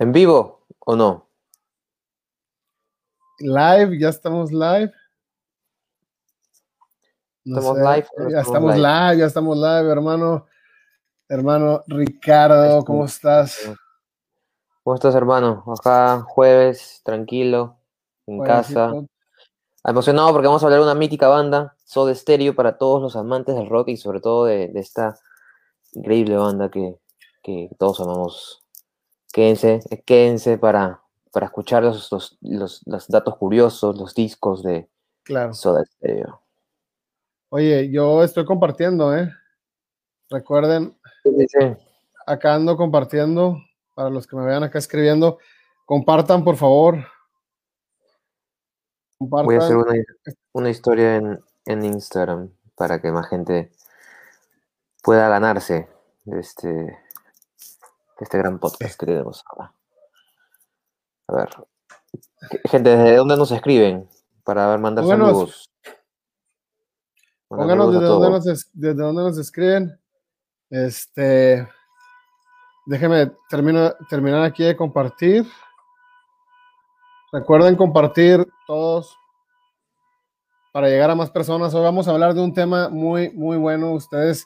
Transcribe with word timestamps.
¿En 0.00 0.12
vivo 0.12 0.64
o 0.78 0.96
no? 0.96 1.28
Live, 3.38 3.98
ya 3.98 4.08
estamos 4.08 4.50
live. 4.50 4.90
¿Estamos 7.44 7.78
live 7.78 8.06
Ya 8.30 8.40
estamos 8.40 8.76
live? 8.76 9.18
ya 9.18 9.26
estamos 9.26 9.58
live, 9.58 9.92
hermano. 9.92 10.46
Hermano 11.28 11.84
Ricardo, 11.86 12.82
¿cómo 12.82 13.04
estás? 13.04 13.70
¿Cómo 14.82 14.94
estás, 14.94 15.14
hermano? 15.14 15.62
Acá 15.66 16.22
jueves, 16.26 17.02
tranquilo, 17.04 17.76
en 18.26 18.42
casa. 18.42 18.92
Emocionado 19.84 20.32
porque 20.32 20.46
vamos 20.46 20.62
a 20.62 20.66
hablar 20.66 20.80
de 20.80 20.86
una 20.86 20.94
mítica 20.94 21.28
banda, 21.28 21.76
Soda 21.84 22.14
Stereo, 22.14 22.54
para 22.54 22.78
todos 22.78 23.02
los 23.02 23.14
amantes 23.14 23.56
del 23.56 23.68
rock 23.68 23.88
y 23.88 23.96
sobre 23.98 24.20
todo 24.20 24.46
de, 24.46 24.70
esta 24.76 25.18
increíble 25.92 26.36
banda 26.36 26.70
que, 26.70 26.96
que 27.42 27.68
todos 27.78 28.00
amamos. 28.00 28.64
Quédense, 29.32 29.80
quédense 30.06 30.56
para, 30.56 31.02
para 31.30 31.46
escuchar 31.46 31.82
los, 31.82 32.10
los, 32.40 32.82
los, 32.86 33.08
datos 33.08 33.36
curiosos, 33.36 33.98
los 33.98 34.14
discos 34.14 34.62
de 34.62 34.88
claro. 35.24 35.52
Soda 35.52 35.84
Stereo. 35.84 36.42
Oye, 37.50 37.90
yo 37.90 38.24
estoy 38.24 38.46
compartiendo, 38.46 39.14
¿eh? 39.14 39.30
Recuerden, 40.30 40.96
acá 42.26 42.54
ando 42.54 42.76
compartiendo, 42.76 43.58
para 44.00 44.08
los 44.08 44.26
que 44.26 44.34
me 44.34 44.46
vean 44.46 44.62
acá 44.62 44.78
escribiendo, 44.78 45.38
compartan 45.84 46.42
por 46.42 46.56
favor. 46.56 47.04
Voy 49.18 49.56
a 49.56 49.58
hacer 49.58 49.76
una, 50.52 50.70
historia 50.70 51.16
en, 51.16 51.38
en, 51.66 51.84
Instagram 51.84 52.50
para 52.74 53.02
que 53.02 53.12
más 53.12 53.28
gente 53.28 53.70
pueda 55.02 55.28
ganarse 55.28 55.86
este, 56.24 56.98
este 58.18 58.38
gran 58.38 58.58
podcast 58.58 58.98
que 58.98 59.04
tenemos 59.04 59.44
ahora. 59.50 59.74
A 61.28 61.36
ver. 61.36 61.50
Gente, 62.70 62.96
¿desde 62.96 63.16
dónde 63.16 63.36
nos 63.36 63.50
escriben? 63.50 64.08
Para 64.44 64.66
ver, 64.68 64.78
mandar 64.78 65.04
saludos. 65.04 65.68
Pónganos 67.48 67.92
desde 67.92 68.06
dónde, 68.06 68.30
nos, 68.30 68.44
desde 68.72 69.02
dónde 69.02 69.22
nos 69.24 69.36
escriben. 69.36 70.00
Este. 70.70 71.68
Déjenme 72.90 73.30
terminar 73.48 74.42
aquí 74.42 74.64
de 74.64 74.74
compartir. 74.74 75.46
Recuerden 77.30 77.76
compartir 77.76 78.44
todos 78.66 79.16
para 80.72 80.88
llegar 80.88 81.08
a 81.08 81.14
más 81.14 81.30
personas. 81.30 81.72
Hoy 81.72 81.82
vamos 81.82 82.08
a 82.08 82.10
hablar 82.10 82.34
de 82.34 82.40
un 82.40 82.52
tema 82.52 82.88
muy, 82.88 83.30
muy 83.30 83.58
bueno. 83.58 83.92
Ustedes 83.92 84.44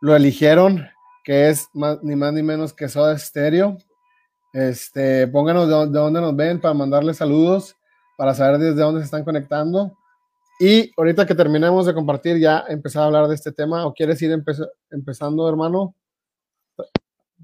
lo 0.00 0.16
eligieron 0.16 0.84
que 1.22 1.48
es 1.48 1.68
ni 2.02 2.16
más 2.16 2.32
ni 2.32 2.42
menos 2.42 2.72
que 2.72 2.88
Soda 2.88 3.16
Stereo. 3.16 3.76
Este, 4.52 5.28
pónganos 5.28 5.68
de, 5.68 5.96
dónde 5.96 6.20
nos 6.20 6.34
ven 6.34 6.60
para 6.60 6.74
mandarles 6.74 7.18
saludos, 7.18 7.76
para 8.16 8.34
saber 8.34 8.58
desde 8.58 8.82
dónde 8.82 9.00
se 9.02 9.04
están 9.04 9.22
conectando. 9.22 9.96
Y 10.58 10.90
ahorita 10.96 11.24
que 11.24 11.36
terminemos 11.36 11.86
de 11.86 11.94
compartir, 11.94 12.38
ya 12.38 12.64
empezar 12.66 13.04
a 13.04 13.06
hablar 13.06 13.28
de 13.28 13.36
este 13.36 13.52
tema. 13.52 13.86
¿O 13.86 13.94
quieres 13.94 14.20
ir 14.22 14.32
empezando, 14.90 15.48
hermano? 15.48 15.94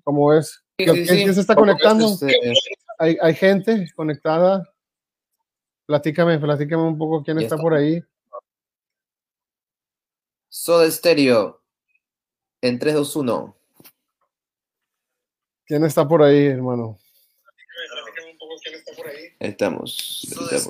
¿Cómo 0.04 0.28
ves? 0.28 0.62
¿Quién, 0.76 1.34
se 1.34 1.40
está 1.40 1.54
conectando? 1.54 2.06
Este, 2.06 2.54
¿Hay, 2.98 3.16
¿Hay, 3.20 3.34
gente 3.34 3.88
conectada? 3.94 4.68
Platícame, 5.86 6.38
platícame 6.38 6.82
un 6.82 6.98
poco 6.98 7.22
quién 7.22 7.38
está, 7.38 7.54
está 7.54 7.62
por 7.62 7.74
ahí. 7.74 8.02
Soda 10.48 10.90
Stereo 10.90 11.62
en 12.60 12.78
3, 12.78 12.94
2, 12.94 13.16
1. 13.16 13.56
¿Quién 15.66 15.84
está 15.84 16.06
por 16.06 16.22
ahí, 16.22 16.46
hermano? 16.46 16.98
Estamos. 19.40 20.20
estamos. 20.22 20.66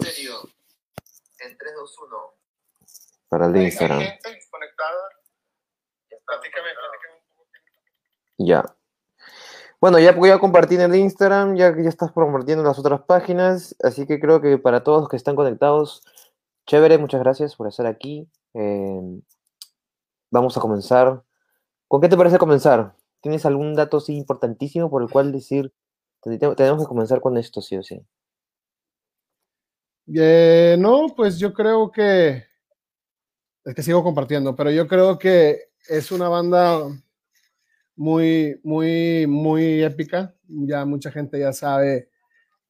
En 1.38 1.58
3, 1.58 1.72
2, 1.76 1.98
1. 1.98 2.34
Para 3.28 3.46
el 3.46 3.56
Instagram. 3.56 4.02
Ya. 8.38 8.76
Bueno, 9.82 9.98
ya 9.98 10.12
voy 10.12 10.30
a 10.30 10.38
compartir 10.38 10.78
en 10.78 10.92
el 10.92 11.00
Instagram, 11.00 11.56
ya 11.56 11.74
que 11.74 11.82
ya 11.82 11.88
estás 11.88 12.12
compartiendo 12.12 12.62
las 12.62 12.78
otras 12.78 13.00
páginas, 13.02 13.74
así 13.82 14.06
que 14.06 14.20
creo 14.20 14.40
que 14.40 14.56
para 14.56 14.84
todos 14.84 15.00
los 15.00 15.08
que 15.08 15.16
están 15.16 15.34
conectados, 15.34 16.04
chévere, 16.68 16.98
muchas 16.98 17.20
gracias 17.20 17.56
por 17.56 17.66
estar 17.66 17.86
aquí. 17.86 18.30
Eh, 18.54 19.00
vamos 20.30 20.56
a 20.56 20.60
comenzar. 20.60 21.24
¿Con 21.88 22.00
qué 22.00 22.08
te 22.08 22.16
parece 22.16 22.38
comenzar? 22.38 22.94
¿Tienes 23.20 23.44
algún 23.44 23.74
dato 23.74 23.96
así 23.96 24.16
importantísimo 24.16 24.88
por 24.88 25.02
el 25.02 25.10
cual 25.10 25.32
decir, 25.32 25.74
tenemos 26.22 26.84
que 26.84 26.88
comenzar 26.88 27.20
con 27.20 27.36
esto, 27.36 27.60
sí 27.60 27.74
o 27.74 27.82
sí? 27.82 28.06
Eh, 30.14 30.76
no, 30.78 31.08
pues 31.16 31.40
yo 31.40 31.52
creo 31.52 31.90
que, 31.90 32.44
es 33.64 33.74
que 33.74 33.82
sigo 33.82 34.04
compartiendo, 34.04 34.54
pero 34.54 34.70
yo 34.70 34.86
creo 34.86 35.18
que 35.18 35.72
es 35.88 36.12
una 36.12 36.28
banda 36.28 36.86
muy, 37.96 38.60
muy, 38.62 39.26
muy 39.26 39.82
épica. 39.82 40.34
Ya 40.48 40.84
mucha 40.84 41.10
gente 41.10 41.38
ya 41.38 41.52
sabe, 41.52 42.08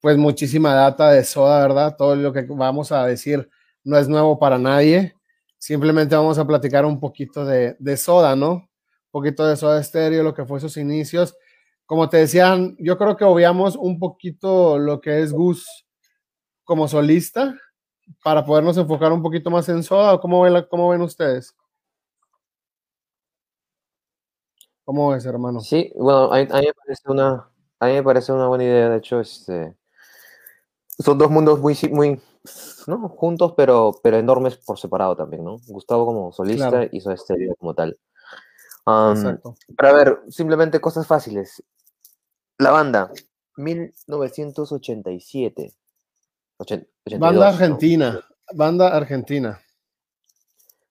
pues 0.00 0.16
muchísima 0.16 0.74
data 0.74 1.10
de 1.10 1.24
Soda, 1.24 1.60
¿verdad? 1.62 1.96
Todo 1.96 2.16
lo 2.16 2.32
que 2.32 2.42
vamos 2.42 2.92
a 2.92 3.06
decir 3.06 3.48
no 3.84 3.98
es 3.98 4.08
nuevo 4.08 4.38
para 4.38 4.58
nadie. 4.58 5.14
Simplemente 5.58 6.16
vamos 6.16 6.38
a 6.38 6.46
platicar 6.46 6.84
un 6.84 7.00
poquito 7.00 7.44
de, 7.44 7.76
de 7.78 7.96
Soda, 7.96 8.36
¿no? 8.36 8.68
poquito 9.12 9.46
de 9.46 9.56
Soda 9.56 9.80
Stereo, 9.80 10.24
lo 10.24 10.34
que 10.34 10.44
fue 10.44 10.58
sus 10.58 10.76
inicios. 10.76 11.36
Como 11.86 12.08
te 12.08 12.16
decían, 12.16 12.74
yo 12.78 12.98
creo 12.98 13.16
que 13.16 13.24
obviamos 13.24 13.76
un 13.76 13.98
poquito 14.00 14.78
lo 14.78 15.00
que 15.00 15.20
es 15.20 15.32
Gus 15.32 15.86
como 16.64 16.88
solista 16.88 17.54
para 18.24 18.44
podernos 18.44 18.76
enfocar 18.78 19.12
un 19.12 19.22
poquito 19.22 19.50
más 19.50 19.68
en 19.68 19.82
Soda. 19.82 20.18
¿Cómo 20.18 20.40
ven, 20.40 20.64
cómo 20.68 20.88
ven 20.88 21.02
ustedes? 21.02 21.54
¿Cómo 24.84 25.10
ves, 25.10 25.24
hermano? 25.26 25.60
Sí, 25.60 25.92
bueno, 25.94 26.32
a, 26.32 26.38
mí 26.38 26.46
me 26.50 26.74
parece 26.74 27.02
una, 27.06 27.48
a 27.78 27.86
mí 27.86 27.92
me 27.92 28.02
parece 28.02 28.32
una 28.32 28.48
buena 28.48 28.64
idea. 28.64 28.90
De 28.90 28.98
hecho, 28.98 29.20
este, 29.20 29.76
son 30.98 31.18
dos 31.18 31.30
mundos 31.30 31.60
muy, 31.60 31.78
muy 31.90 32.20
¿no? 32.86 33.08
juntos, 33.08 33.54
pero, 33.56 33.92
pero 34.02 34.18
enormes 34.18 34.56
por 34.56 34.78
separado 34.78 35.16
también, 35.16 35.42
¿no? 35.44 35.56
Gustavo 35.68 36.04
como 36.06 36.32
solista 36.32 36.88
y 36.90 37.00
Soda 37.00 37.16
Stereo 37.16 37.54
como 37.56 37.74
tal. 37.74 37.98
Para 38.84 39.92
ver, 39.92 40.18
simplemente 40.28 40.80
cosas 40.80 41.06
fáciles. 41.06 41.62
La 42.58 42.72
banda, 42.72 43.12
1987. 43.56 45.72
banda 47.18 47.48
Argentina. 47.48 48.20
Banda 48.52 48.88
Argentina. 48.88 49.62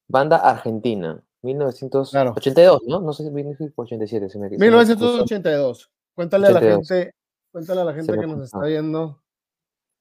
Banda 0.08 0.38
Argentina. 0.38 1.22
1982, 1.44 2.82
¿no? 2.88 3.02
No 3.02 3.14
sé 3.14 3.24
si 3.24 3.32
1987 3.32 4.30
se 4.30 4.40
me 4.40 4.50
1982. 4.50 5.92
Cuéntale 6.14 6.48
a 6.48 6.52
la 6.52 6.60
gente, 6.60 7.14
cuéntale 7.52 7.82
a 7.82 7.86
la 7.86 7.94
gente 7.94 8.14
que 8.14 8.28
nos 8.28 8.44
está 8.44 8.60
viendo 8.60 9.22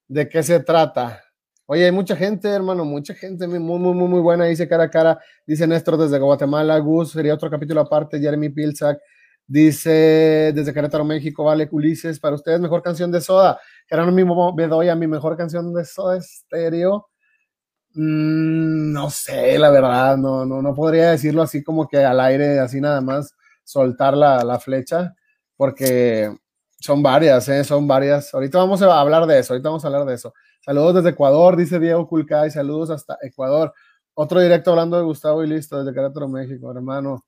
de 0.07 0.29
qué 0.29 0.43
se 0.43 0.59
trata. 0.59 1.23
Oye, 1.65 1.85
hay 1.85 1.91
mucha 1.91 2.15
gente, 2.15 2.49
hermano, 2.49 2.83
mucha 2.83 3.13
gente 3.13 3.47
muy, 3.47 3.59
muy, 3.59 3.93
muy, 3.93 4.07
muy 4.07 4.19
buena. 4.19 4.45
Dice 4.45 4.67
cara 4.67 4.83
a 4.83 4.89
cara, 4.89 5.19
dice 5.47 5.65
Néstor 5.65 5.97
desde 5.97 6.19
Guatemala, 6.19 6.77
Gus, 6.79 7.11
sería 7.11 7.33
otro 7.33 7.49
capítulo 7.49 7.81
aparte, 7.81 8.19
Jeremy 8.19 8.49
Pilsack. 8.49 8.99
Dice 9.47 10.51
desde 10.53 10.73
Querétaro, 10.73 11.03
México, 11.03 11.43
vale, 11.43 11.67
Ulises, 11.71 12.19
para 12.19 12.35
ustedes, 12.35 12.59
mejor 12.59 12.81
canción 12.81 13.11
de 13.11 13.21
Soda. 13.21 13.59
Jerónimo 13.87 14.53
Bedoya, 14.53 14.95
mi 14.95 15.07
mejor 15.07 15.37
canción 15.37 15.73
de 15.73 15.85
Soda 15.85 16.17
Estéreo. 16.17 17.10
Mm, 17.93 18.93
no 18.93 19.09
sé, 19.09 19.59
la 19.59 19.69
verdad, 19.69 20.17
no, 20.17 20.45
no, 20.45 20.61
no 20.61 20.73
podría 20.73 21.11
decirlo 21.11 21.41
así 21.41 21.63
como 21.63 21.87
que 21.87 21.97
al 21.97 22.19
aire, 22.21 22.59
así 22.59 22.79
nada 22.79 23.01
más, 23.01 23.35
soltar 23.63 24.15
la, 24.15 24.43
la 24.43 24.59
flecha, 24.59 25.13
porque 25.57 26.33
son 26.79 27.03
varias, 27.03 27.47
¿eh? 27.49 27.63
son 27.63 27.87
varias. 27.87 28.33
Ahorita 28.33 28.57
vamos 28.57 28.81
a 28.81 28.99
hablar 28.99 29.25
de 29.27 29.39
eso, 29.39 29.53
ahorita 29.53 29.69
vamos 29.69 29.83
a 29.83 29.87
hablar 29.87 30.05
de 30.05 30.15
eso. 30.15 30.33
Saludos 30.63 30.95
desde 30.95 31.09
Ecuador, 31.09 31.55
dice 31.55 31.79
Diego 31.79 32.07
Culcay. 32.07 32.51
Saludos 32.51 32.91
hasta 32.91 33.17
Ecuador. 33.21 33.73
Otro 34.13 34.39
directo 34.39 34.71
hablando 34.71 34.97
de 34.97 35.03
Gustavo 35.03 35.43
y 35.43 35.47
listo, 35.47 35.83
desde 35.83 35.93
Querétaro, 35.93 36.27
México, 36.27 36.71
hermano. 36.71 37.25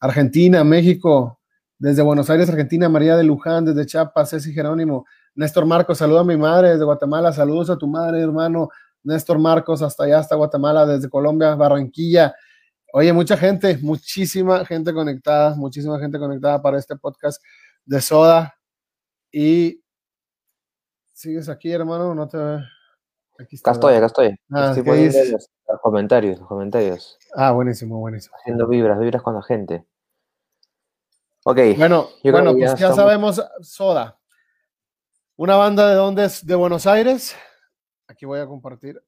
Argentina, 0.00 0.62
México. 0.64 1.40
Desde 1.80 2.02
Buenos 2.02 2.28
Aires, 2.28 2.48
Argentina, 2.48 2.88
María 2.88 3.16
de 3.16 3.22
Luján, 3.22 3.64
desde 3.64 3.86
Chiapas, 3.86 4.30
Ceci 4.30 4.52
Jerónimo. 4.52 5.06
Néstor 5.34 5.64
Marcos, 5.64 5.98
saluda 5.98 6.20
a 6.20 6.24
mi 6.24 6.36
madre 6.36 6.70
desde 6.70 6.84
Guatemala. 6.84 7.32
Saludos 7.32 7.70
a 7.70 7.78
tu 7.78 7.86
madre, 7.86 8.20
hermano. 8.20 8.68
Néstor 9.08 9.38
Marcos, 9.38 9.80
hasta 9.82 10.04
allá, 10.04 10.18
hasta 10.18 10.36
Guatemala, 10.36 10.86
desde 10.86 11.08
Colombia, 11.08 11.54
Barranquilla. 11.54 12.34
Oye, 12.92 13.12
mucha 13.12 13.36
gente, 13.36 13.78
muchísima 13.78 14.64
gente 14.64 14.92
conectada, 14.92 15.54
muchísima 15.56 15.98
gente 15.98 16.18
conectada 16.18 16.60
para 16.60 16.78
este 16.78 16.94
podcast 16.94 17.42
de 17.84 18.00
Soda. 18.00 18.54
Y 19.32 19.82
sigues 21.12 21.48
aquí, 21.48 21.72
hermano, 21.72 22.14
no 22.14 22.28
te 22.28 22.38
Aquí 23.40 23.54
está, 23.54 23.70
acá 23.70 23.76
estoy, 23.78 23.94
acá 23.94 24.06
estoy. 24.06 24.40
Ah, 24.50 24.74
estoy 24.76 25.30
los, 25.30 25.48
comentarios, 25.80 26.38
los 26.40 26.48
comentarios. 26.48 27.18
Ah, 27.34 27.52
buenísimo, 27.52 27.98
buenísimo. 27.98 28.36
Haciendo 28.36 28.66
vibras, 28.66 28.98
vibras 28.98 29.22
con 29.22 29.34
la 29.34 29.42
gente. 29.42 29.86
Ok. 31.44 31.58
Bueno, 31.76 32.08
bueno 32.24 32.52
pues 32.52 32.78
ya, 32.78 32.92
sabemos, 32.92 33.40
Soda. 33.60 34.18
Una 35.36 35.54
banda 35.54 35.88
de 35.88 35.94
dónde 35.94 36.24
es? 36.24 36.44
De 36.44 36.56
Buenos 36.56 36.86
Aires. 36.86 37.36
Aquí 38.08 38.24
voy 38.24 38.40
a 38.40 38.46
compartir. 38.46 39.02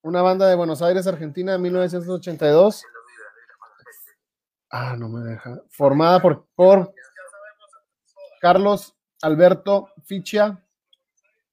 Una 0.00 0.22
banda 0.22 0.48
de 0.48 0.54
Buenos 0.54 0.80
Aires, 0.80 1.08
Argentina, 1.08 1.52
de 1.52 1.58
1982. 1.58 2.84
Ah, 4.70 4.96
no 4.96 5.08
me 5.08 5.28
deja. 5.28 5.60
Formada 5.68 6.22
por, 6.22 6.46
por 6.54 6.94
Carlos 8.40 8.94
Alberto 9.22 9.88
Ficha, 10.04 10.64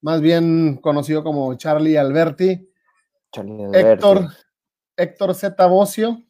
más 0.02 0.22
bien 0.22 0.78
conocido 0.78 1.24
como 1.24 1.56
Charlie 1.56 1.98
Alberti. 1.98 2.72
Charlie 3.32 3.66
Alberti. 3.66 3.90
Héctor, 3.90 4.28
Héctor 4.96 5.36
Z. 5.36 5.66
Bocio. 5.66 6.24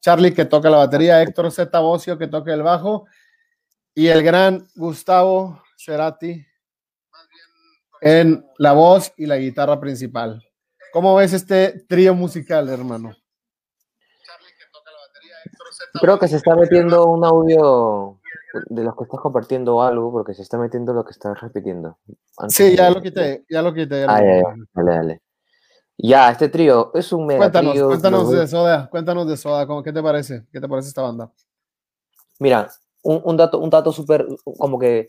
Charlie 0.00 0.34
que 0.34 0.44
toca 0.46 0.68
la 0.68 0.78
batería, 0.78 1.22
Héctor 1.22 1.52
Z. 1.52 1.78
Bocio 1.78 2.18
que 2.18 2.26
toca 2.26 2.52
el 2.52 2.62
bajo. 2.62 3.06
Y 3.94 4.08
el 4.08 4.24
gran 4.24 4.66
Gustavo 4.74 5.62
Cerati 5.76 6.44
en 8.04 8.44
la 8.58 8.72
voz 8.74 9.12
y 9.16 9.24
la 9.24 9.38
guitarra 9.38 9.80
principal. 9.80 10.42
¿Cómo 10.92 11.14
ves 11.16 11.32
este 11.32 11.84
trío 11.88 12.14
musical, 12.14 12.68
hermano? 12.68 13.16
Creo 16.00 16.18
que 16.18 16.28
se 16.28 16.36
está 16.36 16.54
metiendo 16.54 17.06
un 17.06 17.24
audio 17.24 18.20
de 18.66 18.84
los 18.84 18.94
que 18.94 19.04
estás 19.04 19.20
compartiendo 19.20 19.82
algo, 19.82 20.12
porque 20.12 20.34
se 20.34 20.42
está 20.42 20.58
metiendo 20.58 20.92
lo 20.92 21.04
que 21.04 21.12
estás 21.12 21.40
repitiendo. 21.40 21.98
Sí, 22.48 22.76
ya 22.76 22.90
lo 22.90 23.00
quité, 23.00 23.44
ya 23.48 23.62
lo 23.62 23.72
quité. 23.72 24.04
ah, 24.06 24.20
Ya, 24.20 24.42
dale, 24.74 24.90
dale. 24.96 25.22
Ya, 25.96 26.30
este 26.30 26.48
trío 26.50 26.90
es 26.94 27.10
un 27.12 27.26
mega 27.26 27.38
cuéntanos, 27.38 27.72
trío. 27.72 27.86
Cuéntanos 27.88 28.30
de 28.30 28.46
Soda, 28.46 28.90
cuéntanos 28.90 29.26
de 29.28 29.36
Soda, 29.38 29.66
¿qué 29.82 29.92
te 29.92 30.02
parece? 30.02 30.44
¿Qué 30.52 30.60
te 30.60 30.68
parece 30.68 30.88
esta 30.88 31.02
banda? 31.02 31.32
Mira, 32.38 32.68
un, 33.02 33.22
un 33.24 33.36
dato, 33.36 33.58
un 33.60 33.70
dato 33.70 33.92
súper, 33.92 34.26
como 34.58 34.78
que, 34.78 35.08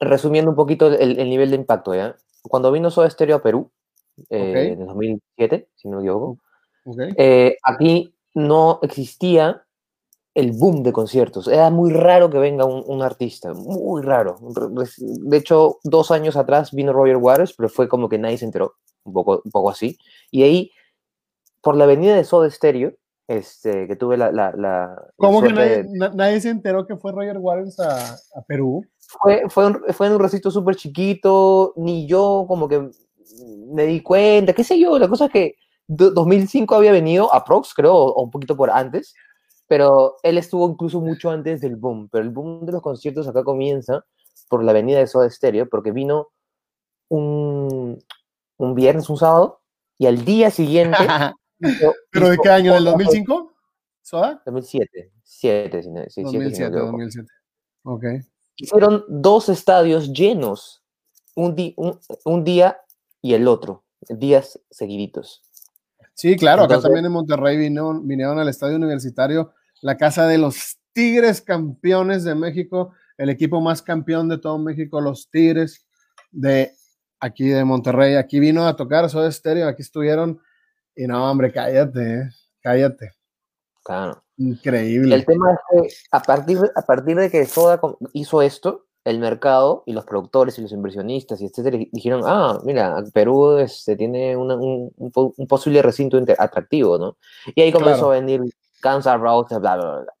resumiendo 0.00 0.50
un 0.50 0.56
poquito 0.56 0.88
el, 0.88 1.18
el, 1.18 1.30
nivel 1.30 1.50
de 1.50 1.56
impacto, 1.56 1.94
¿ya? 1.94 2.16
Cuando 2.42 2.72
vino 2.72 2.90
Soda 2.90 3.10
Stereo 3.10 3.36
a 3.36 3.42
Perú, 3.42 3.70
eh, 4.30 4.70
en 4.72 4.86
2007, 4.86 5.68
si 5.76 5.88
no 5.88 5.98
me 5.98 6.02
equivoco, 6.02 6.38
okay. 6.84 7.10
eh, 7.16 7.56
aquí 7.62 8.14
no 8.34 8.78
existía 8.82 9.64
el 10.34 10.52
boom 10.52 10.82
de 10.82 10.92
conciertos. 10.92 11.48
Era 11.48 11.70
muy 11.70 11.92
raro 11.92 12.30
que 12.30 12.38
venga 12.38 12.64
un, 12.64 13.02
artista, 13.02 13.52
muy 13.54 14.02
raro. 14.02 14.38
De 15.00 15.36
hecho, 15.36 15.78
dos 15.82 16.12
años 16.12 16.36
atrás 16.36 16.72
vino 16.72 16.92
Roger 16.92 17.16
Waters, 17.16 17.54
pero 17.54 17.68
fue 17.68 17.88
como 17.88 18.08
que 18.08 18.18
nadie 18.18 18.38
se 18.38 18.44
enteró, 18.44 18.74
un 19.04 19.12
poco, 19.12 19.42
un 19.44 19.50
poco 19.50 19.70
así. 19.70 19.98
Y 20.30 20.44
ahí, 20.44 20.70
por 21.60 21.76
la 21.76 21.84
avenida 21.84 22.14
de 22.14 22.22
Soda 22.22 22.48
Stereo, 22.50 22.92
este, 23.26 23.88
que 23.88 23.96
tuve 23.96 24.16
la... 24.16 24.30
la, 24.30 25.06
¿Cómo 25.16 25.42
que 25.42 25.52
nadie, 25.52 26.40
se 26.40 26.50
enteró 26.50 26.86
que 26.86 26.96
fue 26.96 27.10
Roger 27.12 27.38
Waters 27.38 27.80
a, 27.80 28.16
Perú? 28.46 28.86
Fue, 29.08 29.42
fue, 29.48 29.92
fue 29.94 30.06
en 30.06 30.12
un 30.12 30.20
recinto 30.20 30.50
súper 30.50 30.76
chiquito, 30.76 31.72
ni 31.76 32.06
yo 32.06 32.44
como 32.46 32.68
que 32.68 32.90
me 33.72 33.86
di 33.86 34.02
cuenta, 34.02 34.52
qué 34.52 34.62
sé 34.62 34.78
yo, 34.78 34.98
la 34.98 35.08
cosa 35.08 35.26
es 35.26 35.32
que 35.32 35.54
2005 35.86 36.74
había 36.74 36.92
venido 36.92 37.32
a 37.32 37.42
Prox, 37.42 37.72
creo, 37.72 37.94
o 37.94 38.22
un 38.22 38.30
poquito 38.30 38.54
por 38.54 38.70
antes, 38.70 39.14
pero 39.66 40.16
él 40.22 40.36
estuvo 40.36 40.68
incluso 40.68 41.00
mucho 41.00 41.30
antes 41.30 41.62
del 41.62 41.76
boom, 41.76 42.10
pero 42.10 42.22
el 42.22 42.30
boom 42.30 42.66
de 42.66 42.72
los 42.72 42.82
conciertos 42.82 43.26
acá 43.26 43.44
comienza 43.44 44.04
por 44.50 44.62
la 44.62 44.72
avenida 44.72 44.98
de 44.98 45.06
Soda 45.06 45.30
Stereo, 45.30 45.68
porque 45.70 45.90
vino 45.90 46.28
un, 47.08 47.98
un 48.58 48.74
viernes, 48.74 49.08
un 49.08 49.16
sábado, 49.16 49.62
y 49.96 50.06
al 50.06 50.24
día 50.24 50.50
siguiente... 50.50 50.98
¿Pero 52.12 52.28
de 52.28 52.38
qué 52.38 52.50
año? 52.50 52.74
¿Del 52.74 52.84
2005? 52.84 53.52
¿Soda? 54.02 54.42
2007. 54.44 55.12
7, 55.24 55.82
sí, 55.82 56.22
2007, 56.22 56.70
2007. 56.70 57.28
Ok. 57.84 58.04
Hicieron 58.58 59.04
dos 59.08 59.48
estadios 59.48 60.12
llenos, 60.12 60.82
un, 61.34 61.54
un, 61.76 61.98
un 62.24 62.44
día 62.44 62.78
y 63.22 63.34
el 63.34 63.48
otro, 63.48 63.84
días 64.08 64.60
seguiditos. 64.70 65.42
Sí, 66.14 66.36
claro, 66.36 66.64
acá 66.64 66.80
también 66.80 67.06
en 67.06 67.12
Monterrey 67.12 67.56
vino, 67.56 68.00
vinieron 68.02 68.38
al 68.40 68.48
estadio 68.48 68.76
universitario 68.76 69.52
la 69.82 69.96
casa 69.96 70.26
de 70.26 70.38
los 70.38 70.78
Tigres 70.92 71.40
campeones 71.40 72.24
de 72.24 72.34
México, 72.34 72.92
el 73.16 73.30
equipo 73.30 73.60
más 73.60 73.82
campeón 73.82 74.28
de 74.28 74.38
todo 74.38 74.58
México, 74.58 75.00
los 75.00 75.30
Tigres 75.30 75.86
de 76.32 76.72
aquí 77.20 77.48
de 77.48 77.64
Monterrey. 77.64 78.16
Aquí 78.16 78.40
vino 78.40 78.66
a 78.66 78.74
tocar 78.74 79.08
Soda 79.08 79.30
Stereo, 79.30 79.68
aquí 79.68 79.82
estuvieron. 79.82 80.40
Y 80.96 81.06
no, 81.06 81.30
hombre, 81.30 81.52
cállate, 81.52 82.14
eh, 82.14 82.28
cállate. 82.60 83.12
Claro. 83.84 84.24
Increíble. 84.38 85.14
El 85.14 85.26
tema 85.26 85.52
es 85.52 85.58
que 85.70 85.94
a 86.12 86.22
partir, 86.22 86.58
a 86.74 86.82
partir 86.82 87.16
de 87.16 87.30
que 87.30 87.44
Soda 87.44 87.80
hizo 88.12 88.40
esto, 88.40 88.86
el 89.04 89.18
mercado 89.18 89.82
y 89.86 89.92
los 89.92 90.04
productores 90.04 90.58
y 90.58 90.62
los 90.62 90.72
inversionistas 90.72 91.40
y 91.40 91.46
etcétera 91.46 91.78
dijeron, 91.92 92.22
ah, 92.24 92.60
mira, 92.64 93.02
Perú 93.12 93.56
este, 93.58 93.96
tiene 93.96 94.36
un, 94.36 94.92
un, 94.96 95.46
posible 95.46 95.82
recinto 95.82 96.20
atractivo, 96.38 96.98
¿no? 96.98 97.16
Y 97.54 97.62
ahí 97.62 97.72
comenzó 97.72 98.12
a 98.12 98.16
venir 98.16 98.42
Kansas 98.80 99.18
Road, 99.18 99.46
bla, 99.48 99.76
bla, 99.76 100.00
bla. 100.00 100.12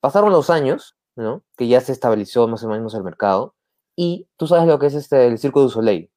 Pasaron 0.00 0.32
los 0.32 0.48
años, 0.48 0.96
¿no? 1.16 1.44
Que 1.56 1.68
ya 1.68 1.80
se 1.80 1.92
estabilizó 1.92 2.48
más 2.48 2.64
o 2.64 2.68
menos 2.68 2.94
el 2.94 3.04
mercado. 3.04 3.54
Y 3.94 4.26
tú 4.36 4.46
sabes 4.46 4.66
lo 4.66 4.78
que 4.78 4.86
es 4.86 4.94
este, 4.94 5.26
el 5.26 5.38
Circo 5.38 5.60
du 5.60 5.68
Soleil, 5.68 6.10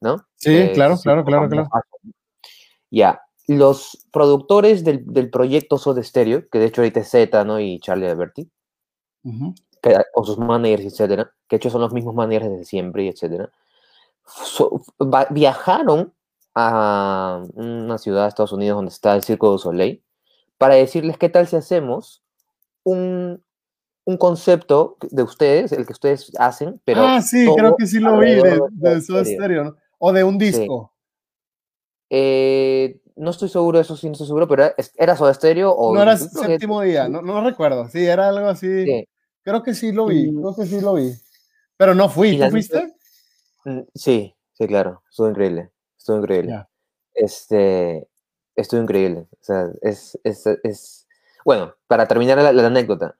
¿no? 0.00 0.26
Sí, 0.36 0.70
claro, 0.72 0.96
claro, 0.96 1.24
claro, 1.24 1.48
claro. 1.48 1.68
Ya, 2.90 3.20
los 3.46 4.06
productores 4.12 4.84
del, 4.84 5.04
del, 5.06 5.30
proyecto 5.30 5.78
Soda 5.78 6.02
Stereo, 6.02 6.48
que 6.48 6.58
de 6.58 6.66
hecho 6.66 6.80
ahorita 6.80 7.00
es 7.00 7.08
Z, 7.08 7.44
¿no? 7.44 7.60
Y 7.60 7.78
Charlie 7.80 8.08
Alberti, 8.08 8.50
que, 9.82 9.96
con 10.12 10.24
sus 10.24 10.38
managers, 10.38 10.84
etcétera, 10.84 11.32
que 11.48 11.56
de 11.56 11.58
hecho 11.58 11.70
son 11.70 11.80
los 11.80 11.92
mismos 11.92 12.14
managers 12.14 12.50
desde 12.50 12.64
siempre, 12.64 13.08
etcétera, 13.08 13.50
viajaron 15.30 16.12
a 16.54 17.44
una 17.54 17.98
ciudad 17.98 18.22
de 18.22 18.28
Estados 18.28 18.52
Unidos 18.52 18.78
donde 18.78 18.90
está 18.90 19.14
el 19.14 19.22
Circo 19.22 19.50
du 19.50 19.58
Soleil 19.58 20.02
para 20.58 20.74
decirles 20.74 21.18
qué 21.18 21.28
tal 21.28 21.46
si 21.46 21.54
hacemos 21.54 22.24
un, 22.82 23.44
un 24.04 24.16
concepto 24.16 24.96
de 25.10 25.22
ustedes, 25.22 25.70
el 25.72 25.86
que 25.86 25.92
ustedes 25.92 26.32
hacen, 26.38 26.80
pero... 26.84 27.02
Ah, 27.02 27.20
sí, 27.20 27.46
creo 27.56 27.76
que 27.76 27.86
sí 27.86 28.00
lo 28.00 28.18
vi 28.18 28.34
de, 28.34 28.60
de 28.70 29.00
Soda 29.02 29.24
Stereo, 29.24 29.64
¿no? 29.64 29.76
O 29.98 30.12
de 30.12 30.24
un 30.24 30.38
disco. 30.38 30.92
Eh, 32.10 33.00
no 33.16 33.30
estoy 33.30 33.48
seguro, 33.48 33.80
eso 33.80 33.96
sí, 33.96 34.06
no 34.06 34.12
estoy 34.12 34.26
seguro, 34.26 34.46
pero 34.46 34.72
¿era 34.96 35.16
Soda 35.16 35.32
Stereo 35.32 35.72
o...? 35.72 35.94
No 35.94 36.02
era 36.02 36.16
séptimo 36.16 36.82
día, 36.82 37.08
no, 37.08 37.22
no 37.22 37.42
recuerdo, 37.42 37.88
sí, 37.88 38.04
era 38.04 38.28
algo 38.28 38.46
así. 38.48 39.06
Creo 39.42 39.62
que 39.62 39.74
sí 39.74 39.92
lo 39.92 40.06
vi, 40.06 40.30
creo 40.32 40.54
que 40.54 40.66
sí 40.66 40.80
lo 40.80 40.94
vi. 40.94 41.12
Pero 41.76 41.94
no 41.94 42.08
fui, 42.08 42.38
¿tú 42.38 42.50
fuiste? 42.50 42.94
Mm, 43.64 43.80
sí, 43.94 44.34
sí, 44.52 44.66
claro, 44.66 45.02
estuvo 45.10 45.28
increíble, 45.28 45.70
estuvo 45.98 46.18
increíble. 46.18 46.66
Este, 47.14 48.06
estuvo 48.54 48.82
increíble. 48.82 49.26
O 49.32 49.38
sea, 49.40 49.70
es, 49.82 50.18
es, 50.22 50.46
es... 50.62 51.06
Bueno, 51.44 51.74
para 51.86 52.06
terminar 52.06 52.38
la, 52.38 52.66
anécdota, 52.66 53.16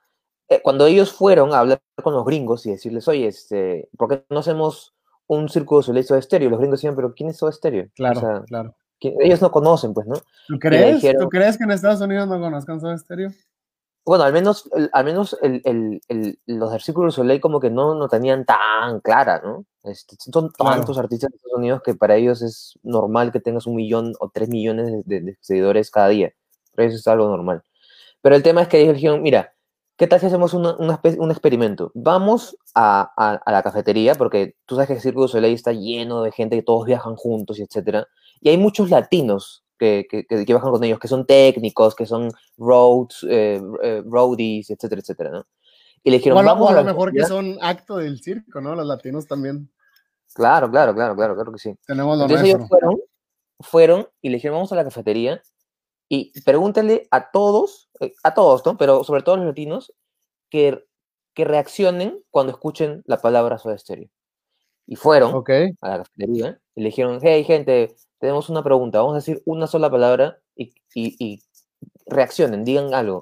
eh, 0.49 0.61
cuando 0.63 0.87
ellos 0.87 1.13
fueron 1.13 1.53
a 1.53 1.61
hablar 1.61 1.81
con 2.03 2.13
los 2.15 2.25
gringos 2.25 2.67
y 2.67 2.73
decirles, 2.73 3.09
oye, 3.09 3.29
este, 3.29 3.89
¿por 3.97 4.09
qué 4.09 4.25
no 4.31 4.41
hacemos 4.41 4.95
un 5.27 5.49
círculo 5.49 5.83
de 5.83 6.03
Soda 6.03 6.19
Estéreo? 6.19 6.51
Los 6.51 6.59
gringos 6.59 6.81
decían, 6.81 6.97
pero 6.97 7.15
¿quién 7.15 7.31
es 7.31 7.39
Soda 7.39 7.51
Estéreo? 7.51 7.89
Claro, 7.95 8.45
claro. 8.47 8.77
Ellos 9.01 9.43
no 9.43 9.51
conocen, 9.51 9.95
pues, 9.95 10.07
¿no? 10.07 10.17
¿Tú 10.49 10.59
crees? 10.59 11.03
¿Tú 11.19 11.29
crees 11.29 11.59
que 11.59 11.65
en 11.65 11.71
Estados 11.71 12.01
Unidos 12.01 12.29
no 12.29 12.41
conozcan 12.41 12.81
Soda 12.81 12.95
Estéreo? 12.95 13.31
Bueno, 14.07 14.23
al 14.23 14.33
menos, 14.33 14.71
al 14.93 15.05
menos 15.05 15.37
el, 15.43 15.61
el, 15.65 16.01
el, 16.07 16.39
los 16.47 16.71
del 16.71 16.81
Círculo 16.81 17.11
Soleil 17.11 17.41
como 17.41 17.59
que 17.59 17.71
no, 17.71 17.97
no 17.97 18.09
tenían 18.09 18.45
tan 18.45 19.01
clara, 19.01 19.41
¿no? 19.43 19.67
Este, 19.83 20.15
son 20.19 20.53
tantos 20.53 20.97
artistas 20.97 21.31
de 21.31 21.37
Estados 21.37 21.59
Unidos 21.59 21.83
que 21.85 21.97
para 21.97 22.15
ellos 22.15 22.41
es 22.41 22.79
normal 22.85 23.33
que 23.33 23.41
tengas 23.41 23.67
un 23.67 23.75
millón 23.75 24.15
o 24.21 24.29
tres 24.29 24.49
millones 24.49 25.05
de, 25.07 25.37
seguidores 25.41 25.91
cada 25.91 26.09
día. 26.09 26.33
Para 26.75 26.87
ellos 26.87 27.01
es 27.01 27.07
algo 27.09 27.27
normal. 27.27 27.65
Pero 28.23 28.37
el 28.37 28.45
tema 28.45 28.63
es 28.63 28.69
que 28.69 28.81
ellos 28.81 28.95
dijeron, 28.95 29.23
mira, 29.23 29.55
¿qué 29.97 30.07
tal 30.07 30.21
si 30.21 30.27
hacemos 30.27 30.55
una, 30.55 30.77
un 30.77 31.31
experimento? 31.33 31.91
Vamos 31.95 32.57
a, 32.77 33.11
a, 33.17 33.51
la 33.51 33.63
cafetería, 33.65 34.15
porque 34.15 34.55
tú 34.67 34.77
sabes 34.77 34.87
que 34.87 34.95
el 34.95 35.01
Círculo 35.01 35.27
Soleil 35.27 35.55
está 35.55 35.73
lleno 35.73 36.23
de 36.23 36.31
gente 36.31 36.55
que 36.55 36.63
todos 36.63 36.87
viajan 36.87 37.17
juntos 37.17 37.59
y 37.59 37.63
etcétera. 37.63 38.07
Y 38.41 38.51
hay 38.51 38.59
muchos 38.59 38.91
latinos 38.91 39.65
que, 39.79 40.07
que, 40.09 40.25
que, 40.25 40.55
bajan 40.55 40.71
con 40.71 40.83
ellos, 40.85 40.99
que 40.99 41.09
son 41.09 41.27
técnicos, 41.27 41.95
que 41.95 42.07
son 42.07 42.31
roads, 42.57 43.27
eh, 43.29 43.61
eh, 43.83 44.03
roadies, 44.07 44.71
etcétera, 44.71 45.01
etcétera, 45.01 45.31
¿no? 45.31 45.47
Y 46.03 46.11
le 46.11 46.19
dijeron, 46.19 46.45
vamos 46.45 46.71
a 46.71 46.75
lo 46.75 46.85
mejor 46.85 47.13
que 47.13 47.25
son 47.25 47.59
acto 47.61 47.97
del 47.97 48.23
circo, 48.23 48.61
¿no? 48.61 48.75
Los 48.75 48.87
latinos 48.87 49.27
también. 49.27 49.69
Claro, 50.33 50.71
claro, 50.71 50.95
claro, 50.95 51.17
claro, 51.17 51.35
claro 51.35 51.53
que 51.53 51.59
sí. 51.59 51.75
Tenemos 51.87 52.21
Entonces 52.21 52.47
ellos 52.47 52.69
fueron, 52.69 53.01
fueron 53.61 54.09
y 54.23 54.29
le 54.29 54.37
dijeron, 54.37 54.57
vamos 54.57 54.73
a 54.73 54.77
la 54.77 54.85
cafetería 54.85 55.43
y 56.09 56.39
pregúntale 56.43 57.09
a 57.11 57.31
todos, 57.31 57.91
eh, 58.01 58.13
a 58.23 58.35
todos, 58.35 58.65
¿no? 58.65 58.77
Pero 58.77 59.03
sobre 59.03 59.23
todo 59.23 59.35
a 59.35 59.39
los 59.39 59.47
latinos, 59.47 59.93
que 60.49 60.87
que 61.37 61.45
reaccionen 61.45 62.25
cuando 62.31 62.51
escuchen 62.51 63.03
la 63.05 63.19
palabra 63.19 63.59
Soda 63.59 63.77
Stereo. 63.77 64.09
Y 64.87 64.97
fueron 64.97 65.45
a 65.83 65.89
la 65.89 65.99
cafetería 65.99 66.59
y 66.75 66.81
le 66.81 66.87
dijeron, 66.87 67.19
hey 67.23 67.45
gente, 67.45 67.95
tenemos 68.19 68.49
una 68.49 68.63
pregunta, 68.63 68.99
vamos 68.99 69.15
a 69.15 69.17
decir 69.17 69.43
una 69.45 69.67
sola 69.67 69.91
palabra 69.91 70.39
y, 70.55 70.73
y, 70.95 71.43
reaccionen, 72.07 72.65
digan 72.65 72.95
algo. 72.95 73.21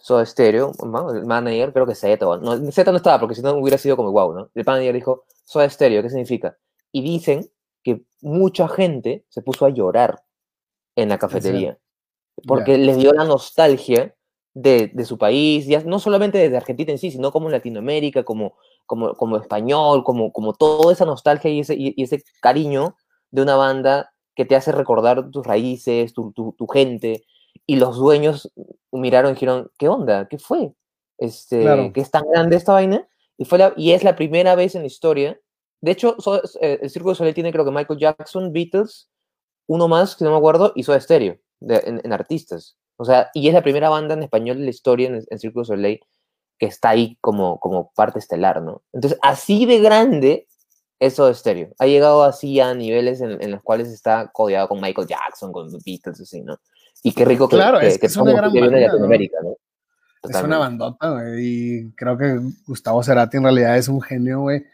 Soda 0.00 0.24
Stereo, 0.24 0.72
el 1.12 1.26
manager, 1.26 1.72
creo 1.72 1.86
que 1.86 1.94
Z, 1.94 2.24
no, 2.24 2.72
Z 2.72 2.90
no 2.90 2.96
estaba 2.96 3.20
porque 3.20 3.34
si 3.34 3.42
no 3.42 3.52
hubiera 3.54 3.76
sido 3.76 3.96
como 3.96 4.10
wow, 4.12 4.32
¿no? 4.32 4.50
El 4.54 4.64
manager 4.64 4.94
dijo, 4.94 5.24
Soda 5.44 5.68
Stereo, 5.68 6.02
¿qué 6.02 6.08
significa? 6.08 6.56
Y 6.92 7.02
dicen 7.02 7.50
que 7.82 8.04
mucha 8.22 8.68
gente 8.68 9.26
se 9.28 9.42
puso 9.42 9.66
a 9.66 9.70
llorar 9.70 10.22
en 10.96 11.10
la 11.10 11.18
cafetería 11.18 11.78
porque 12.46 12.78
les 12.78 12.96
dio 12.98 13.12
la 13.12 13.24
nostalgia 13.24 14.14
de, 14.54 14.90
de, 14.92 15.04
su 15.04 15.18
país, 15.18 15.66
ya 15.66 15.80
no 15.82 15.98
solamente 15.98 16.38
desde 16.38 16.56
Argentina 16.56 16.92
en 16.92 16.98
sí, 16.98 17.10
sino 17.10 17.30
como 17.30 17.48
Latinoamérica, 17.48 18.24
como, 18.24 18.56
como, 18.86 19.14
como 19.14 19.36
español, 19.36 20.02
como, 20.04 20.32
como 20.32 20.52
toda 20.54 20.92
esa 20.92 21.04
nostalgia 21.04 21.50
y 21.50 21.60
ese, 21.60 21.74
y, 21.76 21.94
ese 22.02 22.22
cariño 22.40 22.96
de 23.30 23.42
una 23.42 23.56
banda 23.56 24.12
que 24.34 24.44
te 24.44 24.56
hace 24.56 24.72
recordar 24.72 25.30
tus 25.30 25.46
raíces, 25.46 26.12
tu, 26.12 26.32
tu, 26.32 26.52
tu, 26.52 26.66
gente, 26.66 27.24
y 27.66 27.76
los 27.76 27.96
dueños 27.96 28.52
miraron 28.92 29.32
y 29.32 29.34
dijeron, 29.34 29.70
¿qué 29.78 29.88
onda? 29.88 30.28
¿Qué 30.28 30.38
fue? 30.38 30.72
Este, 31.18 31.90
¿Qué 31.92 32.00
es 32.00 32.10
tan 32.10 32.22
grande 32.30 32.56
esta 32.56 32.72
vaina? 32.72 33.06
Y, 33.36 33.44
fue 33.44 33.58
la, 33.58 33.74
y 33.76 33.92
es 33.92 34.04
la 34.04 34.16
primera 34.16 34.54
vez 34.54 34.74
en 34.74 34.82
la 34.82 34.86
historia. 34.86 35.40
De 35.80 35.90
hecho, 35.90 36.16
eh, 36.60 36.78
el 36.82 36.90
Círculo 36.90 37.12
de 37.12 37.16
Soleil 37.16 37.34
tiene 37.34 37.52
creo 37.52 37.64
que 37.64 37.70
Michael 37.70 37.98
Jackson, 37.98 38.52
Beatles, 38.52 39.10
uno 39.66 39.88
más, 39.88 40.16
que 40.16 40.24
no 40.24 40.30
me 40.30 40.36
acuerdo, 40.36 40.72
y 40.74 40.82
Soda 40.82 41.00
Stereo, 41.00 41.38
en, 41.60 42.12
artistas. 42.12 42.76
O 42.96 43.04
sea, 43.04 43.30
y 43.34 43.48
es 43.48 43.54
la 43.54 43.62
primera 43.62 43.88
banda 43.88 44.14
en 44.14 44.22
español 44.22 44.58
de 44.58 44.64
la 44.64 44.70
historia 44.70 45.08
en, 45.08 45.24
en 45.28 45.38
Círculo 45.38 45.64
Soleil 45.64 46.00
que 46.58 46.66
está 46.66 46.90
ahí 46.90 47.16
como, 47.20 47.58
como 47.60 47.92
parte 47.94 48.18
estelar, 48.18 48.62
¿no? 48.62 48.82
Entonces, 48.92 49.18
así 49.22 49.64
de 49.64 49.78
grande 49.78 50.48
es 50.98 51.14
Soda 51.14 51.32
Stereo. 51.34 51.74
Ha 51.78 51.86
llegado 51.86 52.24
así 52.24 52.60
a 52.60 52.74
niveles 52.74 53.20
en, 53.20 53.50
los 53.50 53.62
cuales 53.62 53.88
está 53.88 54.30
codeado 54.32 54.68
con 54.68 54.80
Michael 54.80 55.06
Jackson, 55.06 55.52
con 55.52 55.70
Beatles, 55.84 56.20
así, 56.20 56.42
¿no? 56.42 56.58
Y 57.02 57.12
qué 57.12 57.24
rico 57.24 57.48
que, 57.48 57.56
claro, 57.56 57.80
es, 57.80 57.98
que 57.98 58.06
es 58.06 58.16
una 58.16 58.32
gran 58.32 58.52
banda, 58.52 58.78
Latinoamérica, 58.78 59.38
¿no? 59.42 59.56
Es 60.28 60.42
una 60.42 60.58
bandota, 60.58 61.10
güey, 61.10 61.44
y 61.46 61.92
creo 61.92 62.18
que 62.18 62.40
Gustavo 62.66 63.02
Cerati 63.04 63.36
en 63.36 63.44
realidad 63.44 63.76
es 63.76 63.88
un 63.88 64.00
genio, 64.00 64.40
güey. 64.40 64.64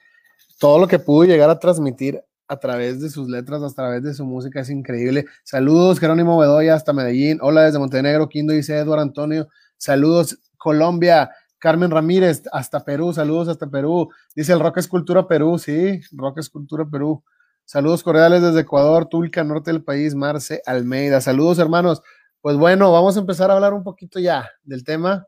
Todo 0.59 0.79
lo 0.79 0.89
que 0.89 0.99
pudo 0.99 1.25
llegar 1.25 1.51
a 1.51 1.59
transmitir 1.59 2.23
a 2.49 2.59
través 2.59 3.01
de 3.01 3.11
sus 3.11 3.29
letras, 3.29 3.63
a 3.63 3.75
través 3.75 4.03
de 4.03 4.15
su 4.15 4.25
música, 4.25 4.61
es 4.61 4.71
increíble. 4.71 5.27
Saludos, 5.43 6.01
Jerónimo 6.01 6.39
Bedoya, 6.39 6.75
hasta 6.75 6.95
Medellín. 6.95 7.39
Hola 7.43 7.63
desde 7.63 7.79
Montenegro, 7.79 8.29
Quindo, 8.29 8.55
dice 8.55 8.79
Eduardo 8.79 9.03
Antonio. 9.03 9.49
Saludos, 9.77 10.39
Colombia. 10.57 11.31
Carmen 11.65 11.91
Ramírez, 11.91 12.43
hasta 12.53 12.85
Perú, 12.85 13.15
saludos 13.15 13.49
hasta 13.49 13.71
Perú. 13.71 14.11
Dice 14.37 14.53
el 14.53 14.61
Rock 14.61 14.77
Escultura 14.77 15.27
Perú, 15.27 15.59
sí, 15.59 15.99
Rock 16.13 16.41
Escultura 16.41 16.85
Perú. 16.85 17.25
Saludos 17.65 18.03
cordiales 18.03 18.43
desde 18.43 18.61
Ecuador, 18.61 19.09
Tulca, 19.09 19.43
norte 19.45 19.73
del 19.73 19.83
país, 19.83 20.15
Marce 20.15 20.61
Almeida. 20.67 21.23
Saludos, 21.23 21.59
hermanos. 21.59 22.03
Pues 22.43 22.59
bueno, 22.59 22.93
vamos 22.93 23.17
a 23.17 23.21
empezar 23.21 23.51
a 23.51 23.55
hablar 23.55 23.73
un 23.73 23.83
poquito 23.83 24.21
ya 24.21 24.51
del 24.63 24.85
tema 24.85 25.27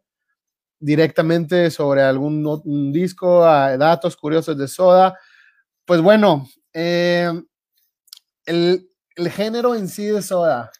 directamente 0.78 1.71
sobre 1.71 2.02
algún 2.02 2.93
disco, 2.93 3.40
datos 3.40 4.14
curiosos 4.14 4.59
de 4.59 4.69
Soda. 4.69 5.19
Pues 5.87 6.02
bueno, 6.02 6.47
eh, 6.75 7.33
el, 8.45 8.90
género 9.31 9.75
en 9.75 9.88
sí 9.88 10.05
de 10.05 10.21
Soda. 10.21 10.71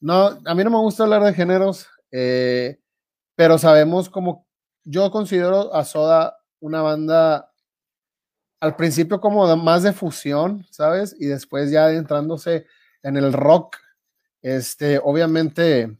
No, 0.00 0.40
a 0.46 0.54
mí 0.54 0.64
no 0.64 0.70
me 0.70 0.78
gusta 0.78 1.02
hablar 1.02 1.24
de 1.24 1.34
géneros, 1.34 1.88
eh, 2.10 2.78
pero 3.36 3.58
sabemos 3.58 4.08
como 4.08 4.43
yo 4.84 5.10
considero 5.10 5.74
a 5.74 5.84
Soda 5.84 6.36
una 6.60 6.82
banda 6.82 7.50
al 8.60 8.76
principio 8.76 9.20
como 9.20 9.54
más 9.56 9.82
de 9.82 9.92
fusión, 9.92 10.66
¿sabes? 10.70 11.14
Y 11.18 11.26
después 11.26 11.70
ya 11.70 11.84
adentrándose 11.84 12.66
en 13.02 13.16
el 13.16 13.32
rock, 13.32 13.76
este, 14.40 14.98
obviamente 15.02 15.98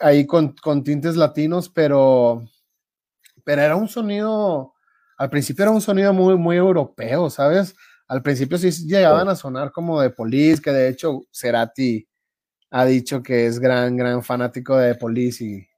ahí 0.00 0.26
con, 0.26 0.54
con 0.62 0.82
tintes 0.82 1.16
latinos, 1.16 1.68
pero, 1.68 2.42
pero 3.44 3.60
era 3.62 3.76
un 3.76 3.88
sonido, 3.88 4.74
al 5.18 5.28
principio 5.28 5.64
era 5.64 5.72
un 5.72 5.82
sonido 5.82 6.14
muy, 6.14 6.36
muy 6.36 6.56
europeo, 6.56 7.28
¿sabes? 7.28 7.74
Al 8.08 8.22
principio 8.22 8.56
sí 8.56 8.70
llegaban 8.86 9.28
a 9.28 9.36
sonar 9.36 9.70
como 9.70 10.00
de 10.00 10.10
Police, 10.10 10.62
que 10.62 10.72
de 10.72 10.88
hecho 10.88 11.20
Cerati 11.30 12.08
ha 12.70 12.84
dicho 12.86 13.22
que 13.22 13.46
es 13.46 13.58
gran, 13.58 13.96
gran 13.96 14.22
fanático 14.22 14.76
de 14.76 14.94
Police 14.94 15.44
y, 15.44 15.69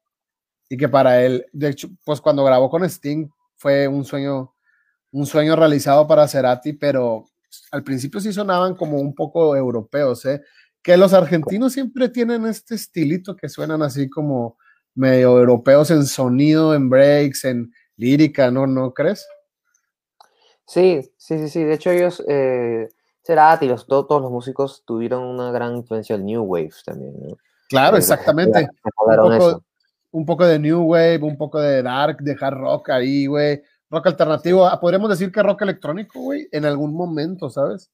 y 0.73 0.77
que 0.79 0.89
para 0.89 1.23
él, 1.23 1.45
de 1.53 1.69
hecho, 1.69 1.91
pues 2.03 2.19
cuando 2.23 2.43
grabó 2.43 2.71
con 2.71 2.83
Sting 2.83 3.29
fue 3.57 3.87
un 3.87 4.07
sueño, 4.07 4.55
un 5.11 5.27
sueño 5.27 5.55
realizado 5.55 6.07
para 6.09 6.27
Cerati, 6.27 6.73
pero 6.73 7.27
al 7.71 7.85
principio 7.85 8.23
sí 8.23 8.33
sonaban 8.33 8.75
como 8.75 8.99
un 8.99 9.15
poco 9.15 9.55
europeos, 9.55 10.25
¿eh? 10.25 10.41
Que 10.81 10.97
los 10.97 11.13
argentinos 11.13 11.75
siempre 11.75 12.09
tienen 12.09 12.47
este 12.47 12.75
estilito 12.75 13.37
que 13.37 13.51
suenan 13.51 13.83
así 13.83 14.09
como 14.09 14.57
medio 14.95 15.39
europeos 15.39 15.91
en 15.91 16.07
sonido, 16.07 16.75
en 16.75 16.89
breaks, 16.89 17.45
en 17.45 17.71
lírica, 17.99 18.51
¿no? 18.51 18.67
¿No 18.67 18.95
crees? 18.95 19.27
Sí, 20.67 21.03
sí, 21.19 21.39
sí, 21.39 21.51
sí. 21.51 21.65
De 21.65 21.75
hecho, 21.75 21.91
ellos, 21.91 22.25
eh, 22.27 22.89
Cerati 23.23 23.69
los, 23.69 23.87
todos 23.87 24.23
los 24.23 24.31
músicos 24.31 24.85
tuvieron 24.87 25.23
una 25.23 25.53
gran 25.53 25.77
influencia 25.77 26.17
del 26.17 26.25
New 26.25 26.45
Wave 26.45 26.73
también, 26.83 27.13
¿no? 27.21 27.37
Claro, 27.69 27.99
exactamente. 27.99 28.69
Un 29.07 29.39
poco, 29.39 29.63
de 30.13 30.59
New 30.59 30.83
Wave, 30.83 31.23
un 31.23 31.37
poco 31.37 31.61
de 31.61 31.83
Dark, 31.83 32.19
de 32.19 32.37
hard 32.39 32.59
rock 32.59 32.91
ahí, 32.91 33.27
güey. 33.27 33.63
Rock 33.91 34.07
alternativo. 34.09 34.67
Ah, 34.67 34.81
podríamos 34.81 35.11
decir 35.11 35.33
que 35.33 35.43
rock 35.43 35.63
electrónico, 35.63 36.21
güey, 36.21 36.49
en 36.53 36.65
algún 36.65 36.95
momento, 36.95 37.51
¿sabes? 37.51 37.91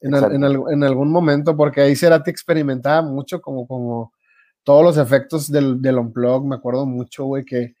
En, 0.00 0.14
en, 0.14 0.84
algún 0.84 1.10
momento, 1.10 1.56
porque 1.56 1.80
ahí 1.80 1.96
Cerati 1.96 2.30
experimentaba 2.30 3.00
mucho 3.00 3.40
como, 3.40 3.66
como 3.66 4.12
todos 4.62 4.84
los 4.84 4.98
efectos 4.98 5.50
del, 5.50 5.80
del 5.80 5.98
unplug, 5.98 6.44
me 6.44 6.56
acuerdo 6.56 6.84
mucho, 6.84 7.24
güey, 7.24 7.44
que 7.44 7.74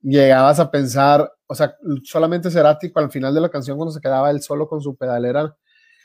llegabas 0.00 0.60
a 0.60 0.70
pensar, 0.70 1.28
o 1.46 1.54
sea, 1.54 1.74
solamente 2.04 2.50
Cerati 2.50 2.92
al 2.94 3.10
final 3.10 3.34
de 3.34 3.40
la 3.40 3.48
canción 3.48 3.76
cuando 3.76 3.92
se 3.92 4.00
quedaba 4.00 4.30
él 4.30 4.40
solo 4.40 4.68
con 4.68 4.80
su 4.80 4.96
pedalera 4.96 5.56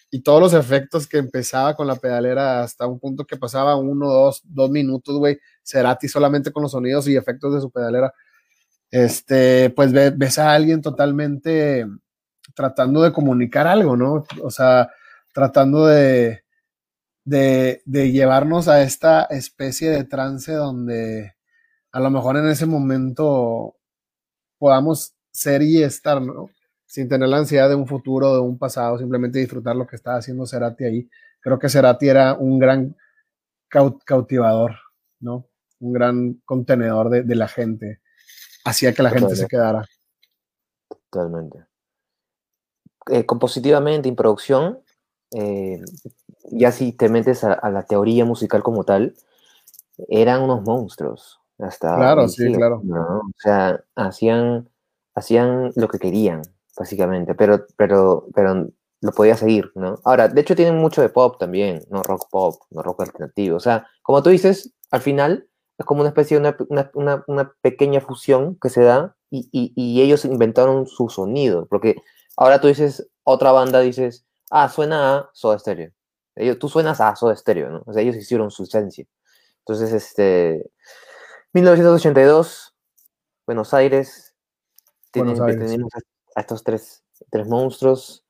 y 0.10 0.22
todos 0.22 0.41
los 0.41 0.53
efectos 0.53 1.08
que 1.08 1.17
empezaba 1.17 1.75
con 1.75 1.88
la 1.88 1.96
pedalera 1.96 2.63
hasta 2.63 2.88
un 2.88 3.00
punto 3.00 3.25
que 3.25 3.38
pasaba 3.38 3.75
uno, 3.75 4.08
dos, 4.10 4.41
dos 4.43 4.70
minutos, 4.70 5.17
güey, 5.17 5.39
Cerati 5.63 6.08
solamente 6.08 6.51
con 6.51 6.63
los 6.63 6.72
sonidos 6.72 7.08
y 7.08 7.15
efectos 7.15 7.53
de 7.53 7.62
su 7.62 7.72
pedalera, 7.72 8.13
este, 8.89 9.70
pues 9.72 9.91
ves 9.94 10.38
a 10.39 10.53
alguien 10.53 10.82
totalmente 10.82 11.86
tratando 12.53 13.01
de 13.03 13.13
comunicar 13.13 13.68
algo, 13.68 13.96
¿no? 13.96 14.25
O 14.41 14.50
sea, 14.51 14.89
tratando 15.34 15.88
de, 15.88 16.44
de, 17.24 18.12
llevarnos 18.12 18.68
a 18.68 18.82
esta 18.82 19.24
especie 19.25 19.89
de 19.89 20.03
trance 20.03 20.53
donde 20.53 21.36
a 21.91 22.00
lo 22.00 22.10
mejor 22.10 22.38
en 22.38 22.48
ese 22.48 22.65
momento 22.65 23.75
podamos 24.58 25.13
ser 25.32 25.62
y 25.62 25.84
estar, 25.84 26.22
¿no? 26.22 26.50
Sin 26.86 27.08
tener 27.08 27.30
la 27.30 27.38
ansiedad 27.38 27.70
de 27.70 27.75
un 27.75 27.88
futuro, 27.88 28.34
de 28.34 28.41
un 28.41 28.58
pasado, 28.58 28.98
simplemente 28.98 29.39
disfrutar 29.39 29.75
lo 29.75 29.88
que 29.88 29.96
estaba 29.96 30.18
haciendo 30.18 30.46
Cerati 30.46 30.84
ahí. 30.84 31.10
Creo 31.39 31.58
que 31.58 31.70
Cerati 31.70 32.10
era 32.10 32.34
un 32.34 32.60
gran 32.60 32.96
cautivador, 34.06 34.75
¿no? 35.20 35.48
Un 35.82 35.94
gran 35.94 36.42
contenedor 36.46 37.10
de, 37.10 37.36
la 37.36 37.48
gente. 37.48 38.00
Hacía 38.64 38.94
que 38.94 39.04
la 39.04 39.10
gente 39.10 39.36
se 39.36 39.48
quedara. 39.48 39.86
Totalmente. 41.10 41.66
Eh, 43.10 43.26
compositivamente, 43.26 44.08
en 44.08 44.16
producción, 44.16 44.80
eh, 45.32 45.82
ya 46.52 46.72
si 46.72 46.94
te 46.94 47.10
metes 47.10 47.44
a, 47.44 47.70
la 47.70 47.84
teoría 47.84 48.26
musical 48.26 48.64
como 48.64 48.84
tal, 48.84 49.16
eran 50.08 50.42
unos 50.42 50.62
monstruos. 50.62 51.40
Hasta 51.58 51.96
claro, 51.96 52.28
sí, 52.28 52.52
claro. 52.54 52.82
O 52.84 53.32
sea, 53.38 53.84
hacían, 53.96 54.70
hacían 55.14 55.72
lo 55.76 55.88
que 55.88 56.00
querían, 56.00 56.42
básicamente, 56.78 57.36
pero, 57.36 57.66
pero, 57.76 58.28
pero 58.34 58.70
lo 59.02 59.12
podía 59.12 59.36
seguir, 59.36 59.72
¿no? 59.76 60.00
Ahora, 60.04 60.28
de 60.28 60.42
hecho 60.42 60.56
tienen 60.56 60.78
mucho 60.78 61.02
de 61.02 61.10
pop 61.10 61.38
también, 61.40 61.84
¿no? 61.90 62.02
Rock 62.04 62.30
pop, 62.30 62.62
no 62.72 62.82
rock 62.82 63.02
alternativo. 63.02 63.58
O 63.58 63.60
sea, 63.60 63.88
como 64.02 64.24
tú 64.24 64.30
dices, 64.30 64.74
al 64.92 65.02
final 65.02 65.48
es 65.82 65.86
como 65.86 66.02
una 66.02 66.10
especie 66.10 66.40
de 66.40 66.56
una, 66.70 66.92
una, 66.94 67.24
una, 67.28 67.54
pequeña 67.62 68.02
fusión 68.02 68.58
que 68.62 68.70
se 68.70 68.82
da 68.82 69.16
y, 69.30 69.50
y, 69.52 69.74
y, 69.76 70.02
ellos 70.02 70.26
inventaron 70.26 70.88
su 70.88 71.10
sonido, 71.10 71.66
porque 71.68 71.96
ahora 72.38 72.62
tú 72.62 72.68
dices, 72.68 73.10
otra 73.24 73.52
banda 73.52 73.80
dices, 73.80 74.26
ah, 74.50 74.70
suena 74.70 75.18
a 75.18 75.30
Soda 75.34 75.60
Stereo. 75.60 75.92
Ellos, 76.36 76.60
tú 76.60 76.70
suenas 76.70 77.02
a 77.02 77.16
Soda 77.16 77.36
Stereo, 77.36 77.70
¿no? 77.70 77.84
O 77.86 77.94
sea, 77.94 78.02
ellos 78.02 78.16
hicieron 78.16 78.52
su 78.52 78.64
esencia. 78.64 79.06
Entonces, 79.60 79.92
este, 79.94 80.72
1982, 81.54 82.74
Buenos 83.46 83.74
Aires. 83.74 84.34
Tenemos 85.12 85.40
a 85.42 86.40
estos 86.40 86.64
tres, 86.64 87.04
tres 87.30 87.48
monstruos 87.48 88.24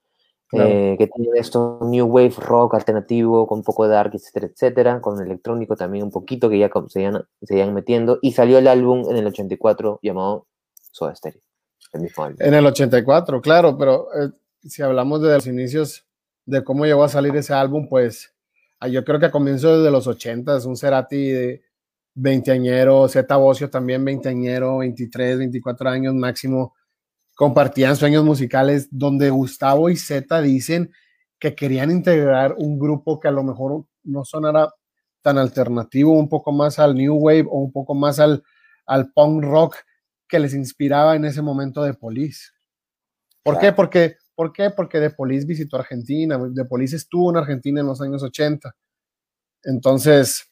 eh, 0.53 0.95
que 0.97 1.07
tienen 1.07 1.35
esto 1.37 1.79
New 1.81 2.07
Wave 2.07 2.33
Rock 2.37 2.75
alternativo 2.75 3.47
con 3.47 3.59
un 3.59 3.63
poco 3.63 3.85
de 3.85 3.93
dark, 3.93 4.11
etcétera, 4.13 4.47
etcétera, 4.47 5.01
con 5.01 5.21
electrónico 5.21 5.75
también 5.75 6.03
un 6.03 6.11
poquito 6.11 6.49
que 6.49 6.59
ya 6.59 6.69
se 6.89 7.01
iban, 7.01 7.23
se 7.41 7.57
iban 7.57 7.73
metiendo. 7.73 8.19
Y 8.21 8.33
salió 8.33 8.57
el 8.57 8.67
álbum 8.67 9.09
en 9.09 9.17
el 9.17 9.27
84 9.27 9.99
llamado 10.01 10.47
Soda 10.91 11.15
Stereo. 11.15 11.41
En 12.39 12.53
el 12.53 12.65
84, 12.65 13.41
claro, 13.41 13.77
pero 13.77 14.07
eh, 14.15 14.31
si 14.63 14.81
hablamos 14.81 15.21
de 15.21 15.33
los 15.33 15.47
inicios 15.47 16.05
de 16.45 16.63
cómo 16.63 16.85
llegó 16.85 17.03
a 17.03 17.09
salir 17.09 17.35
ese 17.35 17.53
álbum, 17.53 17.87
pues 17.89 18.33
ah, 18.79 18.87
yo 18.87 19.03
creo 19.03 19.19
que 19.19 19.25
a 19.25 19.31
comienzos 19.31 19.83
de 19.83 19.91
los 19.91 20.07
80, 20.07 20.65
un 20.65 20.77
Cerati 20.77 21.29
de 21.29 21.63
veinteañero, 22.13 23.07
Z 23.09 23.35
Bocio 23.35 23.69
también 23.69 24.05
veinteañero, 24.05 24.77
23, 24.79 25.37
24 25.39 25.89
años 25.89 26.13
máximo, 26.13 26.75
compartían 27.41 27.95
sueños 27.95 28.23
musicales 28.23 28.87
donde 28.91 29.31
Gustavo 29.31 29.89
y 29.89 29.95
Z 29.95 30.43
dicen 30.43 30.91
que 31.39 31.55
querían 31.55 31.89
integrar 31.89 32.53
un 32.55 32.77
grupo 32.77 33.19
que 33.19 33.29
a 33.29 33.31
lo 33.31 33.41
mejor 33.41 33.85
no 34.03 34.23
sonara 34.23 34.71
tan 35.23 35.39
alternativo, 35.39 36.13
un 36.13 36.29
poco 36.29 36.51
más 36.51 36.77
al 36.77 36.93
New 36.93 37.15
Wave 37.15 37.47
o 37.49 37.57
un 37.57 37.71
poco 37.71 37.95
más 37.95 38.19
al, 38.19 38.43
al 38.85 39.11
punk 39.11 39.43
rock 39.43 39.77
que 40.27 40.37
les 40.37 40.53
inspiraba 40.53 41.15
en 41.15 41.25
ese 41.25 41.41
momento 41.41 41.81
de 41.81 41.95
Police. 41.95 42.51
¿Por 43.41 43.57
qué? 43.57 43.71
Porque, 43.71 44.17
¿Por 44.35 44.53
qué? 44.53 44.69
Porque 44.69 44.99
The 44.99 45.09
Police 45.09 45.47
visitó 45.47 45.77
Argentina, 45.77 46.39
The 46.53 46.65
Police 46.65 46.95
estuvo 46.95 47.31
en 47.31 47.37
Argentina 47.37 47.81
en 47.81 47.87
los 47.87 47.99
años 48.01 48.21
80. 48.21 48.71
Entonces, 49.63 50.47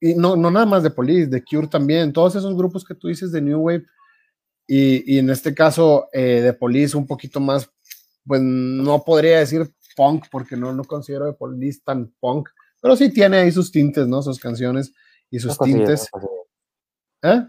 y 0.00 0.14
no, 0.14 0.36
no 0.36 0.52
nada 0.52 0.66
más 0.66 0.84
de 0.84 0.90
Police, 0.90 1.26
de 1.26 1.42
Cure 1.42 1.66
también, 1.66 2.12
todos 2.12 2.36
esos 2.36 2.56
grupos 2.56 2.84
que 2.84 2.94
tú 2.94 3.08
dices 3.08 3.32
de 3.32 3.42
New 3.42 3.58
Wave, 3.58 3.86
y, 4.70 5.14
y 5.14 5.18
en 5.18 5.30
este 5.30 5.54
caso 5.54 6.08
eh, 6.12 6.42
de 6.42 6.52
Police 6.52 6.96
un 6.96 7.06
poquito 7.06 7.40
más, 7.40 7.70
pues 8.26 8.42
no 8.42 9.02
podría 9.02 9.38
decir 9.38 9.74
punk, 9.96 10.26
porque 10.30 10.56
no, 10.56 10.72
no 10.74 10.84
considero 10.84 11.24
de 11.24 11.32
Police 11.32 11.80
tan 11.82 12.14
punk, 12.20 12.50
pero 12.80 12.94
sí 12.94 13.10
tiene 13.10 13.38
ahí 13.38 13.50
sus 13.50 13.72
tintes, 13.72 14.06
¿no? 14.06 14.22
Sus 14.22 14.38
canciones 14.38 14.92
y 15.30 15.40
sus 15.40 15.58
tintes. 15.58 16.08
¿Eh? 17.22 17.46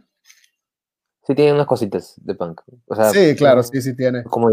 Sí 1.28 1.36
tiene 1.36 1.54
unas 1.54 1.68
cositas 1.68 2.16
de 2.18 2.34
punk. 2.34 2.62
sí, 3.14 3.36
claro, 3.36 3.62
sí, 3.62 3.82
sí 3.82 3.96
tiene. 3.96 4.24
Como 4.24 4.52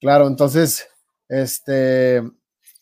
Claro, 0.00 0.26
entonces, 0.28 0.88
este, 1.28 2.22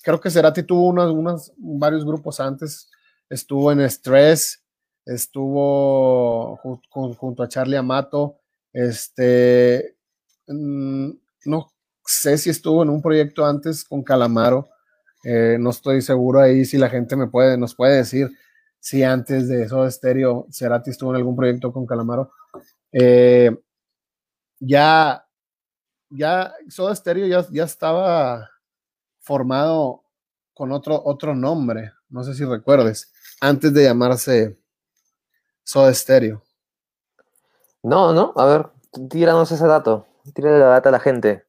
creo 0.03 0.21
que 0.21 0.31
Cerati 0.31 0.63
tuvo 0.63 0.89
unos, 0.89 1.13
unos, 1.13 1.53
varios 1.57 2.05
grupos 2.05 2.39
antes. 2.41 2.91
Estuvo 3.29 3.73
en 3.73 3.81
Stress, 3.91 4.63
estuvo 5.07 6.57
junto 6.57 7.43
a 7.43 7.49
Charlie 7.49 7.77
Amato. 7.77 8.41
Este, 8.73 9.97
mm, 10.49 11.11
no 11.47 11.73
sé 12.05 12.37
si 12.39 12.51
estuvo 12.51 12.83
en 12.83 12.91
un 12.91 13.01
proyecto 13.01 13.47
antes 13.47 13.85
con 13.85 14.03
Calamaro. 14.03 14.69
Eh, 15.25 15.57
no 15.59 15.71
estoy 15.71 16.03
seguro 16.03 16.41
ahí 16.41 16.65
si 16.65 16.77
la 16.77 16.91
gente 16.91 17.17
me 17.17 17.29
puede, 17.29 17.57
nos 17.57 17.75
puede 17.75 17.97
decir 17.97 18.31
si 18.79 19.03
antes 19.03 19.49
de 19.49 19.65
eso 19.65 19.91
Stereo 19.91 20.47
Cerati 20.53 20.91
estuvo 20.91 21.11
en 21.11 21.17
algún 21.17 21.37
proyecto 21.37 21.73
con 21.73 21.87
Calamaro. 21.87 22.31
Eh, 22.93 23.51
ya, 24.61 25.27
ya 26.11 26.53
Soda 26.69 26.95
Stereo 26.95 27.27
ya, 27.27 27.47
ya 27.51 27.65
estaba 27.65 28.49
formado 29.21 30.05
con 30.55 30.73
otro, 30.73 31.03
otro 31.05 31.35
nombre, 31.35 31.93
no 32.09 32.25
sé 32.25 32.35
si 32.35 32.45
recuerdes, 32.45 33.13
antes 33.41 33.75
de 33.75 33.83
llamarse 33.83 34.57
Soda 35.67 35.93
Stereo. 35.93 36.45
No, 37.83 38.13
no, 38.13 38.33
a 38.37 38.47
ver, 38.47 38.67
tíranos 39.11 39.51
ese 39.51 39.67
dato, 39.67 40.07
tírale 40.33 40.61
la 40.61 40.67
data 40.67 40.91
a 40.91 40.93
la 40.93 41.01
gente. 41.01 41.45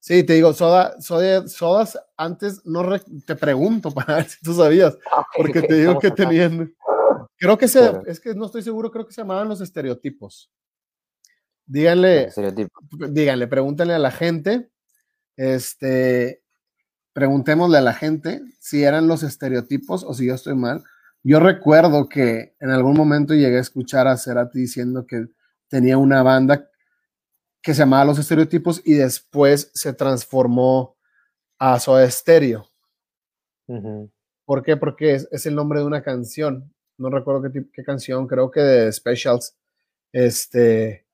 Sí, 0.00 0.24
te 0.24 0.32
digo, 0.32 0.54
soda, 0.54 0.98
sodas 1.00 1.98
antes 2.16 2.64
no 2.64 2.82
te 3.26 3.36
pregunto 3.36 3.90
para 3.92 4.16
ver 4.16 4.28
si 4.28 4.40
tú 4.40 4.54
sabías, 4.54 4.96
ah, 5.12 5.24
porque 5.36 5.62
te 5.62 5.74
digo 5.74 5.98
que 5.98 6.10
tenían. 6.10 6.74
Creo 7.36 7.58
que 7.58 7.68
se, 7.68 7.92
es 8.06 8.18
que 8.18 8.34
no 8.34 8.46
estoy 8.46 8.62
seguro, 8.62 8.90
creo 8.90 9.06
que 9.06 9.12
se 9.12 9.20
llamaban 9.20 9.48
los 9.48 9.60
estereotipos. 9.60 10.50
Díganle, 11.66 12.30
díganle, 13.10 13.46
pregúntenle 13.48 13.94
a 13.94 13.98
la 13.98 14.10
gente, 14.10 14.70
este, 15.36 16.42
preguntémosle 17.12 17.78
a 17.78 17.82
la 17.82 17.92
gente 17.92 18.42
si 18.58 18.82
eran 18.82 19.06
los 19.06 19.22
estereotipos 19.22 20.04
o 20.04 20.14
si 20.14 20.26
yo 20.26 20.34
estoy 20.34 20.54
mal. 20.54 20.82
Yo 21.22 21.38
recuerdo 21.40 22.08
que 22.08 22.54
en 22.60 22.70
algún 22.70 22.96
momento 22.96 23.34
llegué 23.34 23.58
a 23.58 23.60
escuchar 23.60 24.08
a 24.08 24.16
Cerati 24.16 24.58
diciendo 24.58 25.06
que 25.06 25.26
tenía 25.68 25.96
una 25.96 26.22
banda 26.22 26.68
que 27.62 27.74
se 27.74 27.80
llamaba 27.80 28.06
Los 28.06 28.18
Estereotipos 28.18 28.82
y 28.84 28.94
después 28.94 29.70
se 29.72 29.92
transformó 29.92 30.96
a 31.58 31.78
Soda 31.78 32.10
Stereo. 32.10 32.66
¿Por 34.44 34.62
qué? 34.62 34.76
Porque 34.76 35.14
es, 35.14 35.46
el 35.46 35.54
nombre 35.54 35.80
de 35.80 35.86
una 35.86 36.02
canción. 36.02 36.74
No 36.98 37.08
recuerdo 37.08 37.50
qué, 37.50 37.64
qué 37.72 37.84
canción, 37.84 38.26
creo 38.26 38.50
que 38.50 38.60
de 38.60 38.92
Specials. 38.92 39.56
Este, 40.12 41.06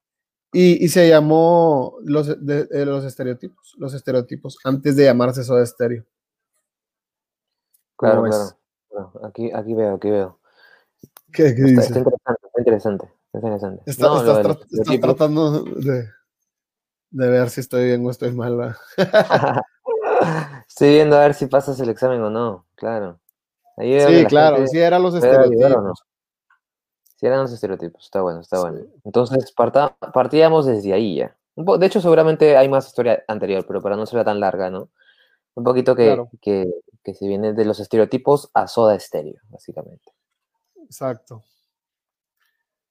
y, 0.53 0.89
se 0.89 1.09
llamó 1.09 1.99
los, 2.03 2.45
de, 2.45 2.67
los 2.87 3.05
estereotipos, 3.05 3.75
los 3.77 3.93
estereotipos, 3.93 4.59
antes 4.65 4.97
de 4.97 5.05
llamarse 5.05 5.45
Soda 5.45 5.65
Stereo. 5.67 6.05
Claro, 7.97 8.23
claro, 8.23 8.59
Aquí, 9.23 9.51
aquí 9.53 9.75
veo, 9.75 9.95
aquí 9.95 10.11
veo. 10.11 10.39
¿Qué, 11.33 11.55
qué 11.55 11.65
está, 11.65 11.83
Está 11.83 12.01
interesante, 12.59 13.09
está 13.33 13.47
interesante. 13.47 13.83
estás 13.87 15.01
tratando 15.01 15.63
de 15.63 16.09
de 17.11 17.29
ver 17.29 17.51
si 17.51 17.61
estoy 17.61 17.87
bien 17.87 18.05
o 18.07 18.11
estoy 18.11 18.33
mal. 18.33 18.77
estoy 20.69 20.91
viendo 20.91 21.17
a 21.17 21.21
ver 21.21 21.35
si 21.35 21.47
pasas 21.47 21.79
el 21.81 21.89
examen 21.89 22.21
o 22.21 22.31
no, 22.31 22.67
claro. 22.75 23.21
sí, 23.77 24.25
claro, 24.27 24.67
sí 24.67 24.79
eran 24.79 25.03
los 25.03 25.15
estereotipos. 25.15 26.05
Sí 27.17 27.27
eran 27.27 27.41
los 27.43 27.53
estereotipos, 27.53 28.05
está 28.05 28.23
bueno, 28.23 28.41
está 28.41 28.61
bueno. 28.61 28.81
Entonces 29.05 29.53
partíamos 30.13 30.67
desde 30.67 30.93
ahí 30.93 31.17
ya. 31.17 31.37
De 31.57 31.87
hecho, 31.87 32.01
seguramente 32.01 32.57
hay 32.57 32.69
más 32.69 32.87
historia 32.87 33.25
anterior, 33.27 33.65
pero 33.67 33.83
para 33.83 33.97
no 33.97 34.07
ser 34.07 34.25
tan 34.25 34.39
larga, 34.39 34.71
¿no? 34.71 34.91
Un 35.55 35.65
poquito 35.65 35.97
que, 35.97 36.23
que, 36.41 36.73
que 37.09 37.15
se 37.15 37.27
viene 37.27 37.55
de 37.55 37.65
los 37.65 37.81
estereotipos 37.81 38.51
a 38.53 38.69
soda 38.69 38.95
estéreo, 38.95 39.41
básicamente. 39.49 40.13
Exacto. 40.85 41.43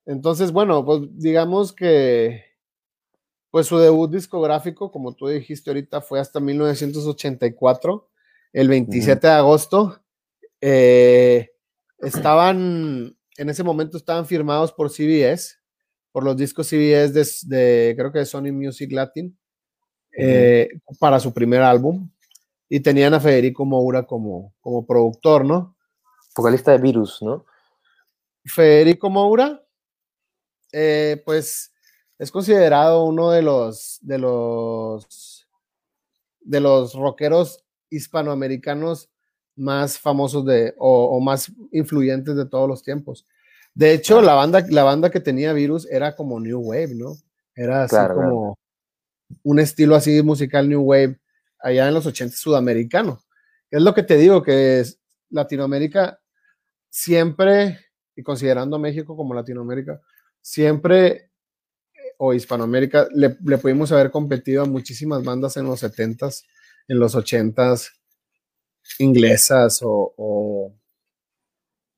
Entonces, 0.06 0.52
bueno, 0.52 0.84
pues 0.84 1.02
digamos 1.12 1.72
que 1.72 2.44
pues 3.52 3.68
su 3.68 3.78
debut 3.78 4.12
discográfico, 4.12 4.92
como 4.92 5.14
tú 5.14 5.28
dijiste 5.28 5.70
ahorita, 5.70 6.02
fue 6.02 6.20
hasta 6.20 6.40
1984, 6.40 8.10
el 8.54 8.68
27 8.68 9.28
de 9.28 9.34
agosto. 9.34 10.02
Eh, 10.62 11.52
estaban, 12.00 13.16
en 13.38 13.50
ese 13.50 13.64
momento 13.64 13.98
estaban 13.98 14.26
firmados 14.26 14.74
por 14.74 14.90
CBS, 14.90 15.58
por 16.12 16.24
los 16.24 16.36
discos 16.36 16.68
CBS 16.68 17.14
de, 17.48 17.94
creo 17.96 18.12
que 18.12 18.20
de 18.20 18.26
Sony 18.26 18.52
Music 18.52 18.92
Latin, 18.92 19.38
eh, 20.18 20.70
para 21.00 21.20
su 21.20 21.34
primer 21.34 21.62
álbum. 21.62 22.10
Y 22.70 22.82
tenían 22.82 23.14
a 23.14 23.20
Federico 23.20 23.66
Moura 23.66 24.04
como, 24.04 24.54
como 24.60 24.86
productor, 24.86 25.46
¿no? 25.46 25.76
Vocalista 26.36 26.72
de 26.72 26.78
Virus, 26.80 27.22
¿no? 27.22 27.46
Federico 28.46 29.10
Moura, 29.10 29.64
eh, 30.72 31.22
pues 31.26 31.74
es 32.18 32.32
considerado 32.32 33.06
uno 33.06 33.32
de 33.32 33.42
los 33.42 34.00
de 34.02 34.18
los 34.18 35.48
de 36.42 36.60
los 36.60 36.94
rockeros 36.94 37.64
hispanoamericanos 37.90 39.10
más 39.56 40.00
famosos 40.00 40.46
de 40.46 40.74
o, 40.78 41.20
más 41.20 41.52
influyentes 41.72 42.36
de 42.36 42.46
todos 42.46 42.68
los 42.68 42.84
tiempos. 42.84 43.28
De 43.74 43.94
hecho, 43.94 44.22
la 44.22 44.34
banda 44.34 44.66
la 44.70 44.84
banda 44.84 45.10
que 45.10 45.20
tenía 45.20 45.54
Virus 45.54 45.88
era 45.90 46.16
como 46.16 46.40
New 46.40 46.60
Wave, 46.60 46.96
¿no? 46.96 47.16
Era 47.56 47.84
así 47.84 47.96
como 48.14 48.58
un 49.44 49.60
estilo 49.60 49.96
así 49.96 50.22
musical 50.22 50.70
New 50.70 50.82
Wave 50.82 51.20
allá 51.60 51.88
en 51.88 51.94
los 51.94 52.06
80 52.06 52.36
sudamericano. 52.36 53.22
Es 53.70 53.82
lo 53.82 53.94
que 53.94 54.04
te 54.04 54.18
digo 54.18 54.44
que 54.44 54.80
es 54.80 55.00
Latinoamérica 55.30 56.20
siempre 56.90 57.80
y 58.16 58.24
considerando 58.24 58.80
México 58.80 59.16
como 59.16 59.34
Latinoamérica 59.34 60.02
siempre 60.42 61.28
o 62.18 62.34
Hispanoamérica, 62.34 63.08
le, 63.14 63.30
pudimos 63.58 63.92
haber 63.92 64.12
competido 64.12 64.64
a 64.64 64.66
muchísimas 64.66 65.24
bandas 65.24 65.58
en 65.58 65.66
los 65.66 65.84
70s, 65.84 66.46
en 66.88 67.00
los 67.00 67.16
80s, 67.16 67.92
inglesas 69.00 69.82
o, 69.84 70.74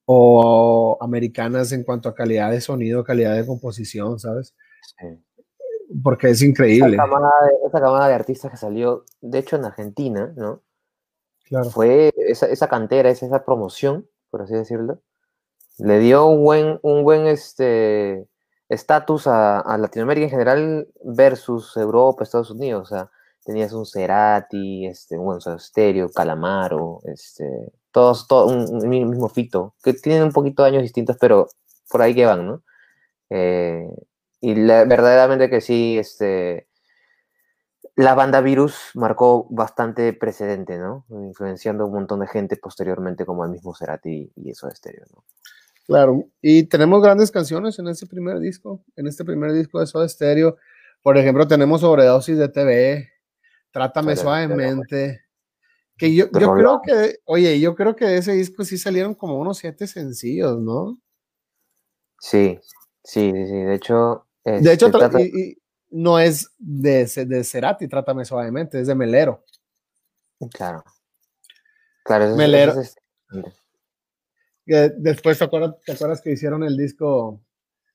o, 0.05 0.97
americanas 0.99 1.71
en 1.71 1.83
cuanto 1.83 2.09
a 2.09 2.15
calidad 2.15 2.51
de 2.51 2.59
sonido, 2.59 3.03
calidad 3.03 3.35
de 3.35 3.45
composición, 3.45 4.19
¿sabes? 4.19 4.55
Porque 6.03 6.29
es 6.29 6.41
increíble. 6.41 6.95
Esa 6.95 7.81
camada, 7.81 8.07
de, 8.07 8.13
artistas 8.13 8.51
que 8.51 8.57
salió, 8.57 9.05
de 9.21 9.39
hecho, 9.39 9.55
en 9.55 9.65
Argentina, 9.65 10.33
¿no? 10.35 10.61
Claro. 11.43 11.69
Fue 11.69 12.11
esa, 12.15 12.45
esa 12.47 12.67
cantera, 12.67 13.09
esa, 13.09 13.25
esa 13.25 13.43
promoción, 13.43 14.07
por 14.29 14.43
así 14.43 14.53
decirlo, 14.53 15.01
le 15.79 15.99
dio 15.99 16.27
un 16.27 16.43
buen, 16.43 16.79
un 16.83 17.03
buen, 17.03 17.25
este, 17.25 18.27
estatus 18.69 19.27
a, 19.27 19.77
Latinoamérica 19.77 20.25
en 20.25 20.29
general 20.29 20.87
versus 21.03 21.75
Europa, 21.75 22.23
Estados 22.23 22.51
Unidos. 22.51 22.83
O 22.83 22.95
sea, 22.95 23.11
tenías 23.43 23.73
un 23.73 23.85
Cerati, 23.85 24.85
este, 24.85 25.17
un 25.17 25.25
buen 25.25 25.59
Stereo, 25.59 26.09
Calamaro, 26.09 27.01
este, 27.05 27.71
todos, 27.91 28.27
todo 28.27 28.47
un, 28.47 28.87
mismo 28.87 29.27
fito, 29.27 29.75
que 29.83 29.93
tienen 29.93 30.23
un 30.23 30.31
poquito 30.31 30.63
de 30.63 30.69
años 30.69 30.83
distintos, 30.83 31.17
pero 31.19 31.47
por 31.89 32.01
ahí 32.01 32.13
que 32.13 32.25
van, 32.25 32.45
¿no? 32.45 32.63
Eh, 33.31 33.89
y 34.41 34.53
verdaderamente 34.53 35.49
que 35.49 35.61
sí, 35.61 35.97
este, 35.97 36.67
la 37.95 38.15
banda 38.15 38.41
Virus 38.41 38.91
marcó 38.93 39.47
bastante 39.49 40.13
precedente, 40.13 40.77
¿no? 40.77 41.05
Influenciando 41.09 41.83
a 41.83 41.87
un 41.87 41.93
montón 41.93 42.21
de 42.21 42.27
gente 42.27 42.55
posteriormente, 42.57 43.25
como 43.25 43.43
el 43.43 43.51
mismo 43.51 43.75
Cerati 43.75 44.31
y 44.35 44.51
eso 44.51 44.67
de 44.67 44.73
estéreo, 44.73 45.05
¿no? 45.13 45.23
Claro, 45.89 46.23
y 46.39 46.65
tenemos 46.65 47.01
grandes 47.01 47.31
canciones 47.31 47.79
en 47.79 47.87
este 47.87 48.05
primer 48.05 48.39
disco, 48.39 48.85
en 48.95 49.07
este 49.07 49.25
primer 49.25 49.51
disco 49.53 49.79
de 49.79 49.87
Soda 49.87 50.07
Stereo. 50.07 50.55
Por 51.01 51.17
ejemplo, 51.17 51.47
tenemos 51.47 51.81
Sobredosis 51.81 52.37
de 52.37 52.47
TV, 52.47 53.09
Trátame 53.71 54.15
Suavemente, 54.15 55.25
que 55.97 56.13
yo, 56.13 56.25
yo 56.31 56.53
creo 56.53 56.81
que, 56.83 57.17
oye, 57.25 57.59
yo 57.59 57.73
creo 57.73 57.95
que 57.95 58.05
de 58.05 58.17
ese 58.17 58.33
disco 58.33 58.63
sí 58.63 58.77
salieron 58.77 59.15
como 59.15 59.39
unos 59.39 59.57
siete 59.57 59.87
sencillos, 59.87 60.59
¿no? 60.59 60.99
Sí, 62.19 62.59
sí, 63.03 63.31
sí, 63.31 63.57
de 63.57 63.73
hecho... 63.73 64.28
de 64.43 64.73
hecho, 64.73 64.87
este, 64.87 65.57
no 65.89 66.19
es 66.19 66.51
de, 66.57 67.05
de 67.05 67.43
Cerati, 67.43 67.87
Trátame 67.87 68.25
Suavemente, 68.25 68.79
es 68.79 68.87
de 68.87 68.95
Melero. 68.95 69.43
Claro. 70.51 70.83
Claro, 72.03 72.35
Melero. 72.35 72.73
después, 74.65 75.37
¿te 75.37 75.43
acuerdas, 75.43 75.75
¿te 75.85 75.91
acuerdas 75.91 76.21
que 76.21 76.31
hicieron 76.31 76.63
el 76.63 76.77
disco 76.77 77.41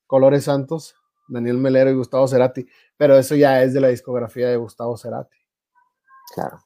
Colores 0.07 0.44
Santos? 0.44 0.96
Daniel 1.28 1.59
Melero 1.59 1.90
y 1.90 1.94
Gustavo 1.94 2.28
Cerati, 2.28 2.66
pero 2.96 3.16
eso 3.16 3.35
ya 3.35 3.62
es 3.62 3.72
de 3.72 3.80
la 3.80 3.88
discografía 3.88 4.48
de 4.48 4.57
Gustavo 4.57 4.96
Cerati. 4.96 5.37
Claro. 6.35 6.59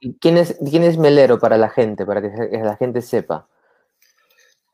¿Y 0.00 0.14
quién 0.18 0.36
es, 0.36 0.58
quién 0.68 0.84
es 0.84 0.98
Melero 0.98 1.38
para 1.38 1.56
la 1.56 1.68
gente, 1.68 2.04
para 2.04 2.20
que 2.20 2.28
la 2.58 2.76
gente 2.76 3.00
sepa? 3.02 3.48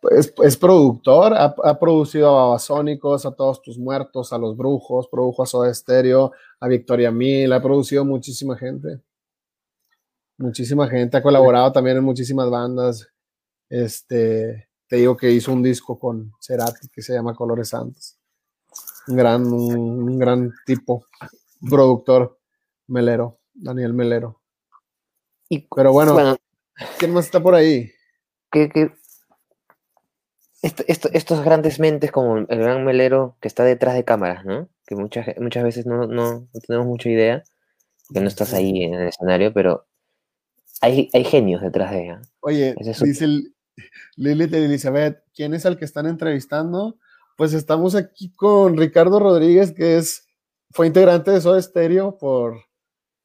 Pues, 0.01 0.33
es 0.43 0.57
productor, 0.57 1.35
ha, 1.35 1.79
producido 1.79 2.29
a 2.31 2.45
Babasónicos, 2.45 3.27
a 3.27 3.33
Todos 3.33 3.61
Tus 3.61 3.79
Muertos, 3.79 4.33
a 4.33 4.39
Los 4.39 4.57
Brujos, 4.57 5.09
produjo 5.09 5.43
a 5.43 5.47
Soda 5.47 5.73
Stereo, 5.75 6.33
a 6.59 6.69
Victoria 6.69 7.11
Mil, 7.11 7.53
ha 7.53 7.61
producido 7.61 8.05
muchísima 8.05 8.57
gente. 8.57 9.01
Muchísima 10.39 10.89
gente, 10.89 11.19
ha 11.19 11.23
colaborado 11.23 11.71
también 11.71 11.99
en 11.99 12.05
muchísimas 12.05 12.49
bandas. 12.49 13.07
Este, 13.69 14.71
te 14.89 14.97
digo 14.97 15.17
que 15.19 15.31
hizo 15.31 15.53
un 15.53 15.63
disco 15.63 15.99
con 15.99 16.33
Cerati 16.41 16.89
que 16.89 17.03
se 17.03 17.13
llama 17.13 17.35
Colores 17.35 17.69
Santos. 17.69 18.17
Un 19.07 19.17
gran, 19.17 19.47
un 19.53 20.19
gran 20.19 20.51
tipo, 20.65 21.05
productor 21.69 22.39
Melero, 22.87 23.39
Daniel 23.53 23.93
Melero. 23.93 24.41
Pero 25.77 25.93
bueno, 25.93 26.39
¿quién 26.99 27.13
más 27.13 27.27
está 27.27 27.43
por 27.43 27.55
ahí? 27.55 27.91
Estos 30.63 31.45
grandes 31.45 31.81
mentes 31.81 32.13
como 32.13 32.39
el 32.39 32.47
gran 32.47 32.85
Melero 32.85 33.37
que 33.41 33.49
está 33.49 33.65
detrás 33.65 33.95
de 33.95 34.05
cámaras, 34.05 34.45
¿no? 34.45 34.69
Que 34.87 34.95
muchas, 34.95 35.27
muchas 35.39 35.65
veces 35.65 35.87
no, 35.87 36.07
tenemos 36.67 36.87
mucha 36.87 37.09
idea, 37.09 37.43
que 38.13 38.21
no 38.21 38.29
estás 38.29 38.53
ahí 38.53 38.83
en 38.83 38.95
el 38.95 39.09
escenario, 39.09 39.53
pero 39.53 39.87
hay, 40.81 41.09
hay 41.13 41.25
genios 41.25 41.63
detrás 41.63 41.93
de 41.93 42.05
ella. 42.05 42.23
Oye, 42.41 42.75
dice 43.03 43.27
Lilith 44.17 44.53
Elizabeth, 44.53 45.23
¿quién 45.35 45.55
es 45.55 45.65
el 45.65 45.79
que 45.79 45.85
están 45.85 46.07
entrevistando? 46.07 46.99
Pues 47.37 47.55
estamos 47.55 47.95
aquí 47.95 48.31
con 48.33 48.77
Ricardo 48.77 49.19
Rodríguez, 49.19 49.73
que 49.73 49.97
es, 49.97 50.29
fue 50.71 50.87
integrante 50.87 51.31
de 51.31 51.41
Soda 51.41 51.63
Stereo 51.63 52.19
por 52.19 52.59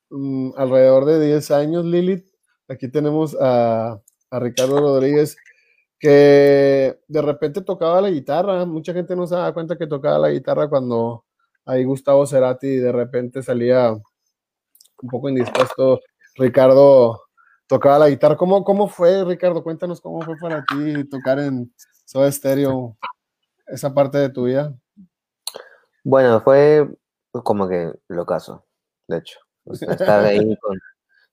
Mm, 0.10 0.52
alrededor 0.56 1.06
de 1.06 1.26
10 1.26 1.52
años, 1.52 1.86
Lilith. 1.86 2.26
Aquí 2.68 2.88
tenemos 2.88 3.36
a, 3.40 4.02
Ricardo 4.32 4.80
Rodríguez, 4.80 5.38
que 6.06 7.00
de 7.08 7.22
repente 7.24 7.62
tocaba 7.64 8.00
la 8.00 8.12
guitarra. 8.12 8.64
Mucha 8.64 8.94
gente 8.94 9.16
no 9.16 9.26
se 9.26 9.34
da 9.34 9.52
cuenta 9.56 9.76
que 9.76 9.88
tocaba 9.88 10.20
la 10.20 10.30
guitarra 10.30 10.70
cuando 10.70 11.26
ahí 11.66 11.84
Gustavo 11.84 12.28
Cerati 12.28 12.76
de 12.76 12.92
repente 12.92 13.42
salía 13.42 13.92
un 13.92 15.10
poco 15.10 15.30
indispuesto. 15.30 16.02
Ricardo 16.36 17.24
tocaba 17.66 17.98
la 17.98 18.10
guitarra. 18.10 18.38
¿Cómo, 18.38 18.64
cómo 18.64 18.88
fue, 18.88 19.26
Ricardo? 19.26 19.64
Cuéntanos 19.64 20.00
cómo 20.00 20.22
fue 20.22 20.36
para 20.40 20.64
ti 20.66 21.10
tocar 21.10 21.40
en 21.40 21.74
Soda 22.06 22.32
Stereo 22.32 22.96
esa 23.66 23.92
parte 23.92 24.20
de 24.20 24.30
tu 24.30 24.44
vida. 24.44 24.76
Bueno, 26.04 26.40
fue 26.42 26.88
como 27.32 27.68
que 27.68 27.92
lo 28.10 28.28
caso, 28.28 28.64
de 29.08 29.18
hecho. 29.18 29.40
estar 29.66 30.24
ahí 30.24 30.38
con, 30.62 30.78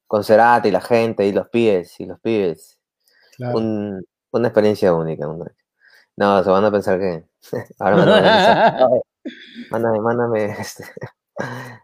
con 0.06 0.24
Cerati 0.24 0.70
la 0.70 0.80
gente 0.80 1.26
y 1.26 1.32
los 1.32 1.50
pibes 1.50 2.00
y 2.00 2.06
los 2.06 2.18
pibes. 2.20 2.78
Una 4.32 4.48
experiencia 4.48 4.94
única. 4.94 5.26
No, 6.16 6.44
se 6.44 6.50
van 6.50 6.64
a 6.64 6.70
pensar 6.70 6.98
que. 6.98 7.24
Ahora 7.78 7.96
me 7.96 9.02
Mándame, 9.70 10.00
mándame. 10.00 10.44
Este. 10.58 10.84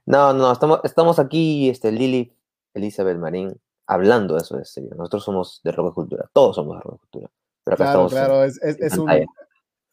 No, 0.07 0.33
no, 0.33 0.53
estamos, 0.53 0.81
estamos 0.85 1.19
aquí, 1.19 1.71
este, 1.71 1.91
Lili, 1.91 2.37
Elizabeth 2.75 3.17
Marín, 3.17 3.59
hablando 3.87 4.35
de 4.35 4.41
eso 4.41 4.57
de 4.57 4.65
serio. 4.65 4.91
Nosotros 4.97 5.25
somos 5.25 5.61
de 5.65 5.73
rock 5.73 5.95
cultura, 5.95 6.29
todos 6.33 6.57
somos 6.57 6.77
de 6.77 6.83
rock 6.83 7.01
cultura. 7.01 7.31
Pero 7.65 7.75
acá 7.75 7.85
claro, 7.85 8.09
claro, 8.09 8.45
es, 8.45 8.59
es, 8.63 8.99
un, 8.99 9.11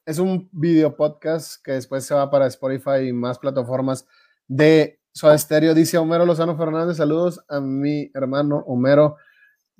es 0.05 0.19
un 0.19 0.49
video 0.51 0.95
podcast 0.95 1.63
que 1.63 1.73
después 1.73 2.05
se 2.05 2.13
va 2.13 2.29
para 2.29 2.47
Spotify 2.47 3.07
y 3.07 3.13
más 3.13 3.39
plataformas 3.39 4.05
de 4.47 4.99
Soda 5.13 5.37
Stereo, 5.37 5.73
dice 5.73 5.97
Homero 5.97 6.25
Lozano 6.25 6.57
Fernández, 6.57 6.97
saludos 6.97 7.43
a 7.47 7.61
mi 7.61 8.11
hermano 8.13 8.63
Homero, 8.67 9.15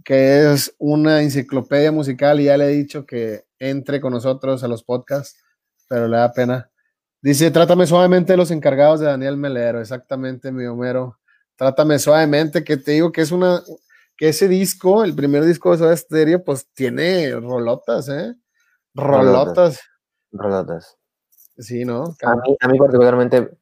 que 0.04 0.52
es 0.52 0.76
una 0.78 1.22
enciclopedia 1.22 1.92
musical 1.92 2.40
y 2.40 2.46
ya 2.46 2.58
le 2.58 2.66
he 2.66 2.76
dicho 2.76 3.06
que 3.06 3.46
entre 3.60 4.02
con 4.02 4.14
nosotros 4.14 4.64
a 4.64 4.68
los 4.68 4.84
podcasts, 4.84 5.38
pero 5.88 6.08
le 6.08 6.18
da 6.18 6.32
pena. 6.32 6.70
Dice, 7.22 7.50
trátame 7.50 7.88
suavemente 7.88 8.38
los 8.38 8.52
encargados 8.52 9.00
de 9.00 9.08
Daniel 9.08 9.38
Melero, 9.38 9.82
exactamente 9.82 10.52
mi 10.52 10.66
Homero. 10.66 11.18
Trátame 11.56 11.98
suavemente, 11.98 12.64
que 12.64 12.78
te 12.78 12.92
digo 12.92 13.12
que 13.12 13.22
es 13.22 13.32
una, 13.32 13.62
que 14.18 14.30
ese 14.30 14.48
disco, 14.48 15.04
el 15.04 15.16
primer 15.16 15.44
disco 15.44 15.72
de 15.72 15.78
Soda 15.78 15.96
Stereo, 15.96 16.44
pues 16.44 16.68
tiene 16.74 17.32
rolotas, 17.32 18.10
¿eh? 18.10 18.36
Rolotas. 18.94 19.82
Rolotas. 20.32 20.98
Sí, 21.58 21.86
¿no? 21.86 22.16
A 22.24 22.36
mí, 22.36 22.58
a 22.60 22.68
mí 22.68 22.78
particularmente 22.78 23.58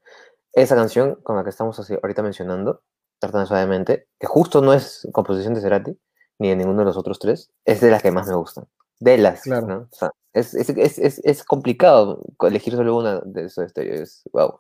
esa 0.54 0.76
canción 0.76 1.16
con 1.24 1.36
la 1.36 1.44
que 1.44 1.50
estamos 1.50 1.80
ahorita 1.80 2.22
mencionando, 2.22 2.84
Tratando 3.20 3.48
Suavemente, 3.48 4.08
que 4.20 4.28
justo 4.28 4.62
no 4.62 4.74
es 4.74 5.08
composición 5.14 5.54
de 5.54 5.62
Cerati, 5.62 5.98
ni 6.40 6.50
de 6.50 6.56
ninguno 6.56 6.80
de 6.80 6.86
los 6.86 6.98
otros 6.98 7.20
tres, 7.20 7.52
es 7.66 7.82
de 7.82 7.92
las 7.92 8.02
que 8.02 8.12
más 8.12 8.28
me 8.28 8.36
gustan. 8.36 8.66
De 9.00 9.18
las, 9.18 9.42
claro. 9.42 9.68
¿no? 9.68 9.78
O 9.92 9.96
sea, 9.96 10.12
es, 10.34 10.54
es, 10.54 10.70
es, 10.98 11.22
es, 11.24 11.44
complicado 11.44 12.22
elegir 12.42 12.76
solo 12.76 12.98
una 12.98 13.20
de 13.22 13.46
esos 13.46 13.66
estéreos. 13.66 14.24
Wow. 14.32 14.60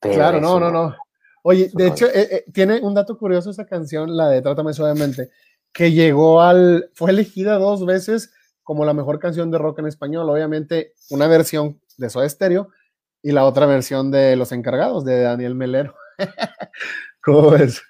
claro, 0.00 0.40
no, 0.40 0.58
no, 0.58 0.70
no. 0.70 0.96
Oye, 1.42 1.70
de 1.74 1.88
hecho, 1.88 2.06
eh, 2.06 2.28
eh, 2.30 2.44
tiene 2.52 2.80
un 2.80 2.94
dato 2.94 3.18
curioso 3.18 3.50
esa 3.50 3.66
canción, 3.66 4.16
la 4.16 4.28
de 4.30 4.40
Trátame 4.40 4.72
Suavemente, 4.72 5.30
que 5.72 5.92
llegó 5.92 6.40
al. 6.40 6.90
fue 6.94 7.10
elegida 7.10 7.58
dos 7.58 7.84
veces 7.84 8.32
como 8.62 8.86
la 8.86 8.94
mejor 8.94 9.18
canción 9.18 9.50
de 9.50 9.58
rock 9.58 9.80
en 9.80 9.86
español. 9.86 10.30
Obviamente, 10.30 10.94
una 11.10 11.26
versión 11.26 11.80
de 11.98 12.08
Soda 12.08 12.26
Stereo 12.28 12.70
y 13.22 13.32
la 13.32 13.44
otra 13.44 13.66
versión 13.66 14.10
de 14.10 14.36
Los 14.36 14.52
Encargados 14.52 15.04
de 15.04 15.20
Daniel 15.20 15.54
Melero. 15.54 15.94
¿Cómo 17.22 17.50
ves? 17.50 17.82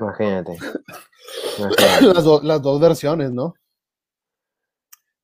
Imagínate. 0.00 0.56
Las, 2.42 2.62
dos 2.62 2.80
versiones, 2.80 3.30
¿no? 3.30 3.54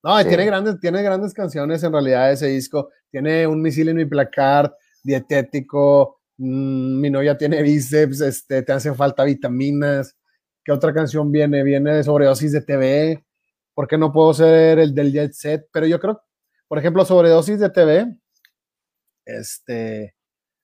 No, 0.03 0.23
tiene, 0.25 0.45
grandes, 0.45 0.79
tiene 0.79 1.01
grandes 1.01 1.33
canciones 1.33 1.83
en 1.83 1.91
realidad 1.91 2.31
ese 2.31 2.47
disco. 2.47 2.89
Tiene 3.11 3.47
un 3.47 3.61
misil 3.61 3.89
en 3.89 3.97
mi 3.97 4.05
placard, 4.05 4.71
dietético, 5.03 6.21
mm, 6.37 7.01
mi 7.01 7.09
novia 7.09 7.37
tiene 7.37 7.61
bíceps, 7.61 8.21
este, 8.21 8.61
te 8.61 8.71
hacen 8.71 8.95
falta 8.95 9.23
vitaminas. 9.23 10.15
¿Qué 10.63 10.71
otra 10.71 10.93
canción 10.93 11.31
viene? 11.31 11.63
Viene 11.63 11.93
de 11.93 12.03
sobredosis 12.03 12.51
de 12.51 12.61
TV. 12.61 13.25
¿Por 13.73 13.87
qué 13.87 13.97
no 13.97 14.11
puedo 14.11 14.33
ser 14.33 14.79
el 14.79 14.93
del 14.93 15.11
Jet 15.11 15.33
Set? 15.33 15.67
Pero 15.71 15.87
yo 15.87 15.99
creo, 15.99 16.21
por 16.67 16.77
ejemplo, 16.77 17.03
sobredosis 17.03 17.59
de 17.59 17.69
TV 17.69 18.17
este, 19.27 20.15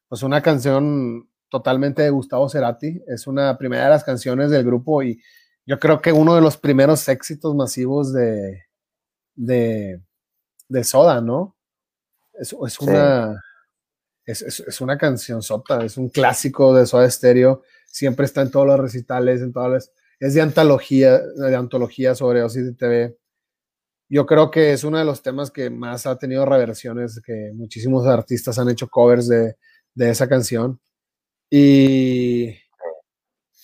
pues 0.07 0.23
una 0.23 0.41
canción 0.41 1.29
totalmente 1.53 2.01
de 2.01 2.09
Gustavo 2.09 2.49
Cerati. 2.49 3.03
Es 3.05 3.27
una 3.27 3.55
primera 3.57 3.83
de 3.83 3.89
las 3.91 4.03
canciones 4.03 4.49
del 4.49 4.65
grupo 4.65 5.03
y 5.03 5.21
yo 5.67 5.79
creo 5.79 6.01
que 6.01 6.11
uno 6.11 6.33
de 6.33 6.41
los 6.41 6.57
primeros 6.57 7.07
éxitos 7.07 7.53
masivos 7.53 8.11
de, 8.11 8.63
de, 9.35 10.01
de 10.67 10.83
Soda, 10.83 11.21
¿no? 11.21 11.55
Es, 12.33 12.55
es 12.65 12.79
una, 12.79 13.39
es, 14.25 14.41
es, 14.41 14.81
una 14.81 14.97
canción 14.97 15.43
sota, 15.43 15.85
es 15.85 15.95
un 15.97 16.09
clásico 16.09 16.73
de 16.73 16.87
Soda 16.87 17.07
Stereo. 17.07 17.61
Siempre 17.85 18.25
está 18.25 18.41
en 18.41 18.49
todos 18.49 18.65
los 18.65 18.79
recitales, 18.79 19.41
en 19.41 19.53
todas 19.53 19.71
las. 19.71 19.91
Es 20.19 20.33
de 20.33 20.41
antología, 20.41 21.19
de 21.19 21.55
antología 21.55 22.15
sobre 22.15 22.41
Osis 22.41 22.75
TV 22.75 23.15
yo 24.13 24.27
creo 24.27 24.51
que 24.51 24.73
es 24.73 24.83
uno 24.83 24.99
de 24.99 25.05
los 25.05 25.23
temas 25.23 25.49
que 25.49 25.71
más 25.71 26.05
ha 26.05 26.19
tenido 26.19 26.45
reversiones, 26.45 27.19
que 27.25 27.51
muchísimos 27.55 28.05
artistas 28.05 28.59
han 28.59 28.69
hecho 28.69 28.87
covers 28.87 29.27
de, 29.27 29.55
esa 29.95 30.29
canción. 30.29 30.79
Y 31.55 32.45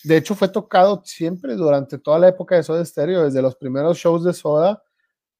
de 0.04 0.16
hecho 0.16 0.36
fue 0.36 0.46
tocado 0.46 1.02
siempre 1.04 1.56
durante 1.56 1.98
toda 1.98 2.20
la 2.20 2.28
época 2.28 2.54
de 2.54 2.62
Soda 2.62 2.84
Stereo, 2.84 3.24
desde 3.24 3.42
los 3.42 3.56
primeros 3.56 3.98
shows 3.98 4.22
de 4.22 4.32
Soda 4.32 4.80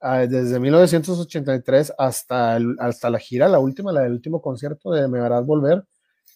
ah, 0.00 0.26
desde 0.26 0.58
1983 0.58 1.92
hasta, 1.96 2.58
hasta 2.80 3.08
la 3.08 3.20
gira, 3.20 3.46
la 3.46 3.60
última, 3.60 3.92
la 3.92 4.00
del 4.00 4.14
último 4.14 4.42
concierto 4.42 4.90
de 4.90 5.06
Me 5.06 5.20
Harás 5.20 5.46
Volver, 5.46 5.84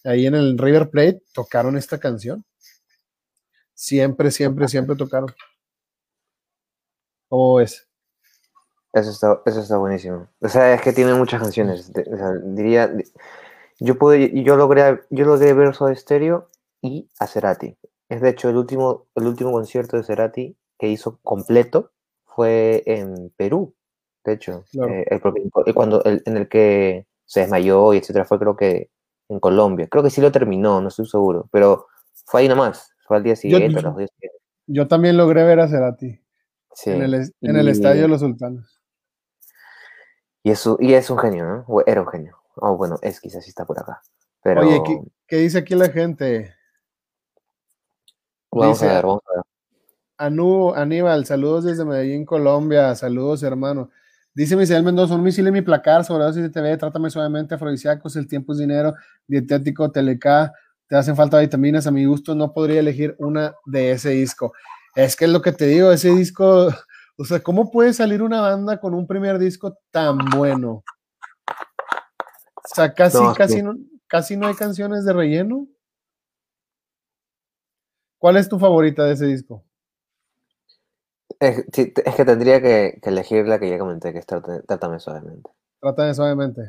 ahí 0.04 0.26
en 0.26 0.36
el 0.36 0.56
River 0.56 0.88
Plate 0.88 1.20
tocaron 1.32 1.76
esta 1.76 1.98
canción. 1.98 2.44
Siempre, 3.74 4.30
siempre, 4.30 4.68
siempre 4.68 4.94
tocaron. 4.94 5.34
¿Cómo 7.28 7.60
es? 7.60 7.88
Eso 8.92 9.10
está, 9.10 9.42
eso 9.46 9.58
está 9.58 9.78
buenísimo. 9.78 10.28
O 10.40 10.48
sea, 10.48 10.74
es 10.74 10.80
que 10.80 10.92
tiene 10.92 11.12
muchas 11.14 11.42
canciones. 11.42 11.90
diría, 12.44 12.94
yo, 13.80 13.98
pude, 13.98 14.42
yo, 14.42 14.56
logré, 14.56 15.00
yo 15.10 15.24
logré 15.24 15.52
ver 15.52 15.74
Soda 15.74 15.94
Stereo 15.94 16.50
y 16.80 17.10
a 17.18 17.26
Cerati. 17.26 17.76
Es 18.08 18.20
de 18.20 18.30
hecho 18.30 18.48
el 18.48 18.56
último, 18.56 19.06
el 19.14 19.26
último 19.26 19.52
concierto 19.52 19.96
de 19.96 20.04
Cerati 20.04 20.56
que 20.78 20.88
hizo 20.88 21.18
completo 21.22 21.92
fue 22.24 22.82
en 22.86 23.30
Perú. 23.36 23.74
De 24.24 24.32
hecho, 24.34 24.64
eh, 24.88 25.04
el, 25.08 25.20
cuando, 25.74 26.02
en 26.04 26.36
el 26.36 26.48
que 26.48 27.06
se 27.24 27.40
desmayó 27.40 27.92
y 27.92 27.98
etcétera, 27.98 28.24
fue 28.24 28.38
creo 28.38 28.56
que 28.56 28.90
en 29.28 29.40
Colombia. 29.40 29.88
Creo 29.88 30.02
que 30.02 30.10
sí 30.10 30.20
lo 30.20 30.32
terminó, 30.32 30.80
no 30.80 30.88
estoy 30.88 31.06
seguro, 31.06 31.48
pero 31.52 31.86
fue 32.26 32.42
ahí 32.42 32.48
nomás, 32.48 32.94
fue 33.06 33.18
al 33.18 33.22
día 33.22 33.36
siguiente, 33.36 33.80
yo, 33.80 33.88
los 33.88 33.96
días 33.96 34.10
Yo 34.66 34.88
también 34.88 35.16
logré 35.16 35.44
ver 35.44 35.60
a 35.60 35.68
Cerati 35.68 36.20
sí. 36.74 36.90
en, 36.90 37.02
el, 37.02 37.14
en 37.14 37.56
el 37.56 37.68
estadio 37.68 38.02
de 38.02 38.08
los 38.08 38.20
Sultanes. 38.20 38.80
Y, 40.42 40.50
eso, 40.50 40.76
y 40.80 40.92
es 40.92 41.08
un 41.08 41.18
genio, 41.18 41.44
¿no? 41.44 41.82
Era 41.86 42.02
un 42.02 42.08
genio. 42.08 42.43
Oh, 42.56 42.76
bueno, 42.76 42.98
es 43.02 43.20
quizás 43.20 43.46
está 43.46 43.64
por 43.64 43.78
acá. 43.78 44.00
Pero... 44.42 44.62
Oye, 44.62 44.82
¿qué, 45.26 45.36
dice 45.36 45.58
aquí 45.58 45.74
la 45.74 45.88
gente? 45.88 46.54
Vamos 48.50 48.82
a 48.82 48.86
ver, 48.86 49.04
vamos 49.04 49.22
a 49.28 49.36
ver. 49.36 49.44
Anú, 50.16 50.72
Aníbal, 50.74 51.26
saludos 51.26 51.64
desde 51.64 51.84
Medellín, 51.84 52.24
Colombia. 52.24 52.94
Saludos, 52.94 53.42
hermano. 53.42 53.90
Dice 54.34 54.56
Misael 54.56 54.82
Mendoza, 54.82 55.14
un 55.14 55.22
misil 55.22 55.46
en 55.46 55.52
mi 55.52 55.62
placar, 55.62 56.04
sobre 56.04 56.24
de 56.32 56.50
TV, 56.50 56.76
trátame 56.76 57.08
suavemente, 57.08 57.54
afrodisíacos, 57.54 58.16
el 58.16 58.26
tiempo 58.26 58.52
es 58.52 58.58
dinero, 58.58 58.94
dietético, 59.28 59.92
teleca, 59.92 60.52
te 60.88 60.96
hacen 60.96 61.14
falta 61.14 61.38
vitaminas, 61.38 61.86
a 61.86 61.92
mi 61.92 62.04
gusto 62.04 62.34
no 62.34 62.52
podría 62.52 62.80
elegir 62.80 63.14
una 63.20 63.54
de 63.64 63.92
ese 63.92 64.10
disco. 64.10 64.52
Es 64.96 65.14
que 65.14 65.26
es 65.26 65.30
lo 65.30 65.40
que 65.40 65.52
te 65.52 65.66
digo, 65.66 65.92
ese 65.92 66.10
disco, 66.10 66.68
o 67.16 67.24
sea, 67.24 67.40
¿cómo 67.44 67.70
puede 67.70 67.92
salir 67.92 68.22
una 68.22 68.40
banda 68.40 68.80
con 68.80 68.92
un 68.92 69.06
primer 69.06 69.38
disco 69.38 69.78
tan 69.92 70.18
bueno? 70.36 70.82
O 72.64 72.74
sea, 72.74 72.94
casi, 72.94 73.18
casi, 73.36 73.62
no, 73.62 73.76
casi 74.06 74.36
no 74.36 74.46
hay 74.46 74.54
canciones 74.54 75.04
de 75.04 75.12
relleno. 75.12 75.68
¿Cuál 78.18 78.38
es 78.38 78.48
tu 78.48 78.58
favorita 78.58 79.04
de 79.04 79.12
ese 79.12 79.26
disco? 79.26 79.64
Es, 81.38 81.64
que 81.70 82.24
tendría 82.24 82.62
que, 82.62 82.98
elegir 83.02 83.46
la 83.46 83.58
que 83.58 83.68
ya 83.68 83.78
comenté, 83.78 84.12
que 84.12 84.20
es 84.20 84.26
Trátame 84.26 84.98
Suavemente. 84.98 85.50
Trátame 85.78 86.14
Suavemente. 86.14 86.62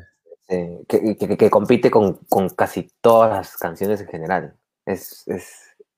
Sí, 0.48 0.84
que, 0.86 1.50
compite 1.50 1.90
con, 1.90 2.20
casi 2.54 2.90
todas 3.00 3.30
las 3.30 3.56
canciones 3.56 4.02
en 4.02 4.08
general. 4.08 4.56
Es, 4.84 5.24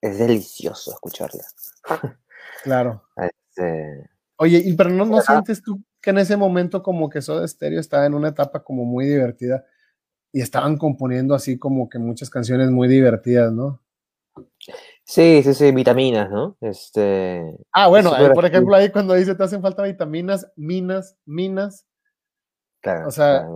delicioso 0.01 0.93
escucharla. 0.93 1.45
Claro. 2.65 3.05
Este, 3.17 4.11
Oye, 4.37 4.61
y 4.65 4.75
pero 4.75 4.91
no, 4.91 5.05
no 5.05 5.21
sientes 5.21 5.63
tú 5.63 5.81
que 6.01 6.11
en 6.11 6.19
ese 6.19 6.37
momento 6.37 6.83
como 6.83 7.09
que 7.09 7.23
Soda 7.23 7.47
Stereo 7.47 7.79
estaba 7.79 8.05
en 8.05 8.15
una 8.15 8.31
etapa 8.31 8.65
como 8.65 8.85
muy 8.85 9.07
divertida 9.07 9.65
y 10.33 10.41
estaban 10.41 10.77
componiendo 10.77 11.35
así 11.35 11.59
como 11.59 11.89
que 11.89 11.99
muchas 11.99 12.31
canciones 12.31 12.71
muy 12.71 12.89
divertidas, 12.89 13.53
¿no? 13.53 13.81
Sí, 15.05 15.43
sí, 15.43 15.55
sí, 15.55 15.73
vitaminas, 15.73 16.31
¿no? 16.31 16.57
Este. 16.61 17.57
Ah, 17.73 17.89
bueno, 17.89 18.13
por 18.35 18.45
ejemplo, 18.45 18.77
ahí 18.77 18.91
cuando 18.91 19.15
dice 19.15 19.35
te 19.35 19.43
hacen 19.43 19.63
falta 19.63 19.83
vitaminas, 19.83 20.47
minas, 20.55 21.17
minas. 21.25 21.87
Claro. 22.81 23.09
O 23.09 23.11
sea, 23.11 23.47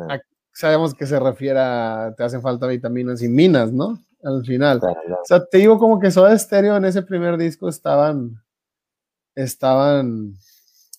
sabemos 0.52 0.94
que 0.94 1.06
se 1.06 1.20
refiere 1.20 1.58
a 1.60 2.14
te 2.16 2.24
hacen 2.24 2.40
falta 2.40 2.66
vitaminas 2.66 3.22
y 3.22 3.28
minas, 3.28 3.70
¿no? 3.72 3.98
Al 4.22 4.44
final. 4.44 4.80
O 4.82 5.24
sea, 5.24 5.44
te 5.44 5.58
digo 5.58 5.78
como 5.78 6.00
que 6.00 6.10
Soda 6.10 6.36
Stereo 6.38 6.76
en 6.76 6.84
ese 6.84 7.02
primer 7.02 7.36
disco 7.36 7.68
estaban. 7.68 8.42
Estaban 9.34 10.34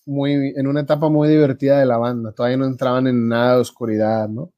muy 0.06 0.52
en 0.56 0.66
una 0.66 0.80
etapa 0.80 1.08
muy 1.08 1.28
divertida 1.28 1.78
de 1.78 1.86
la 1.86 1.98
banda. 1.98 2.32
Todavía 2.32 2.58
no 2.58 2.66
entraban 2.66 3.06
en 3.06 3.28
nada 3.28 3.54
de 3.54 3.60
oscuridad, 3.60 4.28
¿no? 4.28 4.52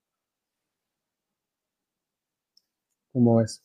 ¿Cómo 3.16 3.36
ves? 3.36 3.62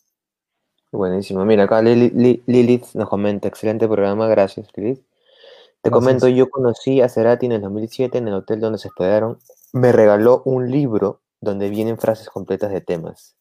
Buenísimo. 0.93 1.43
Mira, 1.43 1.65
acá 1.65 1.81
Lilith 1.81 2.85
nos 2.93 3.09
comenta, 3.09 3.49
excelente 3.49 3.85
programa, 3.85 4.29
gracias 4.29 4.69
Lilith. 4.77 5.03
Te 5.81 5.91
comento, 5.91 6.29
yo 6.29 6.49
conocí 6.49 7.01
a 7.01 7.09
Cerati 7.09 7.47
en 7.47 7.51
el 7.51 7.61
2007 7.61 8.17
en 8.17 8.29
el 8.29 8.35
hotel 8.35 8.61
donde 8.61 8.79
se 8.79 8.87
hospedaron. 8.87 9.39
Me 9.73 9.91
regaló 9.91 10.41
un 10.45 10.71
libro 10.71 11.19
donde 11.41 11.69
vienen 11.69 11.97
frases 11.97 12.29
completas 12.29 12.71
de 12.71 12.79
temas. 12.79 13.35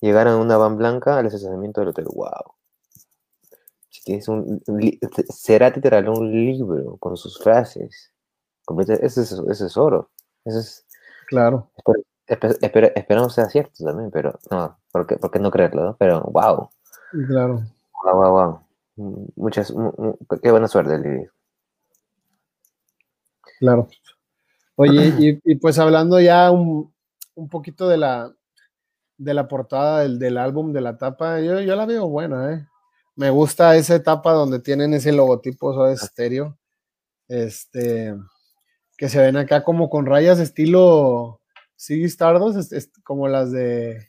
Llegaron 0.00 0.32
a 0.32 0.38
una 0.38 0.56
van 0.56 0.76
blanca 0.76 1.18
al 1.18 1.26
estacionamiento 1.26 1.80
del 1.82 1.90
hotel. 1.90 2.06
¡Wow! 2.12 2.56
Si 3.90 4.02
tienes 4.02 4.26
un, 4.26 4.60
Cerati 5.32 5.80
te 5.80 5.88
regaló 5.88 6.14
un 6.14 6.32
libro 6.32 6.96
con 6.96 7.16
sus 7.16 7.38
frases. 7.38 8.10
Completas, 8.64 8.98
ese, 9.00 9.22
es, 9.22 9.76
oro. 9.76 10.10
Eso 10.44 10.58
es, 10.58 10.84
claro. 11.28 11.70
Esperamos 12.26 13.34
sea 13.34 13.48
cierto 13.48 13.84
también, 13.84 14.10
pero 14.10 14.38
no, 14.50 14.78
¿por 14.90 15.06
qué, 15.06 15.38
no 15.38 15.50
creerlo? 15.50 15.84
No? 15.84 15.96
Pero 15.96 16.22
wow. 16.22 16.70
Claro. 17.26 17.62
Wow, 18.04 18.14
wow, 18.14 18.60
wow. 18.96 19.30
Muchas, 19.36 19.72
qué 20.42 20.50
buena 20.50 20.68
suerte, 20.68 20.98
Lili. 20.98 21.26
Claro. 23.58 23.88
Oye, 24.76 25.14
y, 25.44 25.54
pues 25.56 25.78
hablando 25.78 26.20
ya 26.20 26.50
un, 26.50 26.92
poquito 27.50 27.88
de 27.88 27.96
la, 27.96 28.32
de 29.16 29.34
la 29.34 29.48
portada 29.48 30.00
del, 30.00 30.18
del, 30.18 30.38
álbum, 30.38 30.72
de 30.72 30.80
la 30.80 30.96
tapa, 30.96 31.40
yo, 31.40 31.60
yo 31.60 31.76
la 31.76 31.86
veo 31.86 32.08
buena, 32.08 32.52
¿eh? 32.52 32.66
Me 33.16 33.30
gusta 33.30 33.76
esa 33.76 33.94
etapa 33.94 34.32
donde 34.32 34.58
tienen 34.58 34.92
ese 34.92 35.12
logotipo 35.12 35.86
de 35.86 35.94
estéreo. 35.94 36.58
Este, 37.28 38.14
que 38.96 39.08
se 39.08 39.20
ven 39.20 39.36
acá 39.36 39.62
como 39.62 39.88
con 39.88 40.06
rayas 40.06 40.38
estilo 40.40 41.40
Siggy 41.76 42.04
Stardust, 42.04 42.72
es, 42.72 42.90
como 43.02 43.28
las 43.28 43.52
de 43.52 44.08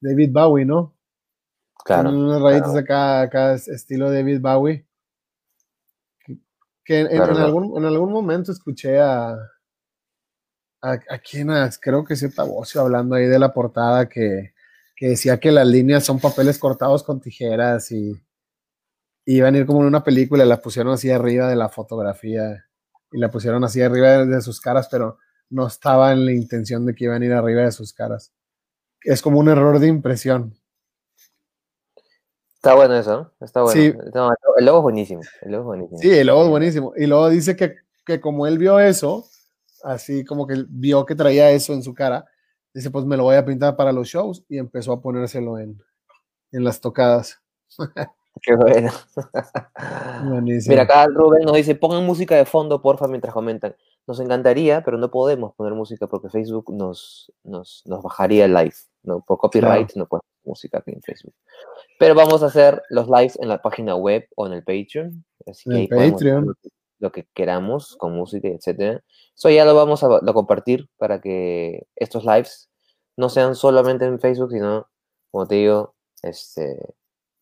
David 0.00 0.30
Bowie, 0.32 0.64
¿no? 0.64 0.94
Claro. 1.84 2.10
unas 2.10 2.40
rayitas 2.40 2.76
acá, 2.76 3.22
acá, 3.22 3.54
estilo 3.54 4.10
David 4.10 4.40
Bowie. 4.40 4.86
Que, 6.84 7.00
en, 7.00 7.20
algún, 7.20 7.76
en 7.76 7.84
algún 7.84 8.12
momento 8.12 8.50
escuché 8.50 9.00
a, 9.00 9.34
a, 10.82 10.92
a 10.92 11.18
quien, 11.18 11.48
creo 11.80 12.04
que 12.04 12.14
es 12.14 12.34
Tabocio, 12.34 12.80
hablando 12.80 13.14
ahí 13.14 13.26
de 13.26 13.38
la 13.38 13.52
portada 13.52 14.08
que, 14.08 14.52
que, 14.96 15.10
decía 15.10 15.38
que 15.38 15.52
las 15.52 15.66
líneas 15.66 16.04
son 16.04 16.18
papeles 16.18 16.58
cortados 16.58 17.04
con 17.04 17.20
tijeras 17.20 17.92
y, 17.92 18.20
iban 19.24 19.54
a 19.54 19.58
ir 19.58 19.66
como 19.66 19.82
en 19.82 19.86
una 19.86 20.02
película, 20.02 20.44
y 20.44 20.48
la 20.48 20.60
pusieron 20.60 20.94
así 20.94 21.10
arriba 21.10 21.48
de 21.48 21.56
la 21.56 21.68
fotografía 21.68 22.66
y 23.12 23.18
la 23.18 23.30
pusieron 23.30 23.62
así 23.62 23.80
arriba 23.80 24.24
de 24.24 24.40
sus 24.40 24.60
caras, 24.60 24.88
pero 24.90 25.18
no 25.52 25.66
estaba 25.66 26.12
en 26.12 26.24
la 26.24 26.32
intención 26.32 26.86
de 26.86 26.94
que 26.94 27.04
iban 27.04 27.22
a 27.22 27.24
ir 27.24 27.32
arriba 27.32 27.62
de 27.62 27.72
sus 27.72 27.92
caras. 27.92 28.32
Es 29.02 29.20
como 29.22 29.38
un 29.38 29.48
error 29.48 29.78
de 29.78 29.88
impresión. 29.88 30.54
Está 32.54 32.74
bueno 32.74 32.96
eso, 32.96 33.32
está 33.40 33.62
bueno. 33.62 33.98
el 34.56 34.64
logo 34.64 34.78
es 34.78 34.82
buenísimo, 34.82 35.22
el 35.42 35.52
logo 35.52 35.62
es 35.62 35.66
buenísimo. 35.66 35.98
Sí, 35.98 36.10
el 36.10 36.26
logo 36.26 36.44
es 36.44 36.48
buenísimo. 36.48 36.92
Y 36.96 37.06
luego 37.06 37.28
dice 37.28 37.56
que, 37.56 37.76
que 38.06 38.20
como 38.20 38.46
él 38.46 38.56
vio 38.56 38.78
eso, 38.78 39.26
así 39.82 40.24
como 40.24 40.46
que 40.46 40.64
vio 40.68 41.04
que 41.04 41.16
traía 41.16 41.50
eso 41.50 41.72
en 41.72 41.82
su 41.82 41.92
cara, 41.92 42.24
dice, 42.72 42.90
pues 42.90 43.04
me 43.04 43.16
lo 43.16 43.24
voy 43.24 43.36
a 43.36 43.44
pintar 43.44 43.76
para 43.76 43.92
los 43.92 44.08
shows 44.08 44.44
y 44.48 44.58
empezó 44.58 44.92
a 44.92 45.02
ponérselo 45.02 45.58
en, 45.58 45.82
en 46.52 46.64
las 46.64 46.80
tocadas. 46.80 47.42
Qué 48.40 48.54
bueno. 48.54 48.90
Mira, 50.68 50.82
acá 50.82 51.06
Rubén 51.06 51.44
nos 51.44 51.56
dice, 51.56 51.74
pongan 51.74 52.06
música 52.06 52.36
de 52.36 52.46
fondo, 52.46 52.80
porfa, 52.80 53.08
mientras 53.08 53.34
comentan. 53.34 53.74
Nos 54.06 54.20
encantaría, 54.20 54.82
pero 54.84 54.98
no 54.98 55.10
podemos 55.10 55.54
poner 55.54 55.74
música 55.74 56.06
porque 56.06 56.28
Facebook 56.28 56.72
nos, 56.72 57.32
nos, 57.44 57.82
nos 57.86 58.02
bajaría 58.02 58.46
el 58.46 58.54
live. 58.54 58.74
¿no? 59.02 59.20
Por 59.20 59.38
copyright 59.38 59.94
no 59.94 60.06
podemos 60.06 60.32
música 60.44 60.78
aquí 60.78 60.92
en 60.92 61.02
Facebook. 61.02 61.34
Pero 61.98 62.14
vamos 62.14 62.42
a 62.42 62.46
hacer 62.46 62.82
los 62.90 63.08
lives 63.08 63.38
en 63.40 63.48
la 63.48 63.62
página 63.62 63.94
web 63.94 64.26
o 64.36 64.46
en 64.46 64.54
el 64.54 64.64
Patreon. 64.64 65.24
Así 65.46 65.70
que 65.70 65.76
ahí 65.76 65.88
Patreon. 65.88 66.54
Lo 66.98 67.10
que 67.10 67.26
queramos 67.34 67.96
con 67.96 68.14
música, 68.14 68.48
etcétera. 68.48 69.02
Eso 69.36 69.50
ya 69.50 69.64
lo 69.64 69.74
vamos 69.74 70.04
a, 70.04 70.20
compartir 70.32 70.88
para 70.98 71.20
que 71.20 71.86
estos 71.96 72.24
lives 72.24 72.70
no 73.16 73.28
sean 73.28 73.56
solamente 73.56 74.04
en 74.04 74.20
Facebook, 74.20 74.52
sino, 74.52 74.88
como 75.30 75.46
te 75.46 75.56
digo, 75.56 75.94
este, 76.22 76.94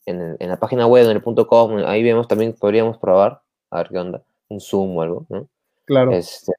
en, 0.07 0.37
la 0.39 0.59
página 0.59 0.87
web, 0.87 1.05
en 1.05 1.17
el 1.17 1.23
punto 1.23 1.47
.com, 1.47 1.77
ahí 1.85 2.03
vemos 2.03 2.27
también, 2.27 2.55
podríamos 2.55 2.97
probar, 2.99 3.43
a 3.71 3.79
ver 3.79 3.89
qué 3.91 3.99
onda, 3.99 4.25
un 4.49 4.61
Zoom 4.61 4.97
o 4.97 5.03
algo, 5.03 5.27
¿no? 5.29 5.47
Claro. 5.91 6.13
Este, 6.13 6.53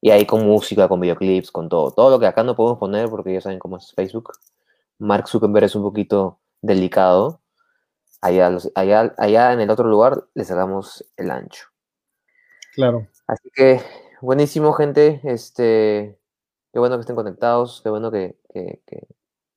y 0.00 0.10
ahí 0.10 0.24
con 0.24 0.46
música, 0.46 0.86
con 0.86 1.00
videoclips, 1.00 1.50
con 1.50 1.68
todo. 1.68 1.90
Todo 1.90 2.10
lo 2.10 2.20
que 2.20 2.26
acá 2.26 2.44
no 2.44 2.54
podemos 2.54 2.78
poner 2.78 3.08
porque 3.10 3.32
ya 3.32 3.40
saben 3.40 3.58
cómo 3.58 3.76
es 3.76 3.92
Facebook. 3.92 4.30
Mark 4.98 5.26
Zuckerberg 5.26 5.64
es 5.64 5.74
un 5.74 5.82
poquito 5.82 6.38
delicado. 6.62 7.40
Allá, 8.20 8.56
allá, 8.76 9.14
allá 9.18 9.52
en 9.52 9.60
el 9.60 9.68
otro 9.68 9.88
lugar 9.88 10.28
les 10.34 10.48
hagamos 10.52 11.04
el 11.16 11.32
ancho. 11.32 11.66
Claro. 12.76 13.08
Así 13.26 13.50
que, 13.52 13.80
buenísimo, 14.20 14.74
gente. 14.74 15.20
Este, 15.24 16.16
qué 16.72 16.78
bueno 16.78 16.98
que 16.98 17.00
estén 17.00 17.16
conectados, 17.16 17.80
qué 17.82 17.90
bueno 17.90 18.12
que, 18.12 18.38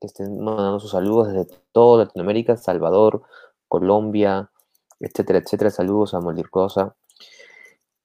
estén 0.02 0.40
mandando 0.40 0.80
sus 0.80 0.90
saludos 0.90 1.32
desde 1.32 1.46
toda 1.74 2.06
Latinoamérica, 2.06 2.58
Salvador, 2.58 3.22
Colombia, 3.68 4.50
etcétera, 5.00 5.38
etcétera. 5.38 5.70
Saludos 5.70 6.16
a 6.16 6.22
Moldir 6.22 6.50
Cosa. 6.50 6.96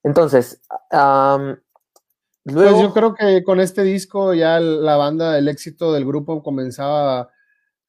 Entonces, 0.09 0.63
pues 0.89 2.55
luego... 2.55 2.81
yo 2.81 2.95
creo 2.95 3.15
que 3.15 3.45
con 3.45 3.61
este 3.61 3.83
disco 3.83 4.33
ya 4.33 4.59
la 4.59 4.97
banda, 4.97 5.37
el 5.37 5.49
éxito 5.49 5.93
del 5.93 6.07
grupo 6.07 6.43
comenzaba 6.43 7.31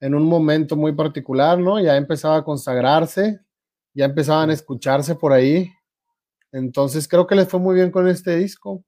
en 0.01 0.13
un 0.13 0.25
momento 0.25 0.75
muy 0.75 0.93
particular, 0.93 1.57
¿no? 1.59 1.79
Ya 1.79 1.95
empezaba 1.95 2.35
a 2.35 2.43
consagrarse, 2.43 3.39
ya 3.93 4.03
empezaban 4.03 4.49
a 4.49 4.53
escucharse 4.53 5.15
por 5.15 5.31
ahí. 5.31 5.71
Entonces 6.51 7.07
creo 7.07 7.25
que 7.25 7.35
les 7.35 7.47
fue 7.47 7.61
muy 7.61 7.75
bien 7.75 7.89
con 7.89 8.05
este 8.09 8.35
disco. 8.35 8.83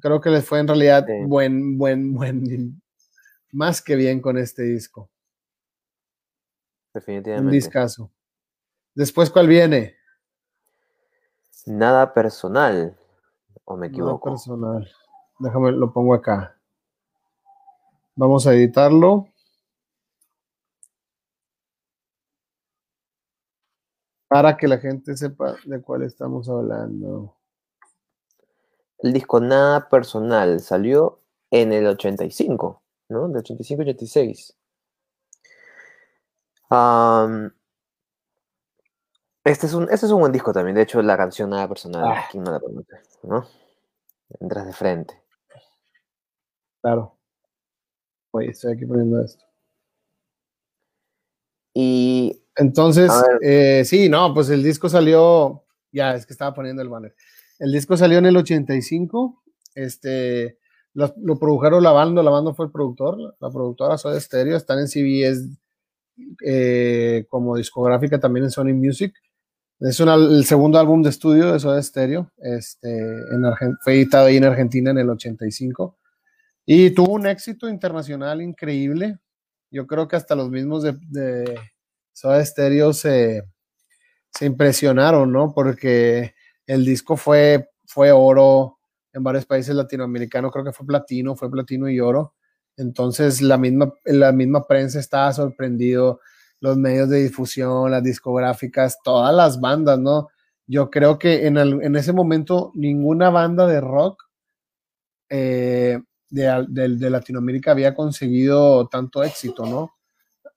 Creo 0.00 0.20
que 0.20 0.30
les 0.30 0.44
fue 0.44 0.58
en 0.58 0.66
realidad 0.66 1.06
buen, 1.28 1.78
buen, 1.78 2.12
buen, 2.14 2.82
más 3.52 3.80
que 3.80 3.94
bien 3.94 4.20
con 4.20 4.36
este 4.38 4.64
disco. 4.64 5.08
Definitivamente. 6.92 7.46
Un 7.46 7.52
discazo. 7.52 8.10
Después, 8.92 9.30
¿cuál 9.30 9.46
viene? 9.46 9.99
Nada 11.66 12.12
personal. 12.14 12.96
¿O 13.64 13.76
me 13.76 13.88
equivoco? 13.88 14.28
Nada 14.28 14.36
personal. 14.36 14.92
Déjame, 15.38 15.72
lo 15.72 15.92
pongo 15.92 16.14
acá. 16.14 16.56
Vamos 18.14 18.46
a 18.46 18.52
editarlo. 18.52 19.28
Para 24.28 24.56
que 24.56 24.68
la 24.68 24.78
gente 24.78 25.16
sepa 25.16 25.56
de 25.64 25.82
cuál 25.82 26.02
estamos 26.02 26.48
hablando. 26.48 27.36
El 28.98 29.12
disco 29.12 29.40
Nada 29.40 29.88
Personal 29.88 30.60
salió 30.60 31.20
en 31.50 31.72
el 31.72 31.86
85, 31.86 32.82
¿no? 33.08 33.28
De 33.28 33.40
85-86. 33.40 34.54
Este, 39.44 39.66
es 39.66 39.74
un, 39.74 39.84
este 39.84 40.06
es 40.06 40.12
un 40.12 40.20
buen 40.20 40.32
disco 40.32 40.52
también. 40.52 40.76
De 40.76 40.82
hecho, 40.82 41.00
la 41.02 41.16
canción 41.16 41.50
Nada 41.50 41.68
Personal, 41.68 42.04
ah. 42.04 42.24
¿quién 42.30 42.44
no 42.44 42.52
la 42.52 42.60
conoce? 42.60 42.96
¿No? 43.22 43.46
Entras 44.40 44.66
de 44.66 44.72
frente. 44.72 45.22
Claro. 46.80 47.16
Oye, 48.32 48.50
estoy 48.50 48.74
aquí 48.74 48.86
poniendo 48.86 49.22
esto. 49.22 49.44
Y 51.74 52.42
entonces, 52.56 53.10
eh, 53.42 53.82
sí, 53.84 54.08
no, 54.08 54.34
pues 54.34 54.50
el 54.50 54.62
disco 54.62 54.88
salió, 54.88 55.64
ya 55.92 56.14
es 56.14 56.26
que 56.26 56.32
estaba 56.32 56.54
poniendo 56.54 56.82
el 56.82 56.88
banner. 56.88 57.14
El 57.58 57.72
disco 57.72 57.96
salió 57.96 58.18
en 58.18 58.26
el 58.26 58.36
85, 58.36 59.42
este, 59.74 60.58
lo, 60.94 61.38
produjeron 61.38 61.82
la 61.82 61.92
banda, 61.92 62.22
la 62.22 62.30
banda 62.30 62.54
fue 62.54 62.66
el 62.66 62.72
productor, 62.72 63.36
la 63.38 63.50
productora 63.50 63.98
Soda 63.98 64.18
Stereo, 64.18 64.56
están 64.56 64.78
en 64.78 64.88
CBS 64.88 65.48
eh, 66.44 67.26
como 67.28 67.56
discográfica 67.56 68.18
también 68.18 68.44
en 68.44 68.50
Sony 68.50 68.74
Music. 68.74 69.14
Es 69.80 69.98
el 69.98 70.44
segundo 70.44 70.78
álbum 70.78 71.02
de 71.02 71.08
estudio 71.08 71.52
de 71.52 71.58
Soda 71.58 71.82
Stereo, 71.82 72.30
este, 72.36 72.90
en 72.90 73.42
fue 73.82 73.94
editado 73.94 74.26
ahí 74.26 74.36
en 74.36 74.44
Argentina 74.44 74.90
en 74.90 74.98
el 74.98 75.08
85 75.08 75.96
y 76.66 76.90
tuvo 76.90 77.14
un 77.14 77.26
éxito 77.26 77.66
internacional 77.66 78.42
increíble. 78.42 79.18
Yo 79.70 79.86
creo 79.86 80.06
que 80.06 80.16
hasta 80.16 80.34
los 80.34 80.50
mismos 80.50 80.82
de 80.82 81.58
Soda 82.12 82.44
Stereo 82.44 82.92
se, 82.92 83.42
impresionaron, 84.42 85.32
¿no? 85.32 85.54
Porque 85.54 86.34
el 86.66 86.84
disco 86.84 87.16
fue, 87.16 87.70
fue 87.86 88.12
oro 88.12 88.78
en 89.14 89.22
varios 89.22 89.46
países 89.46 89.74
latinoamericanos, 89.74 90.52
creo 90.52 90.64
que 90.66 90.72
fue 90.72 90.86
platino, 90.86 91.36
fue 91.36 91.50
platino 91.50 91.88
y 91.88 92.00
oro. 92.00 92.34
Entonces 92.76 93.40
la 93.40 93.56
misma, 93.56 93.94
la 94.04 94.32
misma 94.32 94.66
prensa 94.66 95.00
estaba 95.00 95.32
sorprendido, 95.32 96.20
los 96.60 96.76
medios 96.76 97.08
de 97.08 97.22
difusión, 97.22 97.90
las 97.90 98.02
discográficas, 98.02 98.98
todas 99.02 99.34
las 99.34 99.60
bandas, 99.60 99.98
¿no? 99.98 100.28
Yo 100.66 100.90
creo 100.90 101.18
que 101.18 101.46
en, 101.46 101.56
en 101.58 101.96
ese 101.96 102.12
momento 102.12 102.70
ninguna 102.74 103.30
banda 103.30 103.66
de 103.66 103.80
rock 103.80 104.24
eh, 105.28 105.98
de, 106.28 106.66
de, 106.68 107.10
Latinoamérica 107.10 107.72
había 107.72 107.94
conseguido 107.94 108.88
tanto 108.88 109.24
éxito, 109.24 109.66
¿no? 109.66 109.92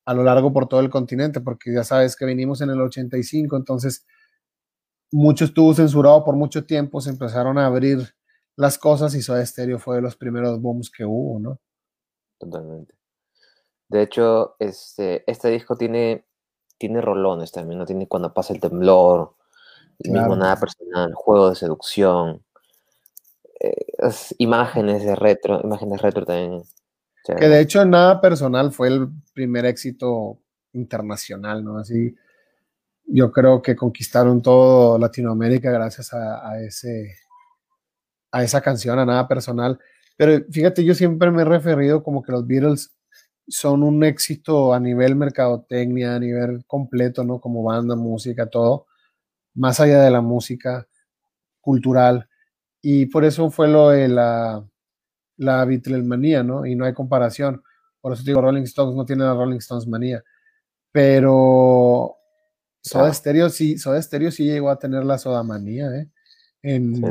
a 0.06 0.14
lo 0.14 0.24
largo 0.24 0.52
por 0.52 0.68
todo 0.68 0.80
el 0.80 0.90
continente, 0.90 1.42
porque 1.42 1.74
ya 1.74 1.84
sabes 1.84 2.16
que 2.16 2.26
venimos 2.26 2.62
en 2.62 2.70
el 2.70 2.82
85, 2.82 3.56
entonces 3.56 4.06
mucho 5.12 5.46
estuvo 5.46 5.74
censurado 5.74 6.24
por 6.24 6.36
mucho 6.36 6.66
tiempo, 6.66 7.00
se 7.00 7.12
empezaron 7.12 7.58
a 7.58 7.66
abrir 7.66 8.00
las 8.56 8.78
cosas 8.78 9.16
y 9.16 9.22
Soda 9.22 9.46
Stereo 9.46 9.80
fue 9.80 9.98
de 9.98 10.02
los 10.02 10.16
primeros 10.16 10.60
booms 10.62 10.92
que 10.92 11.06
hubo, 11.06 11.40
¿no? 11.40 11.60
Totalmente. 12.40 12.96
De 13.94 14.02
hecho, 14.02 14.56
este, 14.60 15.24
este 15.32 15.50
disco 15.50 15.78
tiene, 15.78 16.26
tiene 16.78 17.00
rolones 17.00 17.52
también, 17.52 17.80
¿no? 17.80 17.86
Tiene 17.86 18.08
cuando 18.08 18.34
pasa 18.34 18.54
el 18.54 18.60
temblor, 18.60 19.36
el 20.00 20.12
mismo 20.12 20.36
nada 20.36 20.60
personal, 20.60 21.14
juego 21.14 21.50
de 21.50 21.56
seducción, 21.56 22.44
eh, 23.60 23.86
imágenes 24.40 25.06
de 25.06 25.16
retro, 25.16 25.62
imágenes 25.64 26.02
retro 26.02 26.26
también 26.26 26.64
que 27.24 27.48
de 27.48 27.62
hecho, 27.62 27.86
nada 27.86 28.20
personal 28.20 28.72
fue 28.72 28.90
el 28.90 29.08
primer 29.34 29.66
éxito 29.66 30.40
internacional, 30.74 31.64
¿no? 31.64 31.78
Así, 31.78 32.16
yo 33.06 33.32
creo 33.32 33.62
que 33.62 33.76
conquistaron 33.76 34.42
todo 34.42 34.98
Latinoamérica 34.98 35.72
gracias 35.72 36.14
a, 36.14 36.60
ese, 36.62 37.16
a 38.32 38.44
esa 38.44 38.62
canción, 38.62 39.00
a 39.00 39.06
nada 39.06 39.28
personal. 39.28 39.80
Pero 40.18 40.44
fíjate, 40.52 40.84
yo 40.84 40.94
siempre 40.94 41.32
me 41.32 41.44
he 41.44 41.46
referido 41.46 42.04
como 42.04 42.24
que 42.24 42.34
los 42.34 42.46
Beatles 42.46 42.94
son 43.48 43.84
un 43.84 44.04
éxito 44.04 44.74
a 44.74 44.80
nivel 44.80 45.16
mercadotecnia, 45.16 46.16
a 46.16 46.20
nivel 46.20 46.66
completo, 46.66 47.24
¿no? 47.24 47.40
Como 47.40 47.64
banda, 47.64 47.96
música, 47.96 48.50
todo, 48.50 48.88
más 49.56 49.80
allá 49.80 50.02
de 50.02 50.12
la 50.12 50.22
música 50.22 50.88
cultural. 51.62 52.30
Y 52.82 53.08
por 53.08 53.26
eso 53.26 53.50
fue 53.50 53.68
lo 53.68 53.90
de 53.90 54.08
la, 54.10 54.66
la 55.38 55.66
Beatles 55.66 56.04
¿no? 56.04 56.66
Y 56.66 56.76
no 56.76 56.86
hay 56.86 56.94
comparación. 56.94 57.64
Por 58.02 58.14
eso 58.14 58.24
digo, 58.24 58.42
Rolling 58.42 58.64
Stones 58.64 58.96
no 58.96 59.06
tiene 59.06 59.24
la 59.24 59.34
Rolling 59.34 59.58
Stones 59.58 59.88
manía. 59.88 60.24
Pero 60.92 62.18
Soda 62.82 63.14
Stereo 63.14 63.50
sí, 63.50 63.78
Soda 63.78 64.02
Stereo 64.02 64.30
sí 64.32 64.44
llegó 64.44 64.70
a 64.70 64.78
tener 64.78 65.06
la 65.06 65.18
Soda 65.18 65.42
manía, 65.44 65.88
¿eh? 65.96 66.10
En, 66.62 67.02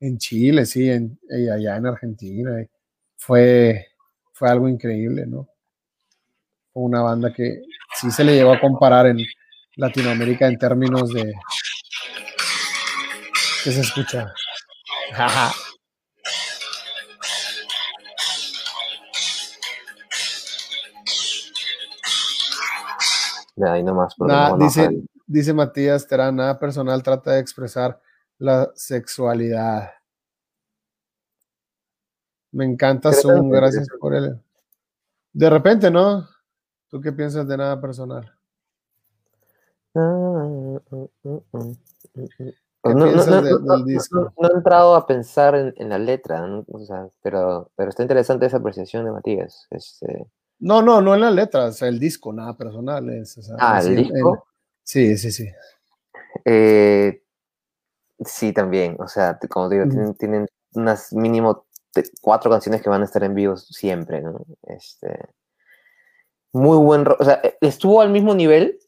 en 0.00 0.18
Chile, 0.18 0.66
sí, 0.66 0.90
en, 0.90 1.18
y 1.30 1.48
allá 1.48 1.76
en 1.76 1.86
Argentina. 1.86 2.66
Fue, 3.16 3.86
fue 4.38 4.48
algo 4.48 4.68
increíble, 4.68 5.26
¿no? 5.26 5.48
Fue 6.72 6.84
una 6.84 7.02
banda 7.02 7.32
que 7.32 7.62
sí 8.00 8.10
se 8.10 8.22
le 8.22 8.36
llegó 8.36 8.52
a 8.52 8.60
comparar 8.60 9.06
en 9.06 9.18
Latinoamérica 9.76 10.46
en 10.46 10.58
términos 10.58 11.12
de. 11.12 11.34
¿Qué 13.64 13.72
se 13.72 13.80
escucha? 13.80 14.32
ahí 23.66 23.82
nomás. 23.82 24.14
dice, 24.60 24.88
dice 25.26 25.52
Matías 25.52 26.06
Terán, 26.06 26.36
nada 26.36 26.60
personal 26.60 27.02
trata 27.02 27.32
de 27.32 27.40
expresar 27.40 28.00
la 28.38 28.70
sexualidad. 28.76 29.90
Me 32.52 32.64
encanta 32.64 33.12
Zoom, 33.12 33.50
gracias 33.50 33.88
por 34.00 34.14
él. 34.14 34.40
De 35.32 35.50
repente, 35.50 35.90
¿no? 35.90 36.26
¿Tú 36.88 37.00
qué 37.00 37.12
piensas 37.12 37.46
de 37.46 37.56
nada 37.56 37.80
personal? 37.80 38.32
no, 39.94 40.80
he 42.84 44.54
entrado 44.54 44.94
a 44.94 45.06
pensar 45.06 45.54
en, 45.54 45.88
la 45.88 45.98
letra, 45.98 46.46
pero, 47.22 47.70
pero 47.74 47.90
está 47.90 48.02
interesante 48.02 48.46
esa 48.46 48.58
apreciación 48.58 49.04
de 49.04 49.10
Matías. 49.10 49.66
Este, 49.70 50.26
no, 50.60 50.82
no, 50.82 51.00
no 51.00 51.14
en 51.14 51.20
las 51.20 51.34
letras, 51.34 51.82
el 51.82 51.98
disco, 51.98 52.32
nada 52.32 52.56
personal. 52.56 53.08
Es, 53.10 53.38
ah, 53.58 53.80
el 53.80 53.96
disco. 53.96 54.46
sí, 54.82 55.16
sí, 55.16 55.30
sí. 55.30 55.48
Eh, 56.44 57.22
sí, 58.24 58.52
también. 58.52 58.96
O 58.98 59.08
sea, 59.08 59.38
como 59.48 59.68
digo, 59.68 59.84
tienen, 60.18 60.46
unas 60.74 61.12
mínimo 61.12 61.66
cuatro 62.20 62.50
canciones 62.50 62.82
que 62.82 62.90
van 62.90 63.02
a 63.02 63.04
estar 63.04 63.22
en 63.24 63.34
vivo 63.34 63.56
siempre, 63.56 64.20
¿no? 64.20 64.44
Este, 64.62 65.18
muy 66.52 66.78
buen, 66.78 67.06
o 67.06 67.24
sea, 67.24 67.40
e, 67.42 67.56
estuvo 67.60 68.00
al 68.00 68.10
mismo 68.10 68.34
nivel 68.34 68.78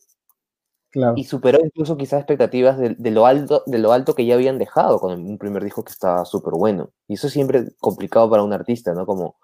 claro. 0.91 1.15
y 1.17 1.25
superó 1.25 1.59
incluso 1.65 1.97
quizás 1.97 2.21
expectativas 2.21 2.79
de, 2.79 3.11
lo 3.11 3.27
alto, 3.27 3.63
de 3.67 3.79
lo 3.79 3.93
alto 3.93 4.15
que 4.15 4.27
ya 4.27 4.35
habían 4.35 4.59
dejado 4.59 4.99
con 5.01 5.13
un 5.13 5.39
primer 5.39 5.65
disco 5.65 5.85
que 5.85 5.93
estaba 5.93 6.25
súper 6.25 6.55
bueno. 6.55 6.91
Y 7.09 7.15
eso 7.15 7.29
siempre 7.29 7.59
es 7.59 7.77
complicado 7.79 8.31
para 8.31 8.43
un 8.43 8.53
artista, 8.53 8.95
¿no? 8.95 9.07
Como 9.07 9.37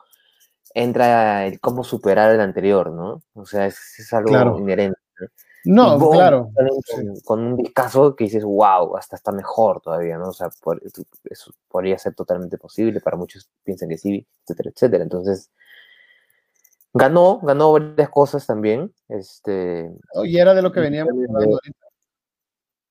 entra 0.75 1.47
el 1.47 1.61
cómo 1.61 1.85
superar 1.85 2.33
el 2.33 2.41
anterior, 2.41 2.91
¿no? 2.93 3.23
O 3.35 3.47
sea, 3.47 3.67
es, 3.67 4.13
algo 4.13 4.59
inherente. 4.59 4.99
No, 5.19 5.27
claro. 5.67 6.53
Con, 7.25 7.41
un 7.41 7.57
discazo 7.57 8.15
que 8.15 8.25
dices, 8.25 8.45
wow, 8.45 8.97
hasta 8.97 9.17
está 9.17 9.33
mejor 9.33 9.81
todavía, 9.81 10.17
¿no? 10.19 10.29
O 10.29 10.33
sea, 10.33 10.49
eso 11.25 11.53
podría 11.69 11.99
ser 11.99 12.15
totalmente 12.15 12.59
posible, 12.59 13.01
para 13.01 13.17
muchos 13.17 13.49
piensan 13.65 13.89
que 13.89 13.99
sí, 13.99 14.27
etcétera, 14.43 14.71
etcétera. 14.75 15.03
Entonces, 15.03 15.51
ganó, 16.93 17.41
ganó 17.41 17.73
varias 17.73 18.11
cosas 18.11 18.47
también. 18.47 18.93
Este, 19.09 19.91
y 20.25 20.39
era 20.39 20.55
de 20.55 20.63
lo 20.63 20.73
que 20.73 20.81
veníamos 20.81 21.13
hablando 21.13 21.57
ahorita. 21.57 21.87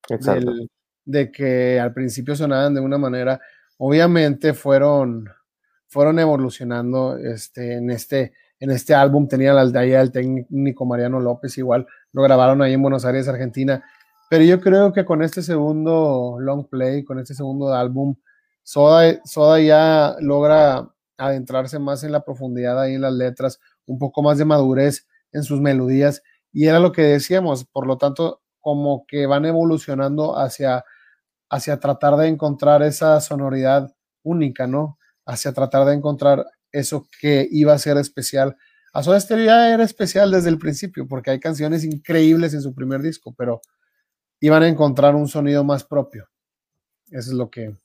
Exacto. 0.07 0.51
de 1.03 1.31
que 1.31 1.79
al 1.79 1.91
principio 1.93 2.35
sonaban 2.35 2.75
de 2.75 2.81
una 2.81 2.97
manera, 2.97 3.39
obviamente 3.77 4.53
fueron, 4.53 5.27
fueron 5.87 6.19
evolucionando 6.19 7.17
este, 7.17 7.75
en 7.75 7.89
este 7.89 8.33
en 8.59 8.71
este 8.71 8.93
álbum 8.93 9.27
tenía 9.27 9.53
la 9.53 9.61
aldea 9.61 9.99
del 9.99 10.11
técnico 10.11 10.85
Mariano 10.85 11.19
López, 11.19 11.57
igual 11.57 11.85
lo 12.15 12.21
grabaron 12.21 12.61
ahí 12.61 12.71
en 12.71 12.81
Buenos 12.81 13.03
Aires, 13.03 13.27
Argentina. 13.27 13.83
Pero 14.29 14.45
yo 14.45 14.61
creo 14.61 14.93
que 14.93 15.03
con 15.03 15.21
este 15.21 15.41
segundo 15.41 16.37
long 16.39 16.65
play, 16.65 17.03
con 17.03 17.19
este 17.19 17.33
segundo 17.33 17.73
álbum, 17.73 18.15
Soda, 18.63 19.19
Soda 19.25 19.59
ya 19.59 20.15
logra 20.21 20.89
adentrarse 21.17 21.77
más 21.77 22.05
en 22.05 22.13
la 22.13 22.23
profundidad 22.23 22.79
ahí 22.79 22.93
en 22.95 23.01
las 23.01 23.11
letras, 23.11 23.59
un 23.85 23.99
poco 23.99 24.23
más 24.23 24.37
de 24.37 24.45
madurez 24.45 25.05
en 25.33 25.43
sus 25.43 25.59
melodías. 25.59 26.23
Y 26.53 26.67
era 26.67 26.79
lo 26.79 26.93
que 26.93 27.01
decíamos, 27.01 27.65
por 27.65 27.85
lo 27.85 27.97
tanto, 27.97 28.41
como 28.61 29.05
que 29.05 29.25
van 29.25 29.43
evolucionando 29.43 30.39
hacia, 30.39 30.85
hacia 31.49 31.81
tratar 31.81 32.15
de 32.15 32.29
encontrar 32.29 32.81
esa 32.81 33.19
sonoridad 33.19 33.93
única, 34.23 34.67
¿no? 34.67 34.97
Hacia 35.25 35.51
tratar 35.51 35.85
de 35.85 35.95
encontrar 35.95 36.45
eso 36.71 37.05
que 37.19 37.45
iba 37.51 37.73
a 37.73 37.77
ser 37.77 37.97
especial. 37.97 38.55
A 38.95 39.03
Soda 39.03 39.19
Stereo 39.19 39.45
ya 39.45 39.73
era 39.73 39.83
especial 39.83 40.31
desde 40.31 40.49
el 40.49 40.57
principio, 40.57 41.05
porque 41.05 41.31
hay 41.31 41.39
canciones 41.39 41.83
increíbles 41.83 42.53
en 42.53 42.61
su 42.61 42.73
primer 42.73 43.01
disco, 43.01 43.35
pero 43.37 43.59
iban 44.39 44.63
a 44.63 44.69
encontrar 44.69 45.15
un 45.15 45.27
sonido 45.27 45.65
más 45.65 45.83
propio. 45.83 46.29
Eso 47.07 47.31
es 47.31 47.33
lo 47.33 47.49
que, 47.49 47.75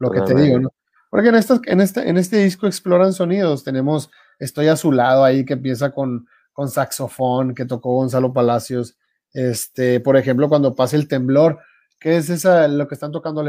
lo 0.00 0.10
que 0.10 0.22
te 0.22 0.34
digo, 0.34 0.58
¿no? 0.58 0.70
Porque 1.10 1.28
en, 1.28 1.36
en, 1.36 1.80
este, 1.80 2.08
en 2.10 2.16
este 2.16 2.38
disco 2.38 2.66
exploran 2.66 3.12
sonidos. 3.12 3.62
Tenemos 3.62 4.10
Estoy 4.38 4.66
a 4.66 4.76
su 4.76 4.92
lado 4.92 5.24
ahí, 5.24 5.44
que 5.44 5.54
empieza 5.54 5.92
con, 5.92 6.26
con 6.52 6.68
saxofón, 6.68 7.54
que 7.54 7.64
tocó 7.64 7.94
Gonzalo 7.94 8.32
Palacios. 8.32 8.98
Este, 9.32 10.00
por 10.00 10.16
ejemplo, 10.16 10.48
cuando 10.48 10.74
pasa 10.74 10.96
el 10.96 11.08
temblor, 11.08 11.60
que 11.98 12.16
es 12.16 12.30
esa, 12.30 12.68
lo 12.68 12.86
que 12.88 12.94
están 12.94 13.12
tocando, 13.12 13.44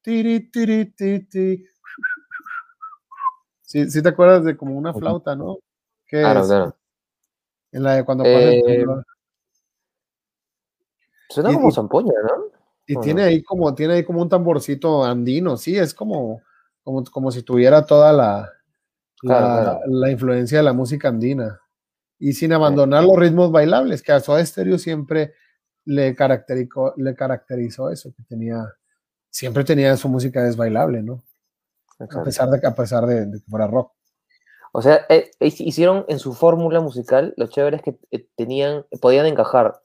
tiri, 0.00 0.50
tiri, 0.50 0.86
tiri, 0.86 1.66
Sí, 3.62 3.90
sí 3.90 4.02
te 4.02 4.08
acuerdas 4.08 4.44
de 4.44 4.56
como 4.56 4.76
una 4.76 4.92
flauta, 4.92 5.36
¿no? 5.36 5.58
Claro, 6.20 6.46
claro. 6.46 6.76
En 7.72 7.82
la 7.82 7.94
de 7.94 8.04
cuando 8.04 8.24
pasa 8.24 8.38
el 8.38 8.68
eh, 8.68 8.86
Suena 11.30 11.52
como 11.52 11.70
zampoña, 11.70 12.12
¿no? 12.22 12.52
Y 12.86 12.96
tiene 13.00 13.22
ahí 13.22 13.42
como, 13.42 13.74
tiene 13.74 13.94
ahí 13.94 14.04
como 14.04 14.20
un 14.20 14.28
tamborcito 14.28 15.04
andino, 15.04 15.56
sí, 15.56 15.78
es 15.78 15.94
como, 15.94 16.42
como, 16.82 17.04
como 17.04 17.30
si 17.30 17.42
tuviera 17.42 17.86
toda 17.86 18.12
la, 18.12 18.52
la, 19.22 20.10
influencia 20.10 20.58
de 20.58 20.64
la 20.64 20.72
música 20.72 21.08
andina. 21.08 21.60
Y 22.18 22.34
sin 22.34 22.52
abandonar 22.52 23.04
los 23.04 23.16
ritmos 23.16 23.50
bailables, 23.50 24.02
que 24.02 24.12
a 24.12 24.20
Soda 24.20 24.44
Stereo 24.44 24.78
siempre 24.78 25.32
le 25.84 26.14
caracterizó, 26.14 26.92
le 26.96 27.14
caracterizó 27.14 27.90
eso, 27.90 28.12
que 28.14 28.22
tenía, 28.24 28.74
siempre 29.30 29.64
tenía 29.64 29.96
su 29.96 30.08
música 30.08 30.42
desbailable, 30.42 31.02
¿no? 31.02 31.24
A 31.98 32.22
pesar 32.22 32.50
de, 32.50 32.66
a 32.66 32.74
pesar 32.74 33.06
de, 33.06 33.30
que 33.30 33.50
fuera 33.50 33.66
rock. 33.66 33.92
O 34.72 34.80
sea, 34.80 35.04
eh, 35.10 35.30
hicieron 35.40 36.06
en 36.08 36.18
su 36.18 36.32
fórmula 36.32 36.80
musical, 36.80 37.34
lo 37.36 37.46
chévere 37.46 37.76
es 37.76 37.82
que 37.82 37.98
eh, 38.10 38.26
tenían, 38.36 38.86
podían 39.00 39.26
encajar 39.26 39.80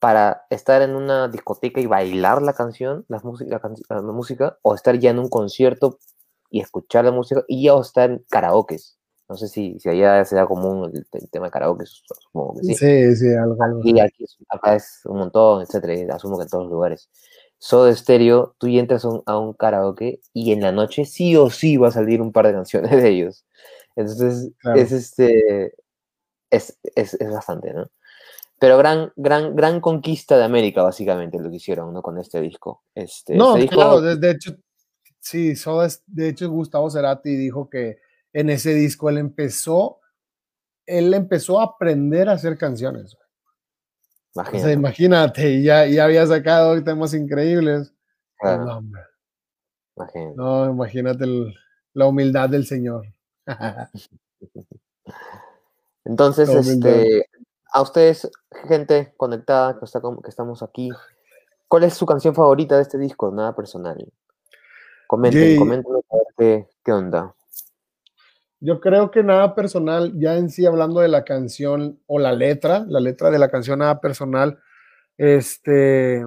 para 0.00 0.46
estar 0.50 0.82
en 0.82 0.96
una 0.96 1.28
discoteca 1.28 1.80
y 1.80 1.86
bailar 1.86 2.42
la 2.42 2.54
canción, 2.54 3.04
la 3.08 3.20
música, 3.20 3.60
la, 3.88 4.02
música, 4.02 4.58
o 4.62 4.74
estar 4.74 4.98
ya 4.98 5.10
en 5.10 5.20
un 5.20 5.28
concierto 5.28 5.98
y 6.50 6.60
escuchar 6.60 7.04
la 7.04 7.12
música, 7.12 7.44
y 7.46 7.64
ya 7.64 7.74
o 7.74 7.82
estar 7.82 8.10
en 8.10 8.24
karaoke. 8.28 8.78
No 9.28 9.36
sé 9.36 9.46
si, 9.46 9.78
si 9.78 9.88
allá 9.88 10.24
se 10.24 10.34
da 10.34 10.44
común 10.44 10.90
el, 10.92 11.30
tema 11.30 11.46
de 11.46 11.52
karaoke, 11.52 11.84
supongo 11.86 12.56
que 12.56 12.66
sí. 12.66 12.74
Sí, 12.74 13.16
sí, 13.16 13.34
algo. 13.34 13.56
Aquí, 13.62 14.00
aquí, 14.00 14.24
acá 14.48 14.74
es 14.74 15.02
un 15.04 15.18
montón, 15.18 15.62
etcétera, 15.62 16.16
asumo 16.16 16.36
que 16.36 16.44
en 16.44 16.48
todos 16.48 16.64
los 16.64 16.72
lugares. 16.72 17.08
Soda 17.58 17.94
Stereo, 17.94 18.56
tú 18.58 18.66
entras 18.66 19.04
a 19.04 19.38
un, 19.38 19.52
karaoke 19.52 20.20
y 20.32 20.52
en 20.52 20.62
la 20.62 20.72
noche 20.72 21.04
sí 21.04 21.36
o 21.36 21.50
sí 21.50 21.76
va 21.76 21.88
a 21.88 21.92
salir 21.92 22.22
un 22.22 22.32
par 22.32 22.46
de 22.46 22.54
canciones 22.54 22.90
de 22.90 23.08
ellos. 23.08 23.44
Entonces, 23.96 24.52
es 24.76 24.92
este. 24.92 25.74
Es, 26.50 26.78
bastante, 27.30 27.72
¿no? 27.72 27.90
Pero 28.58 28.76
gran, 28.76 29.12
gran, 29.16 29.56
gran 29.56 29.80
conquista 29.80 30.36
de 30.36 30.44
América, 30.44 30.82
básicamente, 30.82 31.38
lo 31.38 31.48
que 31.48 31.56
hicieron, 31.56 31.92
¿no? 31.92 32.02
Con 32.02 32.18
este 32.18 32.40
disco. 32.40 32.82
Este, 32.94 33.34
no, 33.34 33.56
este 33.56 33.74
claro, 33.74 34.00
de, 34.00 34.30
hecho, 34.30 34.54
sí, 35.18 35.56
Soda, 35.56 35.88
de 36.06 36.28
hecho, 36.28 36.50
Gustavo 36.50 36.90
Cerati 36.90 37.36
dijo 37.36 37.70
que 37.70 37.98
en 38.32 38.50
ese 38.50 38.74
disco 38.74 39.08
él 39.08 39.18
empezó, 39.18 40.00
él 40.86 41.14
empezó 41.14 41.60
a 41.60 41.64
aprender 41.64 42.28
a 42.28 42.32
hacer 42.32 42.58
canciones. 42.58 43.16
Imagínate. 44.34 44.72
imagínate, 44.72 45.62
ya, 45.62 45.86
ya 45.86 46.04
había 46.04 46.26
sacado 46.26 46.82
temas 46.84 47.14
increíbles. 47.14 47.92
No, 48.42 48.82
imagínate. 49.96 50.36
no, 50.36 50.70
imagínate 50.70 51.26
la 51.94 52.06
humildad 52.06 52.48
del 52.48 52.66
Señor. 52.66 53.06
Entonces, 56.04 56.48
este, 56.48 57.26
a 57.72 57.82
ustedes, 57.82 58.30
gente 58.68 59.14
conectada 59.16 59.78
que, 59.78 59.84
está, 59.84 60.00
que 60.00 60.28
estamos 60.28 60.62
aquí, 60.62 60.90
¿cuál 61.68 61.84
es 61.84 61.94
su 61.94 62.06
canción 62.06 62.34
favorita 62.34 62.76
de 62.76 62.82
este 62.82 62.98
disco? 62.98 63.30
Nada 63.30 63.54
personal. 63.54 63.96
Comenten, 65.06 65.58
comenten 65.58 65.92
qué, 66.36 66.68
qué 66.84 66.92
onda. 66.92 67.34
Yo 68.60 68.80
creo 68.80 69.10
que 69.10 69.22
nada 69.22 69.54
personal, 69.54 70.12
ya 70.18 70.36
en 70.36 70.50
sí 70.50 70.66
hablando 70.66 71.00
de 71.00 71.08
la 71.08 71.24
canción 71.24 71.98
o 72.06 72.18
la 72.18 72.32
letra, 72.32 72.84
la 72.86 73.00
letra 73.00 73.30
de 73.30 73.38
la 73.38 73.50
canción 73.50 73.78
nada 73.78 74.00
personal, 74.00 74.58
este, 75.16 76.26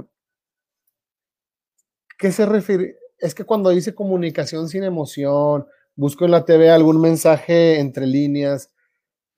¿qué 2.17 2.31
se 2.31 2.45
refiere? 2.45 2.97
Es 3.19 3.35
que 3.35 3.43
cuando 3.43 3.69
dice 3.69 3.93
comunicación 3.93 4.67
sin 4.67 4.83
emoción, 4.83 5.67
busco 5.95 6.25
en 6.25 6.31
la 6.31 6.45
TV 6.45 6.69
algún 6.71 6.99
mensaje 6.99 7.79
entre 7.79 8.07
líneas, 8.07 8.71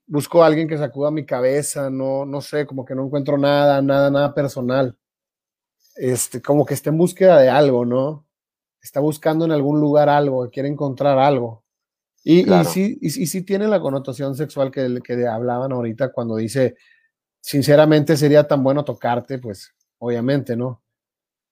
busco 0.08 0.44
a 0.44 0.48
alguien 0.48 0.68
que 0.68 0.78
sacuda 0.78 1.12
mi 1.12 1.26
cabeza, 1.26 1.90
no, 1.90 2.26
no 2.26 2.42
sé, 2.42 2.66
como 2.66 2.86
que 2.86 2.96
no 2.96 3.06
encuentro 3.06 3.38
nada, 3.38 3.82
nada, 3.82 4.10
nada 4.10 4.34
personal. 4.34 4.98
Este, 5.96 6.42
como 6.42 6.66
que 6.66 6.74
está 6.74 6.90
en 6.90 6.98
búsqueda 6.98 7.40
de 7.40 7.50
algo, 7.50 7.86
¿no? 7.86 8.28
Está 8.82 9.00
buscando 9.00 9.46
en 9.46 9.52
algún 9.52 9.80
lugar 9.80 10.10
algo, 10.10 10.50
quiere 10.50 10.70
encontrar 10.70 11.18
algo. 11.18 11.64
Y, 12.24 12.44
sí, 12.66 12.98
y, 13.02 13.10
sí 13.10 13.44
tiene 13.44 13.68
la 13.68 13.80
connotación 13.80 14.36
sexual 14.36 14.72
que, 14.72 15.00
que 15.04 15.28
hablaban 15.28 15.72
ahorita 15.72 16.12
cuando 16.12 16.36
dice, 16.38 16.76
sinceramente 17.40 18.18
sería 18.18 18.48
tan 18.48 18.64
bueno 18.64 18.84
tocarte, 18.84 19.38
pues 19.38 19.76
obviamente, 20.00 20.56
¿no? 20.56 20.82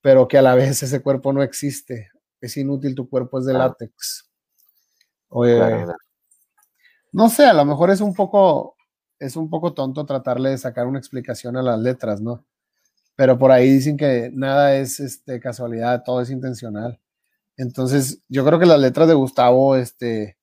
Pero 0.01 0.27
que 0.27 0.39
a 0.39 0.41
la 0.41 0.55
vez 0.55 0.81
ese 0.81 1.01
cuerpo 1.01 1.31
no 1.31 1.43
existe, 1.43 2.09
es 2.41 2.57
inútil, 2.57 2.95
tu 2.95 3.07
cuerpo 3.07 3.37
es 3.37 3.45
de 3.45 3.53
látex. 3.53 4.32
No 7.11 7.29
sé, 7.29 7.45
a 7.45 7.53
lo 7.53 7.65
mejor 7.65 7.91
es 7.91 8.01
un 8.01 8.13
poco, 8.13 8.75
es 9.19 9.35
un 9.35 9.49
poco 9.49 9.73
tonto 9.73 10.05
tratarle 10.05 10.51
de 10.51 10.57
sacar 10.57 10.87
una 10.87 10.99
explicación 10.99 11.57
a 11.57 11.61
las 11.61 11.79
letras, 11.79 12.21
¿no? 12.21 12.45
Pero 13.15 13.37
por 13.37 13.51
ahí 13.51 13.69
dicen 13.69 13.97
que 13.97 14.31
nada 14.33 14.75
es 14.75 14.99
este, 14.99 15.39
casualidad, 15.39 16.03
todo 16.03 16.21
es 16.21 16.29
intencional. 16.29 16.99
Entonces, 17.57 18.21
yo 18.27 18.43
creo 18.43 18.59
que 18.59 18.65
las 18.65 18.79
letras 18.79 19.07
de 19.07 19.13
Gustavo, 19.13 19.75
este, 19.75 20.37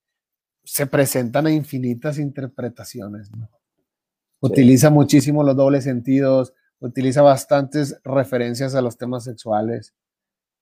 se 0.63 0.87
presentan 0.87 1.47
a 1.47 1.51
infinitas 1.51 2.17
interpretaciones. 2.17 3.29
Utiliza 4.39 4.89
muchísimo 4.89 5.43
los 5.43 5.55
dobles 5.55 5.83
sentidos, 5.83 6.53
utiliza 6.79 7.21
bastantes 7.21 7.99
referencias 8.03 8.75
a 8.75 8.81
los 8.81 8.97
temas 8.97 9.23
sexuales. 9.23 9.93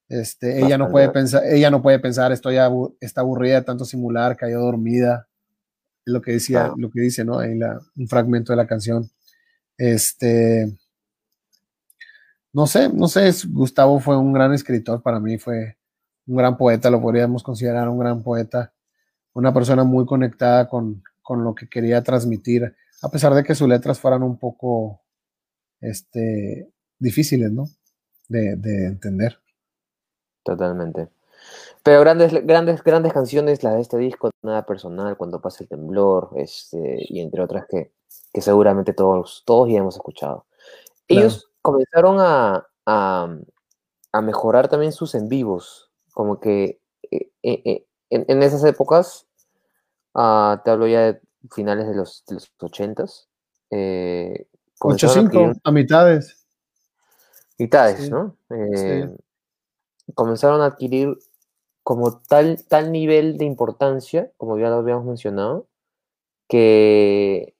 Este, 0.09 0.59
ella 0.59 0.77
no 0.77 0.89
puede 0.89 1.09
pensar, 1.09 1.43
ella 1.45 1.69
no 1.69 1.81
puede 1.81 1.99
pensar, 1.99 2.31
estoy 2.31 2.57
está 2.99 3.21
aburrida 3.21 3.55
de 3.55 3.61
tanto 3.61 3.85
simular, 3.85 4.35
cayó 4.35 4.59
dormida. 4.59 5.27
Es 6.05 6.13
lo 6.13 6.21
que 6.21 6.31
decía, 6.33 6.73
lo 6.75 6.89
que 6.89 7.01
dice, 7.01 7.23
¿no? 7.23 7.41
En 7.41 7.59
la, 7.59 7.79
un 7.95 8.07
fragmento 8.07 8.51
de 8.51 8.57
la 8.57 8.67
canción. 8.67 9.09
Este, 9.77 10.75
no 12.51 12.67
sé, 12.67 12.89
no 12.89 13.07
sé, 13.07 13.31
Gustavo 13.49 13.99
fue 13.99 14.17
un 14.17 14.33
gran 14.33 14.53
escritor 14.53 15.01
para 15.01 15.19
mí, 15.19 15.37
fue 15.37 15.77
un 16.25 16.35
gran 16.37 16.57
poeta, 16.57 16.89
lo 16.89 17.01
podríamos 17.01 17.43
considerar 17.43 17.87
un 17.87 17.99
gran 17.99 18.23
poeta 18.23 18.73
una 19.33 19.53
persona 19.53 19.83
muy 19.83 20.05
conectada 20.05 20.67
con, 20.67 21.03
lo 21.29 21.53
que 21.53 21.69
quería 21.69 22.01
transmitir, 22.01 22.75
a 23.03 23.09
pesar 23.09 23.33
de 23.35 23.43
que 23.43 23.53
sus 23.53 23.67
letras 23.67 23.99
fueran 23.99 24.23
un 24.23 24.39
poco 24.39 25.01
este, 25.79 26.71
difíciles, 26.97 27.51
¿no? 27.51 27.65
De, 28.27 28.85
entender. 28.85 29.37
Totalmente. 30.43 31.09
Pero 31.83 32.01
grandes, 32.01 32.33
grandes, 32.45 32.83
grandes 32.83 33.13
canciones, 33.13 33.63
la 33.63 33.73
de 33.73 33.81
este 33.81 33.97
disco, 33.97 34.31
nada 34.41 34.65
personal, 34.65 35.17
cuando 35.17 35.41
pasa 35.41 35.63
el 35.63 35.69
temblor, 35.69 36.31
este, 36.35 36.97
y 36.99 37.21
entre 37.21 37.41
otras 37.41 37.65
que, 37.67 37.91
seguramente 38.41 38.93
todos, 38.93 39.43
todos 39.45 39.69
ya 39.69 39.77
hemos 39.77 39.95
escuchado. 39.95 40.45
ellos 41.07 41.49
comenzaron 41.61 42.17
a, 42.19 42.65
mejorar 44.21 44.67
también 44.67 44.91
sus 44.91 45.15
en 45.15 45.29
vivos. 45.29 45.91
Como 46.13 46.39
que 46.39 46.81
eh, 47.11 47.31
eh, 47.43 47.61
eh, 47.65 47.85
en, 48.09 48.43
esas 48.43 48.63
épocas, 48.65 49.27
ah, 50.13 50.61
te 50.63 50.71
hablo 50.71 50.87
ya 50.87 51.13
de 51.13 51.21
finales 51.51 51.87
de 51.87 51.95
los, 51.95 52.25
de 52.27 52.35
los 52.35 52.51
80s. 52.57 53.27
8-5 54.79 55.61
a, 55.63 55.71
mitades. 55.71 56.45
Mitades, 57.57 58.09
¿no? 58.09 58.35
Comenzaron 60.13 60.61
a 60.61 60.65
adquirir 60.65 61.17
como 61.83 62.19
tal, 62.19 62.63
tal 62.67 62.91
nivel 62.91 63.37
de 63.37 63.45
importancia, 63.45 64.31
como 64.37 64.57
ya 64.57 64.69
lo 64.69 64.75
habíamos 64.75 65.05
mencionado, 65.05 65.67
que 66.47 67.55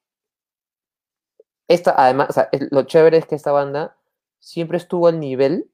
esta, 1.67 1.93
además, 1.97 2.35
lo 2.71 2.83
chévere 2.83 3.17
es 3.17 3.25
que 3.25 3.35
esta 3.35 3.51
banda 3.51 3.95
siempre 4.39 4.77
estuvo 4.77 5.07
al 5.07 5.19
nivel 5.19 5.69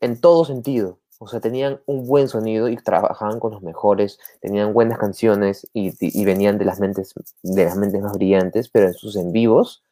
en 0.00 0.20
todo 0.20 0.44
sentido. 0.44 0.98
O 1.18 1.28
sea, 1.28 1.40
tenían 1.40 1.80
un 1.86 2.06
buen 2.06 2.28
sonido 2.28 2.68
y 2.68 2.76
trabajaban 2.76 3.40
con 3.40 3.52
los 3.52 3.62
mejores, 3.62 4.18
tenían 4.40 4.74
buenas 4.74 4.98
canciones 4.98 5.68
y, 5.72 6.24
venían 6.24 6.58
de 6.58 6.64
las, 6.64 6.80
mentes, 6.80 7.14
de 7.42 7.64
las 7.64 7.76
mentes 7.76 8.02
más 8.02 8.12
brillantes, 8.14 8.68
pero 8.68 8.86
en 8.86 8.94
sus 8.94 9.16
en 9.16 9.32
vivos 9.32 9.82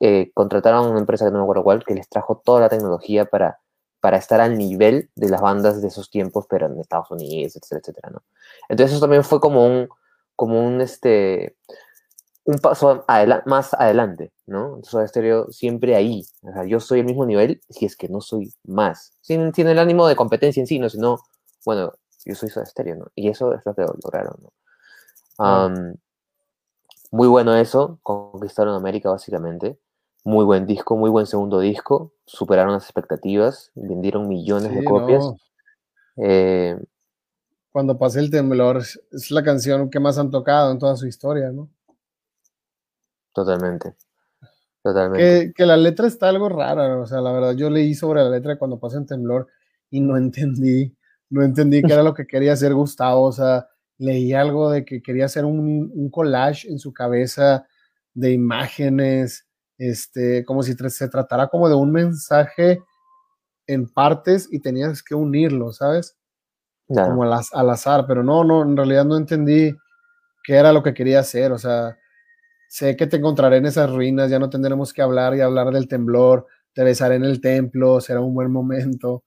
eh, 0.00 0.30
contrataron 0.34 0.86
a 0.86 0.90
una 0.90 1.00
empresa 1.00 1.26
que 1.26 1.32
no 1.32 1.38
me 1.38 1.44
acuerdo 1.44 1.64
cuál, 1.64 1.84
que 1.84 1.94
les 1.94 2.08
trajo 2.08 2.40
toda 2.44 2.60
la 2.60 2.68
tecnología 2.68 3.26
para, 3.26 3.60
para 4.00 4.16
estar 4.16 4.40
al 4.40 4.56
nivel 4.56 5.10
de 5.16 5.28
las 5.28 5.40
bandas 5.40 5.82
de 5.82 5.88
esos 5.88 6.10
tiempos, 6.10 6.46
pero 6.48 6.66
en 6.66 6.78
Estados 6.80 7.10
Unidos, 7.10 7.56
etcétera, 7.56 7.80
etcétera, 7.80 8.10
¿no? 8.10 8.22
Entonces 8.68 8.92
eso 8.92 9.00
también 9.00 9.24
fue 9.24 9.40
como 9.40 9.66
un, 9.66 9.88
como 10.36 10.64
un, 10.64 10.80
este, 10.80 11.56
un 12.44 12.58
paso 12.60 13.04
más 13.44 13.74
adelante, 13.74 14.32
¿no? 14.46 14.76
Entonces, 14.76 15.10
Stereo 15.10 15.50
siempre 15.50 15.96
ahí. 15.96 16.24
O 16.42 16.52
sea, 16.52 16.64
yo 16.64 16.80
soy 16.80 17.00
el 17.00 17.06
mismo 17.06 17.26
nivel 17.26 17.60
si 17.68 17.84
es 17.84 17.96
que 17.96 18.08
no 18.08 18.20
soy 18.20 18.54
más. 18.64 19.12
Sin, 19.20 19.52
sin 19.52 19.68
el 19.68 19.78
ánimo 19.78 20.06
de 20.06 20.16
competencia 20.16 20.60
en 20.60 20.66
sí, 20.66 20.78
¿no? 20.78 20.88
Sino, 20.88 21.18
bueno, 21.66 21.92
yo 22.24 22.34
soy 22.34 22.48
Soda 22.48 22.64
Stereo, 22.64 22.96
¿no? 22.96 23.06
Y 23.14 23.28
eso 23.28 23.52
es 23.52 23.60
lo 23.66 23.74
que 23.74 23.82
lograron, 23.82 24.36
¿no? 24.42 24.52
muy 27.10 27.28
bueno 27.28 27.54
eso, 27.54 27.98
conquistaron 28.02 28.74
América 28.74 29.10
básicamente. 29.10 29.78
Muy 30.24 30.44
buen 30.44 30.66
disco, 30.66 30.96
muy 30.96 31.10
buen 31.10 31.26
segundo 31.26 31.60
disco. 31.60 32.12
Superaron 32.26 32.72
las 32.72 32.84
expectativas, 32.84 33.70
vendieron 33.74 34.28
millones 34.28 34.74
de 34.74 34.84
copias. 34.84 35.24
Eh, 36.16 36.76
Cuando 37.70 37.98
pasé 37.98 38.20
el 38.20 38.30
temblor, 38.30 38.78
es 38.78 39.30
la 39.30 39.42
canción 39.42 39.90
que 39.90 40.00
más 40.00 40.18
han 40.18 40.30
tocado 40.30 40.72
en 40.72 40.78
toda 40.78 40.96
su 40.96 41.06
historia, 41.06 41.50
¿no? 41.50 41.70
Totalmente. 43.32 43.94
Totalmente. 44.82 45.52
Que, 45.54 45.66
la 45.66 45.76
letra 45.76 46.06
está 46.06 46.28
algo 46.28 46.48
rara, 46.48 46.98
o 46.98 47.06
sea, 47.06 47.20
la 47.20 47.32
verdad, 47.32 47.54
yo 47.54 47.68
leí 47.68 47.94
sobre 47.94 48.22
la 48.22 48.30
letra 48.30 48.58
cuando 48.58 48.78
pasé 48.78 48.96
en 48.96 49.06
temblor 49.06 49.48
y 49.90 50.00
no 50.00 50.16
entendí, 50.16 50.96
no 51.30 51.42
entendí 51.42 51.82
qué 51.82 51.92
era 51.92 52.02
lo 52.02 52.14
que 52.14 52.26
quería 52.26 52.52
hacer 52.52 52.74
Gustavo, 52.74 53.22
o 53.22 53.32
sea, 53.32 53.68
leí 53.98 54.32
algo 54.32 54.70
de 54.70 54.84
que 54.84 55.02
quería 55.02 55.26
hacer 55.26 55.44
un, 55.44 56.10
collage 56.10 56.68
en 56.68 56.78
su 56.78 56.92
cabeza 56.92 57.66
de 58.14 58.32
imágenes, 58.32 59.46
este, 59.78 60.44
como 60.44 60.62
si 60.62 60.74
se 60.74 61.08
tratara 61.08 61.48
como 61.48 61.68
de 61.68 61.74
un 61.74 61.92
mensaje 61.92 62.82
en 63.66 63.88
partes 63.88 64.48
y 64.50 64.60
tenías 64.60 65.02
que 65.02 65.14
unirlo, 65.14 65.72
¿sabes? 65.72 66.16
Como 66.88 67.22
al, 67.22 67.40
al, 67.52 67.70
azar, 67.70 68.06
pero 68.06 68.22
no, 68.22 68.44
no, 68.44 68.62
en 68.62 68.76
realidad 68.76 69.04
no 69.04 69.16
entendí 69.16 69.76
qué 70.42 70.54
era 70.54 70.72
lo 70.72 70.82
que 70.82 70.94
quería 70.94 71.20
hacer, 71.20 71.52
o 71.52 71.58
sea, 71.58 71.98
sé 72.68 72.96
que 72.96 73.06
te 73.06 73.18
encontraré 73.18 73.58
en 73.58 73.66
esas 73.66 73.90
ruinas, 73.90 74.30
ya 74.30 74.38
no 74.38 74.48
tendremos 74.48 74.92
que 74.94 75.02
hablar 75.02 75.34
y 75.34 75.42
hablar 75.42 75.70
del 75.70 75.86
temblor, 75.86 76.46
te 76.72 76.82
besaré 76.82 77.16
en 77.16 77.24
el 77.24 77.40
templo, 77.40 78.00
será 78.00 78.20
un 78.20 78.34
buen 78.34 78.50
momento. 78.50 79.24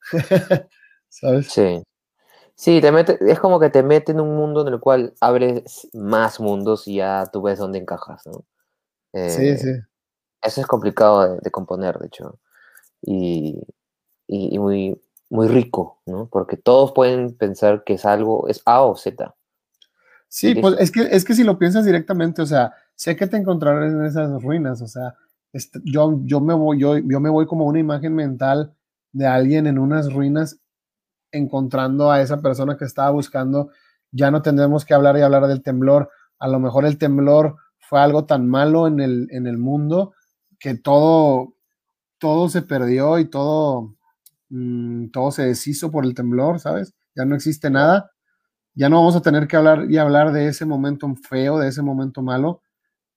¿Sabes? 1.08 1.48
Sí. 1.52 1.82
Sí, 2.54 2.80
te 2.80 2.92
mete, 2.92 3.18
es 3.20 3.40
como 3.40 3.58
que 3.58 3.70
te 3.70 3.82
mete 3.82 4.12
en 4.12 4.20
un 4.20 4.36
mundo 4.36 4.62
en 4.62 4.72
el 4.72 4.80
cual 4.80 5.14
abres 5.20 5.88
más 5.92 6.38
mundos 6.38 6.86
y 6.86 6.96
ya 6.96 7.28
tú 7.32 7.42
ves 7.42 7.58
dónde 7.58 7.78
encajas, 7.78 8.26
¿no? 8.26 8.44
sí, 9.12 9.48
eh, 9.48 9.58
sí. 9.58 9.91
Eso 10.42 10.60
es 10.60 10.66
complicado 10.66 11.36
de, 11.36 11.50
componer, 11.50 11.98
de 11.98 12.06
hecho. 12.06 12.38
Y, 13.00 13.62
y, 14.26 14.58
muy, 14.58 15.00
muy 15.30 15.48
rico, 15.48 16.00
¿no? 16.06 16.28
Porque 16.28 16.56
todos 16.56 16.92
pueden 16.92 17.36
pensar 17.36 17.84
que 17.84 17.94
es 17.94 18.04
algo, 18.04 18.48
es 18.48 18.62
A 18.66 18.82
o 18.82 18.96
Z. 18.96 19.34
Sí, 20.28 20.54
pues 20.54 20.76
es 20.78 20.90
que, 20.90 21.02
es 21.02 21.24
que 21.24 21.34
si 21.34 21.44
lo 21.44 21.58
piensas 21.58 21.84
directamente, 21.84 22.42
o 22.42 22.46
sea, 22.46 22.72
sé 22.94 23.16
que 23.16 23.26
te 23.26 23.36
encontrarás 23.36 23.92
en 23.92 24.04
esas 24.04 24.42
ruinas, 24.42 24.80
o 24.80 24.86
sea, 24.86 25.14
este, 25.52 25.78
yo, 25.84 26.20
yo, 26.24 26.40
me 26.40 26.54
voy, 26.54 26.78
yo, 26.78 26.96
yo 26.96 27.20
me 27.20 27.28
voy 27.28 27.46
como 27.46 27.66
una 27.66 27.78
imagen 27.78 28.14
mental 28.14 28.74
de 29.12 29.26
alguien 29.26 29.66
en 29.66 29.78
unas 29.78 30.12
ruinas 30.12 30.58
encontrando 31.32 32.10
a 32.10 32.22
esa 32.22 32.40
persona 32.40 32.76
que 32.76 32.86
estaba 32.86 33.10
buscando, 33.10 33.70
ya 34.10 34.30
no 34.30 34.42
tendremos 34.42 34.84
que 34.84 34.94
hablar 34.94 35.16
y 35.18 35.20
hablar 35.20 35.46
del 35.46 35.62
temblor, 35.62 36.10
a 36.38 36.48
lo 36.48 36.58
mejor 36.58 36.86
el 36.86 36.98
temblor 36.98 37.56
fue 37.78 38.00
algo 38.00 38.24
tan 38.24 38.48
malo 38.48 38.86
en 38.86 39.00
el, 39.00 39.28
en 39.30 39.46
el 39.46 39.58
mundo 39.58 40.14
que 40.62 40.76
todo, 40.76 41.54
todo 42.18 42.48
se 42.48 42.62
perdió 42.62 43.18
y 43.18 43.26
todo, 43.26 43.96
mm, 44.50 45.08
todo 45.10 45.32
se 45.32 45.44
deshizo 45.44 45.90
por 45.90 46.06
el 46.06 46.14
temblor, 46.14 46.60
¿sabes? 46.60 46.94
Ya 47.14 47.26
no 47.26 47.34
existe 47.36 47.70
nada 47.70 48.12
ya 48.74 48.88
no 48.88 48.96
vamos 48.96 49.16
a 49.16 49.22
tener 49.22 49.46
que 49.48 49.56
hablar 49.56 49.90
y 49.90 49.98
hablar 49.98 50.32
de 50.32 50.48
ese 50.48 50.64
momento 50.64 51.12
feo, 51.28 51.58
de 51.58 51.68
ese 51.68 51.82
momento 51.82 52.22
malo. 52.22 52.62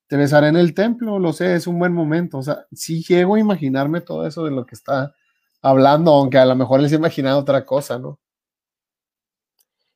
Te 0.08 0.18
besaré 0.18 0.50
en 0.50 0.58
el 0.58 0.74
templo, 0.74 1.20
lo 1.20 1.34
sé, 1.34 1.56
es 1.56 1.68
un 1.68 1.80
buen 1.80 1.94
momento. 1.94 2.40
O 2.40 2.44
sea, 2.44 2.66
sí 2.74 3.04
llego 3.04 3.36
a 3.36 3.40
imaginarme 3.40 4.02
todo 4.02 4.28
eso 4.28 4.44
de 4.44 4.52
lo 4.52 4.66
que 4.66 4.76
está 4.76 5.16
hablando, 5.62 6.12
aunque 6.12 6.38
a 6.38 6.46
lo 6.46 6.56
mejor 6.56 6.82
les 6.82 6.92
he 6.92 6.96
imaginado 6.96 7.40
otra 7.40 7.66
cosa, 7.66 7.98
¿no? 8.00 8.20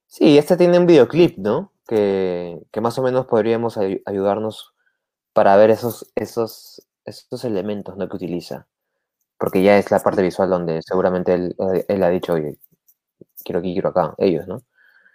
Sí, 0.08 0.38
este 0.38 0.58
tiene 0.58 0.80
un 0.80 0.88
videoclip, 0.88 1.38
¿no? 1.38 1.74
Que, 1.86 2.60
más 2.82 2.98
o 2.98 3.04
menos 3.04 3.26
podríamos 3.28 3.78
ayudarnos 3.78 4.74
para 5.34 5.56
ver 5.58 5.70
esos, 5.70 6.12
esos, 6.16 6.88
esos 7.10 7.44
elementos 7.46 7.98
¿no? 7.98 8.08
que 8.08 8.16
utiliza. 8.16 8.68
Porque 9.38 9.64
ya 9.64 9.78
es 9.78 9.90
la 9.92 10.00
parte 10.00 10.22
visual 10.22 10.50
donde 10.50 10.82
seguramente 10.82 11.34
él, 11.34 11.56
él 11.88 12.04
ha 12.04 12.10
dicho, 12.10 12.34
oye, 12.34 12.58
quiero 13.44 13.60
aquí, 13.60 13.74
quiero 13.74 13.90
acá, 13.90 14.14
ellos, 14.18 14.48
¿no? 14.48 14.62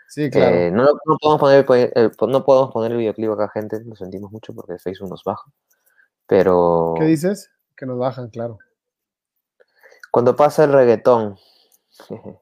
Sí, 0.08 0.30
claro. 0.30 0.56
Eh, 0.56 0.70
no, 0.70 0.86
podemos 1.20 1.40
poner, 1.66 1.92
el, 1.94 2.12
no 2.28 2.44
podemos 2.44 2.72
poner 2.72 2.92
el 2.92 2.98
videoclip 2.98 3.30
acá, 3.32 3.48
gente, 3.48 3.82
lo 3.84 3.96
sentimos 3.96 4.30
mucho 4.30 4.54
porque 4.54 4.78
Facebook 4.78 5.10
nos 5.10 5.24
baja. 5.24 5.50
Pero. 6.26 6.94
¿Qué 6.98 7.04
dices? 7.04 7.50
Que 7.76 7.86
nos 7.86 7.98
bajan, 7.98 8.30
claro. 8.30 8.58
Cuando 10.10 10.36
pasa 10.36 10.64
el 10.64 10.72
reggaetón. 10.72 11.36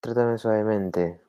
Trátame 0.00 0.38
suavemente. 0.38 1.20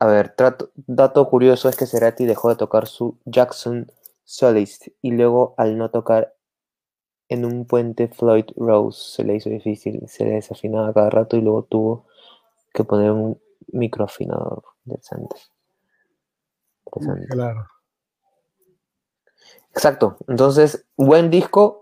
A 0.00 0.06
ver, 0.06 0.34
trato, 0.34 0.70
dato 0.74 1.28
curioso 1.28 1.68
es 1.68 1.76
que 1.76 1.86
Cerati 1.86 2.26
dejó 2.26 2.48
de 2.50 2.56
tocar 2.56 2.86
su 2.86 3.18
Jackson 3.24 3.90
Solist 4.24 4.88
y 5.02 5.12
luego 5.12 5.54
al 5.58 5.76
no 5.78 5.90
tocar 5.90 6.34
en 7.28 7.44
un 7.44 7.66
puente 7.66 8.08
Floyd 8.08 8.46
Rose 8.56 9.16
se 9.16 9.24
le 9.24 9.36
hizo 9.36 9.50
difícil, 9.50 10.02
se 10.08 10.24
le 10.24 10.32
desafinaba 10.32 10.92
cada 10.92 11.10
rato 11.10 11.36
y 11.36 11.40
luego 11.40 11.64
tuvo 11.64 12.06
que 12.72 12.84
poner 12.84 13.10
un 13.10 13.40
microafinador. 13.72 14.62
Interesante. 14.84 15.36
Interesante. 16.86 17.26
Claro. 17.28 17.66
Exacto. 19.70 20.16
Entonces, 20.28 20.86
buen 20.96 21.30
disco. 21.30 21.80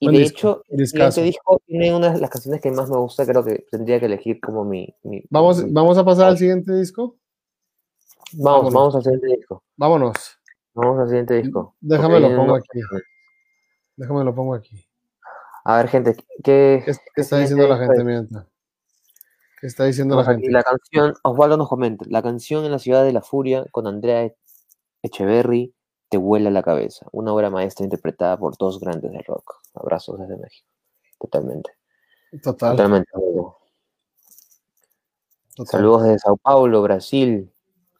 Y 0.00 0.10
de 0.10 0.22
hecho, 0.22 0.62
este 0.68 1.22
disco 1.22 1.60
tiene 1.66 1.92
una 1.94 2.12
de 2.12 2.20
las 2.20 2.30
canciones 2.30 2.60
que 2.60 2.70
más 2.70 2.88
me 2.88 2.98
gusta. 2.98 3.26
Creo 3.26 3.44
que 3.44 3.66
tendría 3.70 3.98
que 3.98 4.06
elegir 4.06 4.40
como 4.40 4.64
mi. 4.64 4.94
¿Vamos, 5.28 5.72
¿Vamos 5.72 5.98
a 5.98 6.04
pasar 6.04 6.28
al 6.28 6.38
siguiente 6.38 6.72
disco? 6.72 7.16
Vamos, 8.34 8.72
vamos 8.72 8.94
al 8.94 9.02
siguiente 9.02 9.26
disco. 9.26 9.64
Vámonos. 9.76 10.37
Vamos 10.80 11.00
al 11.00 11.08
siguiente 11.08 11.34
disco. 11.34 11.74
Déjame 11.80 12.20
lo 12.20 12.36
pongo 12.36 12.54
aquí. 12.54 12.80
Déjame 13.96 14.22
lo 14.22 14.32
pongo 14.32 14.54
aquí. 14.54 14.86
A 15.64 15.78
ver, 15.78 15.88
gente, 15.88 16.14
¿qué, 16.44 16.84
¿Qué, 16.84 17.20
está 17.20 17.38
diciendo 17.38 17.66
la 17.66 17.78
gente 17.78 18.04
mientras? 18.04 18.46
¿Qué 19.60 19.66
está 19.66 19.86
diciendo 19.86 20.14
la 20.14 20.24
gente? 20.24 20.48
La 20.52 20.62
canción, 20.62 21.14
Osvaldo 21.24 21.56
nos 21.56 21.68
comenta, 21.68 22.04
la 22.08 22.22
canción 22.22 22.64
en 22.64 22.70
la 22.70 22.78
ciudad 22.78 23.02
de 23.02 23.12
la 23.12 23.22
furia 23.22 23.64
con 23.72 23.88
Andrea 23.88 24.32
Echeverry 25.02 25.74
te 26.10 26.16
vuela 26.16 26.48
la 26.48 26.62
cabeza. 26.62 27.06
Una 27.10 27.32
obra 27.34 27.50
maestra 27.50 27.82
interpretada 27.82 28.38
por 28.38 28.56
dos 28.56 28.78
grandes 28.78 29.10
del 29.10 29.24
rock. 29.24 29.56
Abrazos 29.74 30.16
desde 30.20 30.36
México. 30.36 30.68
Totalmente. 31.18 31.72
Total. 32.40 32.76
Totalmente. 32.76 33.10
Saludos 35.64 36.04
desde 36.04 36.20
Sao 36.20 36.36
Paulo, 36.36 36.82
Brasil. 36.82 37.52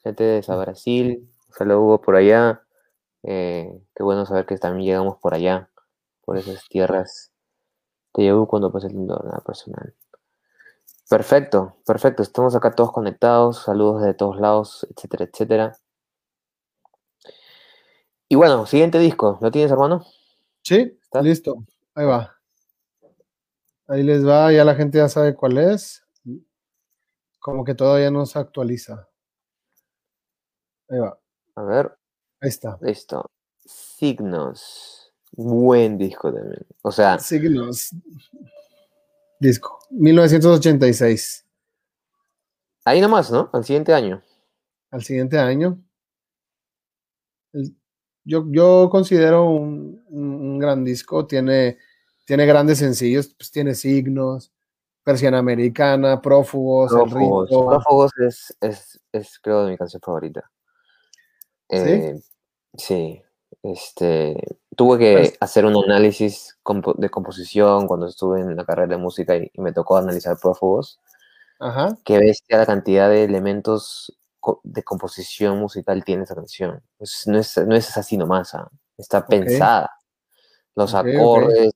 Gente 0.05 0.23
de 0.23 0.43
Sao 0.45 0.61
Brasil. 0.61 1.29
Saludos 1.51 2.01
por 2.05 2.15
allá. 2.15 2.63
Eh, 3.23 3.71
qué 3.95 4.03
bueno 4.03 4.27
saber 4.27 4.47
que 4.47 4.57
también 4.59 4.87
llegamos 4.87 5.19
por 5.19 5.35
allá, 5.35 5.71
por 6.25 6.37
esas 6.39 6.67
tierras. 6.69 7.33
Te 8.13 8.23
llevo 8.23 8.49
cuando 8.49 8.73
pase 8.73 8.89
el 8.89 9.07
nada 9.07 9.43
personal. 9.47 9.95
Perfecto, 11.11 11.77
perfecto. 11.87 12.23
Estamos 12.23 12.55
acá 12.55 12.71
todos 12.75 12.93
conectados. 12.93 13.63
Saludos 13.65 14.03
de 14.03 14.15
todos 14.15 14.39
lados, 14.41 14.87
etcétera, 14.95 15.25
etcétera. 15.25 15.77
Y 18.29 18.37
bueno, 18.37 18.67
siguiente 18.67 18.99
disco. 18.99 19.39
¿Lo 19.41 19.51
tienes, 19.51 19.71
hermano? 19.71 20.05
Sí, 20.63 20.99
Listo, 21.23 21.65
ahí 21.95 22.07
va. 22.07 22.39
Ahí 23.89 24.05
les 24.05 24.25
va, 24.25 24.53
ya 24.53 24.65
la 24.65 24.77
gente 24.77 24.99
ya 24.99 25.09
sabe 25.09 25.35
cuál 25.35 25.59
es. 25.59 26.05
Como 27.41 27.65
que 27.65 27.75
todavía 27.75 28.13
no 28.13 28.27
se 28.27 28.39
actualiza. 28.39 29.09
Ahí 30.91 30.99
va. 30.99 31.19
A 31.57 31.63
ver. 31.63 31.98
Ahí 32.41 32.49
está. 32.49 32.79
Listo. 32.81 33.31
Signos. 33.65 35.13
Buen 35.33 35.99
disco 35.99 36.33
también. 36.33 36.67
O 36.83 36.93
sea. 36.93 37.19
Signos. 37.19 37.91
Disco. 39.41 39.79
1986. 39.91 41.47
Ahí 42.85 43.01
nomás, 43.01 43.31
¿no? 43.31 43.51
Al 43.53 43.65
siguiente 43.65 43.93
año. 43.93 44.23
Al 44.91 45.03
siguiente 45.03 45.39
año. 45.39 45.79
Yo, 48.25 48.45
yo 48.51 48.89
considero 48.91 49.51
un, 49.51 50.03
un 50.09 50.59
gran 50.59 50.85
disco. 50.85 51.27
Tiene 51.27 51.79
tiene 52.29 52.45
grandes 52.45 52.77
sencillos, 52.77 53.35
pues 53.39 53.51
tiene 53.51 53.75
signos, 53.75 54.53
Persiana 55.03 55.39
Americana, 55.39 56.21
Prófugos, 56.21 56.93
Prófugos, 56.93 57.51
El 57.51 57.67
Prófugos 57.67 58.13
es, 58.19 58.55
es, 58.61 59.01
es, 59.13 59.39
creo, 59.41 59.65
de 59.65 59.71
mi 59.71 59.79
canción 59.79 60.03
favorita. 60.05 60.51
¿Sí? 61.71 61.77
Eh, 61.77 62.21
sí, 62.77 63.23
este, 63.63 64.37
tuve 64.77 64.99
que 64.99 65.17
pues 65.19 65.37
hacer 65.41 65.65
un 65.67 65.77
análisis 65.77 66.59
de 66.97 67.11
composición 67.11 67.87
cuando 67.87 68.07
estuve 68.07 68.41
en 68.41 68.57
la 68.57 68.65
carrera 68.65 68.97
de 68.97 69.03
música 69.03 69.37
y, 69.37 69.51
me 69.57 69.73
tocó 69.73 69.97
analizar 69.97 70.39
Prófugos. 70.41 71.01
Ajá. 71.61 71.97
Que 72.05 72.19
bestia 72.19 72.59
la 72.59 72.67
cantidad 72.67 73.11
de 73.11 73.25
elementos 73.25 74.17
de 74.63 74.83
composición 74.85 75.59
musical 75.59 76.05
tiene 76.05 76.23
esa 76.23 76.35
canción. 76.35 76.83
no, 77.27 77.39
es, 77.39 77.59
no 77.59 77.75
es 77.75 77.97
así 77.97 78.17
nomás, 78.17 78.55
¿ah? 78.55 78.71
está 78.97 79.27
pensada. 79.27 79.91
Los 80.75 80.95
acordes, 80.95 81.73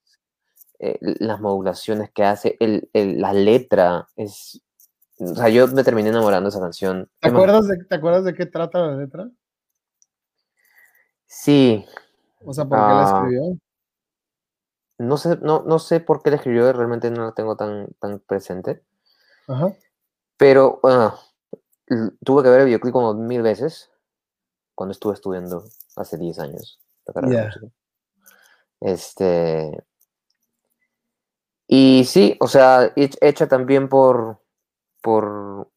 eh, 0.78 0.98
las 1.00 1.40
modulaciones 1.40 2.10
que 2.12 2.24
hace, 2.24 2.56
el, 2.60 2.88
la 2.92 3.32
letra, 3.32 4.08
es... 4.16 4.62
O 5.18 5.34
sea, 5.34 5.48
yo 5.48 5.68
me 5.68 5.84
terminé 5.84 6.08
enamorando 6.08 6.48
de 6.48 6.54
esa 6.54 6.60
canción. 6.60 7.08
¿Te 7.20 7.28
acuerdas 7.28 7.68
de, 7.68 7.84
¿te 7.84 7.94
acuerdas 7.94 8.24
de 8.24 8.34
qué 8.34 8.46
trata 8.46 8.80
la 8.80 8.96
letra? 8.96 9.30
Sí. 11.32 11.86
O 12.44 12.52
sea, 12.52 12.66
¿por 12.66 12.78
qué 12.78 12.84
la 12.84 13.00
ah. 13.00 13.22
escribió? 13.22 13.58
No 14.98 15.16
sé, 15.16 15.38
no, 15.38 15.62
no 15.62 15.78
sé 15.78 16.00
por 16.00 16.22
qué 16.22 16.30
la 16.30 16.36
escribió, 16.36 16.70
realmente 16.74 17.10
no 17.10 17.24
la 17.24 17.32
tengo 17.32 17.56
tan, 17.56 17.88
tan 17.98 18.20
presente. 18.20 18.84
Ajá. 19.48 19.72
Pero, 20.36 20.78
bueno, 20.82 21.18
tuve 22.22 22.42
que 22.42 22.50
ver 22.50 22.60
el 22.60 22.66
videoclip 22.66 22.92
como 22.92 23.14
mil 23.14 23.40
veces 23.40 23.90
cuando 24.74 24.92
estuve 24.92 25.14
estudiando 25.14 25.64
hace 25.96 26.18
10 26.18 26.38
años. 26.38 26.78
Este, 28.80 29.82
y 31.66 32.04
sí, 32.04 32.36
o 32.40 32.46
sea, 32.46 32.92
hecha 32.94 33.48
también 33.48 33.88
por, 33.88 34.38
por, 35.00 35.70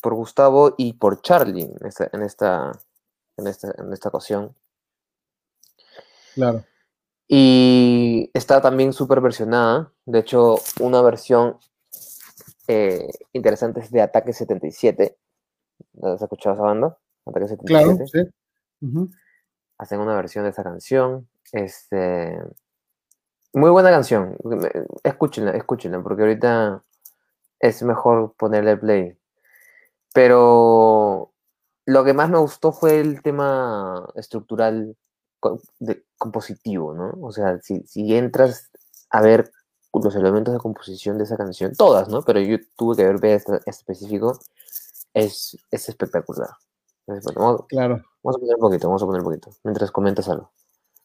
por 0.00 0.14
Gustavo 0.14 0.74
y 0.78 0.92
por 0.92 1.20
Charlie 1.20 1.64
en 1.64 1.86
esta, 1.86 2.08
en 2.12 2.22
esta, 2.22 2.72
en 3.36 3.46
esta, 3.48 3.74
en 3.76 3.92
esta 3.92 4.08
ocasión. 4.08 4.54
Claro. 6.34 6.64
Y 7.28 8.30
está 8.34 8.60
también 8.60 8.92
súper 8.92 9.20
versionada. 9.20 9.92
De 10.04 10.18
hecho, 10.18 10.56
una 10.80 11.00
versión 11.02 11.58
eh, 12.66 13.08
interesante 13.32 13.80
es 13.80 13.90
de 13.90 14.02
Ataque 14.02 14.32
77. 14.32 15.16
¿Has 16.02 16.22
escuchado 16.22 16.54
esa 16.54 16.64
banda? 16.64 16.98
Ataque 17.26 17.48
77. 17.48 17.66
Claro, 17.66 18.06
sí. 18.06 19.14
Hacen 19.78 20.00
una 20.00 20.16
versión 20.16 20.44
de 20.44 20.50
esa 20.50 20.62
canción. 20.64 21.28
Este, 21.52 22.36
muy 23.52 23.70
buena 23.70 23.90
canción. 23.90 24.36
Escúchenla, 25.02 25.52
escúchenla, 25.52 26.02
porque 26.02 26.22
ahorita 26.22 26.84
es 27.58 27.82
mejor 27.82 28.34
ponerle 28.36 28.76
play. 28.76 29.16
Pero 30.14 31.32
lo 31.86 32.04
que 32.04 32.14
más 32.14 32.30
me 32.30 32.38
gustó 32.38 32.72
fue 32.72 33.00
el 33.00 33.22
tema 33.22 34.08
estructural 34.14 34.96
de, 35.78 36.04
compositivo, 36.18 36.94
¿no? 36.94 37.14
O 37.22 37.32
sea, 37.32 37.60
si, 37.62 37.84
entras 38.14 38.70
a 39.10 39.20
ver 39.22 39.50
los 39.92 40.14
elementos 40.14 40.54
de 40.54 40.60
composición 40.60 41.18
de 41.18 41.24
esa 41.24 41.36
canción, 41.36 41.72
todas, 41.76 42.08
¿no? 42.08 42.22
Pero 42.22 42.40
yo 42.40 42.58
tuve 42.76 42.96
que 42.96 43.04
ver 43.04 43.24
este, 43.24 43.60
específico, 43.66 44.38
es, 45.14 45.56
es 45.70 45.88
espectacular. 45.88 46.50
claro. 47.68 48.02
Vamos 48.22 48.36
a 48.36 48.40
poner 48.40 48.54
un 48.56 48.60
poquito, 48.60 48.86
vamos 48.88 49.02
a 49.02 49.06
poner 49.06 49.20
un 49.20 49.24
poquito, 49.24 49.50
mientras 49.64 49.90
comentas 49.90 50.28
algo. 50.28 50.52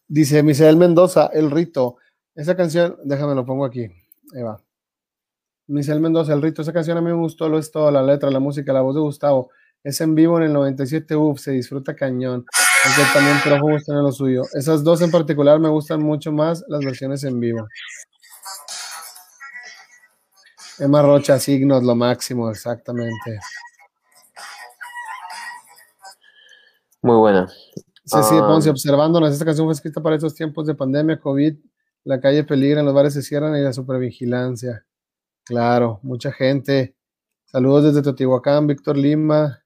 Dice 0.07 0.43
Misael 0.43 0.77
Mendoza, 0.77 1.27
El 1.33 1.49
Rito. 1.49 1.97
Esa 2.35 2.55
canción, 2.55 2.97
déjame 3.03 3.33
lo 3.33 3.45
pongo 3.45 3.65
aquí. 3.65 3.87
Ahí 4.35 4.43
va. 4.43 4.61
Michel 5.67 5.99
Mendoza, 5.99 6.33
El 6.33 6.41
Rito. 6.41 6.61
Esa 6.61 6.73
canción 6.73 6.97
a 6.97 7.01
mí 7.01 7.07
me 7.07 7.17
gustó, 7.17 7.49
lo 7.49 7.57
es 7.57 7.71
todo, 7.71 7.89
la 7.89 8.03
letra, 8.03 8.29
la 8.29 8.39
música, 8.39 8.71
la 8.71 8.81
voz 8.81 8.95
de 8.95 9.01
Gustavo. 9.01 9.49
Es 9.83 10.01
en 10.01 10.15
vivo 10.15 10.37
en 10.37 10.43
el 10.43 10.53
97, 10.53 11.15
uff, 11.15 11.39
se 11.39 11.51
disfruta 11.51 11.95
cañón. 11.95 12.45
Aunque 12.85 13.13
también 13.13 13.37
Prófugos 13.43 13.83
tiene 13.83 14.01
lo 14.01 14.11
suyo. 14.11 14.43
Esas 14.53 14.83
dos 14.83 15.01
en 15.01 15.11
particular 15.11 15.59
me 15.59 15.69
gustan 15.69 16.01
mucho 16.01 16.31
más 16.31 16.63
las 16.67 16.85
versiones 16.85 17.23
en 17.23 17.39
vivo. 17.39 17.67
Emma 20.77 21.01
Rocha, 21.01 21.39
signos, 21.39 21.83
lo 21.83 21.95
máximo, 21.95 22.49
exactamente. 22.49 23.39
Muy 27.01 27.15
buena. 27.17 27.47
Ceci 28.05 28.35
um, 28.35 28.41
Ponce, 28.41 28.69
observándonos, 28.69 29.31
esta 29.31 29.45
canción 29.45 29.65
fue 29.65 29.73
escrita 29.73 30.01
para 30.01 30.15
estos 30.15 30.35
tiempos 30.35 30.67
de 30.67 30.75
pandemia, 30.75 31.19
COVID, 31.19 31.55
la 32.03 32.19
calle 32.19 32.43
peligra, 32.43 32.83
los 32.83 32.93
bares 32.93 33.13
se 33.13 33.23
cierran 33.23 33.55
y 33.55 33.61
la 33.61 33.73
supervigilancia. 33.73 34.85
Claro, 35.43 35.99
mucha 36.03 36.31
gente. 36.31 36.95
Saludos 37.45 37.85
desde 37.85 38.03
Teotihuacán, 38.03 38.67
Víctor 38.67 38.97
Lima. 38.97 39.63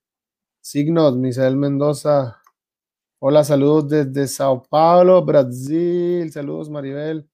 Signos, 0.61 1.17
Misael 1.17 1.57
Mendoza. 1.57 2.38
Hola, 3.21 3.43
saludos 3.43 3.89
desde 3.89 4.27
Sao 4.27 4.63
Paulo, 4.63 5.23
Brasil. 5.25 6.31
Saludos, 6.31 6.69
Maribel. 6.69 7.29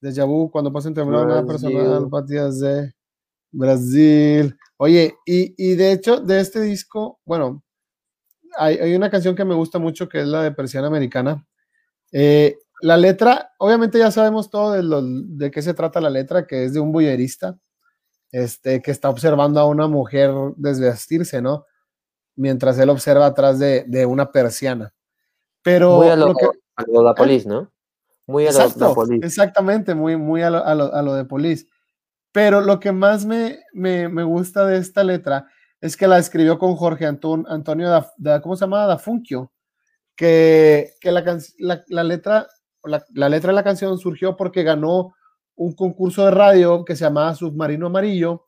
De 0.00 0.12
Yabú, 0.12 0.50
cuando 0.50 0.72
pasen 0.72 0.92
temblor, 0.94 1.26
nada 1.26 1.46
personal, 1.46 2.08
Patías 2.10 2.60
de 2.60 2.92
Brasil. 3.50 4.56
Oye, 4.76 5.14
y, 5.24 5.54
y, 5.56 5.74
de 5.74 5.92
hecho, 5.92 6.20
de 6.20 6.40
este 6.40 6.60
disco, 6.60 7.20
bueno, 7.24 7.62
hay, 8.58 8.76
hay, 8.76 8.94
una 8.94 9.10
canción 9.10 9.34
que 9.34 9.44
me 9.44 9.54
gusta 9.54 9.78
mucho 9.78 10.08
que 10.08 10.20
es 10.20 10.26
la 10.26 10.42
de 10.42 10.52
Persiana 10.52 10.88
Americana. 10.88 11.46
Eh, 12.12 12.58
la 12.82 12.96
letra, 12.96 13.52
obviamente 13.58 13.98
ya 13.98 14.10
sabemos 14.10 14.50
todo 14.50 14.72
de, 14.72 14.82
lo, 14.82 15.00
de 15.02 15.50
qué 15.50 15.62
se 15.62 15.72
trata 15.72 16.00
la 16.00 16.10
letra, 16.10 16.46
que 16.46 16.64
es 16.64 16.74
de 16.74 16.80
un 16.80 16.92
bullerista, 16.92 17.56
este, 18.32 18.82
que 18.82 18.90
está 18.90 19.08
observando 19.08 19.60
a 19.60 19.66
una 19.66 19.86
mujer 19.86 20.30
desvestirse, 20.56 21.40
¿no? 21.40 21.64
Mientras 22.36 22.78
él 22.78 22.90
observa 22.90 23.26
atrás 23.26 23.58
de, 23.58 24.06
una 24.06 24.32
persiana. 24.32 24.92
Pero 25.62 25.96
muy 25.98 26.08
a 26.08 26.16
lo, 26.16 26.34
que, 26.34 26.46
a 26.76 27.02
la 27.02 27.14
polis, 27.14 27.46
¿no? 27.46 27.70
Muy 28.26 28.46
a 28.46 28.52
lo, 28.52 28.94
polis. 28.94 29.22
Exactamente, 29.22 29.94
muy, 29.94 30.16
muy 30.16 30.42
a 30.42 30.50
lo, 30.50 30.64
a 30.64 31.02
lo, 31.02 31.14
de 31.14 31.24
polis. 31.24 31.66
Pero 32.32 32.60
lo 32.60 32.80
que 32.80 32.92
más 32.92 33.24
me, 33.24 33.60
me, 33.72 34.24
gusta 34.24 34.66
de 34.66 34.78
esta 34.78 35.04
letra 35.04 35.46
es 35.80 35.96
que 35.96 36.06
la 36.06 36.18
escribió 36.18 36.58
con 36.58 36.76
Jorge 36.76 37.06
Antonio, 37.06 38.04
da, 38.16 38.40
¿cómo 38.40 38.56
se 38.56 38.64
llama? 38.64 38.86
Da 38.86 38.98
Funkio. 38.98 39.52
Que, 40.16 40.92
que 41.00 41.10
la, 41.10 41.24
la, 41.58 41.84
la, 41.88 42.04
letra 42.04 42.46
la, 42.84 43.28
letra 43.28 43.48
de 43.48 43.54
la 43.54 43.64
canción 43.64 43.98
surgió 43.98 44.36
porque 44.36 44.62
ganó 44.62 45.14
un 45.54 45.74
concurso 45.74 46.24
de 46.24 46.30
radio 46.30 46.84
que 46.84 46.96
se 46.96 47.04
llamaba 47.04 47.34
Submarino 47.34 47.86
Amarillo 47.86 48.46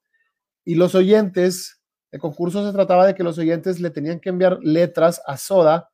y 0.65 0.75
los 0.75 0.95
oyentes, 0.95 1.81
el 2.11 2.21
concurso 2.21 2.67
se 2.67 2.73
trataba 2.73 3.07
de 3.07 3.15
que 3.15 3.23
los 3.23 3.39
oyentes 3.39 3.81
le 3.81 3.91
tenían 3.91 4.21
que 4.21 4.31
enviar 4.31 4.59
letras 4.63 5.21
a 5.27 5.37
Soda 5.37 5.91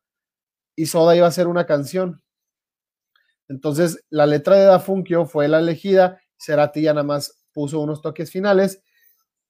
y 0.81 0.87
Soda 0.87 1.15
iba 1.15 1.27
a 1.27 1.29
hacer 1.29 1.47
una 1.47 1.67
canción. 1.67 2.23
Entonces 3.49 4.03
la 4.09 4.25
letra 4.25 4.57
de 4.57 4.65
Dafunkio 4.65 5.27
fue 5.27 5.47
la 5.47 5.59
elegida, 5.59 6.23
Cerati 6.39 6.81
ya 6.81 6.95
nada 6.95 7.05
más 7.05 7.45
puso 7.53 7.81
unos 7.81 8.01
toques 8.01 8.31
finales 8.31 8.83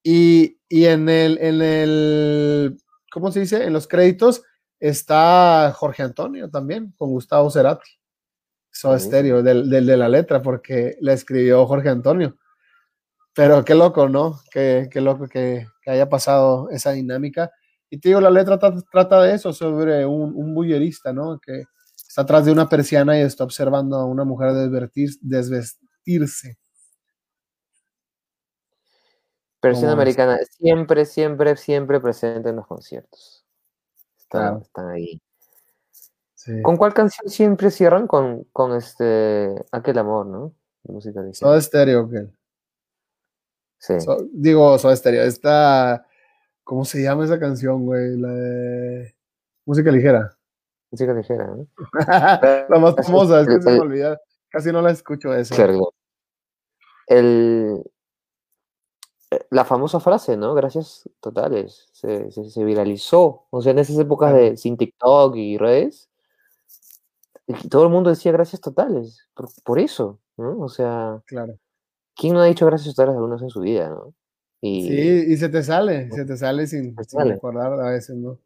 y, 0.03 0.57
en, 0.71 1.09
el, 1.09 1.39
en 1.39 1.63
el, 1.63 2.79
¿cómo 3.13 3.31
se 3.31 3.41
dice? 3.41 3.63
En 3.63 3.73
los 3.73 3.87
créditos 3.87 4.43
está 4.81 5.73
Jorge 5.77 6.03
Antonio 6.03 6.51
también, 6.51 6.93
con 6.99 7.11
Gustavo 7.11 7.49
Cerati. 7.49 7.89
Soda 8.73 8.99
Stereo, 8.99 9.45
del, 9.45 9.71
de 9.71 9.97
la 9.97 10.09
letra, 10.09 10.43
porque 10.43 10.97
la 11.01 11.13
escribió 11.13 11.65
Jorge 11.67 11.91
Antonio. 11.91 12.37
Pero 13.35 13.65
qué 13.65 13.77
loco, 13.77 14.09
¿no? 14.09 14.41
Qué, 14.51 14.89
qué 14.91 15.01
loco 15.01 15.29
que, 15.29 15.69
haya 15.87 16.09
pasado 16.09 16.71
esa 16.71 16.91
dinámica. 16.91 17.53
Y 17.91 17.99
te 17.99 18.09
digo, 18.09 18.21
la 18.21 18.31
letra 18.31 18.59
trata 18.59 19.23
de 19.23 19.35
eso, 19.35 19.53
sobre 19.53 20.07
un, 20.07 20.33
un 20.35 20.55
bullerista, 20.55 21.13
¿no? 21.13 21.41
Que 21.41 21.65
está 21.97 22.23
atrás 22.23 22.45
de 22.45 22.53
una 22.53 22.69
persiana 22.69 23.19
y 23.19 23.23
está 23.23 23.45
observando 23.45 23.97
a 23.97 24.05
una 24.05 24.25
mujer 24.25 24.53
desvestirse. 25.21 26.57
Persiana 29.61 29.93
americana, 29.93 30.39
siempre, 30.51 31.05
siempre, 31.05 31.57
siempre 31.57 32.01
presente 32.01 32.49
en 32.49 32.57
los 32.57 32.67
conciertos. 32.67 33.45
Están, 34.19 34.63
están 34.63 34.89
ahí. 34.89 35.21
¿Con 36.63 36.77
cuál 36.77 36.95
canción 36.95 37.29
siempre 37.29 37.71
cierran? 37.71 38.07
Con, 38.07 38.45
con 38.53 38.75
este 38.75 39.55
Aquel 39.73 39.99
Amor, 39.99 40.27
¿no? 40.27 40.55
Música 40.85 41.21
de 41.21 41.35
Soda 41.35 41.61
Stereo, 41.61 42.09
¿qué? 42.09 42.29
Sí. 43.79 43.95
digo, 44.33 44.79
Soda 44.79 44.97
Stereo. 44.97 45.25
Esta, 45.25 46.07
¿cómo 46.65 46.85
se 46.85 47.03
llama 47.03 47.25
esa 47.25 47.39
canción, 47.39 47.85
güey? 47.87 48.17
La 48.17 48.29
de 48.29 49.15
Música 49.67 49.91
Ligera. 49.91 50.37
Música 50.91 51.13
Ligera, 51.13 51.47
¿no? 51.47 51.67
la 52.69 52.79
más 52.79 52.95
famosa, 52.97 53.41
es 53.41 53.49
que 53.49 53.63
se 53.63 53.71
me 53.71 53.81
olvida. 53.81 54.21
Casi 54.51 54.73
no 54.73 54.83
la 54.83 54.91
escucho 54.91 55.33
esa. 55.35 55.55
El, 57.07 57.83
eh, 59.31 59.47
la 59.51 59.65
famosa 59.65 60.01
frase, 60.01 60.37
¿no? 60.37 60.55
Gracias 60.55 61.09
totales. 61.21 61.89
Se, 61.93 62.31
se, 62.31 62.65
viralizó. 62.65 63.47
O 63.51 63.63
sea, 63.63 63.73
en 63.73 63.79
esas 63.79 63.99
épocas 63.99 64.35
de 64.35 64.57
sin 64.57 64.77
TikTok 64.77 65.37
y 65.37 65.57
redes, 65.57 66.11
todo 67.71 67.85
el 67.85 67.91
mundo 67.91 68.11
decía 68.11 68.33
gracias 68.33 68.61
totales. 68.61 69.29
Por, 69.65 69.79
eso, 69.79 70.21
¿no? 70.37 70.59
O 70.61 70.69
sea, 70.69 71.23
claro. 71.27 71.55
¿quién 72.17 72.35
no 72.35 72.41
ha 72.41 72.47
dicho 72.47 72.67
gracias 72.67 72.95
totales 72.95 73.15
alguna 73.15 73.35
vez 73.35 73.43
en 73.43 73.51
su 73.51 73.61
vida, 73.61 73.89
no? 73.89 74.15
Y, 74.61 74.83
sí, 74.83 75.33
y 75.33 75.37
se 75.37 75.49
te 75.49 75.63
sale, 75.63 76.11
se 76.11 76.25
te 76.25 76.37
sale 76.37 76.67
sin, 76.67 76.95
recordar 76.97 77.73
a 77.73 77.91
veces, 77.91 78.17
¿no? 78.17 78.39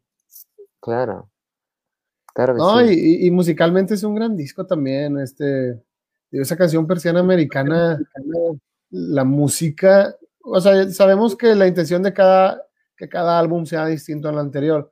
Claro. 0.79 1.29
Claro 2.33 2.53
que 2.53 2.59
no, 2.59 2.85
y, 2.85 3.27
y, 3.27 3.31
musicalmente 3.31 3.93
es 3.93 4.03
un 4.03 4.15
gran 4.15 4.35
disco 4.35 4.65
también. 4.65 5.17
Este, 5.19 5.81
esa 6.31 6.57
canción 6.57 6.85
persiana 6.85 7.21
americana, 7.21 7.99
la 8.89 9.23
música 9.23 10.15
o 10.45 10.61
sea, 10.61 10.89
sabemos 10.91 11.35
que 11.35 11.55
la 11.55 11.67
intención 11.67 12.03
de 12.03 12.13
cada, 12.13 12.63
que 12.95 13.09
cada 13.09 13.39
álbum 13.39 13.65
sea 13.65 13.87
distinto 13.87 14.29
al 14.29 14.37
anterior, 14.37 14.91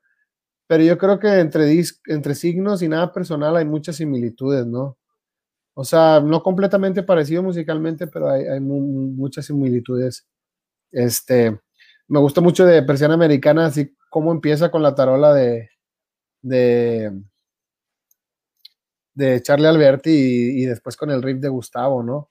pero 0.68 0.84
yo 0.84 0.98
creo 0.98 1.20
que 1.20 1.40
entre, 1.40 1.72
entre 2.08 2.36
signos 2.36 2.82
y 2.82 2.90
nada 2.90 3.14
personal 3.14 3.56
hay 3.56 3.66
muchas 3.66 3.98
similitudes, 3.98 4.66
¿no? 4.66 4.98
O 5.76 5.84
sea, 5.84 6.20
no 6.22 6.44
completamente 6.44 7.04
parecido 7.04 7.44
musicalmente, 7.44 8.08
pero 8.08 8.30
hay, 8.30 8.46
hay 8.46 8.60
muchas 8.60 9.46
similitudes. 9.46 10.28
Este, 10.94 11.60
me 12.08 12.20
gusta 12.20 12.40
mucho 12.40 12.66
de 12.66 12.84
Persiana 12.84 13.16
Americana, 13.16 13.66
así 13.66 13.94
como 14.10 14.32
empieza 14.32 14.72
con 14.72 14.82
la 14.82 14.96
tarola 14.96 15.34
de, 15.34 15.70
de, 16.42 17.12
de 19.14 19.42
Charlie 19.42 19.68
Alberti 19.68 20.12
y, 20.12 20.64
y, 20.64 20.66
después 20.66 20.96
con 20.96 21.10
el 21.12 21.22
riff 21.22 21.40
de 21.40 21.50
Gustavo, 21.50 22.04
¿no? 22.04 22.30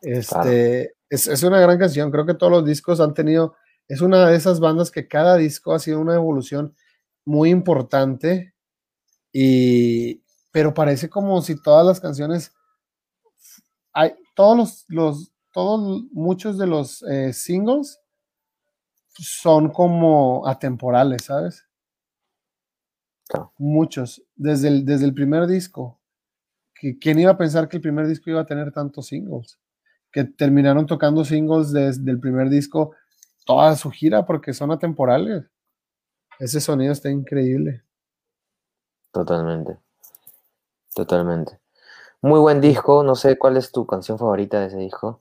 Este, 0.00 0.96
es, 1.08 1.42
una 1.42 1.60
gran 1.60 1.78
canción. 1.78 2.10
Creo 2.10 2.26
que 2.26 2.34
todos 2.34 2.52
los 2.52 2.64
discos 2.64 3.00
han 3.00 3.14
tenido. 3.14 3.54
Es 3.88 4.00
una 4.00 4.28
de 4.28 4.36
esas 4.36 4.60
bandas 4.60 4.90
que 4.90 5.08
cada 5.08 5.36
disco 5.36 5.74
ha 5.74 5.78
sido 5.78 6.00
una 6.00 6.14
evolución 6.14 6.74
muy 7.24 7.50
importante. 7.50 8.54
Y, 9.32 10.22
pero 10.50 10.74
parece 10.74 11.08
como 11.08 11.40
si 11.42 11.60
todas 11.60 11.86
las 11.86 12.00
canciones. 12.00 12.52
Hay, 13.92 14.14
todos 14.34 14.56
los, 14.56 14.84
los 14.88 15.33
todos, 15.54 16.02
muchos 16.12 16.58
de 16.58 16.66
los 16.66 17.02
eh, 17.04 17.32
singles 17.32 17.98
son 19.08 19.70
como 19.70 20.46
atemporales, 20.46 21.24
¿sabes? 21.24 21.64
Muchos, 23.56 24.22
desde 24.34 24.68
el, 24.68 24.84
desde 24.84 25.06
el 25.06 25.14
primer 25.14 25.46
disco. 25.46 25.98
¿Quién 27.00 27.18
iba 27.18 27.30
a 27.30 27.38
pensar 27.38 27.68
que 27.68 27.78
el 27.78 27.82
primer 27.82 28.06
disco 28.06 28.28
iba 28.28 28.42
a 28.42 28.46
tener 28.46 28.70
tantos 28.70 29.06
singles? 29.06 29.58
que 30.14 30.22
terminaron 30.22 30.86
tocando 30.86 31.24
singles 31.24 31.72
desde 31.72 32.08
el 32.08 32.20
primer 32.20 32.48
disco 32.48 32.92
toda 33.44 33.74
su 33.74 33.90
gira 33.90 34.24
porque 34.24 34.54
son 34.54 34.70
atemporales. 34.70 35.44
Ese 36.38 36.60
sonido 36.60 36.92
está 36.92 37.10
increíble. 37.10 37.82
Totalmente. 39.10 39.76
Totalmente. 40.94 41.58
Muy 42.22 42.38
buen 42.38 42.60
disco. 42.60 43.02
No 43.02 43.16
sé 43.16 43.36
cuál 43.36 43.56
es 43.56 43.72
tu 43.72 43.86
canción 43.86 44.16
favorita 44.16 44.60
de 44.60 44.66
ese 44.66 44.76
disco. 44.78 45.20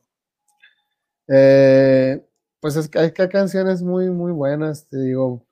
Eh, 1.28 2.26
pues 2.60 2.76
es 2.76 2.90
que 2.90 3.00
hay, 3.00 3.12
canciones 3.12 3.82
muy, 3.82 4.10
muy 4.10 4.32
buenas. 4.32 4.88
Te 4.88 4.98
digo, 4.98 5.46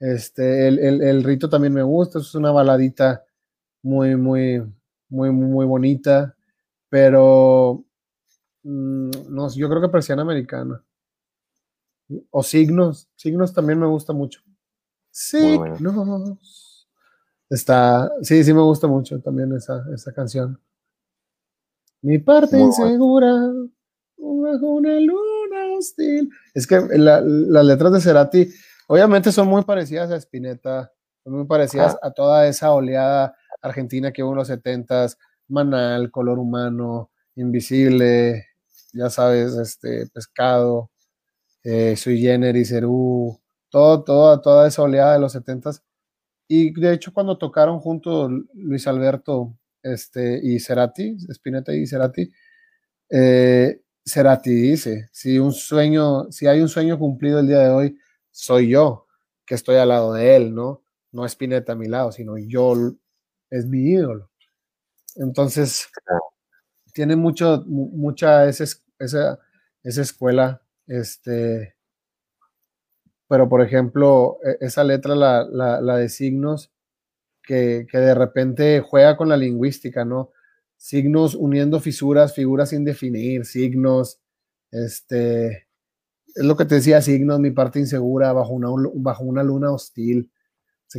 este, 0.00 0.68
el, 0.68 1.24
rito 1.24 1.48
también 1.48 1.74
me 1.74 1.82
gusta. 1.82 2.18
Es 2.18 2.34
una 2.34 2.50
baladita 2.50 3.24
muy, 3.82 4.16
muy, 4.16 4.62
muy, 5.08 5.30
muy 5.30 5.66
bonita. 5.66 6.34
Pero 6.90 7.84
Mm, 8.68 9.10
no, 9.30 9.48
yo 9.54 9.68
creo 9.68 9.80
que 9.80 9.88
persiana 9.88 10.22
americana. 10.22 10.84
O 12.30 12.42
signos. 12.42 13.08
Signos 13.16 13.52
también 13.52 13.78
me 13.78 13.86
gusta 13.86 14.12
mucho. 14.12 14.40
Signos. 15.10 16.86
Está, 17.48 18.12
sí, 18.20 18.44
sí 18.44 18.52
me 18.52 18.60
gusta 18.60 18.86
mucho 18.86 19.20
también 19.20 19.52
esa, 19.54 19.82
esa 19.94 20.12
canción. 20.12 20.60
Mi 22.02 22.18
parte 22.18 22.58
insegura, 22.58 23.50
bajo 24.18 24.66
una 24.66 24.98
luna 25.00 25.76
hostil. 25.76 26.30
Es 26.54 26.66
que 26.66 26.80
las 26.96 27.22
letras 27.64 27.92
de 27.92 28.00
Cerati, 28.00 28.48
obviamente 28.86 29.32
son 29.32 29.48
muy 29.48 29.62
parecidas 29.64 30.10
a 30.10 30.16
Spinetta, 30.16 30.92
son 31.24 31.34
muy 31.34 31.46
parecidas 31.46 31.96
a 32.02 32.10
toda 32.10 32.46
esa 32.46 32.72
oleada 32.72 33.34
argentina 33.62 34.12
que 34.12 34.22
hubo 34.22 34.32
en 34.32 34.38
los 34.38 34.48
setentas, 34.48 35.18
Manal, 35.48 36.10
Color 36.10 36.38
Humano, 36.38 37.10
Invisible, 37.36 38.46
ya 38.92 39.10
sabes, 39.10 39.54
este, 39.54 40.06
Pescado, 40.08 40.90
eh, 41.62 41.96
Sui 41.96 42.20
Generis, 42.20 42.68
Cerú, 42.68 43.40
todo, 43.70 44.04
toda, 44.04 44.40
toda 44.40 44.68
esa 44.68 44.82
oleada 44.82 45.14
de 45.14 45.20
los 45.20 45.32
setentas. 45.32 45.82
Y 46.48 46.72
de 46.80 46.94
hecho, 46.94 47.12
cuando 47.12 47.38
tocaron 47.38 47.78
juntos 47.80 48.30
Luis 48.54 48.86
Alberto 48.86 49.54
este, 49.82 50.40
y 50.42 50.58
Cerati, 50.60 51.16
Spinetta 51.28 51.74
y 51.74 51.86
Cerati, 51.86 52.30
eh, 53.10 53.80
Cerati 54.08 54.50
dice, 54.54 55.08
si 55.12 55.38
un 55.38 55.52
sueño, 55.52 56.30
si 56.32 56.46
hay 56.46 56.60
un 56.60 56.68
sueño 56.68 56.98
cumplido 56.98 57.40
el 57.40 57.48
día 57.48 57.60
de 57.60 57.70
hoy, 57.70 57.98
soy 58.30 58.68
yo, 58.70 59.06
que 59.46 59.54
estoy 59.54 59.76
al 59.76 59.88
lado 59.88 60.14
de 60.14 60.36
él, 60.36 60.54
¿no? 60.54 60.82
No 61.12 61.24
Spinetta 61.26 61.72
a 61.72 61.76
mi 61.76 61.88
lado, 61.88 62.12
sino 62.12 62.36
yo 62.38 62.74
es 63.50 63.66
mi 63.66 63.90
ídolo. 63.90 64.30
Entonces, 65.16 65.88
tiene 66.92 67.16
mucho, 67.16 67.64
mucha 67.66 68.46
esa, 68.48 68.64
esa, 68.98 69.38
esa 69.82 70.02
escuela, 70.02 70.62
este, 70.86 71.76
pero 73.28 73.48
por 73.48 73.62
ejemplo, 73.62 74.38
e, 74.44 74.58
esa 74.66 74.84
letra, 74.84 75.14
la, 75.14 75.44
la, 75.44 75.96
de 75.96 76.08
signos, 76.08 76.72
que, 77.42 77.86
que, 77.90 77.98
de 77.98 78.14
repente 78.14 78.80
juega 78.80 79.16
con 79.16 79.28
la 79.28 79.36
lingüística, 79.36 80.04
¿no? 80.04 80.32
Signos 80.78 81.34
uniendo 81.34 81.80
fisuras, 81.80 82.34
figuras 82.34 82.70
sin 82.70 82.84
definir, 82.84 83.44
signos, 83.44 84.20
este, 84.70 85.68
es 86.34 86.44
lo 86.44 86.56
que 86.56 86.64
te 86.64 86.76
decía, 86.76 87.02
signos, 87.02 87.40
mi 87.40 87.50
parte 87.50 87.78
insegura, 87.78 88.32
bajo 88.32 88.52
una, 88.52 88.68
bajo 88.94 89.24
una 89.24 89.42
luna 89.42 89.72
hostil. 89.72 90.30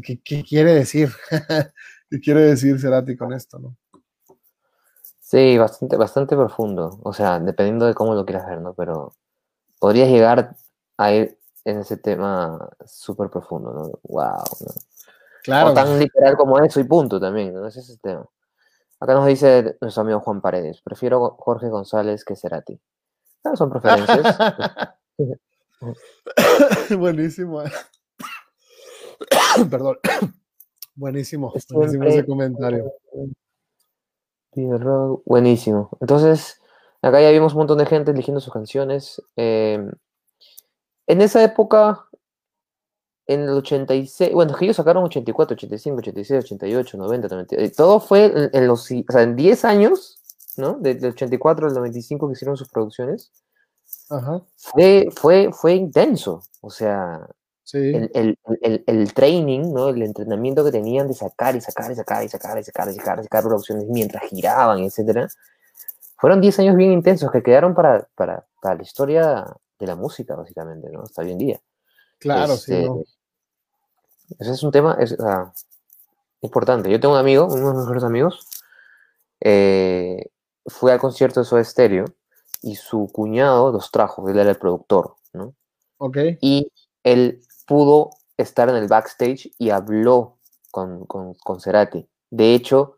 ¿qué, 0.03 0.21
¿Qué 0.21 0.43
quiere 0.43 0.73
decir? 0.73 1.09
¿Qué 2.09 2.19
quiere 2.19 2.41
decir 2.41 2.79
Cerati 2.79 3.15
con 3.15 3.33
esto, 3.33 3.57
no? 3.57 3.75
Sí, 5.19 5.57
bastante, 5.57 5.95
bastante 5.95 6.35
profundo. 6.35 6.99
O 7.03 7.13
sea, 7.13 7.39
dependiendo 7.39 7.85
de 7.85 7.93
cómo 7.93 8.15
lo 8.15 8.25
quieras 8.25 8.47
ver, 8.47 8.61
¿no? 8.61 8.73
Pero 8.73 9.15
podrías 9.79 10.09
llegar 10.09 10.55
a 10.97 11.13
ir 11.13 11.39
en 11.65 11.79
ese 11.79 11.97
tema 11.97 12.69
súper 12.85 13.29
profundo, 13.29 13.71
¿no? 13.71 13.99
Wow. 14.03 14.43
Claro. 15.43 15.71
O 15.71 15.73
tan 15.73 15.99
literal 15.99 16.35
como 16.35 16.59
eso 16.59 16.79
y 16.79 16.83
punto 16.83 17.19
también, 17.19 17.53
¿no? 17.53 17.67
Ese 17.67 17.79
es 17.79 17.89
el 17.91 17.99
tema. 17.99 18.25
Acá 18.99 19.13
nos 19.13 19.25
dice 19.25 19.77
nuestro 19.81 20.01
amigo 20.01 20.19
Juan 20.19 20.41
Paredes, 20.41 20.81
prefiero 20.81 21.35
Jorge 21.39 21.69
González 21.69 22.25
que 22.25 22.35
Cerati. 22.35 22.79
Ah, 23.43 23.55
son 23.55 23.69
preferencias. 23.69 24.37
buenísimo. 26.97 27.63
Perdón. 29.69 29.97
Buenísimo, 30.95 31.53
buenísimo 31.69 32.03
ese 32.03 32.25
comentario 32.25 32.91
buenísimo. 35.25 35.89
Entonces, 35.99 36.61
acá 37.01 37.21
ya 37.21 37.31
vimos 37.31 37.53
un 37.53 37.59
montón 37.59 37.77
de 37.77 37.85
gente 37.85 38.11
eligiendo 38.11 38.41
sus 38.41 38.53
canciones. 38.53 39.21
Em, 39.35 39.91
en 41.07 41.21
esa 41.21 41.43
época, 41.43 42.07
en 43.29 43.41
el 43.41 43.49
86, 43.49 44.33
bueno, 44.33 44.55
que 44.55 44.65
ellos 44.65 44.77
sacaron 44.77 45.03
84, 45.03 45.53
85, 45.53 45.99
86, 45.99 46.45
88, 46.45 46.97
90, 46.97 47.27
90, 47.27 47.71
todo 47.75 47.99
fue 47.99 48.49
en, 48.51 48.67
los, 48.67 48.89
o 48.89 49.11
sea, 49.11 49.21
en 49.21 49.35
10 49.35 49.65
años, 49.65 50.19
¿no? 50.57 50.79
Del 50.79 51.05
84 51.05 51.67
al 51.67 51.73
95 51.75 52.27
que 52.27 52.33
hicieron 52.33 52.57
sus 52.57 52.69
producciones. 52.69 53.31
Ajá. 54.09 54.41
Fue, 54.57 55.09
fue, 55.15 55.51
fue 55.53 55.75
intenso, 55.75 56.41
o 56.61 56.71
sea, 56.71 57.27
el, 57.71 59.13
training, 59.13 59.73
¿no? 59.73 59.89
El 59.89 60.01
entrenamiento 60.01 60.65
que 60.65 60.71
tenían 60.71 61.07
de 61.07 61.13
sacar 61.13 61.55
y 61.55 61.61
sacar 61.61 61.91
y 61.91 61.95
sacar 61.95 62.23
y 62.23 62.29
sacar 62.29 62.57
y 62.57 62.63
sacar 62.63 62.89
y 62.89 62.93
sacar 62.95 63.19
y 63.19 63.23
sacar 63.23 63.43
producciones 63.43 63.85
mientras 63.89 64.23
giraban, 64.23 64.79
etcétera. 64.79 65.27
Fueron 66.17 66.41
10 66.41 66.59
años 66.61 66.75
bien 66.75 66.91
intensos 66.93 67.31
que 67.31 67.43
quedaron 67.43 67.75
para, 67.75 68.09
para, 68.15 68.43
para, 68.59 68.75
la 68.75 68.81
historia 68.81 69.45
de 69.77 69.85
la 69.85 69.95
música, 69.95 70.35
básicamente, 70.35 70.89
¿no? 70.89 71.03
Hasta 71.03 71.21
hoy 71.21 71.31
en 71.31 71.37
día. 71.37 71.61
Claro, 72.17 72.57
sí. 72.57 72.73
Este, 72.73 73.18
ese 74.37 74.51
es 74.51 74.63
un 74.63 74.71
tema, 74.71 74.97
es, 74.99 75.15
importante. 76.41 76.89
Yo 76.89 76.99
tengo 76.99 77.15
un 77.15 77.19
amigo, 77.19 77.45
uno 77.45 77.69
de 77.69 77.73
mis 77.73 77.81
mejores 77.81 78.03
amigos, 78.03 78.47
eh, 79.41 80.29
fue 80.65 80.91
al 80.91 80.99
concierto 80.99 81.39
de 81.39 81.45
Soda 81.45 81.63
Stereo 81.63 82.05
y 82.61 82.75
su 82.75 83.09
cuñado 83.11 83.71
los 83.71 83.91
trajo, 83.91 84.27
él 84.29 84.37
era 84.37 84.49
el 84.49 84.57
productor, 84.57 85.15
¿no? 85.33 85.55
Ok. 85.97 86.17
Y 86.41 86.71
él 87.03 87.41
pudo 87.65 88.11
estar 88.37 88.69
en 88.69 88.75
el 88.75 88.87
backstage 88.87 89.51
y 89.57 89.69
habló 89.69 90.37
con, 90.71 91.05
con, 91.05 91.33
con 91.35 91.59
Cerati. 91.59 92.07
De 92.29 92.53
hecho, 92.53 92.97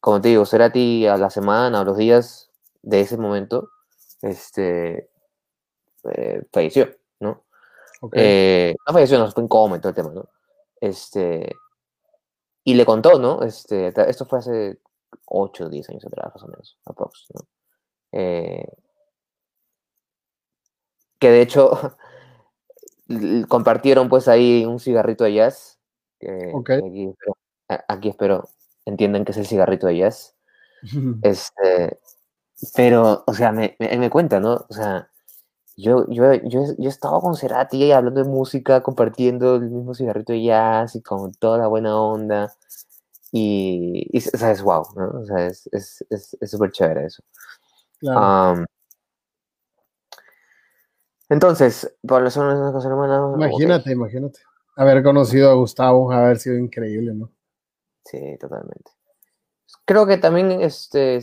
como 0.00 0.20
te 0.20 0.28
digo, 0.28 0.46
Cerati 0.46 1.06
a 1.06 1.16
la 1.16 1.30
semana 1.30 1.80
o 1.80 1.84
los 1.84 1.96
días 1.96 2.50
de 2.82 3.00
ese 3.00 3.16
momento, 3.16 3.70
este, 4.22 5.10
eh, 6.12 6.42
falleció, 6.52 6.88
¿no? 7.20 7.44
Eh, 8.12 8.74
no 8.86 8.92
falleció, 8.92 9.18
no, 9.18 9.30
fue 9.30 9.42
en 9.42 9.48
coma 9.48 9.76
y 9.76 9.80
todo 9.80 9.90
el 9.90 9.94
tema, 9.94 10.10
¿no? 10.10 10.28
Este, 10.82 11.54
y 12.64 12.74
le 12.74 12.84
contó, 12.84 13.16
¿no? 13.20 13.44
Este, 13.44 13.92
esto 14.08 14.26
fue 14.26 14.40
hace 14.40 14.80
8 15.26 15.66
o 15.66 15.68
10 15.68 15.88
años 15.90 16.04
atrás, 16.04 16.32
más 16.34 16.42
o 16.42 16.48
menos, 16.48 16.76
aprox, 16.84 17.28
¿no? 17.32 17.46
Eh, 18.10 18.66
que 21.20 21.30
de 21.30 21.40
hecho 21.40 21.96
compartieron 23.48 24.08
pues 24.08 24.26
ahí 24.26 24.64
un 24.64 24.80
cigarrito 24.80 25.22
de 25.22 25.34
jazz. 25.34 25.78
aquí, 27.86 28.08
espero, 28.08 28.48
entiendan 28.84 29.24
que 29.24 29.30
es 29.30 29.38
el 29.38 29.46
cigarrito 29.46 29.86
de 29.86 29.98
jazz. 29.98 30.34
este, 31.22 32.00
pero, 32.74 33.22
o 33.24 33.34
sea, 33.34 33.52
me, 33.52 33.76
me, 33.78 34.10
cuenta, 34.10 34.40
¿no? 34.40 34.66
O 34.68 34.72
sea, 34.74 35.11
yo, 35.76 36.06
yo, 36.08 36.34
yo, 36.34 36.64
yo 36.78 36.88
estaba 36.88 37.20
con 37.20 37.34
Cerati 37.34 37.92
hablando 37.92 38.22
de 38.22 38.28
música, 38.28 38.82
compartiendo 38.82 39.56
el 39.56 39.70
mismo 39.70 39.94
cigarrito 39.94 40.32
de 40.32 40.44
jazz 40.44 40.96
y 40.96 41.02
con 41.02 41.32
toda 41.32 41.58
la 41.58 41.66
buena 41.66 41.98
onda. 42.00 42.52
Y, 43.30 44.08
o 44.16 44.38
sea, 44.38 44.50
es 44.50 44.62
wow, 44.62 44.86
¿no? 44.94 45.20
O 45.20 45.24
sea, 45.24 45.46
es 45.46 46.04
súper 46.46 46.70
es, 46.70 46.76
chévere 46.76 47.06
eso. 47.06 47.22
Claro. 47.98 48.66
entonces, 51.28 51.94
por 52.06 52.22
las 52.22 52.36
una 52.36 52.72
cosa 52.72 52.88
hermana. 52.88 53.32
Imagínate, 53.34 53.92
imagínate. 53.92 54.40
Haber 54.76 55.02
conocido 55.02 55.50
a 55.50 55.54
Gustavo, 55.54 56.12
haber 56.12 56.38
sido 56.38 56.56
increíble, 56.56 57.14
¿no? 57.14 57.30
Sí, 58.04 58.36
totalmente. 58.38 58.90
Creo 59.84 60.06
que 60.06 60.18
también, 60.18 60.50
este, 60.60 61.20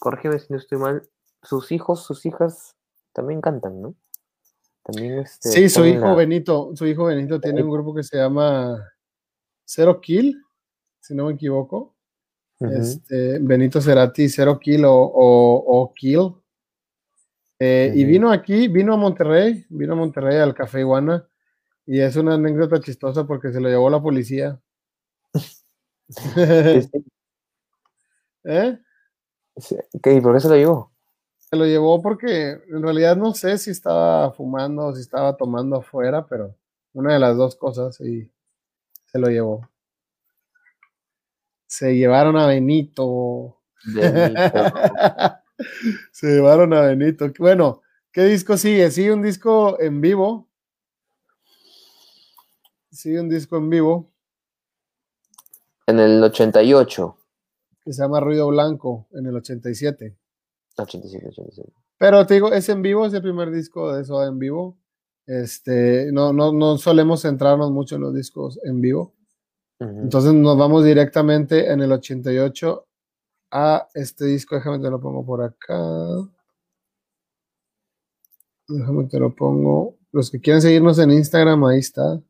corrígeme 0.00 0.38
si 0.38 0.52
no 0.52 0.58
estoy 0.58 0.78
mal, 0.78 1.08
sus 1.42 1.70
hijos, 1.70 2.02
sus 2.02 2.26
hijas 2.26 2.76
también 3.12 3.40
cantan, 3.40 3.80
¿no? 3.80 3.94
También 4.82 5.20
este, 5.20 5.48
sí, 5.48 5.68
su 5.68 5.86
hijo 5.86 6.16
Benito, 6.16 6.72
su 6.74 6.86
hijo 6.86 7.04
Benito 7.04 7.40
tiene 7.40 7.62
un 7.62 7.70
grupo 7.70 7.94
que 7.94 8.02
se 8.02 8.16
llama 8.16 8.92
Zero 9.64 10.00
Kill, 10.00 10.42
si 11.00 11.14
no 11.14 11.26
me 11.26 11.34
equivoco. 11.34 11.94
este, 12.58 13.38
Benito 13.40 13.80
Cerati, 13.80 14.28
Zero 14.28 14.58
Kill 14.58 14.82
o, 14.84 15.92
Kill. 15.94 16.34
Eh, 17.58 17.92
y 17.94 18.04
vino 18.04 18.32
aquí, 18.32 18.66
vino 18.66 18.94
a 18.94 18.96
Monterrey, 18.96 19.64
vino 19.68 19.92
a 19.92 19.96
Monterrey 19.96 20.38
al 20.38 20.54
Café 20.54 20.80
Iguana. 20.80 21.28
Y 21.86 22.00
es 22.00 22.16
una 22.16 22.34
anécdota 22.34 22.80
chistosa 22.80 23.24
porque 23.24 23.52
se 23.52 23.60
lo 23.60 23.68
llevó 23.68 23.88
la 23.88 24.02
policía. 24.02 24.60
¿Eh? 28.44 28.78
¿Qué? 30.02 30.14
¿Y 30.14 30.20
por 30.20 30.34
qué 30.34 30.40
se 30.40 30.48
lo 30.48 30.56
llevó? 30.56 30.91
Se 31.52 31.58
lo 31.58 31.66
llevó 31.66 32.00
porque 32.00 32.62
en 32.66 32.82
realidad 32.82 33.14
no 33.14 33.34
sé 33.34 33.58
si 33.58 33.72
estaba 33.72 34.32
fumando 34.32 34.86
o 34.86 34.94
si 34.94 35.02
estaba 35.02 35.36
tomando 35.36 35.76
afuera, 35.76 36.26
pero 36.26 36.56
una 36.94 37.12
de 37.12 37.18
las 37.18 37.36
dos 37.36 37.56
cosas 37.56 38.00
y 38.00 38.32
se 39.04 39.18
lo 39.18 39.28
llevó. 39.28 39.68
Se 41.66 41.94
llevaron 41.94 42.38
a 42.38 42.46
Benito. 42.46 43.60
se 46.10 46.26
llevaron 46.26 46.72
a 46.72 46.80
Benito. 46.86 47.30
Bueno, 47.38 47.82
¿qué 48.12 48.24
disco 48.24 48.56
sigue? 48.56 48.90
Sigue 48.90 49.12
un 49.12 49.20
disco 49.20 49.78
en 49.78 50.00
vivo. 50.00 50.48
Sigue 52.90 53.20
un 53.20 53.28
disco 53.28 53.58
en 53.58 53.68
vivo. 53.68 54.10
En 55.86 56.00
el 56.00 56.24
88 56.24 57.18
que 57.84 57.92
se 57.92 58.00
llama 58.00 58.20
Ruido 58.20 58.48
Blanco 58.48 59.06
en 59.12 59.26
el 59.26 59.36
87. 59.36 60.16
87, 60.76 61.28
87. 61.28 61.72
Pero 61.98 62.26
te 62.26 62.34
digo, 62.34 62.52
es 62.52 62.68
en 62.68 62.82
vivo, 62.82 63.06
es 63.06 63.14
el 63.14 63.22
primer 63.22 63.50
disco 63.50 63.92
de 63.92 64.02
eso 64.02 64.22
en 64.24 64.38
vivo. 64.38 64.78
Este, 65.26 66.10
no, 66.12 66.32
no, 66.32 66.52
no 66.52 66.78
solemos 66.78 67.22
centrarnos 67.22 67.70
mucho 67.70 67.96
en 67.96 68.02
los 68.02 68.14
discos 68.14 68.58
en 68.64 68.80
vivo. 68.80 69.14
Entonces 69.78 70.32
nos 70.32 70.56
vamos 70.56 70.84
directamente 70.84 71.72
en 71.72 71.80
el 71.80 71.90
88 71.90 72.86
a 73.50 73.88
este 73.94 74.26
disco. 74.26 74.54
Déjame 74.54 74.78
te 74.78 74.88
lo 74.88 75.00
pongo 75.00 75.26
por 75.26 75.42
acá. 75.42 75.76
Déjame 78.68 79.04
te 79.06 79.18
lo 79.18 79.34
pongo. 79.34 79.96
Los 80.12 80.30
que 80.30 80.40
quieran 80.40 80.62
seguirnos 80.62 81.00
en 81.00 81.10
Instagram, 81.10 81.64
ahí 81.64 81.80
está. 81.80 82.20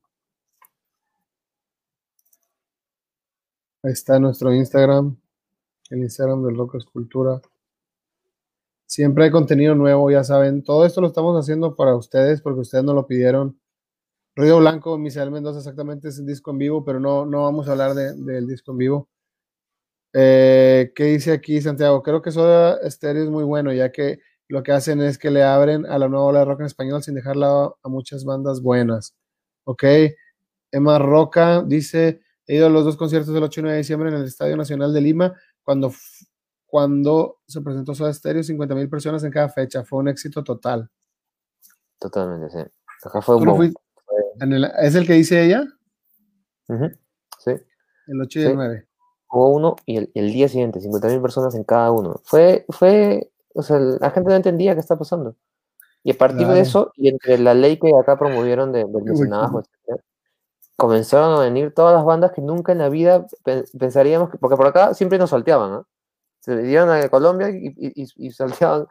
Ahí 3.82 3.92
está 3.92 4.18
nuestro 4.18 4.54
Instagram 4.54 5.16
el 5.92 6.00
Instagram 6.00 6.42
del 6.42 6.54
Loco 6.54 6.78
Escultura. 6.78 7.40
Siempre 8.92 9.24
hay 9.24 9.30
contenido 9.30 9.74
nuevo, 9.74 10.10
ya 10.10 10.22
saben. 10.22 10.62
Todo 10.62 10.84
esto 10.84 11.00
lo 11.00 11.06
estamos 11.06 11.34
haciendo 11.42 11.74
para 11.74 11.96
ustedes 11.96 12.42
porque 12.42 12.60
ustedes 12.60 12.84
nos 12.84 12.94
lo 12.94 13.06
pidieron. 13.06 13.58
Ruido 14.36 14.58
Blanco, 14.58 14.98
Misael 14.98 15.30
Mendoza, 15.30 15.60
exactamente 15.60 16.08
es 16.08 16.18
el 16.18 16.26
disco 16.26 16.50
en 16.50 16.58
vivo, 16.58 16.84
pero 16.84 17.00
no, 17.00 17.24
no 17.24 17.44
vamos 17.44 17.66
a 17.66 17.72
hablar 17.72 17.94
del 17.94 18.46
disco 18.46 18.72
en 18.72 18.76
vivo. 18.76 19.08
Eh, 20.12 20.92
¿Qué 20.94 21.04
dice 21.04 21.32
aquí 21.32 21.58
Santiago? 21.62 22.02
Creo 22.02 22.20
que 22.20 22.32
Soda 22.32 22.78
Stereo 22.90 23.22
es 23.24 23.30
muy 23.30 23.44
bueno, 23.44 23.72
ya 23.72 23.90
que 23.92 24.18
lo 24.46 24.62
que 24.62 24.72
hacen 24.72 25.00
es 25.00 25.16
que 25.16 25.30
le 25.30 25.42
abren 25.42 25.86
a 25.86 25.98
la 25.98 26.08
nueva 26.08 26.26
ola 26.26 26.38
de 26.40 26.44
rock 26.44 26.60
en 26.60 26.66
español 26.66 27.02
sin 27.02 27.14
dejarla 27.14 27.72
a 27.82 27.88
muchas 27.88 28.26
bandas 28.26 28.60
buenas. 28.60 29.16
Ok. 29.64 29.84
Emma 30.70 30.98
Roca 30.98 31.62
dice: 31.62 32.20
He 32.46 32.56
ido 32.56 32.66
a 32.66 32.70
los 32.70 32.84
dos 32.84 32.98
conciertos 32.98 33.32
del 33.32 33.44
8 33.44 33.60
y 33.60 33.62
9 33.62 33.72
de 33.72 33.82
diciembre 33.82 34.10
en 34.10 34.16
el 34.16 34.24
Estadio 34.24 34.54
Nacional 34.58 34.92
de 34.92 35.00
Lima 35.00 35.34
cuando, 35.62 35.90
cuando 36.72 37.40
se 37.46 37.60
presentó 37.60 37.94
Soda 37.94 38.14
Stereo, 38.14 38.42
50 38.42 38.74
mil 38.74 38.88
personas 38.88 39.22
en 39.24 39.30
cada 39.30 39.50
fecha. 39.50 39.84
Fue 39.84 39.98
un 39.98 40.08
éxito 40.08 40.42
total. 40.42 40.88
Totalmente, 41.98 42.48
sí. 42.48 42.66
Acá 43.04 43.20
fue 43.20 43.36
un 43.36 43.74
¿Es 44.80 44.94
el 44.94 45.06
que 45.06 45.12
dice 45.12 45.44
ella? 45.44 45.66
Sí. 47.38 47.50
El 48.06 48.22
8 48.22 48.40
y 48.40 48.42
el 48.44 48.54
9. 48.54 48.88
Hubo 49.32 49.48
uno 49.50 49.76
y 49.84 49.98
el, 49.98 50.10
el 50.14 50.32
día 50.32 50.48
siguiente, 50.48 50.80
50 50.80 51.08
mil 51.08 51.20
personas 51.20 51.54
en 51.56 51.64
cada 51.64 51.90
uno. 51.90 52.22
Fue, 52.24 52.64
fue, 52.70 53.30
o 53.54 53.62
sea, 53.62 53.78
la 53.78 54.10
gente 54.10 54.30
no 54.30 54.36
entendía 54.36 54.72
qué 54.72 54.80
está 54.80 54.96
pasando. 54.96 55.36
Y 56.02 56.12
a 56.12 56.16
partir 56.16 56.46
de 56.46 56.60
eso, 56.60 56.90
y 56.96 57.08
entre 57.08 57.36
la 57.36 57.52
ley 57.52 57.78
que 57.78 57.94
acá 57.94 58.18
promovieron 58.18 58.72
de, 58.72 58.86
del 58.86 59.02
mecenazgo, 59.04 59.62
comenzaron 60.76 61.38
a 61.38 61.42
venir 61.42 61.74
todas 61.74 61.94
las 61.94 62.06
bandas 62.06 62.32
que 62.32 62.40
nunca 62.40 62.72
en 62.72 62.78
la 62.78 62.88
vida 62.88 63.26
pensaríamos, 63.78 64.30
que, 64.30 64.38
porque 64.38 64.56
por 64.56 64.66
acá 64.66 64.94
siempre 64.94 65.18
nos 65.18 65.28
salteaban, 65.28 65.70
¿no? 65.70 65.86
Se 66.42 66.70
iban 66.70 66.90
a 66.90 67.08
Colombia 67.08 67.50
y, 67.50 67.72
y, 68.16 68.30
salteaban, 68.32 68.86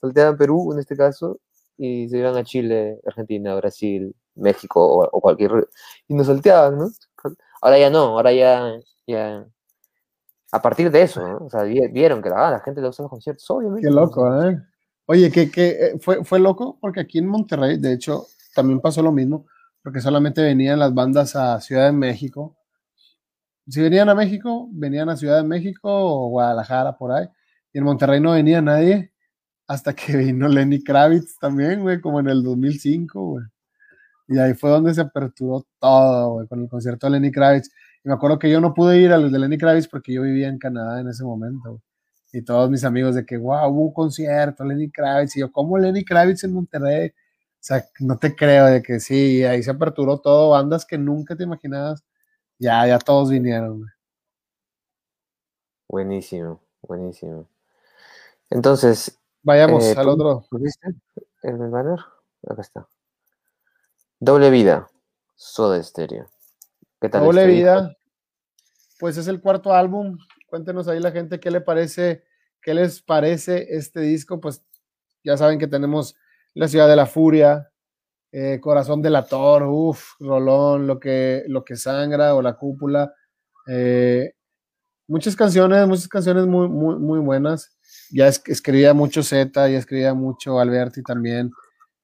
salteaban 0.00 0.36
Perú 0.36 0.72
en 0.72 0.80
este 0.80 0.96
caso, 0.96 1.40
y 1.78 2.08
se 2.08 2.18
iban 2.18 2.36
a 2.36 2.44
Chile, 2.44 3.00
Argentina, 3.06 3.54
Brasil, 3.54 4.14
México 4.34 5.08
o, 5.10 5.20
cualquier... 5.20 5.68
Y 6.08 6.14
nos 6.14 6.26
salteaban, 6.26 6.78
¿no? 6.78 6.90
Ahora 7.62 7.78
ya 7.78 7.90
no, 7.90 7.98
ahora 7.98 8.32
ya... 8.32 8.80
ya 9.06 9.46
a 10.52 10.62
partir 10.62 10.90
de 10.90 11.02
eso, 11.02 11.26
¿no? 11.26 11.46
O 11.46 11.50
sea, 11.50 11.62
vieron 11.62 12.22
que 12.22 12.30
la, 12.30 12.60
gente 12.64 12.80
le 12.80 12.86
gusta 12.86 13.02
los 13.02 13.10
conciertos, 13.10 13.50
obviamente. 13.50 13.86
Qué 13.86 13.92
loco, 13.92 14.42
¿eh? 14.42 14.58
Oye, 15.06 15.30
que, 15.30 15.50
que 15.50 15.68
eh, 15.68 15.98
fue, 16.00 16.24
fue 16.24 16.38
loco 16.38 16.78
porque 16.80 17.00
aquí 17.00 17.18
en 17.18 17.26
Monterrey, 17.26 17.78
de 17.78 17.92
hecho, 17.92 18.26
también 18.54 18.80
pasó 18.80 19.02
lo 19.02 19.12
mismo 19.12 19.46
porque 19.82 20.00
solamente 20.00 20.42
venían 20.42 20.80
las 20.80 20.92
bandas 20.92 21.36
a 21.36 21.60
Ciudad 21.60 21.86
de 21.86 21.92
México. 21.92 22.55
Si 23.68 23.80
venían 23.82 24.08
a 24.08 24.14
México, 24.14 24.68
venían 24.72 25.08
a 25.08 25.16
Ciudad 25.16 25.38
de 25.38 25.48
México 25.48 25.88
o 25.90 26.28
Guadalajara, 26.28 26.96
por 26.96 27.12
ahí. 27.12 27.26
Y 27.72 27.78
en 27.78 27.84
Monterrey 27.84 28.20
no 28.20 28.32
venía 28.32 28.62
nadie 28.62 29.12
hasta 29.66 29.94
que 29.94 30.16
vino 30.16 30.48
Lenny 30.48 30.82
Kravitz 30.82 31.38
también, 31.38 31.82
güey, 31.82 32.00
como 32.00 32.20
en 32.20 32.28
el 32.28 32.42
2005, 32.42 33.20
güey. 33.20 33.44
Y 34.28 34.38
ahí 34.38 34.54
fue 34.54 34.70
donde 34.70 34.94
se 34.94 35.00
aperturó 35.02 35.66
todo, 35.80 36.34
güey, 36.34 36.48
con 36.48 36.62
el 36.62 36.68
concierto 36.68 37.06
de 37.06 37.12
Lenny 37.12 37.30
Kravitz. 37.32 37.70
Y 38.04 38.08
me 38.08 38.14
acuerdo 38.14 38.38
que 38.38 38.50
yo 38.50 38.60
no 38.60 38.74
pude 38.74 39.00
ir 39.00 39.12
a 39.12 39.18
los 39.18 39.32
de 39.32 39.38
Lenny 39.38 39.58
Kravitz 39.58 39.88
porque 39.88 40.12
yo 40.12 40.22
vivía 40.22 40.48
en 40.48 40.58
Canadá 40.58 41.00
en 41.00 41.08
ese 41.08 41.24
momento, 41.24 41.82
Y 42.32 42.42
todos 42.42 42.70
mis 42.70 42.84
amigos 42.84 43.14
de 43.14 43.24
que, 43.26 43.36
wow, 43.36 43.68
hubo 43.70 43.86
un 43.88 43.92
concierto, 43.92 44.64
Lenny 44.64 44.90
Kravitz. 44.90 45.36
Y 45.36 45.40
yo, 45.40 45.52
¿cómo 45.52 45.78
Lenny 45.78 46.04
Kravitz 46.04 46.44
en 46.44 46.52
Monterrey? 46.54 47.08
O 47.08 47.12
sea, 47.60 47.84
no 48.00 48.18
te 48.18 48.34
creo 48.36 48.66
de 48.66 48.82
que 48.82 49.00
sí, 49.00 49.44
ahí 49.44 49.62
se 49.62 49.70
aperturó 49.70 50.18
todo, 50.20 50.50
bandas 50.50 50.86
que 50.86 50.98
nunca 50.98 51.36
te 51.36 51.44
imaginabas, 51.44 52.04
ya, 52.58 52.86
ya 52.86 52.98
todos 52.98 53.30
vinieron. 53.30 53.86
Buenísimo, 55.88 56.60
buenísimo. 56.82 57.48
Entonces. 58.50 59.18
Vayamos 59.42 59.84
eh, 59.84 59.94
al 59.96 60.08
otro. 60.08 60.44
¿Viste 60.50 60.88
el 61.42 61.56
banner? 61.56 62.00
Acá 62.48 62.62
está. 62.62 62.88
Doble 64.18 64.50
vida, 64.50 64.88
Soda 65.34 65.82
Stereo. 65.82 66.28
¿Qué 67.00 67.08
tal? 67.08 67.24
Doble 67.24 67.46
vida. 67.46 67.96
pues 68.98 69.16
es 69.16 69.28
el 69.28 69.40
cuarto 69.40 69.72
álbum. 69.72 70.18
Cuéntenos 70.48 70.88
ahí 70.88 71.00
la 71.00 71.12
gente 71.12 71.38
qué 71.38 71.50
le 71.50 71.60
parece, 71.60 72.24
qué 72.62 72.74
les 72.74 73.02
parece 73.02 73.76
este 73.76 74.00
disco. 74.00 74.40
Pues 74.40 74.64
ya 75.22 75.36
saben 75.36 75.58
que 75.58 75.66
tenemos 75.66 76.16
La 76.54 76.68
Ciudad 76.68 76.88
de 76.88 76.96
la 76.96 77.06
Furia, 77.06 77.70
eh, 78.38 78.60
Corazón 78.60 79.00
del 79.00 79.16
Ator, 79.16 79.62
uff, 79.62 80.12
Rolón, 80.20 80.86
lo 80.86 81.00
que, 81.00 81.44
lo 81.48 81.64
que 81.64 81.74
sangra 81.74 82.34
o 82.34 82.42
La 82.42 82.52
Cúpula. 82.52 83.14
Eh, 83.66 84.34
muchas 85.08 85.34
canciones, 85.34 85.88
muchas 85.88 86.06
canciones 86.06 86.46
muy, 86.46 86.68
muy, 86.68 87.18
buenas. 87.20 87.74
Ya 88.10 88.28
escribía 88.28 88.92
mucho 88.92 89.22
Z, 89.22 89.70
ya 89.70 89.78
escribía 89.78 90.12
mucho 90.12 90.60
Alberti 90.60 91.02
también. 91.02 91.50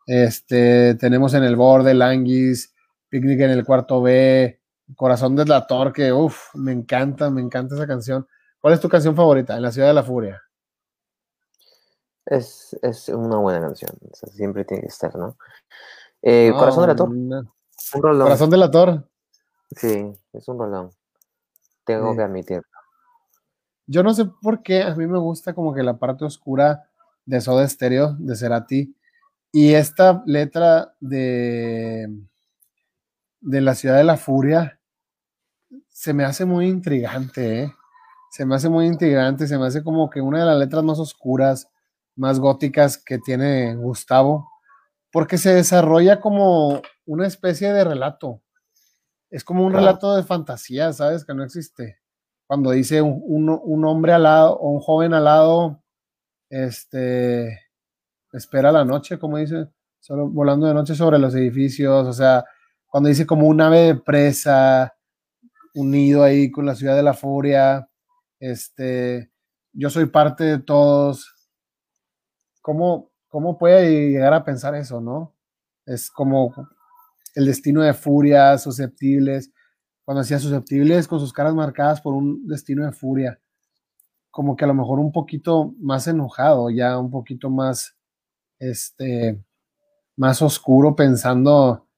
Este, 0.07 0.95
tenemos 0.95 1.35
en 1.35 1.45
el 1.45 1.55
borde 1.55 1.93
Languis, 1.93 2.75
Picnic 3.11 3.41
en 3.41 3.51
el 3.51 3.67
cuarto 3.67 4.01
B, 4.01 4.59
Corazón 4.97 5.37
del 5.37 5.53
Ator, 5.53 5.93
que 5.93 6.15
uff, 6.15 6.55
me 6.55 6.73
encanta, 6.73 7.29
me 7.29 7.43
encanta 7.43 7.75
esa 7.75 7.87
canción. 7.87 8.27
¿Cuál 8.59 8.73
es 8.73 8.81
tu 8.81 8.89
canción 8.89 9.15
favorita? 9.15 9.55
En 9.55 9.63
la 9.63 9.71
ciudad 9.71 9.89
de 9.89 9.95
la 9.95 10.03
furia. 10.03 10.41
Es, 12.25 12.75
es 12.81 13.11
una 13.11 13.37
buena 13.37 13.61
canción, 13.61 13.91
siempre 14.33 14.65
tiene 14.65 14.83
que 14.85 14.89
estar, 14.89 15.15
¿no? 15.15 15.37
Eh, 16.23 16.53
Corazón 16.57 16.83
del 16.83 16.91
Ator. 16.91 17.09
Un 17.09 17.53
rolón. 17.95 18.23
Corazón 18.27 18.51
del 18.51 18.63
Ator. 18.63 19.09
Sí, 19.71 20.13
es 20.33 20.49
un 20.49 20.59
rolón. 20.59 20.91
Tengo 21.85 22.17
que 22.17 22.23
admitirlo. 22.23 22.65
Yo 23.87 24.03
no 24.03 24.15
sé 24.15 24.27
por 24.41 24.63
qué, 24.63 24.83
a 24.83 24.95
mí 24.95 25.07
me 25.07 25.19
gusta 25.19 25.55
como 25.55 25.75
que 25.75 25.83
la 25.83 25.99
parte 25.99 26.25
oscura 26.25 26.89
de 27.27 27.41
Soda 27.41 27.69
Stereo, 27.69 28.15
de 28.19 28.37
Cerati, 28.37 28.97
y 29.51 29.75
esta 29.75 30.23
letra 30.25 30.95
de, 31.01 32.09
de 33.41 33.61
La 33.61 33.75
Ciudad 33.75 33.97
de 33.97 34.05
la 34.05 34.17
Furia 34.17 34.81
se 35.89 36.15
me 36.15 36.25
hace 36.25 36.45
muy 36.45 36.69
intrigante, 36.69 37.65
¿eh? 37.65 37.75
Se 38.31 38.47
me 38.47 38.55
hace 38.55 38.71
muy 38.71 38.87
intrigante, 38.87 39.47
se 39.47 39.59
me 39.59 39.67
hace 39.67 39.85
como 39.85 40.09
que 40.09 40.23
una 40.23 40.41
de 40.41 40.47
las 40.47 40.59
letras 40.59 40.83
más 40.83 40.99
oscuras, 40.99 41.69
más 42.17 42.41
góticas 42.41 42.97
que 42.97 43.19
tiene 43.19 43.75
Gustavo, 43.77 44.49
porque 45.13 45.37
se 45.37 45.55
desarrolla 45.55 46.21
como 46.21 46.81
una 47.05 47.27
especie 47.27 47.73
de 47.73 47.85
relato. 47.85 48.43
Es 49.31 49.45
como 49.45 49.65
un 49.65 49.73
relato 49.73 50.17
de 50.17 50.25
fantasía, 50.25 50.93
¿sabes? 50.93 51.25
Que 51.25 51.35
no 51.35 51.45
existe. 51.45 51.99
Cuando 52.47 52.71
dice 52.71 53.01
un, 53.03 53.85
hombre 53.85 54.13
al 54.13 54.25
lado 54.25 54.57
o 54.57 54.71
un 54.71 54.81
joven 54.81 55.15
al 55.15 55.25
lado, 55.25 55.83
este, 56.51 57.61
espera 58.33 58.73
la 58.73 58.85
noche, 58.85 59.19
como 59.19 59.39
dice, 59.39 59.69
solo 60.01 60.29
volando 60.29 60.67
de 60.67 60.75
noche 60.75 60.95
sobre 60.95 61.19
los 61.19 61.35
edificios, 61.35 62.07
o 62.07 62.13
sea, 62.13 62.45
cuando 62.87 63.09
dice 63.09 63.27
como 63.27 63.47
un 63.47 63.61
ave 63.61 63.81
de 63.81 63.95
presa, 63.95 64.95
unido 65.75 66.23
ahí 66.23 66.51
con 66.51 66.67
la 66.67 66.75
ciudad 66.75 66.97
de 66.97 67.03
la 67.03 67.15
furia, 67.15 67.89
este, 68.39 69.31
yo 69.73 69.89
soy 69.89 70.07
parte 70.07 70.45
de 70.45 70.59
todos. 70.59 71.33
¿Cómo, 72.61 73.12
cómo 73.33 73.57
puede 73.57 74.11
llegar 74.11 74.35
a 74.35 74.45
pensar 74.45 74.75
eso, 74.75 75.01
no? 75.01 75.35
Es 75.87 76.11
como 76.11 76.53
el 77.35 77.47
destino 77.47 77.81
de 77.81 77.95
furia, 77.95 78.59
susceptibles, 78.59 79.51
cuando 80.05 80.21
decía 80.21 80.39
susceptibles 80.39 81.09
con 81.09 81.19
sus 81.19 81.33
caras 81.33 81.55
marcadas 81.55 82.03
por 82.03 82.13
un 82.13 82.47
destino 82.47 82.85
de 82.85 82.93
furia, 82.93 83.41
como 84.31 84.55
que 84.55 84.65
a 84.65 84.69
lo 84.69 84.75
mejor 84.75 84.99
un 84.99 85.13
poquito 85.13 85.73
más 85.79 86.07
enojado, 86.07 86.69
ya 86.69 86.99
un 86.99 87.11
poquito 87.11 87.49
más, 87.49 87.97
este, 88.59 89.43
más 90.15 90.43
oscuro, 90.43 90.95
pensando 90.95 91.89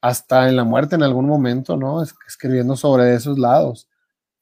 hasta 0.00 0.48
en 0.48 0.54
la 0.54 0.62
muerte 0.62 0.94
en 0.94 1.02
algún 1.02 1.26
momento, 1.26 1.76
¿no? 1.76 2.00
Escribiendo 2.28 2.76
sobre 2.76 3.12
esos 3.12 3.40
lados, 3.40 3.89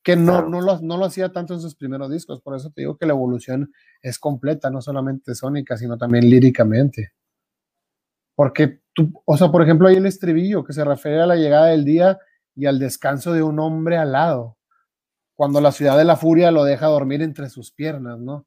que 0.03 0.17
no, 0.17 0.49
no, 0.49 0.61
lo, 0.61 0.81
no 0.81 0.97
lo 0.97 1.05
hacía 1.05 1.33
tanto 1.33 1.55
en 1.55 1.61
sus 1.61 1.75
primeros 1.75 2.11
discos, 2.11 2.41
por 2.41 2.57
eso 2.57 2.71
te 2.71 2.83
digo 2.83 2.97
que 2.97 3.07
la 3.07 3.13
evolución 3.13 3.73
es 4.01 4.19
completa, 4.19 4.71
no 4.71 4.81
solamente 4.81 5.35
sónica, 5.35 5.77
sino 5.77 5.99
también 5.99 6.29
líricamente. 6.29 7.13
Porque 8.35 8.81
tú, 8.93 9.13
o 9.25 9.37
sea, 9.37 9.51
por 9.51 9.63
ejemplo, 9.63 9.89
hay 9.89 9.97
el 9.97 10.07
estribillo 10.07 10.65
que 10.65 10.73
se 10.73 10.85
refiere 10.85 11.21
a 11.21 11.27
la 11.27 11.37
llegada 11.37 11.67
del 11.67 11.85
día 11.85 12.19
y 12.55 12.67
al 12.67 12.79
descanso 12.79 13.33
de 13.33 13.43
un 13.43 13.59
hombre 13.59 13.97
al 13.97 14.13
lado, 14.13 14.57
cuando 15.35 15.61
la 15.61 15.73
ciudad 15.73 15.99
de 15.99 16.05
la 16.05 16.17
furia 16.17 16.51
lo 16.51 16.65
deja 16.65 16.87
dormir 16.87 17.23
entre 17.23 17.49
sus 17.49 17.73
piernas, 17.73 18.19
¿no? 18.19 18.47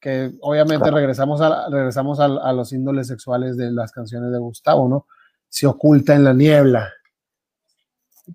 Que 0.00 0.32
obviamente 0.40 0.90
regresamos, 0.90 1.40
a, 1.40 1.68
regresamos 1.70 2.20
a, 2.20 2.26
a 2.26 2.52
los 2.52 2.72
índoles 2.72 3.06
sexuales 3.06 3.56
de 3.56 3.70
las 3.70 3.90
canciones 3.90 4.32
de 4.32 4.38
Gustavo, 4.38 4.88
¿no? 4.88 5.06
se 5.54 5.68
oculta 5.68 6.16
en 6.16 6.24
la 6.24 6.32
niebla. 6.32 6.92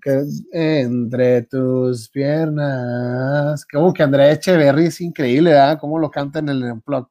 Que 0.00 0.22
entre 0.52 1.42
tus 1.42 2.08
piernas. 2.08 3.66
Como 3.66 3.92
que 3.92 4.02
Andrea 4.02 4.32
Echeverry 4.32 4.86
es 4.86 5.00
increíble, 5.00 5.50
¿verdad? 5.50 5.78
Cómo 5.80 5.98
lo 5.98 6.10
canta 6.10 6.38
en 6.38 6.48
el 6.48 6.62
Unplug. 6.62 7.08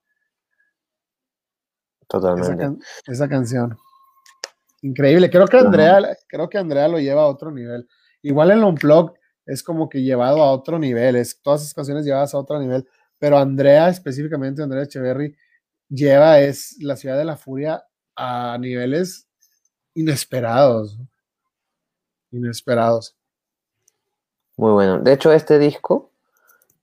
Totalmente. 2.08 2.84
Esa, 3.06 3.28
canción. 3.28 3.78
Increíble. 4.82 5.30
Creo 5.30 5.48
que 5.48 5.58
Andrea, 5.58 6.00
creo 6.28 6.50
que 6.50 6.58
Andrea 6.58 6.88
lo 6.88 7.00
lleva 7.00 7.24
a 7.24 7.28
otro 7.28 7.52
nivel. 7.52 7.88
Igual 8.22 8.52
en 8.52 8.60
el 8.60 8.64
Unplug 8.64 9.14
es 9.46 9.62
como 9.62 9.90
que 9.90 10.02
llevado 10.02 10.42
a 10.42 10.52
otro 10.52 10.80
nivel. 10.80 11.18
Es 11.18 11.42
todas 11.42 11.62
esas 11.62 11.74
canciones 11.74 12.06
llevadas 12.06 12.34
a 12.34 12.38
otro 12.38 12.60
nivel. 12.60 12.88
Pero 13.20 13.38
Andrea, 13.38 13.90
específicamente 13.90 14.64
Andrea 14.64 14.84
Echeverry, 14.84 15.36
lleva 15.90 16.40
es 16.40 16.78
la 16.80 16.96
ciudad 16.96 17.18
de 17.18 17.26
la 17.26 17.36
furia 17.36 17.84
a 18.16 18.58
niveles 18.60 19.28
inesperados. 19.94 20.98
Inesperados. 22.32 23.16
Muy 24.58 24.72
bueno. 24.72 25.00
De 25.00 25.14
hecho, 25.14 25.32
este 25.32 25.58
disco 25.58 26.12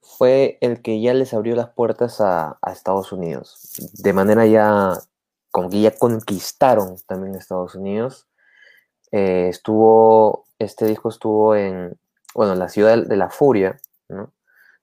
fue 0.01 0.57
el 0.61 0.81
que 0.81 1.01
ya 1.01 1.13
les 1.13 1.35
abrió 1.35 1.55
las 1.57 1.69
puertas 1.69 2.21
a, 2.21 2.59
Estados 2.73 3.13
Unidos. 3.13 3.75
De 3.93 4.13
manera 4.13 4.47
ya, 4.47 4.95
como 5.51 5.69
que 5.69 5.83
ya 5.83 5.91
conquistaron 5.97 6.97
también 7.07 7.35
Estados 7.35 7.75
Unidos. 7.75 8.27
Eh, 9.13 9.49
estuvo, 9.49 10.47
este 10.59 10.87
disco 10.87 11.11
estuvo 11.11 11.55
en, 11.55 11.99
bueno, 12.35 12.55
en 12.55 12.59
la 12.59 12.69
ciudad 12.69 13.05
de 13.05 13.17
la 13.17 13.31
furia, 13.31 13.79
¿no? 14.09 14.33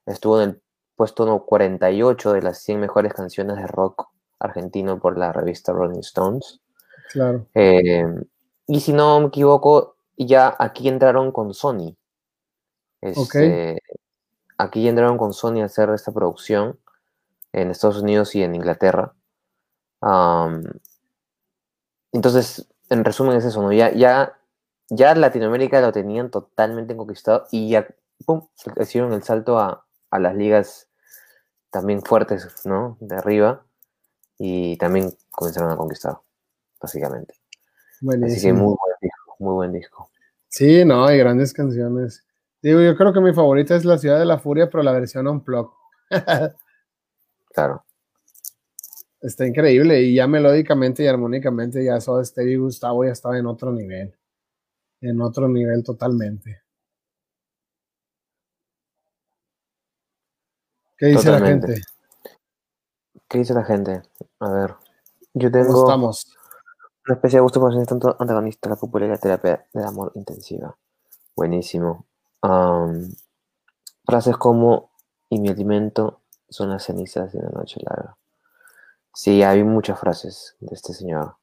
Estuvo 0.06 0.40
en 0.40 0.50
el 0.50 0.62
puesto 0.94 1.26
no, 1.26 1.44
48 1.44 2.32
de 2.32 2.42
las 2.42 2.58
100 2.58 2.80
mejores 2.80 3.12
canciones 3.12 3.56
de 3.56 3.66
rock 3.66 4.08
argentino 4.38 5.00
por 5.00 5.18
la 5.18 5.32
revista 5.32 5.72
Rolling 5.72 6.00
Stones. 6.00 6.60
Claro. 7.10 7.46
Eh, 7.54 8.06
y 8.66 8.80
si 8.80 8.92
no 8.92 9.20
me 9.20 9.26
equivoco, 9.26 9.93
ya 10.16 10.54
aquí 10.58 10.88
entraron 10.88 11.32
con 11.32 11.54
Sony. 11.54 11.96
Este, 13.00 13.82
aquí 14.56 14.88
entraron 14.88 15.18
con 15.18 15.32
Sony 15.32 15.60
a 15.60 15.66
hacer 15.66 15.90
esta 15.90 16.12
producción 16.12 16.78
en 17.52 17.70
Estados 17.70 18.00
Unidos 18.00 18.34
y 18.34 18.42
en 18.42 18.54
Inglaterra. 18.54 19.14
entonces, 22.12 22.66
en 22.90 23.04
resumen 23.04 23.36
es 23.36 23.44
eso, 23.44 23.62
¿no? 23.62 23.72
Ya, 23.72 23.92
ya, 23.92 24.38
ya 24.88 25.14
Latinoamérica 25.14 25.80
lo 25.80 25.92
tenían 25.92 26.30
totalmente 26.30 26.96
conquistado 26.96 27.46
y 27.50 27.70
ya, 27.70 27.86
¡pum!, 28.26 28.48
hicieron 28.80 29.12
el 29.12 29.22
salto 29.22 29.58
a, 29.58 29.86
a 30.10 30.18
las 30.18 30.34
ligas 30.34 30.88
también 31.70 32.02
fuertes, 32.02 32.64
¿no? 32.64 32.96
De 33.00 33.16
arriba 33.16 33.64
y 34.38 34.76
también 34.76 35.16
comenzaron 35.30 35.70
a 35.70 35.76
conquistar 35.76 36.18
básicamente. 36.80 37.34
Así 38.24 38.42
que 38.42 38.52
muy 38.52 38.76
buen 38.76 38.78
disco, 38.78 38.93
muy 39.44 39.54
buen 39.54 39.72
disco. 39.72 40.10
Sí, 40.48 40.84
no, 40.84 41.04
hay 41.04 41.18
grandes 41.18 41.52
canciones. 41.52 42.24
Digo, 42.62 42.80
yo 42.80 42.96
creo 42.96 43.12
que 43.12 43.20
mi 43.20 43.32
favorita 43.32 43.76
es 43.76 43.84
La 43.84 43.98
Ciudad 43.98 44.18
de 44.18 44.24
la 44.24 44.38
Furia, 44.38 44.70
pero 44.70 44.82
la 44.82 44.92
versión 44.92 45.26
Unplugged. 45.28 45.70
claro. 47.54 47.84
Está 49.20 49.46
increíble 49.46 50.02
y 50.02 50.14
ya 50.14 50.26
melódicamente 50.26 51.02
y 51.02 51.06
armónicamente 51.06 51.84
ya 51.84 52.00
Soda 52.00 52.24
Stereo 52.24 52.52
y 52.52 52.56
Gustavo 52.56 53.04
ya 53.04 53.12
estaba 53.12 53.38
en 53.38 53.46
otro 53.46 53.72
nivel. 53.72 54.14
En 55.00 55.20
otro 55.20 55.48
nivel 55.48 55.82
totalmente. 55.82 56.62
¿Qué 60.96 61.06
dice 61.06 61.30
la 61.30 61.46
gente? 61.46 61.82
¿Qué 63.28 63.38
dice 63.38 63.54
la 63.54 63.64
gente? 63.64 64.02
A 64.38 64.50
ver, 64.50 64.74
yo 65.32 65.50
tengo... 65.50 65.72
¿Cómo 65.72 65.84
estamos? 65.84 66.36
Una 67.06 67.16
especie 67.16 67.36
de 67.36 67.42
gusto 67.42 67.60
por 67.60 67.74
ser 67.74 67.86
tanto 67.86 68.16
antagonista 68.18 68.70
la 68.70 69.06
la 69.06 69.18
terapia 69.18 69.66
del 69.74 69.84
amor 69.84 70.12
intensiva. 70.14 70.74
Buenísimo. 71.36 72.06
frases 74.06 74.36
como, 74.38 74.90
y 75.28 75.38
mi 75.38 75.48
alimento 75.48 76.22
son 76.48 76.70
las 76.70 76.84
cenizas 76.84 77.32
de 77.32 77.42
la 77.42 77.50
noche 77.50 77.80
larga. 77.84 78.16
Sí, 79.12 79.42
hay 79.42 79.62
muchas 79.64 79.98
frases 79.98 80.56
de 80.60 80.74
este 80.74 80.94
señor. 80.94 81.36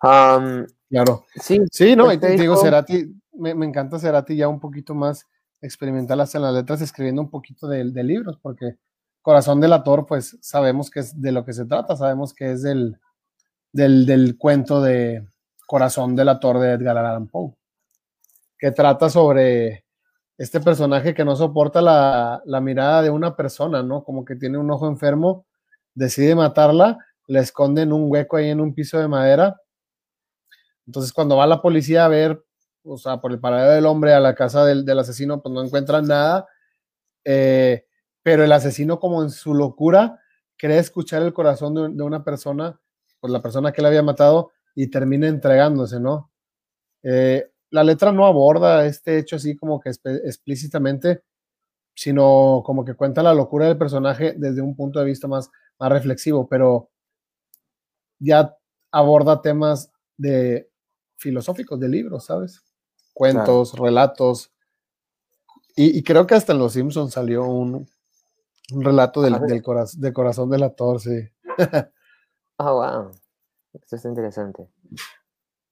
claro. 0.00 1.24
Sí, 1.36 1.60
sí, 1.70 1.96
no, 1.96 2.12
y 2.12 2.18
te 2.18 2.30
digo, 2.30 2.56
Cerati, 2.56 3.18
me, 3.32 3.54
me, 3.54 3.66
encanta 3.66 3.98
Cerati 3.98 4.36
ya 4.36 4.48
un 4.48 4.60
poquito 4.60 4.94
más 4.94 5.26
experimental 5.62 6.20
hasta 6.20 6.38
en 6.38 6.44
las 6.44 6.54
letras, 6.54 6.82
escribiendo 6.82 7.22
un 7.22 7.30
poquito 7.30 7.66
de, 7.68 7.90
de 7.90 8.04
libros, 8.04 8.38
porque 8.40 8.76
Corazón 9.22 9.60
del 9.60 9.72
Ator, 9.72 10.06
pues 10.06 10.36
sabemos 10.40 10.90
que 10.90 11.00
es 11.00 11.20
de 11.20 11.32
lo 11.32 11.44
que 11.44 11.52
se 11.54 11.64
trata, 11.64 11.96
sabemos 11.96 12.32
que 12.32 12.52
es 12.52 12.62
del, 12.62 13.00
del, 13.72 14.36
cuento 14.38 14.80
de 14.80 15.26
Corazón 15.66 16.16
de 16.16 16.24
la 16.24 16.40
Torre 16.40 16.66
de 16.66 16.72
Edgar 16.74 16.98
Allan 16.98 17.28
Poe. 17.28 17.54
que 18.58 18.70
trata 18.70 19.10
sobre 19.10 19.84
este 20.38 20.60
personaje 20.60 21.14
que 21.14 21.24
no 21.24 21.36
soporta 21.36 21.80
la, 21.82 22.42
la, 22.44 22.60
mirada 22.60 23.02
de 23.02 23.10
una 23.10 23.36
persona, 23.36 23.82
¿no? 23.82 24.04
Como 24.04 24.24
que 24.24 24.36
tiene 24.36 24.58
un 24.58 24.70
ojo 24.70 24.86
enfermo, 24.88 25.46
decide 25.94 26.34
matarla, 26.34 26.98
la 27.26 27.40
esconde 27.40 27.82
en 27.82 27.92
un 27.92 28.10
hueco 28.10 28.36
ahí 28.36 28.50
en 28.50 28.60
un 28.60 28.74
piso 28.74 28.98
de 28.98 29.08
madera. 29.08 29.60
Entonces 30.86 31.12
cuando 31.12 31.36
va 31.36 31.46
la 31.46 31.62
policía 31.62 32.04
a 32.04 32.08
ver, 32.08 32.42
o 32.84 32.96
sea, 32.96 33.20
por 33.20 33.32
el 33.32 33.40
paradero 33.40 33.72
del 33.72 33.86
hombre 33.86 34.14
a 34.14 34.20
la 34.20 34.34
casa 34.34 34.64
del, 34.64 34.84
del 34.84 34.98
asesino, 34.98 35.42
pues 35.42 35.52
no 35.52 35.62
encuentran 35.62 36.06
nada. 36.06 36.46
Eh, 37.24 37.84
pero 38.22 38.44
el 38.44 38.52
asesino 38.52 38.98
como 39.00 39.22
en 39.22 39.30
su 39.30 39.54
locura 39.54 40.20
cree 40.56 40.78
escuchar 40.78 41.22
el 41.22 41.32
corazón 41.32 41.96
de 41.96 42.02
una 42.02 42.24
persona, 42.24 42.80
pues 43.26 43.32
la 43.32 43.42
persona 43.42 43.72
que 43.72 43.82
le 43.82 43.88
había 43.88 44.02
matado, 44.02 44.52
y 44.76 44.88
termina 44.88 45.26
entregándose, 45.26 45.98
¿no? 45.98 46.30
Eh, 47.02 47.50
la 47.70 47.82
letra 47.82 48.12
no 48.12 48.26
aborda 48.26 48.86
este 48.86 49.18
hecho 49.18 49.36
así 49.36 49.56
como 49.56 49.80
que 49.80 49.90
explícitamente, 50.24 51.22
sino 51.94 52.62
como 52.64 52.84
que 52.84 52.94
cuenta 52.94 53.22
la 53.22 53.34
locura 53.34 53.66
del 53.66 53.78
personaje 53.78 54.34
desde 54.36 54.60
un 54.60 54.76
punto 54.76 55.00
de 55.00 55.06
vista 55.06 55.26
más, 55.26 55.50
más 55.78 55.90
reflexivo, 55.90 56.46
pero 56.46 56.90
ya 58.18 58.54
aborda 58.92 59.42
temas 59.42 59.90
de 60.16 60.70
filosóficos 61.16 61.80
de 61.80 61.88
libros, 61.88 62.26
¿sabes? 62.26 62.62
Cuentos, 63.12 63.76
relatos. 63.78 64.52
Y, 65.74 66.02
creo 66.02 66.26
que 66.26 66.34
hasta 66.34 66.52
en 66.52 66.58
Los 66.58 66.74
Simpsons 66.74 67.12
salió 67.12 67.44
un, 67.44 67.88
un 68.72 68.84
relato 68.84 69.20
del, 69.20 69.38
del, 69.40 69.62
corazón 70.12 70.50
del 70.50 70.62
actor, 70.62 71.00
sí. 71.00 71.28
oh, 72.58 72.74
wow. 72.74 73.10
Esto 73.74 73.96
está 73.96 74.08
interesante. 74.08 74.68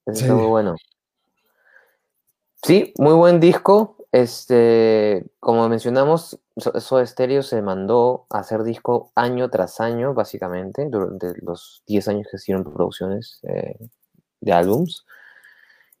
Esto 0.05 0.21
está 0.21 0.33
muy 0.33 0.47
bueno. 0.47 0.75
Sí, 2.63 2.93
muy 2.97 3.13
buen 3.13 3.39
disco. 3.39 3.97
Este, 4.11 5.25
como 5.39 5.67
mencionamos, 5.67 6.39
Soda 6.57 7.05
Stereo 7.05 7.43
se 7.43 7.61
mandó 7.61 8.27
a 8.29 8.39
hacer 8.39 8.63
disco 8.63 9.11
año 9.15 9.49
tras 9.49 9.81
año, 9.81 10.13
básicamente, 10.13 10.87
durante 10.89 11.33
los 11.41 11.83
10 11.87 12.07
años 12.07 12.27
que 12.29 12.37
hicieron 12.37 12.63
producciones 12.63 13.39
eh, 13.43 13.77
de 14.39 14.53
álbums. 14.53 15.05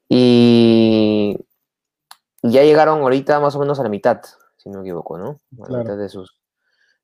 Y 0.07 1.37
ya 2.41 2.63
llegaron 2.63 3.01
ahorita 3.01 3.39
más 3.39 3.55
o 3.55 3.59
menos 3.59 3.79
a 3.79 3.83
la 3.83 3.89
mitad, 3.89 4.21
si 4.57 4.69
no 4.69 4.79
me 4.79 4.85
equivoco, 4.85 5.17
¿no? 5.17 5.41
A 5.63 5.69
la 5.69 5.79
mitad 5.79 5.97
de 5.97 6.09
sus. 6.09 6.39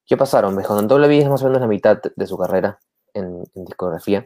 ¿Qué 0.05 0.15
pasaron? 0.15 0.61
Con 0.61 0.87
doble 0.87 1.17
es 1.17 1.27
más 1.27 1.41
o 1.41 1.45
menos 1.45 1.61
la 1.61 1.67
mitad 1.67 1.99
de 2.15 2.27
su 2.27 2.37
carrera 2.37 2.79
en 3.13 3.43
discografía. 3.53 4.25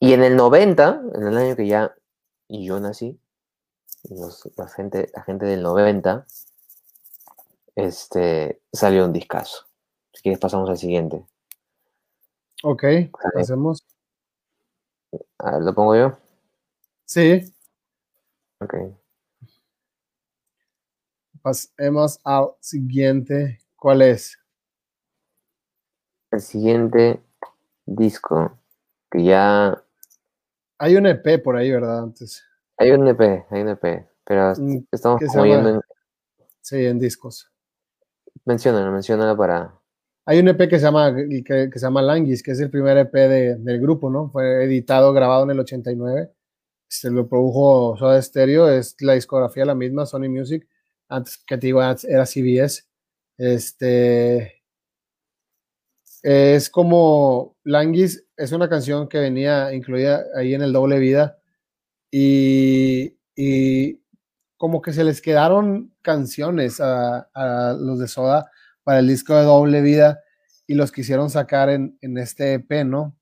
Y 0.00 0.12
en 0.12 0.22
el 0.22 0.36
90, 0.36 1.02
en 1.14 1.26
el 1.26 1.36
año 1.36 1.56
que 1.56 1.66
ya 1.66 1.94
yo 2.48 2.78
nací, 2.80 3.18
la, 4.56 4.68
gente, 4.68 5.10
la 5.14 5.22
gente 5.22 5.46
del 5.46 5.62
90, 5.62 6.26
este, 7.74 8.60
salió 8.72 9.04
un 9.06 9.12
discazo. 9.12 9.66
Si 10.12 10.22
quieres 10.22 10.38
pasamos 10.38 10.68
al 10.68 10.78
siguiente. 10.78 11.24
Ok, 12.62 12.84
hacemos. 13.34 13.84
A 15.38 15.52
ver, 15.52 15.62
¿lo 15.62 15.74
pongo 15.74 15.96
yo? 15.96 16.18
Sí. 17.04 17.52
Ok. 18.60 18.74
Pasemos 21.42 22.20
al 22.24 22.50
siguiente. 22.60 23.60
¿Cuál 23.76 24.02
es? 24.02 24.38
El 26.34 26.40
siguiente 26.40 27.20
disco 27.86 28.58
que 29.08 29.22
ya 29.22 29.84
hay 30.78 30.96
un 30.96 31.06
EP 31.06 31.40
por 31.40 31.56
ahí, 31.56 31.70
¿verdad? 31.70 32.02
Antes. 32.02 32.42
Hay 32.76 32.90
un 32.90 33.06
EP, 33.06 33.20
hay 33.48 33.62
un 33.62 33.68
EP, 33.68 34.08
pero 34.24 34.52
mm, 34.58 34.86
estamos 34.90 35.22
moviendo 35.32 35.68
en... 35.70 35.80
Sí, 36.60 36.84
en 36.86 36.98
discos. 36.98 37.52
Menciónalo, 38.44 38.90
menciónalo 38.90 39.36
para... 39.36 39.78
Hay 40.26 40.40
un 40.40 40.48
EP 40.48 40.68
que 40.68 40.80
se 40.80 40.86
llama, 40.86 41.14
que, 41.14 41.70
se 41.72 41.78
llama 41.78 42.02
Languis, 42.02 42.42
que 42.42 42.50
es 42.50 42.58
el 42.58 42.70
primer 42.70 42.98
EP 42.98 43.12
del 43.12 43.80
grupo, 43.80 44.10
¿no? 44.10 44.28
Fue 44.30 44.64
editado, 44.64 45.12
grabado 45.12 45.44
en 45.44 45.50
el 45.50 45.60
89. 45.60 46.32
Se 46.88 47.12
lo 47.12 47.28
produjo 47.28 47.96
Soda 47.96 48.20
Stereo, 48.20 48.68
es 48.68 48.96
la 49.00 49.12
discografía 49.12 49.64
la 49.64 49.76
misma, 49.76 50.04
Sony 50.04 50.28
Music. 50.28 50.66
Antes 51.08 51.38
que 51.46 51.58
te 51.58 51.68
digo, 51.68 51.80
era 51.80 52.26
CBS. 52.26 52.86
Este, 53.38 54.53
es 56.24 56.70
como 56.70 57.54
Languis 57.64 58.24
es 58.38 58.52
una 58.52 58.70
canción 58.70 59.08
que 59.08 59.18
venía 59.18 59.74
incluida 59.74 60.24
ahí 60.34 60.54
en 60.54 60.62
el 60.62 60.72
doble 60.72 60.98
vida 60.98 61.38
y, 62.10 63.18
como 64.56 64.80
que 64.80 64.94
se 64.94 65.04
les 65.04 65.20
quedaron 65.20 65.92
canciones 66.00 66.80
a, 66.80 67.76
los 67.78 67.98
de 67.98 68.08
Soda 68.08 68.50
para 68.84 69.00
el 69.00 69.08
disco 69.08 69.36
de 69.36 69.42
doble 69.42 69.82
vida 69.82 70.20
y 70.66 70.74
los 70.74 70.92
quisieron 70.92 71.28
sacar 71.28 71.68
en, 71.68 71.98
este 72.00 72.54
EP, 72.54 72.86
¿no? 72.86 73.18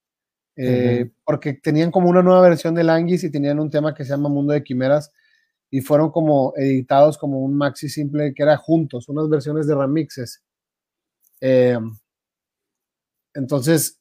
Eh, 0.55 1.11
porque 1.25 1.55
tenían 1.55 1.91
como 1.91 2.09
una 2.09 2.23
nueva 2.23 2.43
versión 2.43 2.75
de 2.75 2.85
Languis 2.85 3.25
y 3.25 3.33
tenían 3.33 3.59
un 3.59 3.71
tema 3.71 3.95
que 3.95 4.05
se 4.05 4.11
llama 4.11 4.29
Mundo 4.29 4.53
de 4.53 4.63
Quimeras 4.63 5.11
y 5.71 5.81
fueron 5.81 6.13
como 6.13 6.53
editados 6.55 7.19
como 7.19 7.41
un 7.41 7.57
maxi 7.57 7.89
simple 7.89 8.33
que 8.35 8.45
era 8.45 8.57
juntos, 8.59 9.09
unas 9.09 9.29
versiones 9.29 9.67
de 9.67 9.75
remixes. 9.75 10.45
Eh, 11.41 11.79
entonces, 13.35 14.01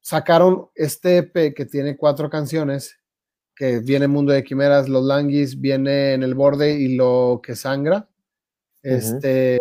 sacaron 0.00 0.68
este 0.74 1.18
EP 1.18 1.54
que 1.54 1.66
tiene 1.66 1.96
cuatro 1.96 2.30
canciones, 2.30 2.98
que 3.54 3.80
viene 3.80 4.08
Mundo 4.08 4.32
de 4.32 4.44
Quimeras, 4.44 4.88
Los 4.88 5.04
Languis, 5.04 5.60
viene 5.60 6.14
En 6.14 6.22
el 6.22 6.34
Borde 6.34 6.74
y 6.74 6.96
Lo 6.96 7.40
que 7.42 7.54
Sangra. 7.54 8.08
Este. 8.82 9.60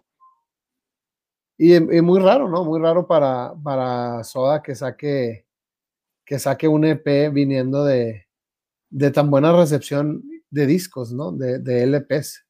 Y, 1.58 1.80
muy 1.80 2.20
raro, 2.22 2.48
¿no? 2.48 2.64
Muy 2.64 2.80
raro 2.80 3.06
para, 3.06 3.54
para 3.62 4.24
Soda 4.24 4.64
que 4.64 4.76
saque, 4.76 5.46
que 6.26 6.40
saque 6.40 6.70
un 6.70 6.86
EP 6.86 7.34
viniendo 7.34 7.84
de, 7.84 8.28
de 8.90 9.12
tan 9.12 9.30
buena 9.30 9.52
recepción 9.52 10.24
de 10.50 10.66
discos, 10.66 11.12
¿no? 11.12 11.34
De, 11.34 11.60
de 11.60 11.84
LPs. 11.84 12.46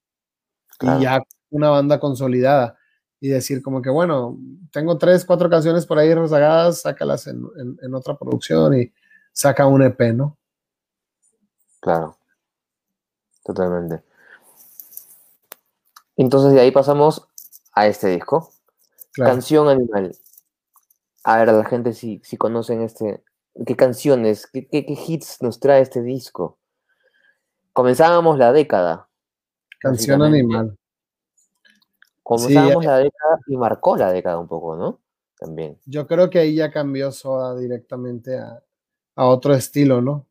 Y 0.81 1.01
ya 1.01 1.19
una 1.49 1.69
banda 1.69 1.99
consolidada 1.99 2.78
y 3.21 3.29
decir 3.29 3.61
como 3.61 3.81
que, 3.81 3.89
bueno, 3.89 4.37
tengo 4.71 4.97
tres, 4.97 5.25
cuatro 5.25 5.49
canciones 5.49 5.85
por 5.85 5.99
ahí 5.99 6.13
rezagadas, 6.13 6.81
sácalas 6.81 7.27
en, 7.27 7.43
en, 7.81 7.93
otra 7.93 8.17
producción 8.17 8.79
y 8.79 8.93
saca 9.33 9.67
un 9.67 9.81
EP, 9.81 10.13
¿no? 10.13 10.37
Claro, 11.81 12.17
totalmente. 13.43 14.03
Entonces 16.15 16.53
de 16.53 16.61
ahí 16.61 16.71
pasamos 16.71 17.27
a 17.73 17.87
este 17.87 18.07
disco. 18.07 18.51
Canción 19.13 19.67
Animal. 19.67 20.15
A 21.23 21.37
ver, 21.37 21.49
a 21.49 21.53
la 21.53 21.65
gente 21.65 21.93
si, 21.93 22.21
si 22.23 22.37
conocen 22.37 22.81
este, 22.81 23.23
qué 23.65 23.75
canciones, 23.75 24.47
qué, 24.47 24.67
qué, 24.67 24.85
qué 24.85 24.97
hits 25.07 25.41
nos 25.41 25.59
trae 25.59 25.81
este 25.81 26.01
disco. 26.01 26.57
Comenzábamos 27.73 28.37
la 28.37 28.53
década. 28.53 29.09
Canción 29.79 30.21
Animal. 30.21 30.78
Comenzamos 32.29 32.85
la 32.85 32.97
década 32.99 33.39
y 33.47 33.57
marcó 33.57 33.97
la 33.97 34.11
década 34.11 34.37
un 34.37 34.47
poco, 34.47 34.75
¿no? 34.75 34.99
También. 35.39 35.79
Yo 35.85 36.05
creo 36.05 36.29
que 36.29 36.37
ahí 36.37 36.53
ya 36.53 36.69
cambió 36.69 37.11
Soda 37.11 37.57
directamente 37.57 38.37
a, 38.37 38.61
otro 39.15 39.55
estilo, 39.55 39.99
¿no? 39.99 40.27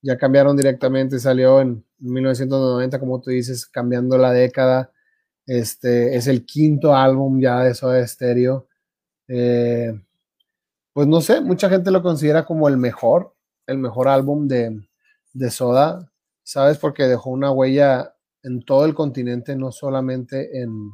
Ya 0.00 0.16
cambiaron 0.16 0.56
directamente, 0.56 1.18
salió 1.18 1.60
en 1.60 1.84
1990, 1.98 2.98
como 2.98 3.20
tú 3.20 3.28
dices, 3.28 3.66
cambiando 3.66 4.16
la 4.16 4.32
década. 4.32 4.90
Este 5.44 6.16
es 6.16 6.26
el 6.26 6.46
quinto 6.46 6.94
álbum 6.94 7.38
ya 7.38 7.62
de 7.62 7.74
Soda 7.74 8.04
Stereo. 8.06 8.66
Eh, 9.28 9.92
pues 10.94 11.06
no 11.06 11.20
sé, 11.20 11.42
mucha 11.42 11.68
gente 11.68 11.90
lo 11.90 12.02
considera 12.02 12.46
como 12.46 12.66
el 12.68 12.78
mejor, 12.78 13.34
el 13.66 13.76
mejor 13.76 14.08
álbum 14.08 14.48
de, 14.48 14.88
de 15.34 15.50
Soda, 15.50 16.10
¿sabes? 16.42 16.78
Porque 16.78 17.02
dejó 17.02 17.28
una 17.28 17.50
huella 17.50 18.15
en 18.46 18.62
todo 18.62 18.84
el 18.84 18.94
continente, 18.94 19.56
no 19.56 19.72
solamente 19.72 20.60
en, 20.62 20.92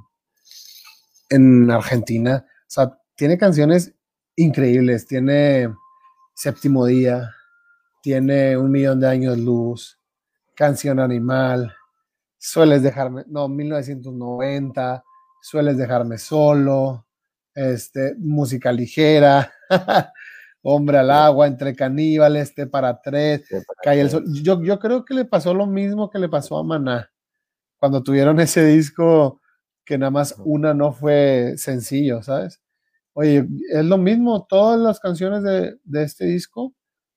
en 1.29 1.71
Argentina. 1.71 2.47
O 2.49 2.65
sea, 2.67 2.99
tiene 3.15 3.37
canciones 3.37 3.95
increíbles. 4.37 5.07
Tiene 5.07 5.69
Séptimo 6.35 6.87
Día, 6.87 7.31
tiene 8.03 8.57
Un 8.57 8.71
Millón 8.71 9.01
de 9.01 9.09
Años 9.09 9.39
Luz, 9.39 9.99
Canción 10.57 10.99
Animal, 10.99 11.75
Sueles 12.39 12.83
dejarme, 12.83 13.25
no, 13.29 13.49
1990, 13.49 15.05
Sueles 15.43 15.77
dejarme 15.77 16.19
solo, 16.19 17.07
este, 17.55 18.15
música 18.19 18.73
ligera, 18.73 19.53
Hombre 20.65 20.99
al 20.99 21.11
agua, 21.11 21.49
entre 21.49 21.75
caníbales, 21.75 22.55
T 22.55 22.67
para 22.67 23.01
tres, 23.01 23.43
Cae 23.83 24.01
el 24.01 24.11
sol. 24.11 24.25
Yo, 24.43 24.63
yo 24.63 24.79
creo 24.79 25.05
que 25.05 25.13
le 25.13 25.25
pasó 25.25 25.53
lo 25.53 25.67
mismo 25.67 26.09
que 26.09 26.21
le 26.21 26.29
pasó 26.29 26.57
a 26.57 26.63
Maná 26.63 27.12
cuando 27.83 28.05
tuvieron 28.05 28.39
ese 28.39 28.65
disco 28.65 29.41
que 29.85 29.99
nada 29.99 30.13
más 30.13 30.37
una 30.45 30.73
no 30.73 30.93
fue 30.93 31.55
sencillo, 31.57 32.23
¿sabes? 32.23 32.63
Oye, 33.13 33.45
es 33.73 33.85
lo 33.85 33.99
mismo, 33.99 34.47
todas 34.49 34.79
las 34.79 35.01
canciones 35.01 35.43
de, 35.43 36.05
este 36.05 36.27
disco 36.27 36.73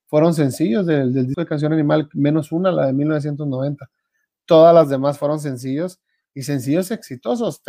fueron 0.07 0.33
sencillos 0.33 0.87
del, 0.87 1.13
disco 1.13 1.41
de 1.41 1.45
Canción 1.45 1.71
Animal, 1.71 2.09
menos 2.13 2.51
una, 2.51 2.71
la 2.71 2.87
de 2.87 2.93
1990. 2.93 3.87
Todas 4.45 4.73
las 4.73 4.89
demás 4.89 5.19
fueron 5.19 5.39
sencillos 5.39 6.01
y 6.33 6.41
sencillos 6.41 6.89
exitosos. 6.89 7.61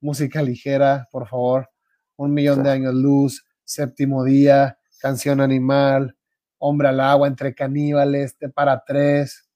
música 0.00 0.40
ligera, 0.40 1.08
por 1.10 1.26
favor. 1.26 1.68
Un 2.14 2.32
millón 2.32 2.62
de 2.62 2.70
años 2.70 2.94
luz, 2.94 3.44
séptimo 3.64 4.22
día, 4.22 4.78
Canción 5.00 5.40
Animal, 5.40 6.16
Hombre 6.58 6.90
al 6.90 7.00
agua, 7.00 7.26
Entre 7.26 7.56
caníbales, 7.56 8.36
Te 8.36 8.48
para 8.48 8.84
tres. 8.86 9.49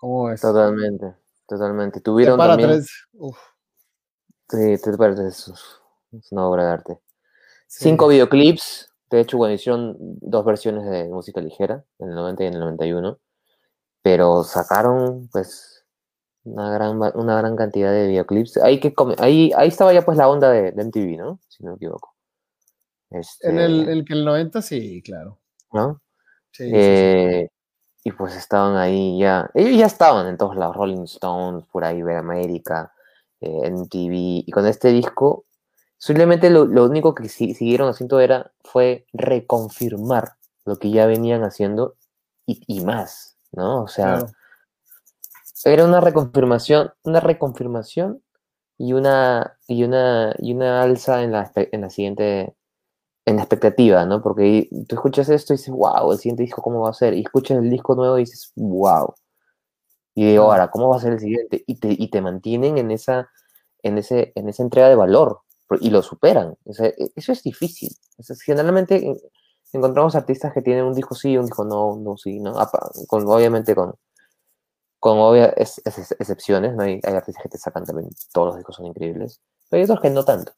¿Cómo 0.00 0.30
es? 0.30 0.40
Totalmente, 0.40 1.14
totalmente. 1.46 2.00
Tuvieron 2.00 2.38
para 2.38 2.52
también... 2.52 2.70
tres. 2.70 2.90
Uf. 3.12 3.38
Sí, 4.48 4.76
te 4.82 4.96
parece 4.96 5.26
eso. 5.26 5.54
Es 6.12 6.32
una 6.32 6.46
obra 6.46 6.64
de 6.64 6.70
arte. 6.70 6.98
Cinco 7.66 8.08
videoclips. 8.08 8.92
De 9.10 9.20
hecho, 9.20 9.36
bueno, 9.38 9.54
hicieron 9.54 9.96
dos 9.98 10.44
versiones 10.44 10.84
de 10.88 11.08
música 11.08 11.40
ligera, 11.40 11.84
en 11.98 12.10
el 12.10 12.14
90 12.14 12.44
y 12.44 12.46
en 12.46 12.54
el 12.54 12.60
91. 12.60 13.18
Pero 14.02 14.44
sacaron, 14.44 15.28
pues, 15.32 15.84
una 16.44 16.70
gran, 16.70 16.98
una 17.14 17.38
gran 17.38 17.56
cantidad 17.56 17.92
de 17.92 18.06
videoclips. 18.08 18.58
Ahí, 18.58 18.80
que, 18.80 18.94
ahí, 19.18 19.50
ahí 19.56 19.68
estaba 19.68 19.92
ya, 19.92 20.02
pues, 20.02 20.16
la 20.16 20.28
onda 20.28 20.50
de, 20.50 20.72
MTV, 20.72 21.16
¿no? 21.16 21.40
Si 21.48 21.62
no 21.64 21.70
me 21.70 21.76
equivoco. 21.76 22.14
Este... 23.10 23.48
En 23.48 23.58
el, 23.58 23.88
el, 23.88 24.04
el 24.08 24.24
90 24.24 24.62
sí, 24.62 25.02
claro. 25.02 25.38
¿No? 25.72 26.00
Sí, 26.52 26.70
eh, 26.72 27.48
Y 28.08 28.12
pues 28.12 28.34
estaban 28.36 28.78
ahí 28.78 29.18
ya. 29.18 29.50
Ellos 29.52 29.78
ya 29.78 29.84
estaban 29.84 30.26
en 30.28 30.38
todos 30.38 30.56
lados. 30.56 30.74
Rolling 30.74 31.02
Stones, 31.02 31.66
por 31.70 31.84
ahí, 31.84 32.00
América 32.00 32.90
eh, 33.42 33.70
MTV. 33.70 34.44
Y 34.46 34.50
con 34.50 34.66
este 34.66 34.88
disco, 34.92 35.44
simplemente 35.98 36.48
lo, 36.48 36.62
único 36.86 37.14
que 37.14 37.28
siguieron 37.28 37.90
haciendo 37.90 38.18
era, 38.20 38.50
fue 38.64 39.04
reconfirmar 39.12 40.36
lo 40.64 40.76
que 40.76 40.90
ya 40.90 41.04
venían 41.04 41.44
haciendo 41.44 41.96
y, 42.46 42.80
más, 42.80 43.36
¿no? 43.52 43.82
O 43.82 43.88
sea, 43.88 44.24
era 45.64 45.84
una 45.84 46.00
reconfirmación, 46.00 46.94
una 47.02 47.20
reconfirmación 47.20 48.22
y 48.78 48.94
una, 48.94 49.58
y 49.66 49.84
una, 49.84 50.34
y 50.38 50.54
una 50.54 50.80
alza 50.80 51.22
en 51.22 51.32
la, 51.32 51.52
en 51.54 51.82
la 51.82 51.90
siguiente, 51.90 52.54
en 53.28 53.38
expectativa, 53.38 54.06
¿no? 54.06 54.22
Porque 54.22 54.68
tú 54.88 54.94
escuchas 54.94 55.28
esto 55.28 55.52
y 55.52 55.56
dices, 55.56 55.72
wow, 55.72 56.12
el 56.12 56.18
siguiente 56.18 56.42
disco, 56.42 56.62
¿cómo 56.62 56.80
va 56.80 56.90
a 56.90 56.94
ser? 56.94 57.14
Y 57.14 57.20
escuchas 57.20 57.58
el 57.58 57.70
disco 57.70 57.94
nuevo 57.94 58.16
y 58.18 58.22
dices, 58.22 58.52
wow. 58.56 59.14
Y 60.14 60.26
digo, 60.30 60.44
ahora, 60.44 60.70
¿cómo 60.70 60.88
va 60.88 60.96
a 60.96 61.00
ser 61.00 61.12
el 61.12 61.20
siguiente? 61.20 61.62
Y 61.66 61.76
te, 61.78 61.88
y 61.90 62.08
te 62.10 62.22
mantienen 62.22 62.78
en 62.78 62.90
esa, 62.90 63.30
en, 63.82 63.98
ese, 63.98 64.32
en 64.34 64.48
esa 64.48 64.62
entrega 64.62 64.88
de 64.88 64.94
valor 64.94 65.42
y 65.80 65.90
lo 65.90 66.02
superan. 66.02 66.56
E, 66.64 66.94
eso 67.14 67.32
es 67.32 67.42
difícil. 67.42 67.90
generalmente 68.44 69.14
encontramos 69.72 70.14
artistas 70.16 70.54
que 70.54 70.62
tienen 70.62 70.84
un 70.84 70.94
disco 70.94 71.14
sí, 71.14 71.36
un 71.36 71.44
disco 71.44 71.64
no, 71.64 71.96
no 71.96 72.16
sí, 72.16 72.40
¿no? 72.40 72.54
Con, 73.06 73.28
obviamente 73.28 73.74
con, 73.74 73.94
con 74.98 75.18
obvias 75.18 75.52
excepciones, 76.18 76.74
¿no? 76.74 76.82
Hay, 76.82 77.00
hay, 77.04 77.14
artistas 77.14 77.42
que 77.42 77.50
te 77.50 77.58
sacan 77.58 77.84
también, 77.84 78.08
todos 78.32 78.48
los 78.48 78.56
discos 78.56 78.76
son 78.76 78.86
increíbles, 78.86 79.42
pero 79.68 79.78
hay 79.78 79.84
otros 79.84 80.00
que 80.00 80.10
no 80.10 80.24
tanto. 80.24 80.52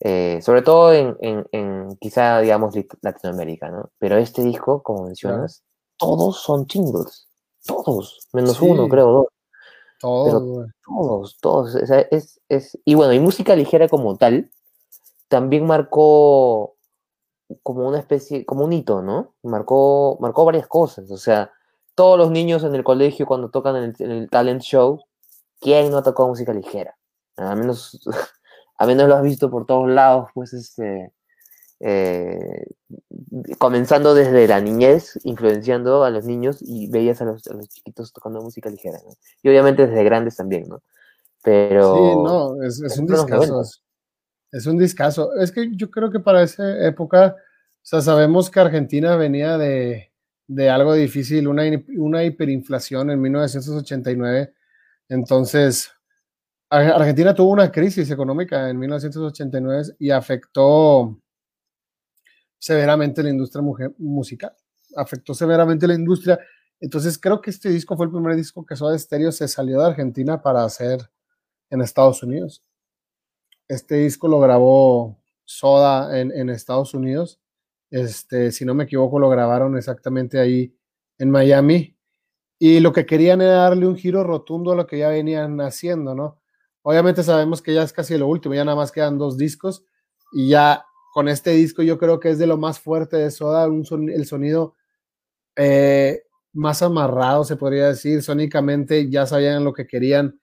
Eh, 0.00 0.40
sobre 0.42 0.62
todo 0.62 0.92
en, 0.92 1.16
en, 1.20 1.46
en, 1.52 1.96
quizá, 2.00 2.40
digamos, 2.40 2.74
Latinoamérica, 3.02 3.70
¿no? 3.70 3.90
Pero 3.98 4.16
este 4.16 4.42
disco, 4.42 4.82
como 4.82 5.04
mencionas, 5.04 5.62
todos 5.98 6.42
son 6.42 6.68
singles. 6.68 7.28
Todos, 7.66 8.26
menos 8.32 8.60
uno, 8.62 8.88
creo, 8.88 9.12
dos. 9.12 9.26
Todos, 10.00 10.70
todos, 10.86 11.38
todos. 11.40 11.74
es, 11.74 12.40
es, 12.48 12.78
y 12.86 12.94
bueno, 12.94 13.12
y 13.12 13.20
música 13.20 13.54
ligera 13.54 13.86
como 13.86 14.16
tal, 14.16 14.50
también 15.28 15.66
marcó 15.66 16.76
como 17.62 17.86
una 17.86 17.98
especie, 17.98 18.44
como 18.46 18.64
un 18.64 18.72
hito, 18.72 19.02
¿no? 19.02 19.34
Marcó, 19.42 20.16
marcó 20.20 20.44
varias 20.44 20.66
cosas. 20.66 21.10
O 21.10 21.16
sea, 21.16 21.52
todos 21.94 22.18
los 22.18 22.30
niños 22.30 22.64
en 22.64 22.74
el 22.74 22.84
colegio 22.84 23.26
cuando 23.26 23.50
tocan 23.50 23.76
en 23.76 24.10
el, 24.10 24.30
talent 24.30 24.62
show, 24.62 25.00
¿quién 25.60 25.90
no 25.90 26.02
tocó 26.02 26.28
música 26.28 26.52
ligera? 26.52 26.96
A 27.36 27.54
menos, 27.54 28.00
a 28.80 28.86
menos 28.86 29.08
lo 29.08 29.14
has 29.14 29.22
visto 29.22 29.50
por 29.50 29.66
todos 29.66 29.90
lados, 29.90 30.30
pues 30.32 30.54
este, 30.54 31.12
eh, 31.80 32.64
comenzando 33.58 34.14
desde 34.14 34.48
la 34.48 34.58
niñez, 34.62 35.20
influenciando 35.22 36.02
a 36.02 36.08
los 36.08 36.24
niños 36.24 36.60
y 36.62 36.88
veías 36.88 37.20
a 37.20 37.26
los, 37.26 37.42
chiquitos 37.68 38.14
tocando 38.14 38.40
música 38.40 38.70
ligera, 38.70 38.98
Y 39.42 39.50
obviamente 39.50 39.86
desde 39.86 40.02
grandes 40.02 40.36
también, 40.36 40.66
¿no? 40.66 40.82
Pero... 41.42 41.94
Sí, 41.94 42.00
no, 42.24 42.62
es, 42.62 42.98
un 42.98 43.06
discazo. 43.06 43.62
Es 44.50 44.66
un 44.66 44.78
discazo. 44.78 45.34
Es 45.36 45.52
que 45.52 45.76
yo 45.76 45.90
creo 45.90 46.10
que 46.10 46.20
para 46.20 46.42
esa 46.42 46.86
época, 46.86 47.36
o 47.36 47.82
sea, 47.82 48.00
sabemos 48.00 48.48
que 48.48 48.60
Argentina 48.60 49.14
venía 49.16 49.58
de, 49.58 50.10
algo 50.70 50.94
difícil, 50.94 51.48
una, 51.48 51.64
una 51.98 52.24
hiperinflación 52.24 53.10
en 53.10 53.20
1989. 53.20 54.54
Entonces, 55.10 55.92
Argentina 56.70 57.34
tuvo 57.34 57.50
una 57.50 57.70
crisis 57.70 58.08
económica 58.10 58.70
en 58.70 58.78
1989 58.78 59.96
y 59.98 60.10
afectó 60.10 61.20
severamente 62.58 63.22
la 63.24 63.30
industria 63.30 63.64
musical, 63.98 64.52
afectó 64.94 65.34
severamente 65.34 65.88
la 65.88 65.94
industria. 65.94 66.38
Entonces 66.78 67.18
creo 67.18 67.40
que 67.40 67.50
este 67.50 67.70
disco 67.70 67.96
fue 67.96 68.06
el 68.06 68.12
primer 68.12 68.36
disco 68.36 68.64
que 68.64 68.76
Soda 68.76 68.96
Stereo 68.96 69.32
se 69.32 69.48
salió 69.48 69.80
de 69.80 69.86
Argentina 69.86 70.40
para 70.40 70.62
hacer 70.62 71.00
en 71.70 71.80
Estados 71.80 72.22
Unidos. 72.22 72.62
Este 73.66 73.96
disco 73.96 74.28
lo 74.28 74.38
grabó 74.38 75.18
Soda 75.44 76.20
en, 76.20 76.50
Estados 76.50 76.94
Unidos. 76.94 77.40
Este, 77.90 78.52
si 78.52 78.64
no 78.64 78.74
me 78.74 78.84
equivoco, 78.84 79.18
lo 79.18 79.28
grabaron 79.28 79.76
exactamente 79.76 80.38
ahí 80.38 80.72
en 81.18 81.30
Miami. 81.30 81.96
Y 82.60 82.78
lo 82.80 82.92
que 82.92 83.06
querían 83.06 83.40
era 83.40 83.54
darle 83.54 83.86
un 83.86 83.96
giro 83.96 84.22
rotundo 84.22 84.72
a 84.72 84.76
lo 84.76 84.86
que 84.86 84.98
ya 84.98 85.08
venían 85.08 85.60
haciendo, 85.60 86.14
¿no? 86.14 86.39
Obviamente 86.82 87.22
sabemos 87.22 87.60
que 87.60 87.74
ya 87.74 87.82
es 87.82 87.92
casi 87.92 88.16
lo 88.16 88.26
último, 88.26 88.54
ya 88.54 88.64
nada 88.64 88.76
más 88.76 88.92
quedan 88.92 89.18
dos 89.18 89.36
discos 89.36 89.84
y 90.32 90.48
ya 90.48 90.84
con 91.12 91.28
este 91.28 91.50
disco 91.50 91.82
yo 91.82 91.98
creo 91.98 92.20
que 92.20 92.30
es 92.30 92.38
de 92.38 92.46
lo 92.46 92.56
más 92.56 92.78
fuerte 92.78 93.16
de 93.16 93.30
Soda, 93.30 93.64
el 93.66 94.26
sonido 94.26 94.76
eh, 95.56 96.22
más 96.52 96.82
amarrado, 96.82 97.44
se 97.44 97.56
podría 97.56 97.88
decir, 97.88 98.22
sónicamente 98.22 99.10
ya 99.10 99.26
sabían 99.26 99.64
lo 99.64 99.72
que 99.72 99.86
querían, 99.86 100.40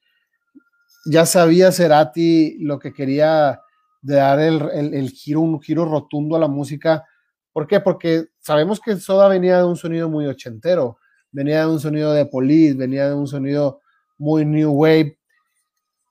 ya 1.05 1.25
sabía 1.25 1.71
Cerati 1.71 2.57
lo 2.59 2.79
que 2.79 2.93
quería 2.93 3.61
de 4.01 4.15
dar 4.15 4.39
el, 4.39 5.09
giro, 5.09 5.41
un 5.41 5.61
giro 5.61 5.85
rotundo 5.85 6.35
a 6.35 6.39
la 6.39 6.47
música. 6.47 7.03
¿Por 7.51 7.67
qué? 7.67 7.79
Porque 7.79 8.27
sabemos 8.39 8.79
que 8.79 8.95
Soda 8.97 9.27
venía 9.27 9.57
de 9.57 9.65
un 9.65 9.75
sonido 9.75 10.09
muy 10.09 10.27
ochentero, 10.27 10.97
venía 11.31 11.61
de 11.61 11.67
un 11.67 11.79
sonido 11.79 12.13
de 12.13 12.25
Police, 12.25 12.75
venía 12.75 13.09
de 13.09 13.15
un 13.15 13.27
sonido 13.27 13.81
muy 14.17 14.45
New 14.45 14.71
Wave 14.71 15.16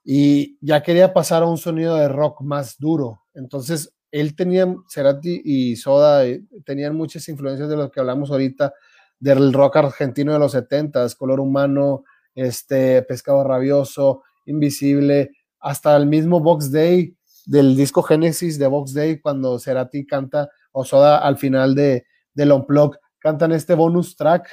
y 0.09 0.57
ya 0.65 0.83
quería 0.83 1.13
pasar 1.13 1.43
a 1.43 1.47
un 1.47 1.57
sonido 1.57 1.97
de 1.97 2.07
rock 2.07 2.39
más 2.39 2.77
duro. 2.79 3.25
Entonces, 3.33 3.93
él 4.09 4.37
tenía, 4.37 4.73
Cerati 4.87 5.41
y 5.43 5.75
Soda 5.75 6.25
eh, 6.25 6.45
tenían 6.63 6.95
muchas 6.95 7.27
influencias 7.27 7.67
de 7.67 7.75
lo 7.75 7.91
que 7.91 7.99
hablamos 7.99 8.31
ahorita, 8.31 8.73
del 9.19 9.51
rock 9.51 9.75
argentino 9.75 10.31
de 10.31 10.39
los 10.39 10.53
70 10.53 11.05
Color 11.17 11.41
Humano, 11.41 12.05
este, 12.35 13.01
Pescado 13.01 13.43
Rabioso, 13.43 14.23
Invisible, 14.45 15.31
hasta 15.59 15.97
el 15.97 16.05
mismo 16.05 16.39
Box 16.39 16.71
Day 16.71 17.13
del 17.45 17.75
disco 17.75 18.01
Génesis 18.01 18.57
de 18.57 18.67
Box 18.67 18.93
Day, 18.93 19.19
cuando 19.19 19.59
Cerati 19.59 20.07
canta, 20.07 20.49
o 20.71 20.85
Soda 20.85 21.17
al 21.17 21.37
final 21.37 21.75
de, 21.75 22.05
del 22.33 22.53
Unplug, 22.53 22.97
cantan 23.19 23.51
este 23.51 23.73
bonus 23.73 24.15
track, 24.15 24.47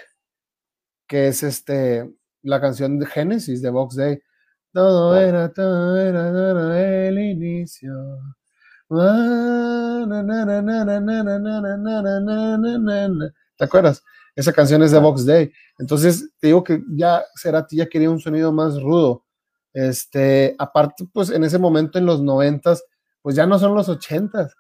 que 1.06 1.28
es 1.28 1.44
este, 1.44 2.12
la 2.42 2.60
canción 2.60 2.98
de 2.98 3.06
Génesis 3.06 3.62
de 3.62 3.70
Box 3.70 3.94
Day. 3.94 4.18
Todo 4.74 5.16
era, 5.16 5.52
todo 5.52 5.96
era, 5.96 6.32
todo 6.32 6.74
era 6.74 7.08
el 7.08 7.16
inicio 7.20 7.92
¿Te 13.56 13.64
acuerdas? 13.64 14.02
Esa 14.34 14.52
canción 14.52 14.82
es 14.82 14.90
de 14.90 14.98
Box 14.98 15.24
Day. 15.24 15.52
Entonces, 15.78 16.28
te 16.40 16.48
digo 16.48 16.64
que 16.64 16.82
ya 16.90 17.22
Cerati 17.40 17.76
ya 17.76 17.86
quería 17.86 18.10
un 18.10 18.18
sonido 18.18 18.52
más 18.52 18.82
rudo. 18.82 19.24
Este, 19.72 20.56
aparte, 20.58 21.04
pues 21.12 21.30
en 21.30 21.44
ese 21.44 21.58
momento, 21.60 22.00
en 22.00 22.06
los 22.06 22.20
noventas, 22.20 22.84
pues 23.22 23.36
ya 23.36 23.46
no 23.46 23.60
son 23.60 23.76
los 23.76 23.88
ochentas. 23.88 24.56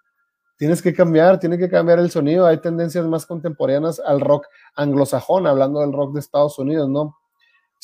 Tienes 0.56 0.80
que 0.80 0.94
cambiar, 0.94 1.40
tiene 1.40 1.58
que 1.58 1.68
cambiar 1.68 1.98
el 1.98 2.12
sonido. 2.12 2.46
Hay 2.46 2.58
tendencias 2.58 3.04
más 3.06 3.26
contemporáneas 3.26 3.98
al 3.98 4.20
rock 4.20 4.46
anglosajón, 4.76 5.48
hablando 5.48 5.80
del 5.80 5.92
rock 5.92 6.14
de 6.14 6.20
Estados 6.20 6.56
Unidos, 6.60 6.88
¿no? 6.88 7.16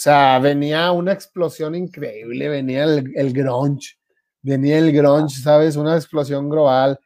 O 0.00 0.02
sea, 0.02 0.38
venía 0.38 0.92
una 0.92 1.12
explosión 1.12 1.74
increíble, 1.74 2.48
venía 2.48 2.84
el, 2.84 3.12
el 3.14 3.34
grunge, 3.34 3.98
venía 4.40 4.78
el 4.78 4.92
grunge, 4.92 5.42
¿sabes? 5.42 5.76
Una 5.76 5.94
explosión 5.94 6.48
global. 6.48 6.98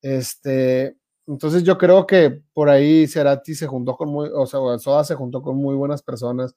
Este, 0.00 0.96
entonces 1.26 1.64
yo 1.64 1.76
creo 1.76 2.06
que 2.06 2.40
por 2.54 2.70
ahí 2.70 3.06
Cerati 3.06 3.54
se 3.54 3.66
juntó 3.66 3.94
con 3.94 4.08
muy, 4.08 4.30
o 4.32 4.46
sea, 4.46 4.58
Soda 4.78 5.04
se 5.04 5.16
juntó 5.16 5.42
con 5.42 5.58
muy 5.58 5.74
buenas 5.74 6.02
personas. 6.02 6.54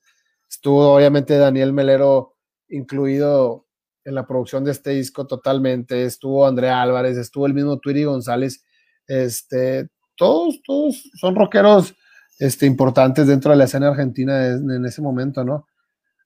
Estuvo 0.49 0.95
obviamente 0.95 1.37
Daniel 1.37 1.73
Melero 1.73 2.37
incluido 2.69 3.67
en 4.05 4.15
la 4.15 4.25
producción 4.25 4.63
de 4.63 4.71
este 4.71 4.91
disco 4.91 5.27
totalmente. 5.27 6.05
Estuvo 6.05 6.47
Andrea 6.47 6.81
Álvarez, 6.81 7.17
estuvo 7.17 7.45
el 7.45 7.53
mismo 7.53 7.77
Twitty 7.79 8.05
González. 8.05 8.63
Este, 9.05 9.89
todos, 10.15 10.61
todos 10.65 11.03
son 11.19 11.35
rockeros 11.35 11.93
este, 12.39 12.67
importantes 12.67 13.27
dentro 13.27 13.51
de 13.51 13.57
la 13.57 13.65
escena 13.65 13.89
argentina 13.89 14.47
en 14.47 14.85
ese 14.85 15.01
momento, 15.01 15.43
¿no? 15.43 15.67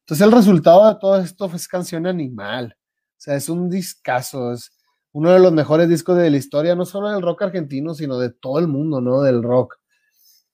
Entonces 0.08 0.26
el 0.26 0.32
resultado 0.32 0.88
de 0.88 0.96
todo 1.02 1.18
esto 1.18 1.52
es 1.54 1.68
canción 1.68 2.08
animal. 2.08 2.78
O 2.80 3.20
sea, 3.20 3.36
es 3.36 3.50
un 3.50 3.70
discazo, 3.70 4.54
es 4.54 4.72
uno 5.12 5.32
de 5.32 5.40
los 5.40 5.52
mejores 5.52 5.90
discos 5.90 6.16
de 6.16 6.30
la 6.30 6.38
historia, 6.38 6.76
no 6.76 6.86
solo 6.86 7.10
del 7.10 7.22
rock 7.22 7.42
argentino, 7.42 7.94
sino 7.94 8.18
de 8.18 8.30
todo 8.30 8.60
el 8.60 8.70
mundo, 8.70 9.02
¿no? 9.02 9.22
Del 9.22 9.44
rock. 9.44 9.76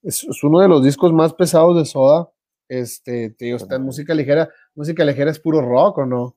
Es, 0.02 0.26
uno 0.42 0.60
de 0.60 0.68
los 0.68 0.84
discos 0.84 1.14
más 1.14 1.36
pesados 1.36 1.78
de 1.78 1.86
Soda. 1.86 2.32
Este, 2.68 3.30
te 3.30 3.46
digo, 3.46 3.58
está 3.58 3.76
en 3.76 3.84
música 3.84 4.16
ligera. 4.16 4.50
Música 4.74 5.06
ligera 5.06 5.30
es 5.30 5.40
puro 5.40 5.62
rock, 5.62 6.00
¿o 6.00 6.06
no? 6.08 6.36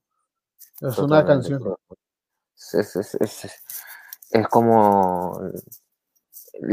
Es 0.82 0.98
una 0.98 1.24
canción. 1.24 1.74
Es, 2.54 2.96
es, 2.96 4.48
como 4.50 5.40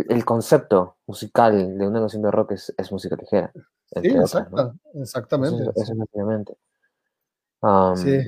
el, 0.10 0.26
concepto 0.26 0.98
musical 1.07 1.78
de 1.78 1.88
una 1.88 2.02
canción 2.02 2.22
de 2.22 2.32
rock 2.32 2.52
es, 2.52 2.91
música 2.91 3.15
ligera. 3.15 3.53
Sí, 4.02 4.07
exactamente. 4.95 5.64
Eso, 5.76 5.94
sí. 7.95 8.20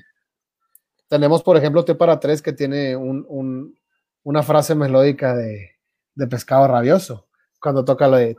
Tenemos, 1.07 1.43
por 1.43 1.57
ejemplo, 1.57 1.85
T 1.85 1.95
para 1.95 2.19
tres 2.19 2.41
que 2.41 2.53
tiene 2.53 2.95
un, 2.95 3.75
una 4.23 4.43
frase 4.43 4.75
melódica 4.75 5.35
de, 5.35 5.71
de, 6.15 6.27
pescado 6.27 6.67
rabioso. 6.67 7.27
Cuando 7.61 7.85
toca 7.85 8.07
lo 8.07 8.17
de 8.17 8.35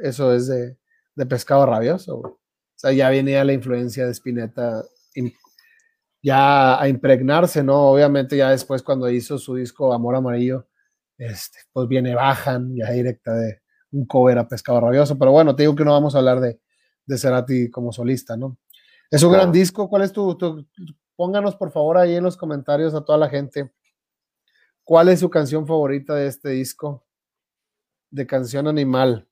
eso 0.00 0.32
es 0.32 0.46
de, 0.48 0.78
de 1.14 1.26
pescado 1.26 1.66
rabioso. 1.66 2.16
O 2.18 2.38
sea, 2.74 2.92
ya 2.92 3.10
venía 3.10 3.44
la 3.44 3.52
influencia 3.52 4.06
de 4.06 4.12
Spinetta 4.12 4.82
ya 6.22 6.80
a 6.80 6.88
impregnarse, 6.88 7.62
¿no? 7.62 7.90
Obviamente 7.90 8.36
ya 8.36 8.50
después 8.50 8.82
cuando 8.82 9.10
hizo 9.10 9.38
su 9.38 9.56
disco 9.56 9.92
Amor 9.92 10.14
Amarillo, 10.14 10.68
este, 11.18 11.58
pues 11.72 11.88
viene 11.88 12.14
Bajan, 12.14 12.74
ya 12.76 12.90
directa 12.90 13.34
de 13.34 13.61
un 13.92 14.06
cover 14.06 14.38
a 14.38 14.48
Pescado 14.48 14.80
Rabioso, 14.80 15.18
pero 15.18 15.32
bueno, 15.32 15.54
te 15.54 15.62
digo 15.62 15.76
que 15.76 15.84
no 15.84 15.92
vamos 15.92 16.14
a 16.14 16.18
hablar 16.18 16.40
de, 16.40 16.58
de 17.06 17.18
Cerati 17.18 17.70
como 17.70 17.92
solista, 17.92 18.36
¿no? 18.36 18.56
Es 19.10 19.22
un 19.22 19.32
gran 19.32 19.52
disco, 19.52 19.88
¿cuál 19.88 20.02
es 20.02 20.12
tu, 20.12 20.66
Pónganos 21.16 21.54
por 21.56 21.70
favor 21.70 21.98
ahí 21.98 22.16
en 22.16 22.24
los 22.24 22.36
comentarios 22.36 22.94
a 22.94 23.04
toda 23.04 23.18
la 23.18 23.28
gente, 23.28 23.70
¿cuál 24.82 25.08
es 25.10 25.20
su 25.20 25.28
canción 25.28 25.66
favorita 25.66 26.14
de 26.14 26.26
este 26.26 26.50
disco? 26.50 27.04
De 28.10 28.26
canción 28.26 28.66
animal. 28.66 29.28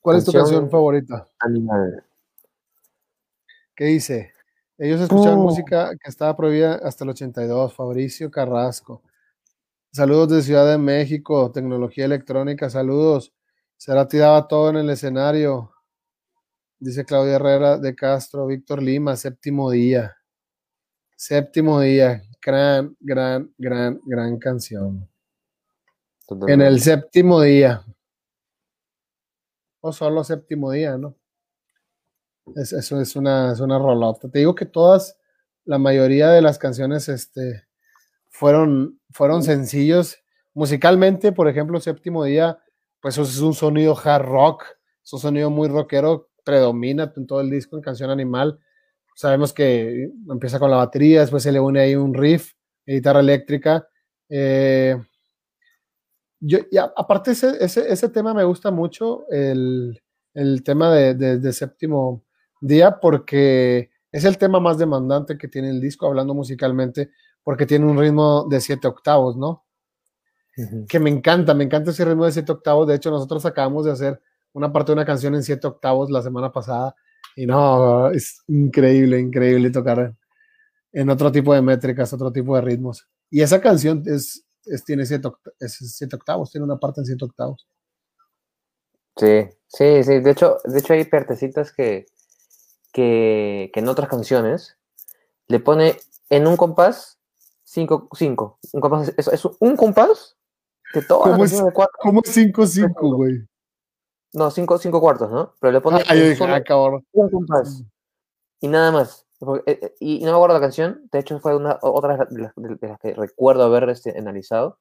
¿Cuál 0.00 0.18
es 0.18 0.24
tu 0.24 0.32
canción 0.32 0.70
favorita? 0.70 1.28
Animal. 1.40 2.04
¿Qué 3.74 3.84
dice? 3.84 4.32
Ellos 4.78 5.00
escuchaban 5.00 5.38
oh. 5.38 5.42
música 5.42 5.90
que 6.02 6.08
estaba 6.08 6.36
prohibida 6.36 6.76
hasta 6.76 7.04
el 7.04 7.10
82. 7.10 7.74
Fabricio 7.74 8.30
Carrasco. 8.30 9.02
Saludos 9.96 10.28
de 10.28 10.42
Ciudad 10.42 10.70
de 10.70 10.76
México, 10.76 11.50
tecnología 11.50 12.04
electrónica, 12.04 12.68
saludos. 12.68 13.32
Será 13.78 14.06
tiraba 14.06 14.46
todo 14.46 14.68
en 14.68 14.76
el 14.76 14.90
escenario. 14.90 15.72
Dice 16.78 17.06
Claudia 17.06 17.36
Herrera 17.36 17.78
de 17.78 17.94
Castro, 17.94 18.46
Víctor 18.46 18.82
Lima, 18.82 19.16
séptimo 19.16 19.70
día. 19.70 20.14
Séptimo 21.16 21.80
día, 21.80 22.22
gran, 22.42 22.94
gran, 23.00 23.50
gran, 23.56 23.98
gran 24.04 24.38
canción. 24.38 25.08
En 26.46 26.60
el 26.60 26.78
séptimo 26.82 27.40
día. 27.40 27.82
O 29.80 29.94
solo 29.94 30.22
séptimo 30.24 30.72
día, 30.72 30.98
¿no? 30.98 31.16
eso 32.54 33.00
es 33.00 33.16
una, 33.16 33.52
es 33.52 33.60
una 33.60 33.78
rolota. 33.78 34.28
Te 34.28 34.40
digo 34.40 34.54
que 34.54 34.66
todas, 34.66 35.18
la 35.64 35.78
mayoría 35.78 36.28
de 36.28 36.42
las 36.42 36.58
canciones 36.58 37.08
este, 37.08 37.65
fueron, 38.36 39.00
fueron 39.10 39.42
sencillos. 39.42 40.18
Musicalmente, 40.52 41.32
por 41.32 41.48
ejemplo, 41.48 41.80
Séptimo 41.80 42.24
Día, 42.24 42.58
pues 43.00 43.16
es 43.16 43.40
un 43.40 43.54
sonido 43.54 43.96
hard 43.96 44.26
rock, 44.26 44.64
es 45.02 45.12
un 45.12 45.20
sonido 45.20 45.48
muy 45.50 45.68
rockero, 45.68 46.28
predomina 46.44 47.12
en 47.16 47.26
todo 47.26 47.40
el 47.40 47.48
disco 47.48 47.76
en 47.76 47.82
Canción 47.82 48.10
Animal. 48.10 48.58
Sabemos 49.14 49.54
que 49.54 50.10
empieza 50.28 50.58
con 50.58 50.70
la 50.70 50.76
batería, 50.76 51.20
después 51.20 51.42
se 51.42 51.50
le 51.50 51.60
une 51.60 51.80
ahí 51.80 51.94
un 51.94 52.12
riff, 52.12 52.52
guitarra 52.84 53.20
eléctrica. 53.20 53.88
Eh, 54.28 54.96
yo, 56.38 56.58
aparte, 56.94 57.30
ese, 57.30 57.56
ese, 57.58 58.08
tema 58.10 58.34
me 58.34 58.44
gusta 58.44 58.70
mucho, 58.70 59.24
el, 59.30 59.98
tema 60.62 60.94
de, 60.94 61.14
de 61.14 61.52
Séptimo 61.54 62.22
día 62.60 63.00
porque 63.00 63.90
es 64.12 64.24
el 64.24 64.36
tema 64.36 64.60
más 64.60 64.76
demandante 64.76 65.38
que 65.38 65.48
tiene 65.48 65.70
el 65.70 65.80
disco, 65.80 66.06
hablando 66.06 66.34
musicalmente, 66.34 67.10
porque 67.46 67.64
tiene 67.64 67.86
un 67.86 67.96
ritmo 67.96 68.44
de 68.50 68.60
siete 68.60 68.88
octavos, 68.88 69.36
¿no? 69.36 69.64
Que 70.88 70.98
me 70.98 71.10
encanta, 71.10 71.54
me 71.54 71.62
encanta 71.62 71.92
ese 71.92 72.04
ritmo 72.04 72.24
de 72.24 72.32
siete 72.32 72.50
octavos. 72.50 72.88
De 72.88 72.96
hecho, 72.96 73.08
nosotros 73.08 73.46
acabamos 73.46 73.84
de 73.84 73.92
hacer 73.92 74.20
una 74.52 74.72
parte 74.72 74.90
de 74.90 74.94
una 74.94 75.04
canción 75.04 75.32
en 75.36 75.44
siete 75.44 75.64
octavos 75.64 76.10
la 76.10 76.22
semana 76.22 76.50
pasada 76.50 76.96
y 77.36 77.46
no, 77.46 78.10
es 78.10 78.42
increíble, 78.48 79.20
increíble 79.20 79.70
tocar 79.70 80.12
en 80.92 81.08
otro 81.08 81.30
tipo 81.30 81.54
de 81.54 81.62
métricas, 81.62 82.12
otro 82.12 82.32
tipo 82.32 82.56
de 82.56 82.62
ritmos. 82.62 83.06
Y 83.30 83.42
esa 83.42 83.60
canción 83.60 84.02
es, 84.06 84.44
tiene 84.84 85.06
siete, 85.06 85.28
siete 85.68 86.16
octavos, 86.16 86.50
tiene 86.50 86.64
una 86.64 86.78
parte 86.78 87.02
en 87.02 87.06
siete 87.06 87.26
octavos. 87.26 87.68
Sí, 89.16 89.44
sí, 89.68 90.02
sí. 90.02 90.18
De 90.18 90.32
hecho, 90.32 90.56
de 90.64 90.80
hecho 90.80 90.94
hay 90.94 91.04
partecitas 91.04 91.70
que, 91.70 92.06
que, 92.92 93.70
en 93.72 93.86
otras 93.86 94.08
canciones 94.08 94.76
le 95.46 95.60
pone 95.60 95.96
en 96.28 96.48
un 96.48 96.56
compás 96.56 97.15
5, 97.66 98.08
5. 98.12 98.58
Un 98.74 98.80
compás, 98.80 99.12
es, 99.16 99.28
es, 99.28 99.44
un 99.58 99.76
compás 99.76 100.36
que 100.92 101.02
todas 101.02 101.36
las 101.36 101.50
de 101.50 101.72
cuatro. 101.72 101.98
¿Cómo 101.98 102.22
5, 102.24 102.66
5, 102.66 103.14
güey? 103.16 103.44
No, 104.32 104.50
5, 104.50 104.78
5 104.78 105.00
cuartos, 105.00 105.30
¿no? 105.32 105.52
Pero 105.60 105.72
le 105.72 105.80
pone 105.80 106.02
ah, 106.06 106.94
un 107.12 107.30
compás. 107.30 107.82
Y 108.60 108.68
nada 108.68 108.92
más. 108.92 109.26
Eh, 109.66 109.78
eh, 109.82 109.94
y, 109.98 110.20
no 110.20 110.30
me 110.30 110.36
acuerdo 110.36 110.54
la 110.54 110.60
canción, 110.60 111.08
de 111.10 111.18
hecho 111.18 111.38
fue 111.40 111.56
una, 111.56 111.78
otra 111.82 112.16
de 112.30 112.38
las, 112.40 112.52
de 112.54 112.88
las 112.88 113.00
que 113.00 113.14
recuerdo 113.14 113.64
haber 113.64 113.88
este, 113.90 114.16
analizado. 114.16 114.78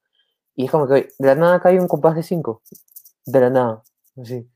Y 0.55 0.65
es 0.65 0.71
como 0.71 0.87
que 0.87 1.09
de 1.17 1.27
la 1.27 1.35
nada 1.35 1.59
cae 1.59 1.79
un 1.79 1.87
compás 1.87 2.15
de 2.15 2.23
5. 2.23 2.61
De 3.25 3.39
la 3.39 3.49
nada. 3.49 3.83
Así 4.21 4.47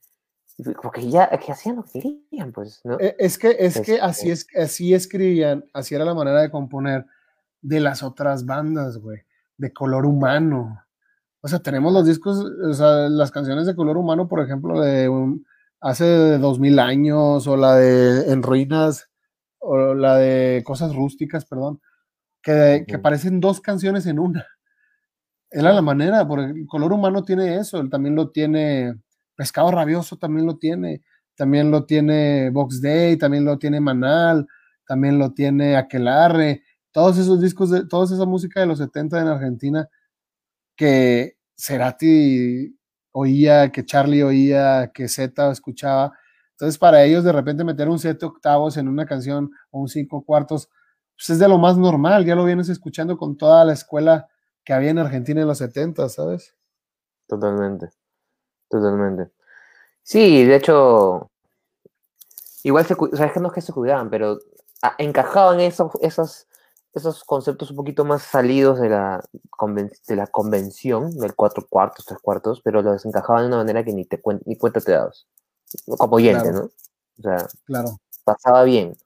porque 0.82 1.10
ya 1.10 1.30
que 1.40 1.52
hacían 1.52 1.78
lo 1.78 1.84
que 1.84 2.02
querían, 2.30 2.52
pues, 2.52 2.82
¿no? 2.84 3.00
E, 3.00 3.16
es 3.18 3.38
que, 3.38 3.56
es 3.60 3.80
que 3.80 4.00
así, 4.00 4.30
es, 4.30 4.46
así 4.58 4.94
escribían, 4.94 5.64
así 5.74 5.96
era 5.96 6.04
la 6.04 6.14
manera 6.14 6.42
de 6.42 6.52
componer 6.52 7.06
de 7.62 7.80
las 7.80 8.04
otras 8.04 8.46
bandas, 8.46 8.98
güey, 8.98 9.20
de 9.58 9.74
color 9.74 10.06
humano. 10.06 10.84
O 11.42 11.48
sea, 11.48 11.60
tenemos 11.60 11.94
los 11.94 12.06
discos, 12.06 12.40
o 12.40 12.74
sea, 12.74 13.10
las 13.10 13.32
canciones 13.32 13.66
de 13.66 13.76
color 13.76 13.98
humano, 13.98 14.28
por 14.28 14.42
ejemplo, 14.42 14.82
de 14.82 15.10
un, 15.10 15.46
hace 15.80 16.38
dos 16.38 16.60
mil 16.60 16.80
años, 16.80 17.48
o 17.48 17.58
la 17.58 17.76
de 17.76 18.32
En 18.32 18.44
Ruinas, 18.44 19.10
o 19.60 19.94
la 19.94 20.18
de 20.18 20.64
Cosas 20.66 20.96
Rústicas, 20.96 21.46
perdón, 21.46 21.82
que, 22.42 22.86
que 22.88 23.00
parecen 23.00 23.40
dos 23.40 23.62
canciones 23.62 24.06
en 24.06 24.20
una. 24.20 24.46
Era 25.52 25.74
la 25.74 25.82
manera, 25.82 26.28
porque 26.28 26.46
el 26.46 26.68
color 26.68 26.94
humano 26.94 27.24
tiene 27.24 27.58
eso, 27.58 27.80
él 27.80 27.90
también 27.90 28.16
lo 28.16 28.30
tiene 28.32 28.96
Pescado 29.40 29.72
Rabioso 29.72 30.18
también 30.18 30.46
lo 30.46 30.58
tiene, 30.58 31.02
también 31.34 31.72
lo 31.72 31.86
tiene 31.86 32.50
Box 32.50 32.82
Day, 32.82 33.16
también 33.16 33.46
lo 33.46 33.58
tiene 33.58 33.80
Manal, 33.80 34.46
también 34.86 35.18
lo 35.18 35.32
tiene 35.32 35.78
Aquelarre, 35.78 36.64
todos 37.00 37.18
esos 37.18 37.40
discos, 37.40 37.70
de, 37.70 37.86
toda 37.86 38.04
esa 38.04 38.26
música 38.26 38.60
de 38.60 38.66
los 38.66 38.80
70 38.80 39.22
en 39.22 39.28
Argentina 39.28 39.90
que 40.76 41.38
Cerati 41.58 42.78
oía, 43.14 43.72
que 43.72 43.86
Charlie 43.86 44.22
oía, 44.22 44.92
que 44.94 45.08
Z 45.08 45.50
escuchaba. 45.50 46.12
Entonces, 46.52 46.78
para 46.78 47.06
ellos 47.06 47.24
de 47.24 47.32
repente 47.32 47.64
meter 47.64 47.88
un 47.88 48.00
7 48.00 48.26
octavos 48.26 48.76
en 48.76 48.90
una 48.90 49.06
canción 49.06 49.50
o 49.72 49.80
un 49.80 49.88
5 49.88 50.26
cuartos, 50.26 50.70
pues 51.16 51.30
es 51.30 51.40
de 51.40 51.48
lo 51.48 51.58
más 51.58 51.78
normal, 51.78 52.26
ya 52.26 52.36
lo 52.36 52.44
vienes 52.44 52.68
escuchando 52.68 53.16
con 53.16 53.38
toda 53.38 53.64
la 53.64 53.72
escuela 53.72 54.28
que 54.66 54.74
había 54.74 54.90
en 54.90 55.00
Argentina 55.00 55.40
en 55.40 55.48
los 55.48 55.60
70, 55.60 56.10
¿sabes? 56.10 56.54
Totalmente. 57.28 57.92
Totalmente. 58.70 59.32
Sí, 60.04 60.44
de 60.44 60.58
hecho, 60.58 61.32
igual 62.64 62.86
se, 62.86 62.96
que 62.96 63.40
no 63.40 63.48
es 63.48 63.54
que 63.54 63.62
se 63.62 63.72
cuidaban, 63.72 64.10
pero 64.10 64.40
encajaban 64.98 65.62
esos, 65.62 65.94
esos, 66.02 66.48
esos 66.94 67.24
conceptos 67.24 67.70
un 67.72 67.78
poquito 67.78 68.04
más 68.04 68.24
salidos 68.24 68.80
de 68.80 68.90
la, 68.90 69.24
de 70.08 70.16
la 70.16 70.28
convención, 70.28 71.12
del 71.18 71.36
cuatro 71.36 71.66
cuartos, 71.70 72.06
tres 72.06 72.20
cuartos, 72.20 72.62
pero 72.64 72.82
los 72.82 73.06
encajaban 73.06 73.44
de 73.44 73.48
una 73.48 73.58
manera 73.58 73.84
que 73.84 73.94
ni, 73.94 74.06
te 74.06 74.22
ni 74.46 74.58
cuenta 74.58 74.82
te 74.82 74.92
dabas. 74.92 75.28
Como 75.86 76.16
oyente, 76.16 76.52
¿no? 76.52 76.62
O 76.62 77.22
sea, 77.22 77.48
claro. 77.66 78.00
pasaba 78.24 78.64
bien. 78.64 78.98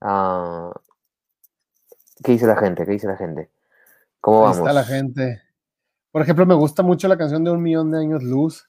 Ah, 0.00 0.72
¿Qué 2.24 2.32
dice 2.32 2.46
la 2.46 2.56
gente? 2.56 2.84
¿Qué 2.84 2.92
dice 2.92 3.06
la 3.06 3.16
gente? 3.16 3.50
¿Cómo 4.20 4.42
vamos? 4.42 4.58
está 4.58 4.72
la 4.72 4.84
gente. 4.84 5.42
Por 6.10 6.22
ejemplo, 6.22 6.46
me 6.46 6.54
gusta 6.54 6.82
mucho 6.82 7.08
la 7.08 7.16
canción 7.16 7.44
de 7.44 7.50
Un 7.50 7.62
Millón 7.62 7.90
de 7.90 7.98
Años 7.98 8.22
Luz. 8.22 8.68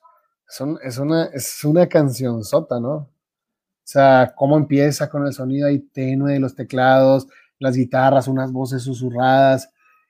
Es, 0.84 0.98
una, 0.98 1.26
es 1.26 1.64
una 1.64 1.88
canción 1.88 2.44
sota, 2.44 2.80
¿no? 2.80 2.94
O 2.96 3.86
sea, 3.86 4.34
cómo 4.36 4.56
empieza 4.56 5.10
con 5.10 5.26
el 5.26 5.34
sonido 5.34 5.68
ahí 5.68 5.80
tenue 5.80 6.34
de 6.34 6.40
los 6.40 6.56
teclados, 6.56 7.28
las 7.60 7.76
guitarras, 7.76 8.28
unas 8.28 8.52
voces 8.52 8.84
susurradas, 8.84 9.70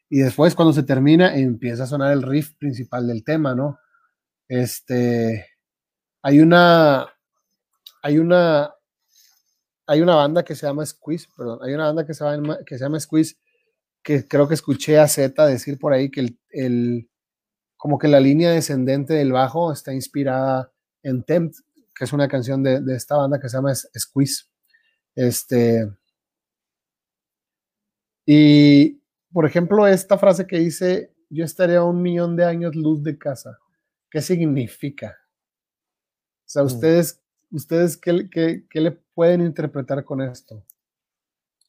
y 0.10 0.20
después 0.20 0.56
cuando 0.56 0.74
se 0.74 0.84
termina 0.84 1.36
empieza 1.36 1.84
a 1.84 1.88
sonar 1.88 2.12
el 2.14 2.22
riff 2.22 2.56
principal 2.58 3.08
del 3.08 3.24
tema, 3.24 3.56
¿no? 3.56 3.80
Este, 4.48 5.48
hay 6.22 6.40
una, 6.40 7.08
hay 8.02 8.20
una, 8.20 8.74
hay 9.88 10.02
una 10.02 10.16
banda 10.16 10.44
que 10.44 10.56
se 10.56 10.68
llama 10.68 10.86
Squeeze, 10.86 11.28
perdón, 11.36 11.60
hay 11.64 11.74
una 11.74 11.88
banda 11.88 12.06
que 12.06 12.14
se 12.14 12.24
llama, 12.24 12.60
que 12.66 12.78
se 12.78 12.84
llama 12.84 13.00
Squeeze, 13.00 13.36
que 14.04 14.28
creo 14.28 14.48
que 14.48 14.54
escuché 14.54 15.00
a 15.00 15.08
Z 15.08 15.46
decir 15.48 15.80
por 15.80 15.94
ahí 15.94 16.12
que 16.12 16.22
el, 16.22 16.40
el 16.50 17.10
como 17.78 17.98
que 17.98 18.08
la 18.08 18.20
línea 18.20 18.52
descendente 18.52 19.14
del 19.14 19.32
bajo 19.32 19.74
está 19.74 19.94
inspirada 19.94 20.72
en 21.02 21.24
Tempt, 21.24 21.56
que 21.96 22.06
es 22.06 22.14
una 22.14 22.28
canción 22.28 22.64
de, 22.64 22.82
de 22.82 22.96
esta 22.96 23.18
banda 23.18 23.40
que 23.40 23.50
se 23.50 23.58
llama 23.58 23.74
Squeeze. 23.76 24.46
Este, 25.16 25.90
y, 28.26 29.02
por 29.32 29.46
ejemplo, 29.46 29.88
esta 29.88 30.18
frase 30.18 30.48
que 30.48 30.60
dice, 30.60 31.14
yo 31.30 31.44
estaré 31.44 31.76
a 31.76 31.84
un 31.84 32.02
millón 32.02 32.36
de 32.36 32.46
años 32.46 32.76
luz 32.76 33.04
de 33.04 33.18
casa, 33.18 33.58
¿qué 34.10 34.22
significa? 34.22 35.18
O 36.46 36.50
sea, 36.50 36.64
mm. 36.64 36.68
ustedes, 36.68 37.22
ustedes 37.52 37.98
¿qué, 37.98 38.30
qué, 38.30 38.66
qué 38.70 38.82
le 38.82 38.92
pueden 38.92 39.42
interpretar 39.42 40.04
con 40.04 40.22
esto? 40.22 40.64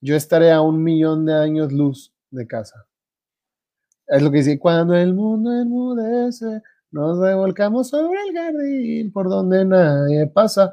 Yo 0.01 0.17
estaré 0.17 0.53
a 0.53 0.61
un 0.61 0.83
millón 0.83 1.25
de 1.25 1.35
años 1.35 1.73
luz 1.73 2.13
de 2.31 2.47
casa. 2.47 2.87
Es 4.07 4.23
lo 4.23 4.31
que 4.31 4.39
dice, 4.39 4.59
cuando 4.59 4.95
el 4.95 5.15
mundo 5.15 5.51
enmudece, 5.51 6.63
nos 6.91 7.19
revolcamos 7.19 7.89
sobre 7.89 8.21
el 8.23 8.35
jardín 8.37 9.13
por 9.13 9.29
donde 9.29 9.65
nadie 9.65 10.27
pasa. 10.27 10.73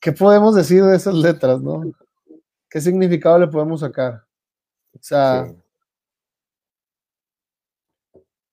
¿Qué 0.00 0.12
podemos 0.12 0.56
decir 0.56 0.82
de 0.82 0.96
esas 0.96 1.14
letras, 1.14 1.62
no? 1.62 1.84
¿Qué 2.68 2.80
significado 2.80 3.38
le 3.38 3.46
podemos 3.46 3.80
sacar? 3.80 4.24
O 4.94 4.98
sea, 5.00 5.52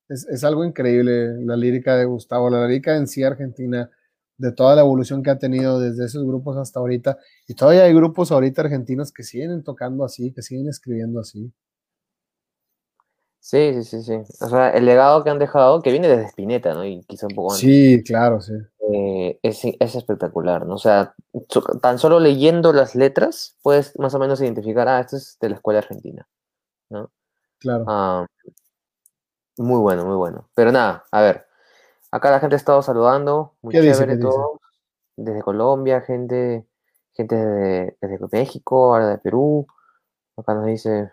es, 0.10 0.44
algo 0.44 0.66
increíble 0.66 1.46
la 1.46 1.56
lírica 1.56 1.96
de 1.96 2.06
Gustavo, 2.06 2.50
la 2.50 2.68
lírica 2.68 2.96
en 2.96 3.08
sí 3.08 3.24
argentina, 3.24 3.90
de 4.38 4.52
toda 4.54 4.74
la 4.76 4.82
evolución 4.82 5.22
que 5.22 5.30
ha 5.30 5.38
tenido 5.38 5.80
desde 5.80 6.06
esos 6.06 6.26
grupos 6.26 6.58
hasta 6.58 6.80
ahorita. 6.80 7.18
Y 7.48 7.54
todavía 7.54 7.84
hay 7.84 7.94
grupos 7.94 8.32
ahorita 8.32 8.62
argentinos 8.62 9.12
que 9.12 9.24
siguen 9.24 9.64
tocando 9.64 10.06
así, 10.06 10.32
que 10.32 10.42
siguen 10.42 10.70
escribiendo 10.70 11.20
así. 11.20 11.52
Sí, 13.40 13.74
sí, 13.74 13.84
sí, 13.84 14.04
sí. 14.04 14.34
O 14.42 14.50
sea, 14.50 14.70
el 14.72 14.86
legado 14.86 15.24
que 15.24 15.30
han 15.30 15.40
dejado, 15.40 15.82
que 15.82 15.92
viene 15.92 16.08
desde 16.08 16.26
Spinetta, 16.26 16.74
¿no? 16.74 16.86
Y 16.86 17.02
quizá 17.04 17.28
un 17.28 17.36
poco 17.36 17.54
antes. 17.54 17.62
Sí, 17.62 18.04
claro, 18.04 18.42
sí. 18.42 18.54
Eh, 18.92 19.40
es, 19.44 19.64
espectacular, 19.64 20.66
¿no? 20.66 20.76
O 20.76 20.80
sea, 20.80 21.14
tan 21.82 22.00
solo 22.00 22.20
leyendo 22.20 22.74
las 22.74 22.96
letras 22.96 23.56
puedes 23.62 23.98
más 24.00 24.14
o 24.16 24.20
menos 24.20 24.42
identificar, 24.42 24.88
ah, 24.88 25.00
esto 25.00 25.16
es 25.16 25.38
de 25.40 25.50
la 25.50 25.56
escuela 25.56 25.80
argentina, 25.80 26.28
¿no? 26.90 27.12
Claro. 27.60 27.86
Ah, 27.88 28.26
muy 29.58 29.80
bueno, 29.80 30.06
muy 30.06 30.16
bueno. 30.16 30.50
Pero 30.56 30.72
nada, 30.72 31.04
a 31.12 31.22
ver, 31.22 31.48
acá 32.12 32.32
la 32.32 32.40
gente 32.40 32.56
ha 32.56 32.58
estado 32.58 32.82
saludando, 32.82 33.54
muy 33.62 33.74
chévere 33.74 34.18
todo. 34.18 34.60
Desde 35.16 35.42
Colombia, 35.42 36.02
gente, 36.02 36.66
gente 37.14 37.36
de, 37.36 37.98
desde 38.02 38.28
México, 38.32 38.94
ahora 38.94 39.10
de 39.10 39.18
Perú. 39.18 39.68
Acá 40.38 40.56
nos 40.56 40.66
dice 40.66 41.12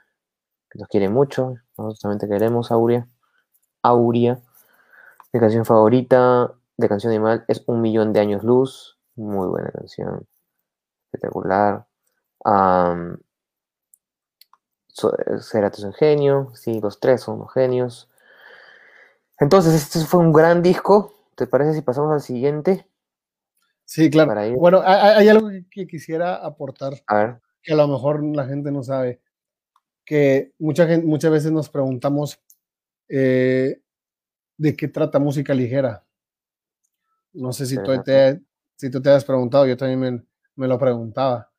que 0.70 0.78
nos 0.78 0.88
quiere 0.88 1.08
mucho. 1.08 1.56
Nosotros 1.78 2.00
también 2.00 2.18
te 2.18 2.28
queremos, 2.28 2.70
Auria. 2.70 3.08
Auria. 3.82 4.40
Mi 5.32 5.40
canción 5.40 5.64
favorita 5.64 6.54
de 6.76 6.88
Canción 6.88 7.12
Animal 7.12 7.44
es 7.48 7.62
Un 7.66 7.80
Millón 7.82 8.12
de 8.12 8.20
Años 8.20 8.42
Luz. 8.42 8.98
Muy 9.16 9.46
buena 9.48 9.70
canción. 9.70 10.26
Espectacular. 11.06 11.86
Um, 12.44 13.16
será 15.40 15.70
tu 15.70 15.92
genio. 15.92 16.52
Sí, 16.54 16.80
los 16.80 17.00
tres 17.00 17.22
son 17.22 17.36
unos 17.36 17.52
genios. 17.52 18.08
Entonces, 19.38 19.74
este 19.74 20.00
fue 20.00 20.20
un 20.20 20.32
gran 20.32 20.62
disco. 20.62 21.14
¿Te 21.34 21.46
parece 21.46 21.74
si 21.74 21.82
pasamos 21.82 22.12
al 22.12 22.22
siguiente? 22.22 22.88
Sí, 23.84 24.10
claro. 24.10 24.34
Bueno, 24.56 24.82
hay, 24.84 25.28
algo 25.28 25.48
que 25.70 25.86
quisiera 25.86 26.36
aportar. 26.36 26.94
A 27.06 27.14
ver. 27.14 27.40
Que 27.62 27.74
a 27.74 27.76
lo 27.76 27.86
mejor 27.86 28.24
la 28.24 28.46
gente 28.46 28.72
no 28.72 28.82
sabe 28.82 29.20
que 30.06 30.52
mucha 30.58 30.86
gente, 30.86 31.06
muchas 31.06 31.30
veces 31.30 31.52
nos 31.52 31.68
preguntamos 31.68 32.40
eh, 33.08 33.82
de 34.56 34.76
qué 34.76 34.88
trata 34.88 35.18
música 35.18 35.52
ligera. 35.52 36.06
No 37.32 37.52
sé 37.52 37.66
si 37.66 37.76
tú, 37.76 38.02
te, 38.02 38.40
si 38.76 38.90
tú 38.90 39.02
te 39.02 39.10
has 39.10 39.24
preguntado, 39.24 39.66
yo 39.66 39.76
también 39.76 40.26
me, 40.54 40.68
lo 40.68 40.78
preguntaba. 40.78 41.50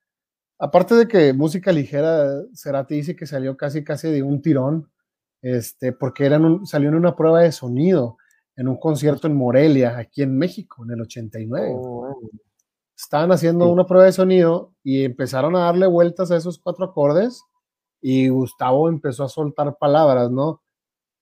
Aparte 0.58 0.96
de 0.96 1.08
que 1.08 1.34
música 1.34 1.72
ligera, 1.72 2.42
Cerati 2.56 2.96
dice 2.96 3.16
que 3.16 3.28
salió 3.28 3.56
casi 3.56 3.84
casi 3.84 4.10
de 4.10 4.24
un 4.24 4.42
tirón, 4.42 4.90
este, 5.44 5.92
porque 5.92 6.26
eran 6.26 6.66
salió 6.66 6.90
en 6.90 6.96
una 6.96 7.16
prueba 7.16 7.42
de 7.42 7.52
sonido 7.52 8.18
en 8.56 8.68
un 8.68 8.78
concierto 8.78 9.28
en 9.28 9.36
Morelia, 9.36 9.98
aquí 9.98 10.24
en 10.24 10.36
México, 10.36 10.84
en 10.84 10.92
el 10.92 11.02
89. 11.02 11.76
Estaban 12.98 13.32
haciendo 13.32 13.70
una 13.70 13.86
prueba 13.86 14.06
de 14.06 14.12
sonido 14.12 14.74
y 14.84 15.06
empezaron 15.06 15.56
a 15.56 15.66
darle 15.66 15.86
vueltas 15.86 16.32
a 16.32 16.38
esos 16.38 16.58
cuatro 16.58 16.86
acordes 16.86 17.44
y 18.02 18.30
Gustavo 18.30 18.90
empezó 18.90 19.24
a 19.24 19.30
soltar 19.30 19.78
palabras, 19.78 20.32
¿no? 20.32 20.62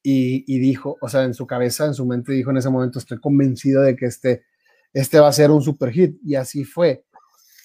Y, 0.07 0.59
dijo, 0.59 0.97
o 1.01 1.09
sea, 1.09 1.23
en 1.23 1.33
su 1.33 1.47
cabeza, 1.47 1.85
en 1.85 1.95
su 1.95 2.05
mente 2.05 2.31
dijo 2.31 2.51
en 2.51 2.57
ese 2.57 2.69
momento, 2.69 2.99
estoy 2.99 3.19
convencido 3.19 3.81
de 3.81 3.95
que 3.95 4.05
este, 4.05 4.45
este 4.93 5.19
va 5.19 5.29
a 5.29 5.33
ser 5.33 5.49
un 5.49 5.63
super 5.63 5.91
hit, 5.91 6.19
y 6.23 6.35
así 6.35 6.63
fue. 6.63 7.05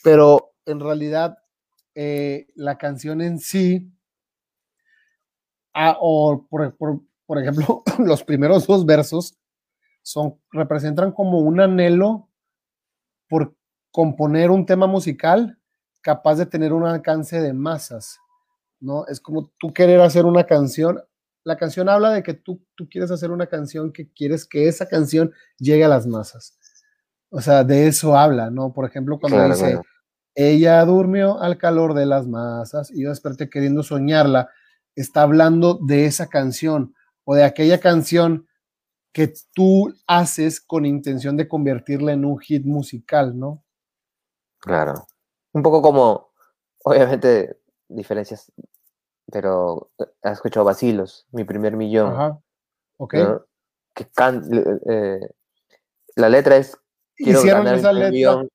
Pero 0.02 0.54
en 0.64 0.80
realidad, 0.80 1.36
eh, 1.94 2.46
la 2.54 2.78
canción 2.78 3.20
en 3.20 3.38
sí, 3.40 3.92
ah, 5.74 5.98
o 6.00 6.46
por, 6.48 6.74
por 7.26 7.38
ejemplo, 7.38 7.82
los 7.98 8.24
primeros 8.24 8.66
dos 8.66 8.86
versos 8.86 9.38
son, 10.02 10.40
representan 10.50 11.12
como 11.12 11.40
un 11.40 11.60
anhelo 11.60 12.28
por 13.28 13.54
componer 13.90 14.50
un 14.50 14.66
tema 14.66 14.86
musical 14.86 15.58
capaz 16.00 16.36
de 16.36 16.46
tener 16.46 16.72
un 16.72 16.86
alcance 16.86 17.40
de 17.40 17.52
masas. 17.52 18.18
¿No? 18.80 19.06
Es 19.06 19.20
como 19.20 19.52
tú 19.58 19.72
querer 19.72 20.00
hacer 20.00 20.24
una 20.24 20.44
canción. 20.44 21.00
La 21.44 21.56
canción 21.56 21.88
habla 21.88 22.10
de 22.10 22.22
que 22.22 22.34
tú, 22.34 22.64
tú 22.74 22.88
quieres 22.88 23.10
hacer 23.10 23.30
una 23.30 23.46
canción 23.46 23.92
que 23.92 24.12
quieres 24.12 24.46
que 24.46 24.68
esa 24.68 24.86
canción 24.88 25.32
llegue 25.58 25.84
a 25.84 25.88
las 25.88 26.06
masas. 26.06 26.58
O 27.30 27.40
sea, 27.40 27.64
de 27.64 27.86
eso 27.86 28.16
habla, 28.16 28.50
¿no? 28.50 28.72
Por 28.72 28.84
ejemplo, 28.84 29.18
cuando 29.18 29.48
dice, 29.48 29.80
ella 30.34 30.84
durmió 30.84 31.40
al 31.40 31.58
calor 31.58 31.94
de 31.94 32.06
las 32.06 32.26
masas 32.26 32.90
y 32.90 33.04
yo 33.04 33.10
desperté 33.10 33.48
queriendo 33.48 33.82
soñarla, 33.82 34.50
está 34.96 35.22
hablando 35.22 35.78
de 35.82 36.06
esa 36.06 36.28
canción 36.28 36.94
o 37.24 37.34
de 37.34 37.44
aquella 37.44 37.78
canción 37.78 38.48
que 39.12 39.32
tú 39.54 39.92
haces 40.06 40.60
con 40.60 40.86
intención 40.86 41.36
de 41.36 41.48
convertirla 41.48 42.12
en 42.12 42.24
un 42.24 42.38
hit 42.38 42.64
musical, 42.64 43.38
¿no? 43.38 43.64
Claro. 44.58 45.06
Un 45.52 45.62
poco 45.62 45.82
como, 45.82 46.32
obviamente, 46.84 47.60
diferencias, 47.88 48.52
pero 49.30 49.90
eh, 49.98 50.04
has 50.22 50.32
escuchado 50.34 50.64
Basilos, 50.64 51.26
mi 51.32 51.44
primer 51.44 51.76
millón. 51.76 52.12
Ajá. 52.12 52.40
Ok. 52.98 53.14
Que 53.94 54.06
eh, 54.88 55.20
la 56.16 56.28
letra 56.28 56.56
es 56.56 56.76
quiero 57.16 57.40
Hicieron 57.40 57.64
ganar 57.64 57.78
esa 57.78 57.92
letra. 57.92 58.10
Millón 58.10 58.48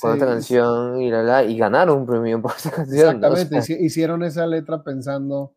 con 0.00 0.14
esta 0.14 0.26
canción 0.26 1.02
y, 1.02 1.10
la, 1.10 1.22
la, 1.22 1.44
y 1.44 1.58
ganaron 1.58 1.98
un 1.98 2.06
premio 2.06 2.40
por 2.40 2.52
esta 2.56 2.70
canción. 2.70 3.16
Exactamente, 3.16 3.84
hicieron 3.84 4.22
esa 4.22 4.46
letra 4.46 4.82
pensando 4.82 5.54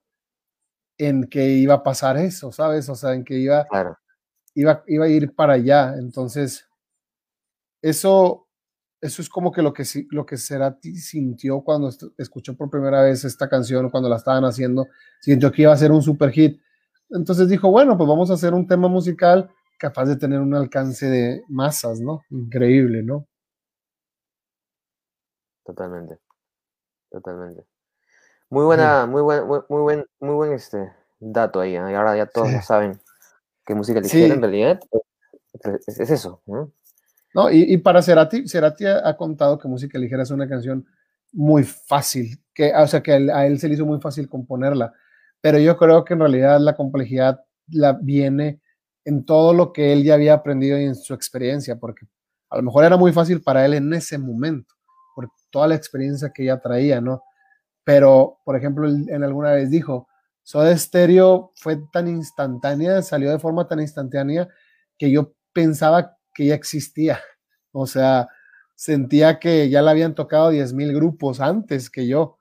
en 0.98 1.28
que 1.30 1.50
iba 1.50 1.76
a 1.76 1.84
pasar 1.84 2.18
eso, 2.18 2.52
¿sabes? 2.52 2.90
O 2.90 2.96
sea, 2.96 3.14
en 3.14 3.24
que 3.24 3.36
iba, 3.36 3.68
iba, 4.54 4.84
iba 4.88 5.06
a 5.06 5.10
ir 5.10 5.34
para 5.36 5.54
allá. 5.54 5.96
Entonces, 5.98 6.68
eso 7.82 8.45
eso 9.06 9.22
es 9.22 9.30
como 9.30 9.52
que 9.52 9.61
lo 9.61 9.72
que, 9.72 9.84
lo 10.10 10.26
que 10.26 10.38
Cerati 10.38 10.98
sintió 10.98 11.61
cuando 11.61 11.90
escuchó 12.18 12.56
por 12.57 12.69
primera 12.69 13.03
vez 13.03 13.23
esta 13.23 13.48
canción, 13.48 13.90
cuando 13.90 14.10
la 14.10 14.18
estaban 14.18 14.44
haciendo, 14.45 14.88
sintió 15.22 15.52
que 15.52 15.61
iba 15.61 15.72
a 15.72 15.77
ser 15.77 15.91
un 15.91 16.02
super 16.02 16.32
hit. 16.32 16.60
Entonces 17.11 17.48
dijo, 17.48 17.69
bueno, 17.69 17.98
pues 17.98 18.10
vamos 18.10 18.32
a 18.32 18.34
hacer 18.34 18.53
un 18.53 18.68
tema 18.68 18.88
musical 18.88 19.49
capaz 19.77 20.06
de 20.06 20.15
tener 20.15 20.40
un 20.40 20.56
alcance 20.56 21.07
de 21.07 21.44
masas, 21.48 21.99
¿no? 21.99 22.23
Increíble, 22.32 23.03
¿no? 23.03 23.27
Totalmente, 25.64 26.18
totalmente. 27.11 27.65
Muy 28.49 28.65
buena, 28.65 29.06
muy 29.06 29.22
buen, 29.22 29.48
muy, 29.48 29.82
buen, 29.82 30.06
muy 30.19 30.36
buen 30.36 30.53
este 30.53 30.91
dato 31.19 31.60
ahí. 31.60 31.76
¿eh? 31.76 31.91
Y 31.91 31.94
ahora 31.94 32.18
ya 32.18 32.26
todos 32.26 32.49
saben 32.65 32.99
que 33.65 33.76
música 33.76 33.99
ligera 33.99 34.34
en 34.34 34.41
realidad 34.41 34.80
es, 35.88 35.99
es 35.99 36.10
eso, 36.10 36.41
¿no? 36.45 36.72
¿No? 37.36 37.52
Y, 37.52 37.78
para 37.78 38.02
Cerati, 38.02 38.48
Cerati 38.48 38.86
ha, 38.86 39.16
contado 39.18 39.60
que 39.60 39.68
Música 39.68 39.99
Ligera 39.99 40.24
es 40.24 40.32
una 40.32 40.48
canción 40.48 40.86
muy 41.34 41.64
fácil, 41.64 42.40
que, 42.53 42.74
o 42.74 42.88
sea, 42.88 43.03
que 43.03 43.12
a 43.12 43.45
él, 43.45 43.60
se 43.60 43.68
le 43.68 43.76
hizo 43.76 43.86
muy 43.86 43.99
fácil 43.99 44.30
componerla, 44.30 44.94
pero 45.41 45.60
yo 45.60 45.78
creo 45.78 46.03
que 46.06 46.14
en 46.14 46.22
realidad 46.22 46.60
la 46.60 46.76
complejidad 46.76 47.41
la 47.68 47.94
viene 47.94 48.62
en 49.03 49.26
todo 49.26 49.53
lo 49.53 49.74
que 49.74 49.94
él 49.94 50.03
ya 50.03 50.16
había 50.16 50.34
aprendido 50.34 50.80
y 50.80 50.86
en 50.86 50.95
su 50.95 51.14
experiencia, 51.14 51.76
porque 51.76 52.07
a 52.49 52.57
lo 52.57 52.64
mejor 52.64 52.86
era 52.86 52.98
muy 52.98 53.12
fácil 53.12 53.41
para 53.41 53.66
él 53.66 53.74
en 53.74 53.94
ese 53.94 54.18
momento, 54.18 54.74
por 55.14 55.30
toda 55.52 55.68
la 55.68 55.76
experiencia 55.76 56.32
que 56.34 56.45
ya 56.45 56.60
traía, 56.60 57.02
¿no? 57.02 57.22
pero, 57.86 58.40
por 58.44 58.57
ejemplo, 58.57 58.90
en 58.90 59.24
alguna 59.24 59.52
vez 59.52 59.70
dijo, 59.70 60.10
Soda 60.41 60.76
Stereo 60.76 61.53
fue 61.56 61.78
tan 61.94 62.07
instantánea, 62.07 63.02
salió 63.03 63.32
de 63.32 63.40
forma 63.40 63.68
tan 63.68 63.80
instantánea 63.80 64.49
que 64.98 65.12
yo 65.12 65.36
pensaba 65.53 66.15
que 66.36 66.45
ya 66.45 66.53
existía. 66.53 67.20
O 67.72 67.88
sea, 67.88 68.28
sentía 68.76 69.40
que 69.40 69.70
ya 69.70 69.82
la 69.82 69.91
habían 69.91 70.14
tocado 70.14 70.52
10.000 70.52 70.94
grupos 70.94 71.40
antes 71.41 71.90
que 71.90 72.07
yo. 72.07 72.38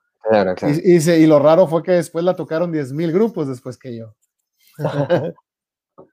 Y, 0.83 0.97
y, 0.97 1.25
lo 1.27 1.39
raro 1.39 1.67
fue 1.67 1.83
que 1.83 1.91
después 1.91 2.25
la 2.25 2.35
tocaron 2.35 2.71
10.000 2.71 3.11
grupos 3.11 3.47
después 3.47 3.77
que 3.77 3.95
yo. 3.95 4.15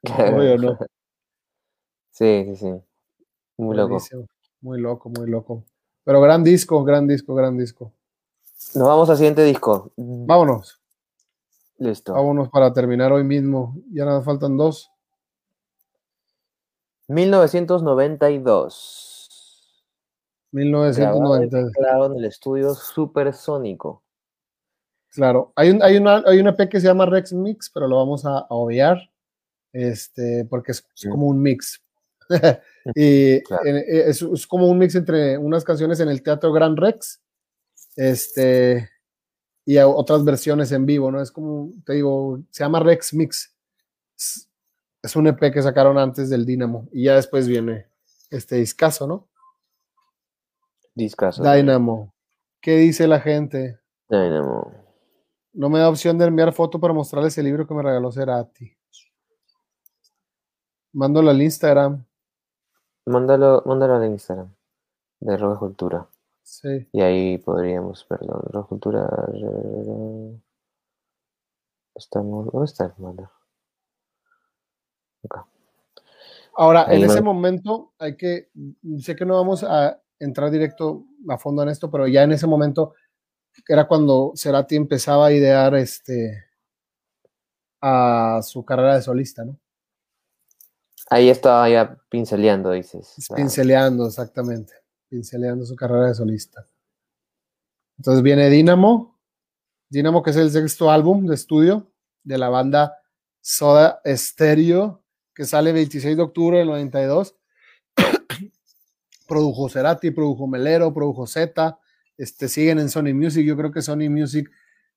no? 0.58 0.78
Sí, 2.10 2.44
sí, 2.44 2.56
sí. 2.56 2.72
Muy 3.56 3.76
loco. 3.76 3.98
Muy 4.60 4.80
loco, 4.80 5.10
muy 5.10 5.28
loco. 5.28 5.64
Pero 6.04 6.20
gran 6.20 6.44
disco, 6.44 6.84
gran 6.84 7.06
disco, 7.06 7.34
gran 7.34 7.56
disco. 7.56 7.92
Nos 8.74 8.86
vamos 8.86 9.10
al 9.10 9.16
siguiente 9.16 9.42
disco. 9.44 9.92
Vámonos. 9.96 10.80
Listo. 11.78 12.12
Vámonos 12.12 12.48
para 12.48 12.72
terminar 12.72 13.12
hoy 13.12 13.24
mismo. 13.24 13.74
Ya 13.90 14.04
nada 14.04 14.22
faltan 14.22 14.56
dos. 14.56 14.91
1992. 17.08 19.12
1992. 20.52 21.72
Claro, 21.72 22.06
en 22.06 22.18
el 22.18 22.26
estudio 22.26 22.74
supersónico. 22.74 24.02
Claro, 25.10 25.52
hay, 25.56 25.70
un, 25.70 25.82
hay, 25.82 25.96
una, 25.96 26.22
hay 26.26 26.38
una 26.38 26.50
EP 26.50 26.70
que 26.70 26.80
se 26.80 26.86
llama 26.86 27.06
Rex 27.06 27.32
Mix, 27.32 27.70
pero 27.72 27.86
lo 27.86 27.96
vamos 27.96 28.24
a, 28.24 28.46
obviar, 28.48 28.98
este, 29.72 30.46
porque 30.48 30.72
es, 30.72 30.86
como 31.10 31.26
un 31.26 31.42
mix. 31.42 31.82
y 32.94 33.34
es, 33.34 34.22
es, 34.22 34.46
como 34.46 34.68
un 34.68 34.78
mix 34.78 34.94
entre 34.94 35.36
unas 35.36 35.64
canciones 35.64 36.00
en 36.00 36.08
el 36.08 36.22
Teatro 36.22 36.52
Gran 36.52 36.76
Rex 36.76 37.20
este, 37.96 38.88
y 39.66 39.76
otras 39.78 40.24
versiones 40.24 40.72
en 40.72 40.86
vivo, 40.86 41.10
¿no? 41.10 41.20
Es 41.20 41.30
como, 41.30 41.70
te 41.84 41.94
digo, 41.94 42.40
se 42.50 42.64
llama 42.64 42.80
Rex 42.80 43.12
Mix. 43.12 43.54
Es, 44.16 44.48
un 45.16 45.26
EP 45.26 45.52
que 45.52 45.62
sacaron 45.62 45.98
antes 45.98 46.30
del 46.30 46.46
Dynamo 46.46 46.88
y 46.92 47.04
ya 47.04 47.16
después 47.16 47.48
viene 47.48 47.86
este 48.30 48.56
discazo, 48.56 49.06
¿no? 49.06 49.28
Discazo. 50.94 51.42
Dynamo. 51.42 52.14
¿Qué 52.60 52.76
dice 52.76 53.08
la 53.08 53.20
gente? 53.20 53.80
Dynamo. 54.08 54.72
No 55.54 55.68
me 55.68 55.80
da 55.80 55.88
opción 55.88 56.16
de 56.18 56.26
enviar 56.26 56.52
foto 56.52 56.78
para 56.78 56.94
mostrarles 56.94 57.36
el 57.36 57.44
libro 57.44 57.66
que 57.66 57.74
me 57.74 57.82
regaló 57.82 58.12
Cerati. 58.12 58.76
Mándalo 60.92 61.30
al 61.30 61.42
Instagram. 61.42 62.04
Mándalo, 63.06 63.62
mándalo 63.66 63.96
al 63.96 64.06
Instagram 64.06 64.54
de 65.20 65.36
Roja 65.36 65.58
Cultura. 65.58 66.08
Sí. 66.42 66.88
Y 66.92 67.00
ahí 67.00 67.38
podríamos 67.38 68.06
verlo. 68.08 68.42
La 68.52 68.62
cultura. 68.62 69.08
Estamos, 71.94 72.50
¿Dónde 72.52 72.64
está 72.64 72.84
hermano? 72.86 73.30
Acá. 75.24 75.46
Ahora, 76.54 76.86
en 76.90 77.04
ese 77.04 77.22
momento 77.22 77.92
hay 77.98 78.16
que. 78.16 78.50
Sé 78.98 79.16
que 79.16 79.24
no 79.24 79.36
vamos 79.36 79.64
a 79.64 80.00
entrar 80.18 80.50
directo 80.50 81.04
a 81.28 81.38
fondo 81.38 81.62
en 81.62 81.70
esto, 81.70 81.90
pero 81.90 82.06
ya 82.06 82.22
en 82.22 82.32
ese 82.32 82.46
momento 82.46 82.94
era 83.66 83.86
cuando 83.86 84.32
Cerati 84.36 84.76
empezaba 84.76 85.26
a 85.26 85.32
idear 85.32 85.74
este 85.74 86.44
a 87.80 88.40
su 88.42 88.64
carrera 88.64 88.96
de 88.96 89.02
solista, 89.02 89.44
¿no? 89.44 89.58
Ahí 91.10 91.28
estaba 91.28 91.68
ya 91.68 91.98
pinceleando, 92.08 92.70
dices. 92.70 93.14
Pinceleando, 93.34 94.06
exactamente 94.06 94.82
pinceleando 95.12 95.66
su 95.66 95.76
carrera 95.76 96.06
de 96.08 96.14
solista. 96.14 96.66
Entonces 97.98 98.22
viene 98.22 98.48
Dynamo, 98.48 99.20
Dynamo 99.90 100.22
que 100.22 100.30
es 100.30 100.36
el 100.36 100.50
sexto 100.50 100.90
álbum 100.90 101.26
de 101.26 101.34
estudio 101.34 101.92
de 102.24 102.38
la 102.38 102.48
banda 102.48 102.96
Soda 103.42 104.00
Stereo, 104.06 105.01
que 105.34 105.44
sale 105.44 105.72
26 105.72 106.16
de 106.16 106.22
octubre 106.22 106.58
del 106.58 106.68
92. 106.68 107.36
produjo 109.28 109.68
Cerati, 109.68 110.10
produjo 110.10 110.46
Melero, 110.46 110.92
produjo 110.92 111.26
Z, 111.26 111.78
este, 112.18 112.48
siguen 112.48 112.78
en 112.78 112.88
Sony 112.88 113.14
Music, 113.14 113.44
yo 113.44 113.56
creo 113.56 113.72
que 113.72 113.82
Sony 113.82 114.10
Music 114.10 114.50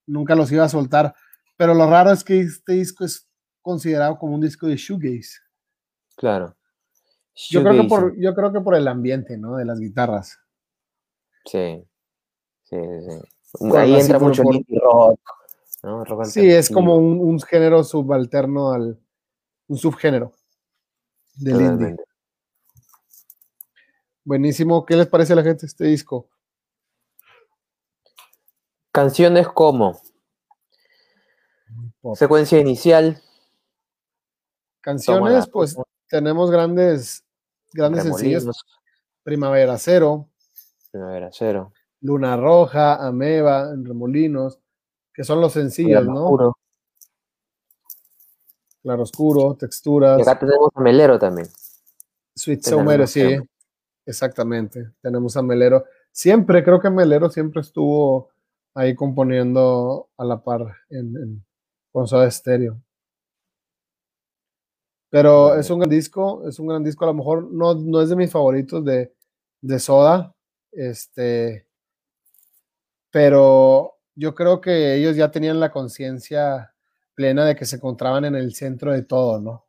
nunca 0.06 0.36
los 0.36 0.52
iba 0.52 0.64
a 0.64 0.70
soltar, 0.70 1.14
pero 1.58 1.74
lo 1.74 1.90
raro 1.90 2.12
es 2.12 2.24
que 2.24 2.42
este 2.42 2.74
disco 2.74 3.06
es 3.06 3.30
considerado 3.62 4.18
como 4.18 4.36
un 4.36 4.42
disco 4.42 4.68
de 4.68 4.76
shoegaze. 4.76 5.40
Claro. 6.16 6.56
Yo 7.50 7.62
creo, 7.64 7.82
que 7.82 7.88
por, 7.88 8.18
yo 8.18 8.34
creo 8.34 8.54
que 8.54 8.62
por 8.62 8.76
el 8.76 8.88
ambiente, 8.88 9.38
¿no? 9.38 9.58
De 9.58 9.66
las 9.66 9.80
guitarras. 9.80 10.40
Sí. 11.46 11.84
Sí, 12.64 12.78
sí. 12.78 13.68
Ahí 13.76 13.96
entra 13.96 14.20
mucho 14.20 14.42
el 14.44 14.66
rock. 14.82 15.20
¿no? 15.84 16.04
sí, 16.26 16.50
es 16.50 16.70
como 16.70 16.96
un, 16.96 17.40
género 17.42 17.84
subalterno 17.84 18.72
al. 18.72 19.00
Un 19.68 19.78
subgénero 19.78 20.32
del 21.36 21.62
indie. 21.62 21.96
Buenísimo. 24.24 24.86
¿Qué 24.86 24.96
les 24.96 25.08
parece 25.08 25.34
a 25.34 25.36
la 25.36 25.44
gente 25.44 25.66
este 25.66 25.86
disco? 25.86 26.30
Canciones 28.92 29.48
como 29.50 30.00
Secuencia 32.14 32.60
inicial. 32.60 33.22
Canciones, 34.82 35.48
pues 35.50 35.76
tenemos 36.08 36.52
grandes 36.52 37.24
grandes 37.74 38.04
sencillos. 38.04 38.64
Primavera 39.24 39.78
Cero. 39.80 40.30
Primavera 40.92 41.30
Cero. 41.32 41.74
Luna 42.02 42.38
Roja, 42.38 42.96
Ameba, 43.06 43.74
Remolinos, 43.76 44.60
que 45.14 45.24
son 45.24 45.42
los 45.42 45.54
sencillos, 45.54 46.06
¿no? 46.06 46.55
Oscuro. 48.86 48.94
Claro 48.94 49.04
Oscuro, 49.04 49.56
Texturas. 49.56 50.20
Y 50.20 50.22
acá 50.22 50.40
tenemos 50.40 50.70
a 50.76 50.82
Melero 50.82 51.18
también. 51.18 51.48
Sweet 52.36 52.64
Somero, 52.64 53.08
sí. 53.08 53.38
Exactamente. 54.06 54.92
Tenemos 55.02 55.36
a 55.36 55.42
Melero. 55.42 55.86
Siempre, 56.12 56.64
creo 56.64 56.80
que 56.80 56.90
Melero 56.90 57.30
siempre 57.30 57.62
estuvo 57.62 58.30
ahí 58.76 58.94
componiendo 58.94 60.10
a 60.18 60.26
la 60.26 60.44
par 60.44 60.76
en, 60.90 61.18
en 61.18 61.46
con 61.92 62.08
Soda 62.08 62.30
Stereo. 62.30 62.80
Pero 65.10 65.56
es 65.56 65.70
un 65.70 65.80
gran 65.80 65.90
disco, 65.90 66.48
es 66.48 66.60
un 66.60 66.68
gran 66.68 66.84
disco. 66.84 67.06
A 67.06 67.08
lo 67.08 67.14
mejor 67.14 67.52
no, 67.52 67.74
no 67.74 68.02
es 68.02 68.10
de 68.10 68.18
mis 68.18 68.30
favoritos 68.30 68.84
de, 68.84 69.16
de 69.62 69.80
Soda. 69.80 70.36
Este, 70.74 71.68
pero 73.10 73.96
yo 74.14 74.36
creo 74.36 74.60
que 74.60 74.96
ellos 74.96 75.16
ya 75.16 75.32
tenían 75.32 75.60
la 75.60 75.72
conciencia 75.72 76.75
plena 77.16 77.46
de 77.46 77.56
que 77.56 77.66
se 77.66 77.78
encontraban 77.78 78.26
en 78.26 78.36
el 78.36 78.54
centro 78.54 78.92
de 78.92 79.04
todo, 79.04 79.40
¿no? 79.40 79.66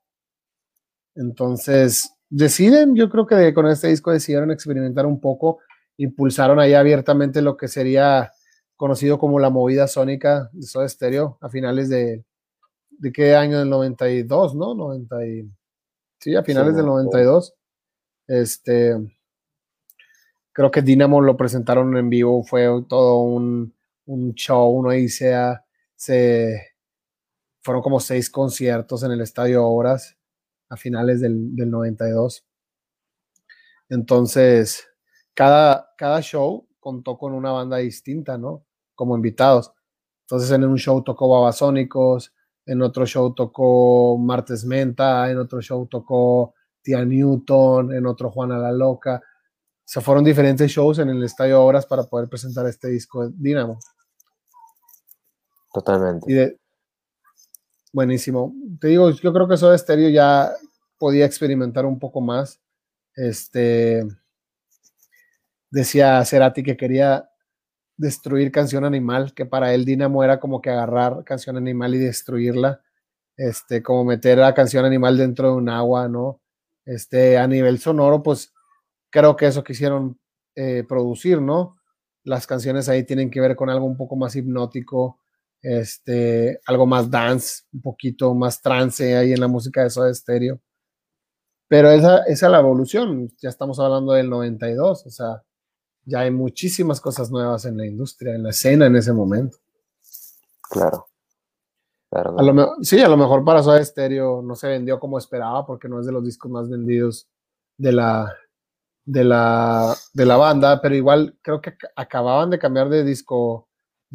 Entonces, 1.15 2.13
deciden, 2.29 2.95
yo 2.95 3.09
creo 3.09 3.27
que 3.27 3.55
con 3.55 3.67
este 3.69 3.89
disco 3.89 4.13
decidieron 4.13 4.51
experimentar 4.51 5.07
un 5.07 5.21
poco, 5.21 5.61
impulsaron 5.97 6.59
ahí 6.61 6.75
abiertamente 6.75 7.41
lo 7.41 7.57
que 7.57 7.69
sería 7.69 8.33
conocido 8.77 9.19
como 9.19 9.39
la 9.39 9.49
movida 9.49 9.89
sónica 9.89 10.51
de 10.53 10.67
Soda 10.67 10.89
Stereo 10.89 11.39
a 11.41 11.49
finales 11.49 11.89
de, 11.89 12.25
¿de 12.91 13.13
qué 13.13 13.35
año? 13.35 13.59
Del 13.59 13.71
92, 13.71 14.55
¿no? 14.55 14.75
90 14.75 15.17
sí, 16.21 16.35
a 16.35 16.43
finales 16.43 16.77
del 16.77 16.87
92. 16.87 17.55
Este, 18.27 18.97
creo 20.53 20.71
que 20.71 20.83
Dynamo 20.83 21.21
lo 21.21 21.37
presentaron 21.37 21.97
en 21.97 22.09
vivo, 22.11 22.43
fue 22.43 22.67
todo 22.89 23.21
un, 23.21 23.75
show, 24.35 24.71
uno 24.71 24.91
ahí 24.91 25.09
sea, 25.09 25.65
se, 25.95 26.76
fueron 27.67 27.83
como 27.83 27.99
seis 27.99 28.31
conciertos 28.31 29.03
en 29.03 29.11
el 29.11 29.21
Estadio 29.21 29.67
Obras 29.67 30.17
a 30.69 30.77
finales 30.77 31.21
del, 31.21 31.57
del 31.57 31.69
92. 31.69 32.47
Entonces, 33.89 34.87
cada, 35.35 35.93
cada 35.99 36.21
show 36.21 36.69
contó 36.79 37.19
con 37.19 37.33
una 37.33 37.51
banda 37.51 37.79
distinta, 37.79 38.39
¿no? 38.39 38.65
Como 38.95 39.17
invitados. 39.17 39.73
Entonces, 40.23 40.49
en 40.53 40.65
un 40.65 40.79
show 40.79 41.03
tocó 41.03 41.29
Babasónicos, 41.29 42.33
en 42.67 42.83
otro 42.83 43.05
show 43.05 43.35
tocó 43.35 44.17
Martes 44.17 44.65
Menta, 44.65 45.29
en 45.29 45.39
otro 45.39 45.61
show 45.61 45.89
tocó 45.89 46.55
Tia 46.83 47.05
Newton, 47.05 47.93
en 47.93 48.07
otro 48.07 48.31
Juana 48.31 48.59
la 48.59 48.71
Loca. 48.71 49.21
Se 49.85 50.01
fueron 50.01 50.23
diferentes 50.23 50.71
shows 50.71 51.01
en 51.01 51.09
el 51.09 51.23
Estadio 51.25 51.61
Obras 51.61 51.85
para 51.85 52.05
poder 52.05 52.29
presentar 52.29 52.65
este 52.67 52.89
disco 52.89 53.27
de 53.27 53.35
Dynamo. 53.37 53.81
Totalmente. 55.73 56.59
Buenísimo. 57.97 58.55
Te 58.79 58.89
digo, 58.89 59.11
yo 59.11 59.33
creo 59.33 59.49
que 59.49 59.55
eso 59.55 59.71
de 59.71 59.77
estéreo 59.77 60.11
ya 60.11 60.53
podía 60.99 61.25
experimentar 61.25 61.87
un 61.87 61.99
poco 61.99 62.21
más. 62.21 62.61
Este 63.15 64.05
decía 65.71 66.23
Cerati 66.27 66.63
que 66.63 66.77
quería 66.77 67.31
destruir 67.97 68.53
Canción 68.53 68.85
Animal, 68.85 69.33
que 69.33 69.47
para 69.47 69.73
él 69.73 69.87
Dinamo 69.87 70.23
era 70.23 70.39
como 70.39 70.61
que 70.61 70.69
agarrar 70.69 71.25
Canción 71.25 71.57
Animal 71.57 71.95
y 71.95 71.99
destruirla, 71.99 72.83
este, 73.39 73.83
como 73.83 74.05
meter 74.05 74.43
a 74.43 74.53
Canción 74.53 74.85
Animal 74.85 75.17
dentro 75.17 75.49
de 75.49 75.55
un 75.55 75.71
agua, 75.71 76.07
¿no? 76.07 76.43
Este, 76.85 77.39
a 77.39 77.47
nivel 77.49 77.79
sonoro, 77.79 78.23
pues 78.23 78.53
creo 79.11 79.37
que 79.37 79.47
eso 79.47 79.65
quisieron 79.65 80.21
eh, 80.55 80.85
producir, 80.87 81.41
¿no? 81.41 81.77
las 82.27 82.47
canciones 82.47 82.89
ahí 82.89 83.05
tienen 83.05 83.31
que 83.31 83.41
ver 83.41 83.55
con 83.55 83.71
algo 83.71 83.87
un 83.87 83.97
poco 83.97 84.17
más 84.17 84.35
hipnótico, 84.35 85.21
este, 85.63 86.61
algo 86.67 86.87
más 86.87 87.11
dance, 87.11 87.65
un 87.73 87.83
poquito 87.83 88.35
más 88.35 88.61
trance 88.61 89.17
ahí 89.17 89.33
en 89.33 89.41
la 89.41 89.49
música 89.49 89.83
de 89.83 89.91
Soda 89.91 90.13
Stereo. 90.13 90.61
Pero 91.69 91.91
esa, 91.91 92.19
esa 92.25 92.47
es 92.47 92.53
la 92.53 92.61
evolución, 92.61 93.33
ya 93.41 93.49
estamos 93.49 93.81
hablando 93.81 94.13
del 94.13 94.31
92, 94.31 95.07
o 95.07 95.11
sea, 95.11 95.43
ya 96.05 96.21
hay 96.21 96.31
muchísimas 96.31 97.01
cosas 97.01 97.31
nuevas 97.31 97.65
en 97.65 97.77
la 97.77 97.87
industria, 97.87 98.35
en 98.35 98.45
la 98.45 98.51
escena 98.51 98.87
en 98.87 98.97
ese 98.97 99.13
momento. 99.13 99.59
Claro. 100.71 101.07
sí, 102.83 103.01
a 103.01 103.09
lo 103.09 103.17
mejor 103.17 103.45
para 103.45 103.63
Soda 103.63 103.85
Stereo 103.85 104.43
no 104.43 104.55
se 104.55 104.69
vendió 104.69 105.01
como 105.01 105.19
esperaba 105.19 105.67
porque 105.67 105.89
no 105.89 106.01
es 106.01 106.07
de 106.07 106.13
los 106.13 106.25
discos 106.25 106.51
más 106.51 106.69
vendidos 106.69 107.29
de 107.77 107.93
la, 107.93 108.33
de 109.05 109.25
la, 109.25 109.95
de 110.13 110.27
la 110.27 110.37
banda, 110.37 110.81
pero 110.81 110.95
igual 110.95 111.39
creo 111.43 111.61
que 111.61 111.75
acababan 111.95 112.51
de 112.51 112.59
cambiar 112.59 112.89
de 112.89 113.05
disco, 113.05 113.66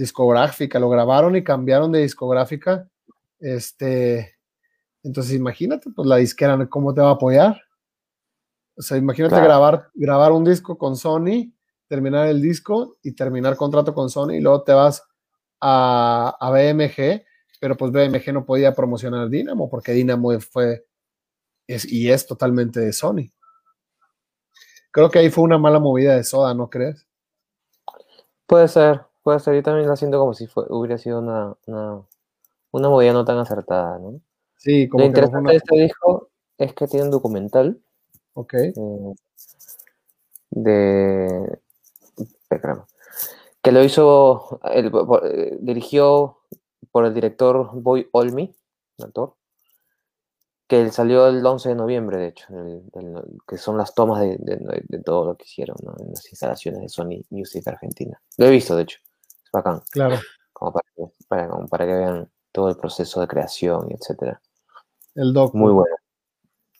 discográfica, 0.01 0.79
lo 0.79 0.89
grabaron 0.89 1.35
y 1.35 1.43
cambiaron 1.43 1.91
de 1.91 2.01
discográfica. 2.01 2.87
Este, 3.39 4.35
entonces 5.03 5.33
imagínate, 5.33 5.89
pues 5.95 6.07
la 6.07 6.17
disquera, 6.17 6.67
¿cómo 6.67 6.93
te 6.93 7.01
va 7.01 7.09
a 7.09 7.13
apoyar? 7.13 7.61
O 8.75 8.81
sea, 8.81 8.97
imagínate 8.97 9.35
grabar, 9.35 9.89
grabar 9.93 10.31
un 10.31 10.43
disco 10.43 10.77
con 10.77 10.95
Sony, 10.95 11.53
terminar 11.87 12.27
el 12.27 12.41
disco 12.41 12.97
y 13.03 13.13
terminar 13.13 13.55
contrato 13.55 13.93
con 13.93 14.09
Sony 14.09 14.31
y 14.31 14.41
luego 14.41 14.63
te 14.63 14.73
vas 14.73 15.03
a, 15.59 16.35
a 16.39 16.49
BMG, 16.49 17.23
pero 17.59 17.77
pues 17.77 17.91
BMG 17.91 18.33
no 18.33 18.45
podía 18.45 18.73
promocionar 18.73 19.29
Dynamo 19.29 19.69
porque 19.69 19.91
Dynamo 19.91 20.39
fue 20.39 20.85
es, 21.67 21.85
y 21.91 22.09
es 22.09 22.25
totalmente 22.25 22.79
de 22.79 22.91
Sony. 22.91 23.31
Creo 24.91 25.09
que 25.09 25.19
ahí 25.19 25.29
fue 25.29 25.43
una 25.43 25.57
mala 25.57 25.79
movida 25.79 26.15
de 26.15 26.23
Soda, 26.23 26.53
¿no 26.53 26.69
crees? 26.69 27.07
Puede 28.47 28.67
ser, 28.67 29.05
puede 29.23 29.39
ser. 29.39 29.55
Yo 29.55 29.63
también 29.63 29.87
la 29.87 29.95
siento 29.95 30.19
como 30.19 30.33
si 30.33 30.47
hubiera 30.69 30.97
sido 30.97 31.19
una, 31.19 31.55
una, 31.65 32.89
movida 32.89 33.13
no 33.13 33.25
tan 33.25 33.37
acertada, 33.37 33.99
¿no? 33.99 34.21
Sí, 34.57 34.87
como 34.87 35.03
Lo 35.03 35.07
interesante 35.07 35.51
de 35.51 35.57
este 35.57 35.75
disco 35.77 36.29
es 36.57 36.73
que 36.73 36.87
tiene 36.87 37.05
un 37.05 37.11
documental. 37.11 37.81
Ok. 38.33 38.53
Eh, 38.53 38.73
de. 40.51 41.59
Que 43.61 43.71
lo 43.71 43.83
hizo. 43.83 44.59
El, 44.63 44.91
eh, 45.23 45.57
dirigió 45.61 46.39
por 46.91 47.05
el 47.05 47.13
director 47.13 47.71
Boy 47.73 48.07
Olmi, 48.11 48.53
actor 48.99 49.35
que 50.71 50.89
salió 50.89 51.27
el 51.27 51.45
11 51.45 51.67
de 51.67 51.75
noviembre, 51.75 52.17
de 52.17 52.27
hecho, 52.27 52.47
que 53.45 53.57
son 53.57 53.77
las 53.77 53.93
tomas 53.93 54.21
de, 54.21 55.01
todo 55.03 55.25
lo 55.25 55.35
que 55.35 55.43
hicieron 55.43 55.75
en 55.99 56.11
las 56.11 56.25
instalaciones 56.31 56.79
de 56.79 56.87
Sony 56.87 57.25
Music 57.29 57.67
Argentina. 57.67 58.21
Lo 58.37 58.45
he 58.45 58.51
visto, 58.51 58.77
de 58.77 58.83
hecho, 58.83 58.99
es 59.51 59.63
bacán. 59.63 59.81
Claro. 59.91 60.19
Como 60.53 60.73
para, 61.27 61.49
para, 61.69 61.85
que 61.85 61.93
vean 61.93 62.31
todo 62.51 62.69
el 62.69 62.77
proceso 62.77 63.19
de 63.21 63.27
creación 63.27 63.87
y 63.89 63.93
etcétera. 63.93 64.41
El 65.15 65.33
doc. 65.33 65.53
Muy 65.53 65.71
bueno. 65.71 65.95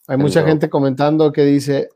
Hay 0.08 0.18
mucha 0.18 0.44
gente 0.44 0.70
comentando 0.70 1.32
que 1.32 1.44
dice, 1.44 1.90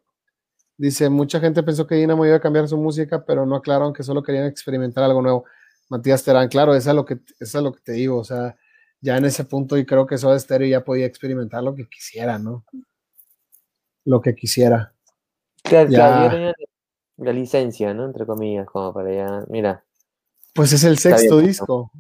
dice, 0.78 1.10
mucha 1.10 1.40
gente 1.40 1.64
pensó 1.64 1.86
que 1.86 1.96
Dinamo 1.96 2.26
iba 2.26 2.36
a 2.36 2.42
cambiar 2.42 2.68
su 2.68 2.78
música, 2.78 3.26
pero 3.26 3.46
no 3.46 3.56
aclararon 3.56 3.94
que 3.94 4.04
solo 4.04 4.24
querían 4.24 4.46
experimentar 4.46 5.04
algo 5.04 5.22
nuevo. 5.22 5.46
Matías 5.90 6.24
Terán, 6.24 6.48
claro, 6.48 6.76
eso 6.76 6.90
es 6.90 6.96
lo 6.96 7.06
que, 7.06 7.20
eso 7.40 7.58
es 7.58 7.64
lo 7.64 7.74
que 7.74 7.82
te 7.82 7.92
digo, 7.92 8.18
o 8.18 8.24
sea, 8.24 8.56
ya 9.02 9.18
en 9.18 9.26
ese 9.26 9.46
punto 9.46 9.78
y 9.78 9.86
creo 9.86 10.08
que 10.08 10.18
Soda 10.18 10.40
Stereo 10.40 10.68
ya 10.68 10.84
podía 10.84 11.06
experimentar 11.06 11.64
lo 11.64 11.76
que 11.76 11.88
quisiera, 11.88 12.40
¿no? 12.40 12.66
Lo 14.04 14.22
que 14.22 14.34
quisiera. 14.36 14.94
Claro, 15.64 15.90
ya. 15.90 16.54
la 17.18 17.34
licencia, 17.34 17.94
¿no? 17.94 18.06
Entre 18.06 18.26
comillas, 18.26 18.68
como 18.68 18.94
para 18.94 19.14
ya, 19.14 19.46
mira. 19.48 19.84
Pues 20.56 20.72
es 20.74 20.84
el 20.86 20.98
sexto 20.98 21.40
disco. 21.40 21.92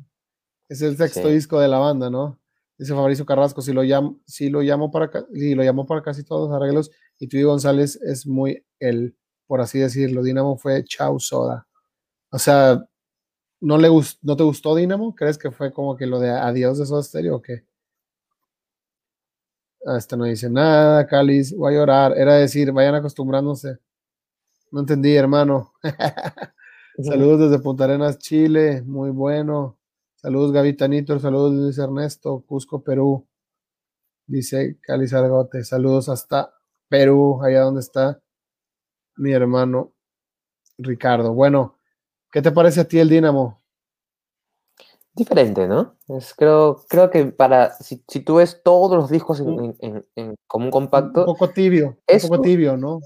Es 0.69 0.81
el 0.81 0.97
sexto 0.97 1.27
disco 1.27 1.59
de 1.59 1.67
la 1.67 1.77
banda, 1.77 2.09
¿no? 2.09 2.39
Dice 2.77 2.95
Fabricio 2.95 3.25
Carrasco, 3.25 3.61
si 3.61 3.73
lo 3.73 3.83
llamo, 3.83 4.19
si 4.25 4.49
lo 4.49 4.61
llamo 4.61 4.89
para 4.91 5.11
si 5.33 5.53
lo 5.53 5.61
llamo 5.61 5.85
para 5.85 6.01
casi 6.01 6.23
todos 6.23 6.49
los 6.49 6.55
arreglos, 6.55 6.89
y 7.19 7.27
Tuy 7.27 7.43
González 7.43 7.97
es 8.01 8.25
muy 8.25 8.65
el, 8.79 9.15
por 9.45 9.61
así 9.61 9.79
decirlo, 9.79 10.23
Dinamo 10.23 10.57
fue 10.57 10.83
Chau 10.85 11.19
Soda. 11.19 11.67
O 12.31 12.39
sea, 12.39 12.83
¿No, 13.61 13.77
le 13.77 13.89
¿No 14.21 14.37
te 14.37 14.43
gustó 14.43 14.75
Dynamo? 14.75 15.15
¿Crees 15.15 15.37
que 15.37 15.51
fue 15.51 15.73
como 15.73 15.95
que 15.95 16.05
lo 16.05 16.19
de 16.19 16.29
adiós 16.29 16.77
de 16.77 16.85
Soda 16.85 17.03
Stereo 17.03 17.37
o 17.37 17.41
qué? 17.41 17.65
Ah, 19.85 19.97
este 19.97 20.17
no 20.17 20.25
dice 20.25 20.49
nada, 20.49 21.05
Cáliz, 21.07 21.55
voy 21.55 21.73
a 21.73 21.77
llorar. 21.77 22.17
Era 22.17 22.35
decir, 22.35 22.71
vayan 22.71 22.95
acostumbrándose. 22.95 23.77
No 24.71 24.81
entendí, 24.81 25.15
hermano. 25.15 25.73
Saludos 27.03 27.49
desde 27.49 27.61
Punta 27.61 27.83
Arenas, 27.85 28.17
Chile. 28.19 28.81
Muy 28.83 29.09
bueno. 29.09 29.77
Saludos, 30.15 30.51
Gavitanito. 30.51 31.19
Saludos, 31.19 31.53
Luis 31.53 31.77
Ernesto, 31.77 32.43
Cusco, 32.47 32.83
Perú. 32.83 33.27
Dice 34.27 34.79
Cáliz 34.81 35.13
Argote. 35.13 35.63
Saludos 35.63 36.09
hasta 36.09 36.53
Perú, 36.89 37.41
allá 37.43 37.61
donde 37.61 37.81
está 37.81 38.21
mi 39.17 39.31
hermano 39.31 39.93
Ricardo. 40.77 41.33
Bueno, 41.33 41.75
¿Qué 42.35 42.41
te 42.41 42.51
parece 42.51 42.81
a 42.81 42.83
ti 42.85 42.99
el 42.99 43.07
Dinamo? 43.07 43.61
Diferente, 45.13 45.69
¿no? 45.69 45.95
Es, 46.09 46.33
creo, 46.33 46.83
creo 46.89 47.09
que 47.09 47.27
para, 47.27 47.71
si, 47.75 48.03
tú 48.25 48.35
ves 48.35 48.61
todos 48.61 48.97
los 48.97 49.09
discos 49.09 49.39
en, 49.39 50.35
como 50.45 50.65
un 50.65 50.71
compacto. 50.71 51.21
Un 51.21 51.27
poco 51.27 51.51
tibio, 51.51 51.97
es 52.05 52.25
un 52.25 52.31
poco 52.31 52.41
tibio, 52.41 52.75
¿no? 52.75 52.99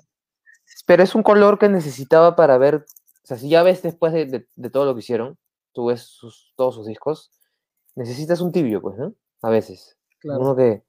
Pero 0.88 1.04
es 1.04 1.14
un 1.14 1.22
color 1.22 1.60
que 1.60 1.70
necesitaba 1.70 2.36
para 2.36 2.58
ver, 2.58 2.88
sea, 3.30 3.38
si 3.38 3.50
ya 3.50 3.64
ves 3.64 3.82
después 3.82 4.14
de, 4.14 4.48
todo 4.70 4.86
lo 4.86 4.94
que 4.94 5.00
hicieron, 5.00 5.38
tú 5.74 5.86
ves 5.88 6.20
todos 6.56 6.76
sus 6.76 6.88
discos, 6.88 7.32
necesitas 7.96 8.42
un 8.42 8.52
tibio, 8.52 8.82
pues, 8.82 8.98
¿no? 8.98 9.14
A 9.42 9.50
veces. 9.50 9.98
Claro. 10.20 10.42
Uno 10.42 10.56
que, 10.56 10.84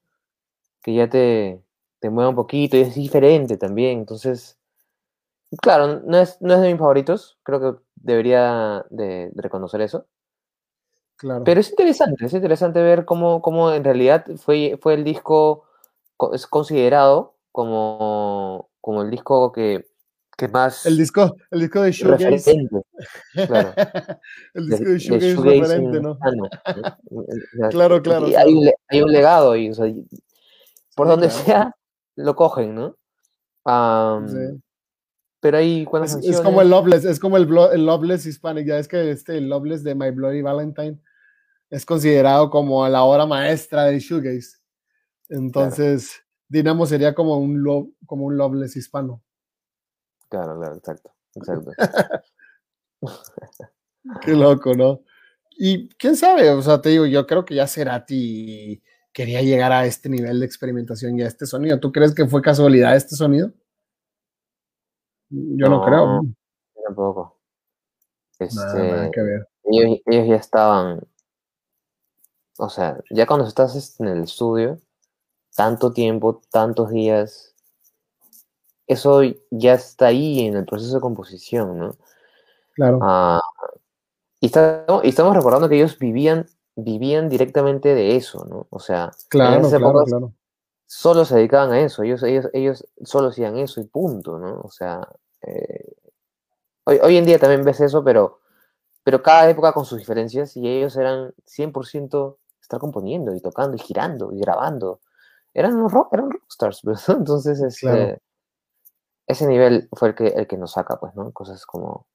que 0.83 0.93
ya 0.93 1.09
te, 1.09 1.63
te 1.99 2.09
mueva 2.09 2.29
un 2.29 2.35
poquito 2.35 2.77
y 2.77 2.81
es 2.81 2.95
diferente 2.95 3.57
también, 3.57 3.99
entonces 3.99 4.59
Claro, 5.59 6.01
no 6.05 6.17
es, 6.17 6.41
no 6.41 6.53
es 6.53 6.61
de 6.61 6.71
mis 6.71 6.79
favoritos, 6.79 7.37
creo 7.43 7.59
que 7.59 7.81
debería 7.95 8.85
de, 8.89 9.31
reconocer 9.35 9.81
eso. 9.81 10.07
Claro. 11.17 11.43
Pero 11.43 11.59
es 11.59 11.69
interesante, 11.69 12.25
es 12.25 12.33
interesante 12.33 12.81
ver 12.81 13.05
cómo, 13.05 13.41
cómo 13.41 13.71
en 13.71 13.83
realidad 13.83 14.25
fue, 14.37 14.79
fue 14.81 14.93
el 14.93 15.03
disco, 15.03 15.65
es 16.33 16.47
considerado 16.47 17.35
como, 17.51 18.69
como 18.79 19.01
el 19.01 19.11
disco 19.11 19.51
que, 19.51 19.85
que 20.41 20.47
más... 20.47 20.87
El 20.87 20.97
disco, 20.97 21.35
el 21.51 21.59
disco 21.59 21.81
de 21.83 21.91
Shoegaze. 21.91 22.67
Claro. 23.33 23.73
el 24.55 24.69
disco 24.69 24.85
de, 24.85 24.97
Shoegaze, 24.97 25.35
referente, 25.35 26.01
¿no? 26.01 26.17
claro, 27.69 28.01
claro. 28.01 28.25
Hay, 28.25 28.51
un, 28.51 28.71
hay, 28.87 29.01
un, 29.03 29.11
legado 29.11 29.55
y, 29.55 29.69
o 29.69 29.73
sea, 29.75 29.85
por 30.95 31.07
donde 31.07 31.29
sea, 31.29 31.75
lo 32.15 32.35
cogen, 32.35 32.73
¿no? 32.73 32.97
sí. 34.27 34.61
Pero 35.41 35.57
ahí, 35.57 35.87
es, 36.03 36.15
es, 36.23 36.41
como 36.41 36.61
el 36.61 36.69
Loveless, 36.69 37.05
es 37.05 37.19
como 37.19 37.37
el, 37.37 37.47
el 37.73 37.85
Loveless 37.85 38.25
Hispanic, 38.25 38.67
ya 38.67 38.77
es 38.77 38.87
que 38.87 39.09
este, 39.11 39.37
el 39.37 39.49
Loveless 39.49 39.83
de 39.83 39.95
My 39.95 40.11
Bloody 40.11 40.41
Valentine 40.41 40.99
es 41.69 41.85
considerado 41.85 42.49
como 42.49 42.87
la 42.87 43.03
obra 43.03 43.25
maestra 43.25 43.85
de 43.85 43.99
Shoegaze. 43.99 44.57
Entonces, 45.29 46.13
Dinamo 46.47 46.85
sería 46.85 47.13
como 47.13 47.37
un, 47.37 47.95
como 48.05 48.25
un 48.25 48.37
Loveless 48.37 48.75
hispano. 48.75 49.21
Claro, 50.31 50.57
claro, 50.57 50.75
exacto. 50.75 51.11
exacto. 51.35 51.71
Qué 54.21 54.31
loco, 54.31 54.73
¿no? 54.73 55.03
Y 55.57 55.89
quién 55.89 56.15
sabe, 56.15 56.49
o 56.51 56.61
sea, 56.61 56.81
te 56.81 56.89
digo, 56.89 57.05
yo 57.05 57.27
creo 57.27 57.43
que 57.43 57.53
ya 57.53 57.67
Cerati 57.67 58.81
quería 59.11 59.41
llegar 59.41 59.73
a 59.73 59.85
este 59.85 60.07
nivel 60.07 60.39
de 60.39 60.45
experimentación 60.45 61.19
y 61.19 61.23
a 61.23 61.27
este 61.27 61.45
sonido. 61.45 61.81
¿Tú 61.81 61.91
crees 61.91 62.15
que 62.15 62.25
fue 62.25 62.41
casualidad 62.41 62.95
este 62.95 63.17
sonido? 63.17 63.51
Yo 65.29 65.67
no, 65.67 65.83
creo. 65.83 66.21
Tampoco. 66.85 67.37
Este, 68.39 69.11
Ellos, 69.65 69.99
ya 70.05 70.35
estaban. 70.35 71.01
O 72.57 72.69
sea, 72.69 73.01
ya 73.09 73.27
cuando 73.27 73.45
estás 73.45 73.99
en 73.99 74.07
el 74.07 74.23
estudio, 74.23 74.79
tanto 75.55 75.91
tiempo, 75.91 76.41
tantos 76.49 76.89
días, 76.91 77.50
eso 78.91 79.21
ya 79.49 79.73
está 79.73 80.07
ahí 80.07 80.45
en 80.45 80.55
el 80.55 80.65
proceso 80.65 80.95
de 80.95 81.01
composición, 81.01 81.77
¿no? 81.77 81.91
Claro. 82.73 82.99
Ah, 83.01 83.41
y, 84.39 84.47
estamos, 84.47 85.03
y, 85.03 85.09
estamos, 85.09 85.35
recordando 85.35 85.69
que 85.69 85.75
ellos 85.75 85.97
vivían, 85.97 86.47
vivían 86.75 87.29
directamente 87.29 87.93
de 87.93 88.15
eso, 88.15 88.45
¿no? 88.45 88.67
O 88.69 88.79
sea, 88.79 89.11
claro, 89.29 89.69
claro, 89.69 90.03
claro 90.03 90.33
solo 90.93 91.23
se 91.23 91.37
dedicaban 91.37 91.71
a 91.71 91.79
eso, 91.79 92.03
ellos, 92.03 92.21
ellos, 92.21 92.49
ellos 92.51 92.85
solo 93.05 93.29
hacían 93.29 93.57
eso 93.57 93.79
y 93.79 93.85
punto, 93.85 94.37
¿no? 94.37 94.59
O 94.59 94.69
sea, 94.69 95.07
eh, 95.41 95.93
hoy, 96.83 96.99
hoy, 97.01 97.15
en 97.15 97.25
día 97.25 97.39
también 97.39 97.63
ves 97.63 97.79
eso, 97.79 98.03
pero, 98.03 98.41
pero 99.01 99.23
cada 99.23 99.49
época 99.49 99.71
con 99.71 99.85
sus 99.85 99.99
diferencias 99.99 100.57
y 100.57 100.67
ellos 100.67 100.97
eran 100.97 101.33
100% 101.45 102.35
estar 102.61 102.77
componiendo 102.81 103.33
y 103.33 103.39
tocando 103.39 103.77
y 103.77 103.79
girando 103.79 104.33
y 104.33 104.41
grabando. 104.41 104.99
Eran, 105.53 105.87
rock, 105.89 106.13
eran 106.13 106.29
rockstars, 106.29 106.81
Entonces, 107.07 107.61
ese, 107.61 108.19
ese 109.31 109.47
nivel 109.47 109.89
fue 109.93 110.09
el 110.09 110.15
que, 110.15 110.27
el 110.27 110.47
que 110.47 110.57
nos 110.57 110.73
saca, 110.73 110.99
pues, 110.99 111.15
¿no? 111.15 111.31
Cosas 111.31 111.65
como 111.65 112.07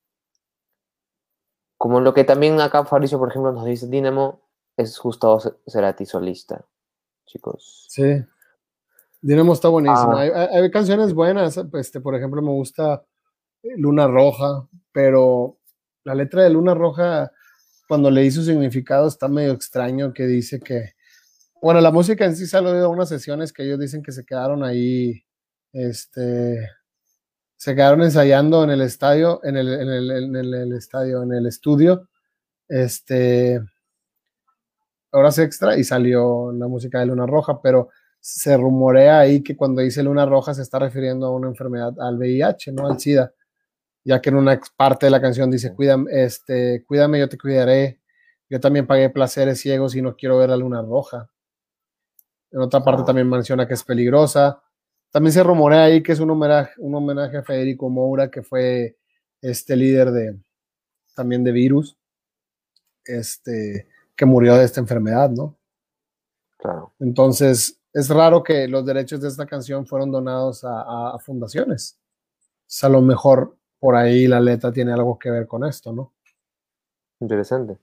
como 1.76 2.01
lo 2.01 2.14
que 2.14 2.24
también 2.24 2.60
acá 2.60 2.84
Fabricio, 2.84 3.18
por 3.18 3.30
ejemplo, 3.30 3.52
nos 3.52 3.64
dice 3.64 3.86
Dinamo, 3.86 4.40
es 4.76 4.98
Gustavo 4.98 5.40
Cerati 5.66 6.06
solista, 6.06 6.64
chicos. 7.26 7.86
Sí. 7.88 8.24
Dinamo 9.20 9.52
está 9.52 9.68
buenísimo. 9.68 10.16
Ah. 10.16 10.48
Hay, 10.52 10.70
canciones 10.70 11.12
buenas, 11.12 11.56
este, 11.74 12.01
por 12.01 12.14
ejemplo, 12.14 12.40
me 12.43 12.51
gusta 12.51 13.05
Luna 13.62 14.06
Roja, 14.06 14.68
pero 14.93 15.59
la 16.05 16.14
letra 16.14 16.43
de 16.43 16.51
Luna 16.51 16.74
Roja, 16.74 17.30
cuando 17.88 18.10
leí 18.10 18.30
su 18.30 18.43
significado, 18.43 19.09
está 19.09 19.28
medio 19.28 19.52
extraño, 19.52 20.12
que 20.12 20.26
dice 20.26 20.60
que, 20.60 20.94
bueno, 21.60 21.80
la 21.80 21.90
música 21.90 22.24
en 22.24 22.36
sí 22.36 22.47
salió 22.47 22.72
de 22.72 22.86
unas 22.86 23.09
sesiones 23.09 23.52
que 23.52 23.64
ellos 23.64 23.80
dicen 23.80 24.02
que 24.02 24.12
se 24.12 24.24
quedaron 24.24 24.64
ahí, 24.64 25.24
este, 25.72 26.59
se 27.57 27.74
quedaron 27.74 28.03
ensayando 28.03 28.65
en 28.65 28.70
el 28.70 28.83
estadio, 28.83 29.41
en 29.43 29.57
el, 29.57 29.69
en 29.69 29.89
el, 29.89 30.11
en 30.11 30.37
el, 30.37 30.73
estadio, 30.74 31.23
en 31.23 31.33
el 31.33 31.47
estudio, 31.47 32.09
este, 32.69 33.61
horas 35.11 35.39
extra 35.39 35.77
y 35.78 35.85
salió 35.85 36.53
la 36.53 36.69
música 36.69 37.01
de 37.01 37.07
Luna 37.07 37.27
Roja, 37.27 37.61
pero 37.62 37.89
se 38.20 38.57
rumorea 38.57 39.20
ahí 39.20 39.43
que 39.43 39.57
cuando 39.57 39.81
dice 39.81 40.03
Luna 40.03 40.27
Roja 40.27 40.53
se 40.53 40.62
está 40.62 40.78
refiriendo 40.78 41.27
a 41.27 41.33
una 41.33 41.49
enfermedad, 41.49 41.95
al 42.01 42.19
VIH, 42.19 42.73
no 42.73 42.87
al 42.87 43.01
SIDA, 43.01 43.33
ya 44.05 44.20
que 44.20 44.28
en 44.31 44.37
una 44.37 44.61
parte 44.77 45.07
de 45.07 45.11
la 45.11 45.20
canción 45.20 45.51
dice, 45.51 45.74
cuídame, 45.74 46.11
este, 46.12 46.85
cuídame, 46.87 47.20
yo 47.20 47.28
te 47.28 47.39
cuidaré, 47.39 48.01
yo 48.51 48.61
también 48.61 48.87
pagué 48.87 49.11
placeres 49.11 49.61
ciegos 49.61 49.95
y 49.95 50.03
no 50.03 50.16
quiero 50.16 50.39
ver 50.39 50.51
la 50.51 50.57
Luna 50.57 50.83
Roja. 50.83 51.31
En 52.51 52.61
otra 52.61 52.83
parte 52.85 53.03
también 53.05 53.28
menciona 53.28 53.66
que 53.66 53.74
es 53.74 53.83
peligrosa, 53.83 54.62
también 55.16 55.32
se 55.32 55.43
rumorea 55.43 55.84
ahí 55.84 56.02
que 56.02 56.12
es 56.12 56.20
un 56.20 56.28
homenaje, 56.28 56.74
un 56.76 56.94
homenaje 56.94 57.38
a 57.38 57.43
Federico 57.43 57.88
Moura, 57.88 58.30
que 58.30 58.43
fue 58.43 58.98
este 59.40 59.74
líder 59.74 60.10
de 60.10 60.38
también 61.14 61.43
de 61.43 61.52
virus, 61.52 61.97
este, 63.02 63.88
que 64.14 64.26
murió 64.26 64.56
de 64.56 64.66
esta 64.66 64.78
enfermedad, 64.78 65.30
¿no? 65.30 65.56
Claro. 66.59 66.93
Entonces, 66.98 67.80
es 67.94 68.10
raro 68.10 68.43
que 68.43 68.68
los 68.68 68.84
derechos 68.84 69.22
de 69.22 69.28
esta 69.28 69.47
canción 69.47 69.86
fueron 69.86 70.10
donados 70.10 70.60
a, 70.64 71.16
fundaciones. 71.20 71.98
O 72.82 72.86
a 72.86 72.90
lo 72.90 73.01
mejor 73.01 73.56
por 73.78 73.97
ahí 73.97 74.26
la 74.26 74.38
letra 74.38 74.70
tiene 74.70 74.93
algo 74.93 75.18
que 75.18 75.30
ver 75.30 75.47
con 75.47 75.64
esto, 75.64 75.94
¿no? 75.94 76.12
Interesante. 77.20 77.78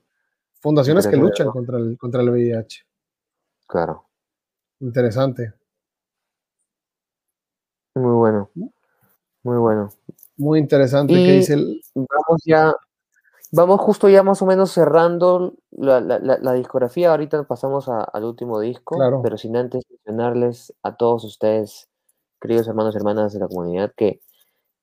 Fundaciones 0.60 1.08
que 1.08 1.16
luchan 1.16 1.48
contra 1.48 1.78
el, 1.78 1.98
contra 1.98 2.22
el 2.22 2.30
VIH. 2.30 2.86
Claro. 3.66 4.06
Interesante. 4.78 5.52
Muy 7.94 8.12
bueno. 8.12 8.50
Muy 9.44 9.58
bueno. 9.58 9.90
Muy 10.36 10.58
interesante. 10.58 11.14
dice 11.14 11.56
Vamos 11.94 12.42
ya, 12.44 12.74
vamos 13.52 13.80
justo 13.80 14.08
ya 14.08 14.22
más 14.22 14.42
o 14.42 14.46
menos 14.46 14.72
cerrando 14.72 15.54
la, 15.70 16.52
discografía. 16.54 17.10
Ahorita 17.10 17.44
pasamos 17.44 17.88
al 17.88 18.24
último 18.24 18.58
disco, 18.60 18.96
pero 19.22 19.38
sin 19.38 19.56
antes 19.56 19.84
mencionarles 19.88 20.74
a 20.82 20.96
todos 20.96 21.24
ustedes, 21.24 21.88
queridos 22.40 22.66
hermanos 22.66 22.94
y 22.94 22.98
hermanas 22.98 23.32
de 23.32 23.40
la 23.40 23.48
comunidad, 23.48 23.92
que, 23.96 24.20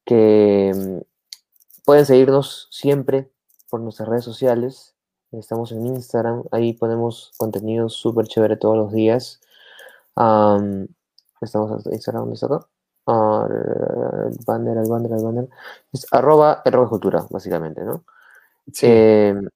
que 0.06 0.72
mm, 0.74 1.84
pueden 1.84 2.06
seguirnos 2.06 2.68
siempre 2.72 3.30
por 3.70 3.82
nuestras 3.82 4.08
redes 4.08 4.24
sociales. 4.24 4.96
Estamos 5.32 5.72
en 5.72 5.86
Instagram, 5.86 6.44
ahí 6.52 6.74
ponemos 6.74 7.34
contenido 7.38 7.90
súper 7.90 8.28
chévere 8.28 8.58
todos 8.58 8.78
los 8.78 8.92
días. 8.92 9.42
estamos 11.42 11.86
en 11.86 11.94
Instagram, 11.94 12.24
¿dónde 12.24 12.36
está 12.36 12.48
acá? 12.48 12.68
El 13.08 14.38
banner, 14.46 14.78
el 14.78 14.90
banner, 14.90 15.12
el 15.12 15.24
banner. 15.24 15.50
Es 15.92 16.06
arroba 16.12 16.62
el 16.66 16.88
cultura, 16.88 17.26
básicamente, 17.30 17.84
¿no? 17.84 18.06
Em, 18.82 19.50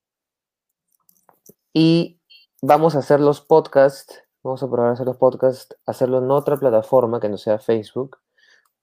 y 1.74 2.20
vamos 2.62 2.96
a 2.96 3.00
hacer 3.00 3.20
los 3.20 3.42
podcasts, 3.42 4.24
vamos 4.44 4.64
a 4.64 4.70
probar 4.70 4.90
a 4.90 4.94
hacer 4.94 5.06
los 5.06 5.18
podcasts, 5.18 5.76
hacerlo 5.86 6.20
en 6.20 6.32
otra 6.32 6.58
plataforma 6.58 7.20
que 7.20 7.30
no 7.30 7.38
sea 7.38 7.60
Facebook, 7.60 8.18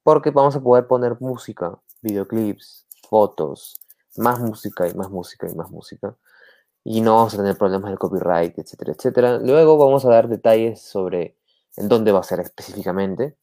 porque 0.03 0.31
vamos 0.31 0.55
a 0.55 0.61
poder 0.61 0.87
poner 0.87 1.19
música, 1.21 1.77
videoclips, 2.01 2.87
fotos, 3.09 3.79
más 4.17 4.39
música 4.39 4.87
y 4.87 4.93
más 4.93 5.09
música 5.09 5.47
y 5.49 5.55
más 5.55 5.69
música. 5.71 6.15
Y 6.83 7.01
no 7.01 7.15
vamos 7.15 7.33
a 7.35 7.37
tener 7.37 7.57
problemas 7.57 7.91
de 7.91 7.97
copyright, 7.97 8.57
etcétera, 8.59 8.93
etcétera. 8.93 9.39
Luego 9.39 9.77
vamos 9.77 10.05
a 10.05 10.09
dar 10.09 10.27
detalles 10.27 10.81
sobre 10.81 11.37
en 11.77 11.87
dónde 11.89 12.11
va 12.11 12.19
a 12.19 12.23
ser 12.23 12.39
específicamente 12.41 13.37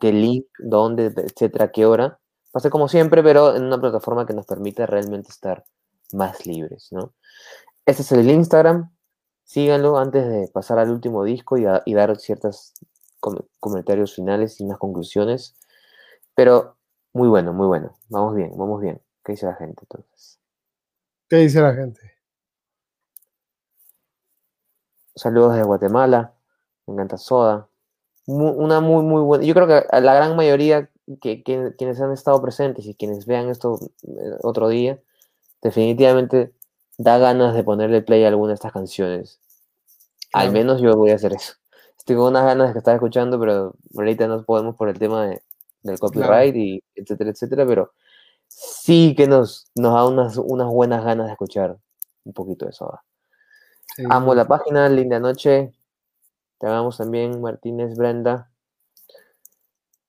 qué 0.00 0.12
link, 0.12 0.46
dónde, 0.58 1.06
etcétera, 1.06 1.70
qué 1.70 1.86
hora. 1.86 2.18
Va 2.54 2.58
a 2.58 2.60
ser 2.60 2.70
como 2.70 2.88
siempre, 2.88 3.22
pero 3.22 3.54
en 3.56 3.64
una 3.64 3.80
plataforma 3.80 4.26
que 4.26 4.34
nos 4.34 4.46
permite 4.46 4.86
realmente 4.86 5.30
estar 5.30 5.64
más 6.12 6.46
libres, 6.46 6.88
¿no? 6.90 7.14
Este 7.86 8.02
es 8.02 8.12
el 8.12 8.28
Instagram. 8.28 8.94
Síganlo 9.44 9.98
antes 9.98 10.28
de 10.28 10.48
pasar 10.48 10.78
al 10.78 10.90
último 10.90 11.24
disco 11.24 11.56
y, 11.56 11.94
dar 11.94 12.16
ciertos 12.18 12.74
comentarios 13.60 14.14
finales 14.14 14.60
y 14.60 14.64
unas 14.64 14.78
conclusiones. 14.78 15.56
Pero 16.34 16.76
muy 17.12 17.28
bueno, 17.28 17.52
muy 17.52 17.66
bueno. 17.66 17.94
Vamos 18.08 18.34
bien, 18.34 18.52
vamos 18.56 18.80
bien. 18.80 19.00
¿Qué 19.24 19.32
dice 19.32 19.46
la 19.46 19.54
gente 19.54 19.82
entonces? 19.82 20.38
¿Qué 21.28 21.36
dice 21.36 21.60
la 21.60 21.74
gente? 21.74 22.00
Saludos 25.14 25.56
de 25.56 25.62
Guatemala. 25.62 26.34
Me 26.86 26.94
encanta 26.94 27.16
Soda 27.16 27.68
una 28.26 28.80
muy, 28.80 29.02
muy 29.02 29.22
buena. 29.22 29.44
Yo 29.44 29.54
creo 29.54 29.66
que 29.66 29.84
a 29.88 30.00
la 30.00 30.14
gran 30.14 30.36
mayoría 30.36 30.88
que, 31.20 31.42
quienes 31.42 32.00
han 32.00 32.12
estado 32.12 32.40
presentes 32.40 32.86
y 32.86 32.94
quienes 32.94 33.26
vean 33.26 33.48
esto 33.48 33.78
eh, 34.06 34.36
otro 34.42 34.68
día, 34.68 34.98
definitivamente 35.60 36.52
da 36.98 37.18
ganas 37.18 37.54
de 37.54 37.64
ponerle 37.64 38.02
play 38.02 38.24
a 38.24 38.28
alguna 38.28 38.48
de 38.48 38.54
estas 38.54 38.72
canciones. 38.72 39.40
Al 40.32 40.52
menos 40.52 40.80
yo 40.80 40.96
voy 40.96 41.10
a 41.10 41.16
hacer 41.16 41.32
eso. 41.32 41.54
Estoy 41.98 42.16
con 42.16 42.28
unas 42.28 42.44
ganas 42.44 42.72
de 42.72 42.78
estar 42.78 42.94
escuchando, 42.94 43.38
pero 43.38 43.74
ahorita 43.94 44.26
no 44.26 44.44
podemos 44.44 44.76
por 44.76 44.88
el 44.88 44.98
tema 44.98 45.30
del 45.82 45.98
copyright 45.98 46.54
y 46.56 46.82
etcétera, 46.94 47.30
etcétera, 47.30 47.66
pero 47.66 47.92
sí 48.48 49.14
que 49.16 49.26
nos, 49.26 49.66
nos 49.74 49.94
da 49.94 50.06
unas, 50.06 50.36
unas 50.36 50.68
buenas 50.68 51.04
ganas 51.04 51.26
de 51.26 51.32
escuchar 51.32 51.76
un 52.24 52.32
poquito 52.32 52.64
de 52.64 52.70
eso. 52.70 52.98
Amo 54.08 54.34
la 54.34 54.46
página, 54.46 54.88
linda 54.88 55.20
noche, 55.20 55.72
te 56.62 56.68
amamos 56.68 56.96
también, 56.96 57.40
Martínez, 57.40 57.96
Brenda. 57.96 58.48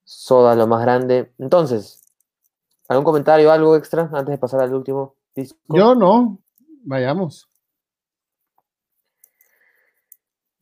Soda, 0.04 0.54
lo 0.54 0.68
más 0.68 0.82
grande. 0.82 1.32
Entonces, 1.36 2.00
¿algún 2.86 3.04
comentario, 3.04 3.50
algo 3.50 3.74
extra 3.74 4.08
antes 4.12 4.28
de 4.28 4.38
pasar 4.38 4.60
al 4.60 4.72
último 4.72 5.16
disco? 5.34 5.58
Yo 5.68 5.96
no. 5.96 6.38
Vayamos. 6.84 7.50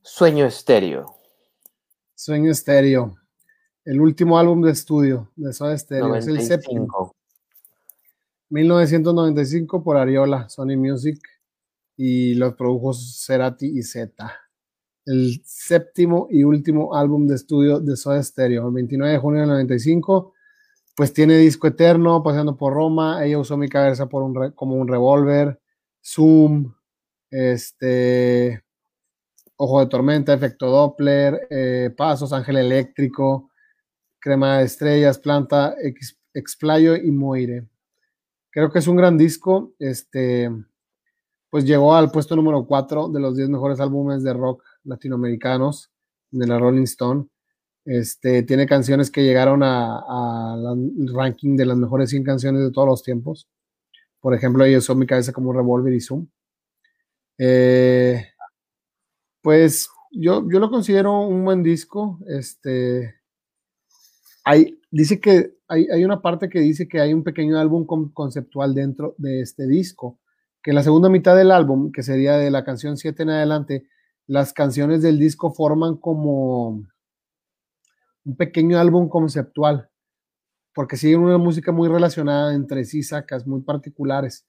Sueño 0.00 0.46
Estéreo. 0.46 1.14
Sueño 2.14 2.52
Estéreo. 2.52 3.14
El 3.84 4.00
último 4.00 4.38
álbum 4.38 4.62
de 4.62 4.70
estudio 4.70 5.30
de 5.36 5.52
Soda 5.52 5.74
Estéreo. 5.74 6.14
Es 6.14 6.26
el 6.26 6.40
séptimo. 6.40 7.14
1995 8.48 9.84
por 9.84 9.98
Ariola, 9.98 10.48
Sony 10.48 10.78
Music. 10.78 11.18
Y 11.98 12.34
los 12.36 12.54
produjo 12.54 12.94
Cerati 12.94 13.66
y 13.66 13.82
Z 13.82 14.32
el 15.06 15.42
séptimo 15.44 16.28
y 16.30 16.44
último 16.44 16.94
álbum 16.94 17.26
de 17.26 17.34
estudio 17.34 17.80
de 17.80 17.96
Soda 17.96 18.22
Stereo, 18.22 18.68
el 18.68 18.74
29 18.74 19.12
de 19.12 19.18
junio 19.18 19.40
del 19.40 19.50
95. 19.50 20.32
Pues 20.94 21.12
tiene 21.12 21.38
disco 21.38 21.66
eterno, 21.66 22.22
paseando 22.22 22.56
por 22.56 22.74
Roma. 22.74 23.24
Ella 23.24 23.38
usó 23.38 23.56
mi 23.56 23.68
cabeza 23.68 24.08
por 24.08 24.22
un 24.22 24.52
como 24.52 24.74
un 24.76 24.88
revólver, 24.88 25.58
Zoom, 26.04 26.74
este, 27.30 28.62
Ojo 29.56 29.80
de 29.80 29.86
Tormenta, 29.86 30.34
Efecto 30.34 30.66
Doppler, 30.66 31.46
eh, 31.50 31.90
Pasos, 31.96 32.32
Ángel 32.32 32.56
Eléctrico, 32.58 33.50
Crema 34.18 34.58
de 34.58 34.64
Estrellas, 34.64 35.18
Planta, 35.18 35.74
Explayo 36.34 36.96
y 36.96 37.10
Moire. 37.10 37.68
Creo 38.50 38.70
que 38.70 38.80
es 38.80 38.86
un 38.86 38.96
gran 38.96 39.16
disco. 39.16 39.72
Este, 39.78 40.50
pues 41.48 41.64
llegó 41.64 41.94
al 41.94 42.10
puesto 42.10 42.36
número 42.36 42.66
4 42.66 43.08
de 43.08 43.20
los 43.20 43.36
10 43.36 43.48
mejores 43.50 43.80
álbumes 43.80 44.22
de 44.22 44.32
rock 44.34 44.62
latinoamericanos 44.84 45.90
de 46.30 46.46
la 46.46 46.58
Rolling 46.58 46.84
Stone. 46.84 47.26
Este, 47.84 48.42
tiene 48.42 48.66
canciones 48.66 49.10
que 49.10 49.24
llegaron 49.24 49.62
al 49.62 50.76
ranking 51.12 51.56
de 51.56 51.66
las 51.66 51.76
mejores 51.76 52.10
100 52.10 52.24
canciones 52.24 52.62
de 52.62 52.70
todos 52.70 52.88
los 52.88 53.02
tiempos. 53.02 53.48
Por 54.20 54.34
ejemplo, 54.34 54.64
ellos 54.64 54.84
son 54.84 54.98
mi 54.98 55.06
cabeza 55.06 55.32
como 55.32 55.52
Revolver 55.52 55.92
y 55.92 56.00
Zoom. 56.00 56.28
Eh, 57.38 58.24
pues 59.40 59.88
yo, 60.12 60.46
yo 60.48 60.60
lo 60.60 60.70
considero 60.70 61.22
un 61.22 61.44
buen 61.44 61.62
disco. 61.62 62.20
Este, 62.28 63.16
hay, 64.44 64.78
dice 64.90 65.20
que 65.20 65.56
hay, 65.66 65.88
hay, 65.92 66.04
una 66.04 66.22
parte 66.22 66.48
que 66.48 66.60
dice 66.60 66.86
que 66.86 67.00
hay 67.00 67.12
un 67.12 67.24
pequeño 67.24 67.58
álbum 67.58 67.84
conceptual 68.12 68.74
dentro 68.74 69.14
de 69.18 69.40
este 69.40 69.66
disco, 69.66 70.20
que 70.62 70.70
en 70.70 70.76
la 70.76 70.84
segunda 70.84 71.08
mitad 71.08 71.36
del 71.36 71.50
álbum, 71.50 71.90
que 71.90 72.04
sería 72.04 72.36
de 72.36 72.50
la 72.50 72.64
canción 72.64 72.96
7 72.96 73.24
en 73.24 73.30
adelante, 73.30 73.88
las 74.26 74.52
canciones 74.52 75.02
del 75.02 75.18
disco 75.18 75.52
forman 75.52 75.96
como 75.96 76.86
un 78.24 78.36
pequeño 78.36 78.78
álbum 78.78 79.08
conceptual, 79.08 79.90
porque 80.74 80.96
siguen 80.96 81.20
una 81.20 81.38
música 81.38 81.72
muy 81.72 81.88
relacionada 81.88 82.54
entre 82.54 82.84
sí, 82.84 83.02
sacas 83.02 83.46
muy 83.46 83.62
particulares. 83.62 84.46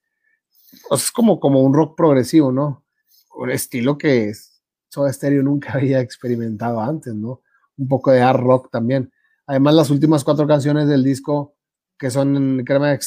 es 0.92 1.12
como, 1.12 1.40
como 1.40 1.62
un 1.62 1.74
rock 1.74 1.98
progresivo, 1.98 2.52
¿no? 2.52 2.86
Un 3.36 3.52
estilo 3.52 3.98
que 3.98 4.32
Soda 4.90 5.12
Stereo 5.12 5.44
nunca 5.44 5.74
había 5.78 6.00
experimentado 6.00 6.80
antes, 6.80 7.14
¿no? 7.14 7.42
Un 7.78 7.88
poco 7.88 8.12
de 8.12 8.22
hard 8.22 8.42
rock 8.42 8.70
también. 8.72 9.12
Además, 9.48 9.74
las 9.74 9.90
últimas 9.90 10.24
cuatro 10.24 10.48
canciones 10.48 10.88
del 10.88 11.04
disco, 11.04 11.56
que 11.98 12.12
son 12.12 12.64
Crema, 12.64 12.98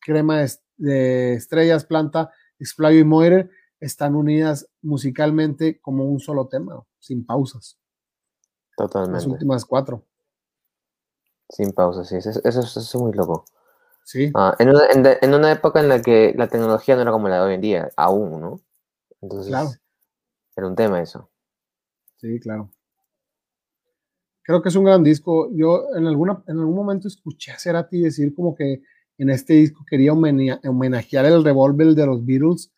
crema 0.00 0.46
de 0.76 1.34
Estrellas, 1.34 1.84
Planta, 1.84 2.30
Explayo 2.58 3.00
y 3.00 3.04
Moire, 3.04 3.50
están 3.82 4.14
unidas 4.14 4.68
musicalmente 4.80 5.80
como 5.80 6.04
un 6.04 6.20
solo 6.20 6.46
tema, 6.46 6.80
sin 7.00 7.26
pausas. 7.26 7.78
Totalmente. 8.76 9.14
Las 9.14 9.26
últimas 9.26 9.64
cuatro. 9.64 10.06
Sin 11.48 11.72
pausas, 11.72 12.08
sí. 12.08 12.16
Eso, 12.16 12.40
es 12.44 12.94
muy 12.94 13.12
loco. 13.12 13.44
Sí. 14.04 14.30
Ah, 14.34 14.54
en, 14.60 14.70
una, 14.70 15.16
en, 15.20 15.34
una, 15.34 15.52
época 15.52 15.80
en 15.80 15.88
la 15.88 16.00
que 16.00 16.32
la 16.36 16.48
tecnología 16.48 16.94
no 16.94 17.02
era 17.02 17.10
como 17.10 17.28
la 17.28 17.36
de 17.36 17.42
hoy 17.42 17.54
en 17.54 17.60
día, 17.60 17.90
aún, 17.96 18.40
¿no? 18.40 18.60
Entonces, 19.20 19.48
claro. 19.48 19.70
era 20.56 20.66
un 20.68 20.76
tema 20.76 21.02
eso. 21.02 21.28
Sí, 22.16 22.38
claro. 22.38 22.70
Creo 24.42 24.62
que 24.62 24.68
es 24.68 24.76
un 24.76 24.84
gran 24.84 25.02
disco. 25.02 25.50
Yo 25.52 25.88
en, 25.96 26.06
alguna, 26.06 26.42
en 26.46 26.58
algún 26.58 26.76
momento 26.76 27.08
escuché 27.08 27.50
a 27.50 27.58
Cerati 27.58 28.00
decir 28.00 28.32
como 28.32 28.54
que 28.54 28.82
en 29.18 29.30
este 29.30 29.54
disco 29.54 29.84
quería 29.88 30.12
homenajear 30.12 31.24
el 31.26 31.44
revólver 31.44 31.94
de 31.94 32.06
los 32.06 32.24
Beatles, 32.24 32.72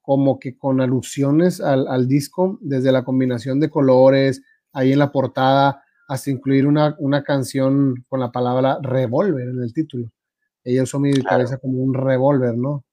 como 0.00 0.38
que 0.38 0.56
con 0.56 0.80
alusiones 0.80 1.60
al, 1.60 1.86
al, 1.88 2.08
disco, 2.08 2.58
desde 2.60 2.92
la 2.92 3.04
combinación 3.04 3.60
de 3.60 3.70
colores, 3.70 4.42
ahí 4.72 4.92
en 4.92 4.98
la 4.98 5.12
portada, 5.12 5.82
hasta 6.08 6.30
incluir 6.30 6.66
una, 6.66 6.96
una 6.98 7.22
canción 7.22 8.04
con 8.08 8.20
la 8.20 8.32
palabra 8.32 8.78
revólver 8.82 9.48
en 9.48 9.62
el 9.62 9.72
título. 9.72 10.10
Ella 10.64 10.82
usó 10.82 10.98
mi 10.98 11.12
cabeza 11.22 11.58
como 11.58 11.78
un 11.82 11.94
revólver, 11.94 12.56
¿no? 12.56 12.84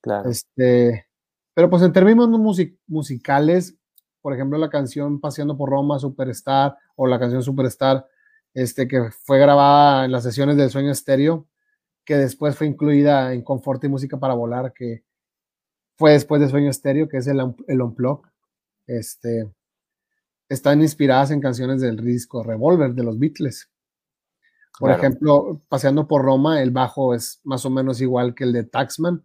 Claro. 0.00 0.30
Este, 0.30 1.06
pero 1.54 1.68
pues 1.68 1.82
en 1.82 1.92
términos 1.92 2.28
musicales, 2.86 3.76
por 4.22 4.34
ejemplo, 4.34 4.58
la 4.58 4.70
canción 4.70 5.20
Paseando 5.20 5.56
por 5.56 5.70
Roma, 5.70 5.98
Superstar, 5.98 6.76
o 6.96 7.06
la 7.06 7.18
canción 7.18 7.42
Superstar, 7.42 8.06
este, 8.54 8.88
que 8.88 9.10
fue 9.10 9.38
grabada 9.38 10.04
en 10.04 10.12
las 10.12 10.22
sesiones 10.22 10.56
del 10.56 10.70
Sueño 10.70 10.90
Estéreo, 10.90 11.46
que 12.04 12.16
después 12.16 12.56
fue 12.56 12.66
incluida 12.66 13.32
en 13.34 13.42
Confort 13.42 13.84
y 13.84 13.88
Música 13.88 14.18
para 14.18 14.34
Volar, 14.34 14.72
que 14.72 15.04
fue 16.00 16.12
después 16.12 16.40
de 16.40 16.48
Sueño 16.48 16.70
Estéreo, 16.70 17.10
que 17.10 17.18
es 17.18 17.26
el, 17.26 17.54
el 17.68 17.82
Unplug. 17.82 18.22
Este, 18.86 19.46
están 20.48 20.80
inspiradas 20.80 21.30
en 21.30 21.42
canciones 21.42 21.82
del 21.82 22.02
disco 22.02 22.42
Revolver 22.42 22.94
de 22.94 23.04
los 23.04 23.18
Beatles. 23.18 23.68
Por 24.78 24.92
ejemplo, 24.92 25.60
paseando 25.68 26.08
por 26.08 26.22
Roma, 26.22 26.62
el 26.62 26.70
bajo 26.70 27.14
es 27.14 27.42
más 27.44 27.66
o 27.66 27.70
menos 27.70 28.00
igual 28.00 28.34
que 28.34 28.44
el 28.44 28.54
de 28.54 28.64
Taxman. 28.64 29.22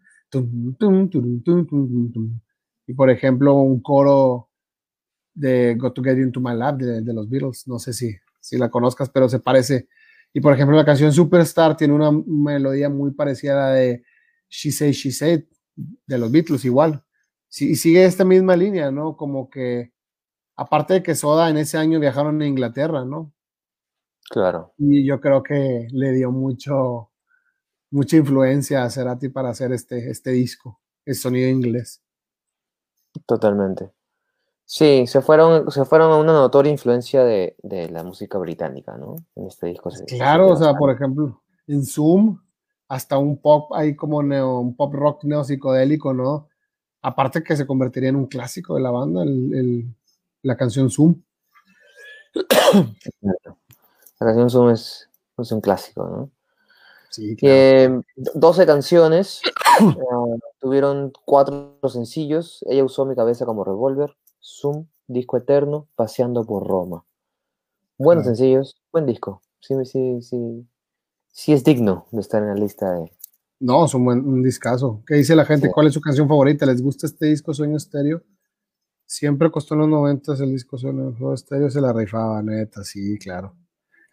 Y 2.88 2.94
por 2.94 3.10
ejemplo, 3.10 3.54
un 3.54 3.82
coro 3.82 4.50
de 5.34 5.76
Got 5.80 5.94
to 5.94 6.04
Get 6.04 6.18
Into 6.18 6.42
My 6.42 6.58
Lab 6.58 6.78
de, 6.80 7.14
los 7.14 7.30
Beatles, 7.30 7.70
no 7.70 7.80
sé 7.80 7.94
si, 7.94 8.18
si 8.42 8.58
la 8.58 8.70
conozcas, 8.70 9.10
pero 9.10 9.30
se 9.30 9.40
parece. 9.40 9.88
Y 10.34 10.42
por 10.42 10.52
ejemplo, 10.52 10.76
la 10.76 10.84
canción 10.84 11.14
Superstar 11.14 11.78
tiene 11.78 11.94
una 11.94 12.12
melodía 12.12 12.90
muy 12.90 13.12
parecida 13.12 13.54
a 13.54 13.70
la 13.70 13.76
de 13.76 14.04
She 14.50 14.74
Say, 14.74 14.92
She 14.92 15.14
Said 15.14 15.46
de 15.76 16.18
los 16.18 16.32
Beatles, 16.32 16.66
igual. 16.66 17.04
y 17.60 17.76
sigue 17.76 18.06
esta 18.06 18.26
misma 18.26 18.56
línea, 18.56 18.92
¿no? 18.92 19.16
Como 19.16 19.50
que, 19.50 19.94
aparte 20.56 20.96
de 20.96 21.04
que 21.04 21.16
Soda 21.16 21.50
en 21.50 21.58
ese 21.58 21.78
año 21.78 22.00
viajaron 22.00 22.42
a 22.42 22.48
Inglaterra, 22.48 23.06
¿no? 23.06 23.34
Claro. 24.30 24.74
Y 24.78 25.06
yo 25.06 25.20
creo 25.22 25.44
que 25.44 25.88
le 25.92 26.12
dio 26.12 26.32
mucho, 26.32 27.12
mucha 27.92 28.18
influencia 28.18 28.84
a 28.84 28.90
Cerati 28.90 29.30
para 29.30 29.50
hacer 29.50 29.72
este, 29.72 30.10
este 30.10 30.32
disco, 30.32 30.82
el 31.06 31.16
sonido 31.16 31.50
inglés. 31.50 32.02
Totalmente. 33.26 33.92
Sí, 34.66 35.06
se 35.06 35.22
fueron, 35.22 35.72
se 35.72 35.86
fueron 35.86 36.12
a 36.12 36.18
una 36.18 36.34
notoria 36.34 36.72
influencia 36.72 37.24
de, 37.24 37.56
la 37.92 38.04
música 38.04 38.40
británica, 38.40 38.98
¿no? 38.98 39.16
En 39.36 39.46
este 39.46 39.68
disco. 39.68 39.92
claro, 40.08 40.50
o 40.50 40.56
sea, 40.58 40.74
por 40.74 40.90
ejemplo, 40.92 41.44
en 41.68 41.86
Zoom, 41.86 42.40
hasta 42.88 43.18
un 43.18 43.38
pop 43.38 43.74
ahí 43.74 43.96
como 43.96 44.22
neo, 44.22 44.60
un 44.60 44.76
pop 44.76 44.94
rock 44.94 45.24
neopsicodélico, 45.24 46.14
¿no? 46.14 46.50
Aparte 47.02 47.44
que 47.44 47.56
se 47.56 47.68
convertiría 47.68 48.10
en 48.10 48.16
un 48.16 48.28
clásico 48.28 48.76
de 48.76 48.82
la 48.82 48.92
banda, 48.92 49.24
la 50.42 50.58
canción 50.58 50.90
Zoom. 50.90 51.22
La 54.20 54.28
canción 54.28 54.50
Zoom 54.50 54.70
es, 54.72 55.10
un 55.38 55.62
clásico, 55.62 56.08
¿no? 56.08 56.30
Sí, 57.10 57.36
claro. 57.36 58.04
12 58.16 58.66
canciones, 58.66 59.42
eh, 59.82 60.40
tuvieron 60.60 61.14
cuatro 61.26 61.80
sencillos. 61.88 62.64
Ella 62.68 62.84
usó 62.84 63.06
mi 63.06 63.16
cabeza 63.16 63.46
como 63.46 63.64
revólver, 63.64 64.16
Zoom, 64.42 64.88
Disco 65.08 65.38
Eterno, 65.38 65.88
Paseando 65.96 66.44
por 66.44 66.68
Roma. 66.68 67.06
Buenos 67.98 68.26
sencillos, 68.26 68.82
buen 68.92 69.06
disco. 69.06 69.42
Sí, 69.62 69.74
sí, 69.86 70.22
sí. 70.22 70.68
Sí 71.38 71.52
es 71.52 71.66
digno 71.66 72.08
de 72.14 72.22
estar 72.22 72.42
en 72.42 72.48
la 72.48 72.56
lista 72.56 72.94
de. 72.94 73.12
No, 73.60 73.84
es 73.84 73.94
un 73.94 74.06
buen 74.06 74.26
un 74.26 74.42
discazo. 74.42 75.04
¿Qué 75.06 75.16
dice 75.16 75.36
la 75.36 75.44
gente? 75.44 75.70
¿Cuál 75.70 75.88
es 75.88 75.94
su 75.94 76.00
canción 76.00 76.30
favorita? 76.30 76.66
¿Les 76.66 76.82
gusta 76.82 77.08
este 77.08 77.26
disco 77.26 77.54
Sueño 77.54 77.76
Estéreo? 77.76 78.24
Siempre 79.06 79.52
costó 79.52 79.74
en 79.74 79.82
los 79.82 79.90
90 79.90 80.32
el 80.36 80.52
disco 80.52 80.78
Sueño 80.78 81.14
Estéreo, 81.34 81.70
se 81.70 81.82
la 81.82 81.92
rifaba, 81.92 82.42
neta, 82.42 82.86
sí, 82.86 83.20
claro. 83.20 83.54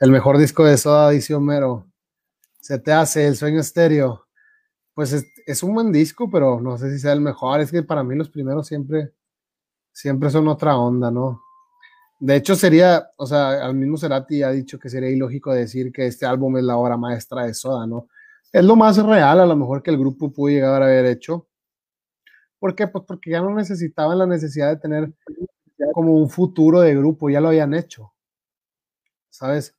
El 0.01 0.11
mejor 0.11 0.37
disco 0.37 0.65
de 0.65 0.77
Soda, 0.77 1.11
dice 1.11 1.33
Homero. 1.33 1.87
Se 2.61 2.81
te 2.81 2.91
hace 2.93 3.29
el 3.29 3.37
Sueño 3.37 3.61
Estéreo. 3.61 4.27
Pues 4.93 5.13
es, 5.13 5.25
es 5.47 5.63
un 5.63 5.75
buen 5.75 5.93
disco, 5.93 6.29
pero 6.29 6.61
no 6.61 6.77
sé 6.77 6.91
si 6.91 6.99
sea 6.99 7.13
el 7.13 7.21
mejor. 7.21 7.61
Es 7.61 7.71
que 7.71 7.85
para 7.85 8.03
mí 8.03 8.17
los 8.17 8.31
primeros 8.31 8.67
siempre 8.67 9.15
siempre 9.93 10.29
son 10.29 10.49
otra 10.49 10.77
onda, 10.77 11.13
¿no? 11.13 11.41
De 12.25 12.37
hecho, 12.37 12.55
sería, 12.55 13.11
o 13.17 13.27
sea, 13.27 13.67
al 13.67 13.75
mismo 13.75 13.99
Cerati 13.99 14.45
ha 14.45 14.51
dicho 14.53 14.79
que 14.79 14.89
sería 14.89 15.11
ilógico 15.11 15.53
decir 15.53 15.91
que 15.91 16.07
este 16.07 16.25
álbum 16.25 16.57
es 16.57 16.63
la 16.63 16.77
obra 16.77 16.97
maestra 16.97 17.47
de 17.47 17.53
Soda, 17.53 17.85
¿no? 17.85 18.07
Es 18.53 18.65
lo 18.65 18.77
más 18.77 18.97
real, 19.05 19.41
a 19.41 19.47
lo 19.47 19.57
mejor 19.57 19.83
que 19.83 19.91
el 19.91 19.99
grupo 19.99 20.33
pudo 20.33 20.51
llegar 20.51 20.81
a 20.81 20.85
haber 20.87 21.05
hecho. 21.07 21.49
¿Por 22.61 22.77
qué? 22.77 22.87
Pues 22.87 23.03
porque 23.09 23.33
ya 23.33 23.41
no 23.41 23.53
necesitaban 23.53 24.17
la 24.19 24.27
necesidad 24.27 24.69
de 24.69 24.77
tener 24.77 25.13
como 25.95 26.15
un 26.15 26.31
futuro 26.31 26.81
de 26.81 26.95
grupo, 26.95 27.29
ya 27.29 27.41
lo 27.41 27.49
habían 27.49 27.75
hecho. 27.75 28.13
¿Sabes? 29.29 29.75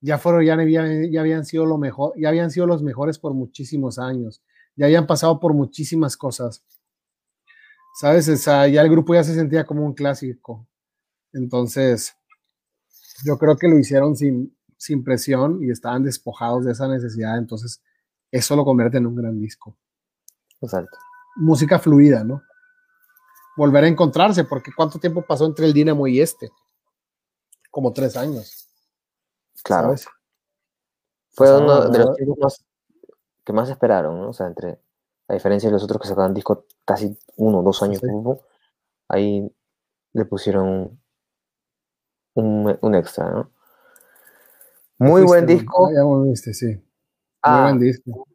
Ya 0.00 0.18
fueron, 0.18 0.44
ya 0.44 0.52
habían, 0.52 1.44
sido 1.44 1.66
lo 1.66 1.78
mejor, 1.78 2.12
ya 2.16 2.28
habían 2.28 2.52
sido 2.52 2.68
los 2.68 2.84
mejores 2.84 3.18
por 3.18 3.34
muchísimos 3.34 3.98
años, 3.98 4.40
ya 4.76 4.86
habían 4.86 5.08
pasado 5.08 5.40
por 5.40 5.52
muchísimas 5.52 6.16
cosas. 6.16 6.64
¿sabes? 8.00 8.28
O 8.28 8.36
sea, 8.36 8.68
ya 8.68 8.82
el 8.82 8.88
grupo 8.90 9.14
ya 9.14 9.24
se 9.24 9.34
sentía 9.34 9.64
como 9.64 9.84
un 9.84 9.94
clásico. 9.94 10.68
Entonces, 11.32 12.14
yo 13.24 13.38
creo 13.38 13.56
que 13.56 13.68
lo 13.68 13.78
hicieron 13.78 14.16
sin, 14.16 14.56
sin 14.76 15.04
presión 15.04 15.62
y 15.62 15.70
estaban 15.70 16.02
despojados 16.02 16.64
de 16.64 16.72
esa 16.72 16.88
necesidad. 16.88 17.38
Entonces, 17.38 17.82
eso 18.30 18.56
lo 18.56 18.64
convierte 18.64 18.98
en 18.98 19.06
un 19.06 19.16
gran 19.16 19.38
disco. 19.38 19.76
Exacto. 20.60 20.96
Música 21.36 21.78
fluida, 21.78 22.24
¿no? 22.24 22.42
Volver 23.56 23.84
a 23.84 23.88
encontrarse, 23.88 24.44
porque 24.44 24.72
¿cuánto 24.74 24.98
tiempo 24.98 25.24
pasó 25.26 25.46
entre 25.46 25.66
el 25.66 25.72
Dinamo 25.72 26.06
y 26.06 26.20
este? 26.20 26.50
Como 27.70 27.92
tres 27.92 28.16
años. 28.16 28.68
Claro. 29.62 29.94
Fue 31.32 31.58
uno 31.58 31.88
de 31.88 31.98
los 31.98 32.16
que 33.44 33.52
más 33.52 33.68
esperaron, 33.68 34.20
¿no? 34.20 34.30
O 34.30 34.32
sea, 34.32 34.46
entre 34.46 34.80
a 35.28 35.34
diferencia 35.34 35.68
de 35.68 35.72
los 35.72 35.82
otros 35.82 36.00
que 36.00 36.08
sacaban 36.08 36.34
disco 36.34 36.66
casi 36.84 37.16
uno 37.36 37.60
o 37.60 37.62
dos 37.62 37.82
años, 37.82 38.00
ahí 39.08 39.50
le 40.12 40.24
pusieron 40.24 41.01
un, 42.34 42.94
extra, 42.94 43.30
¿no? 43.30 43.50
Muy 44.98 45.22
buen 45.22 45.46
disco. 45.46 45.90
Ya 45.94 46.02
volviste, 46.02 46.54
sí. 46.54 46.66
Muy 46.66 46.80
ah, 47.42 47.62
buen 47.62 47.80
disco. 47.80 48.26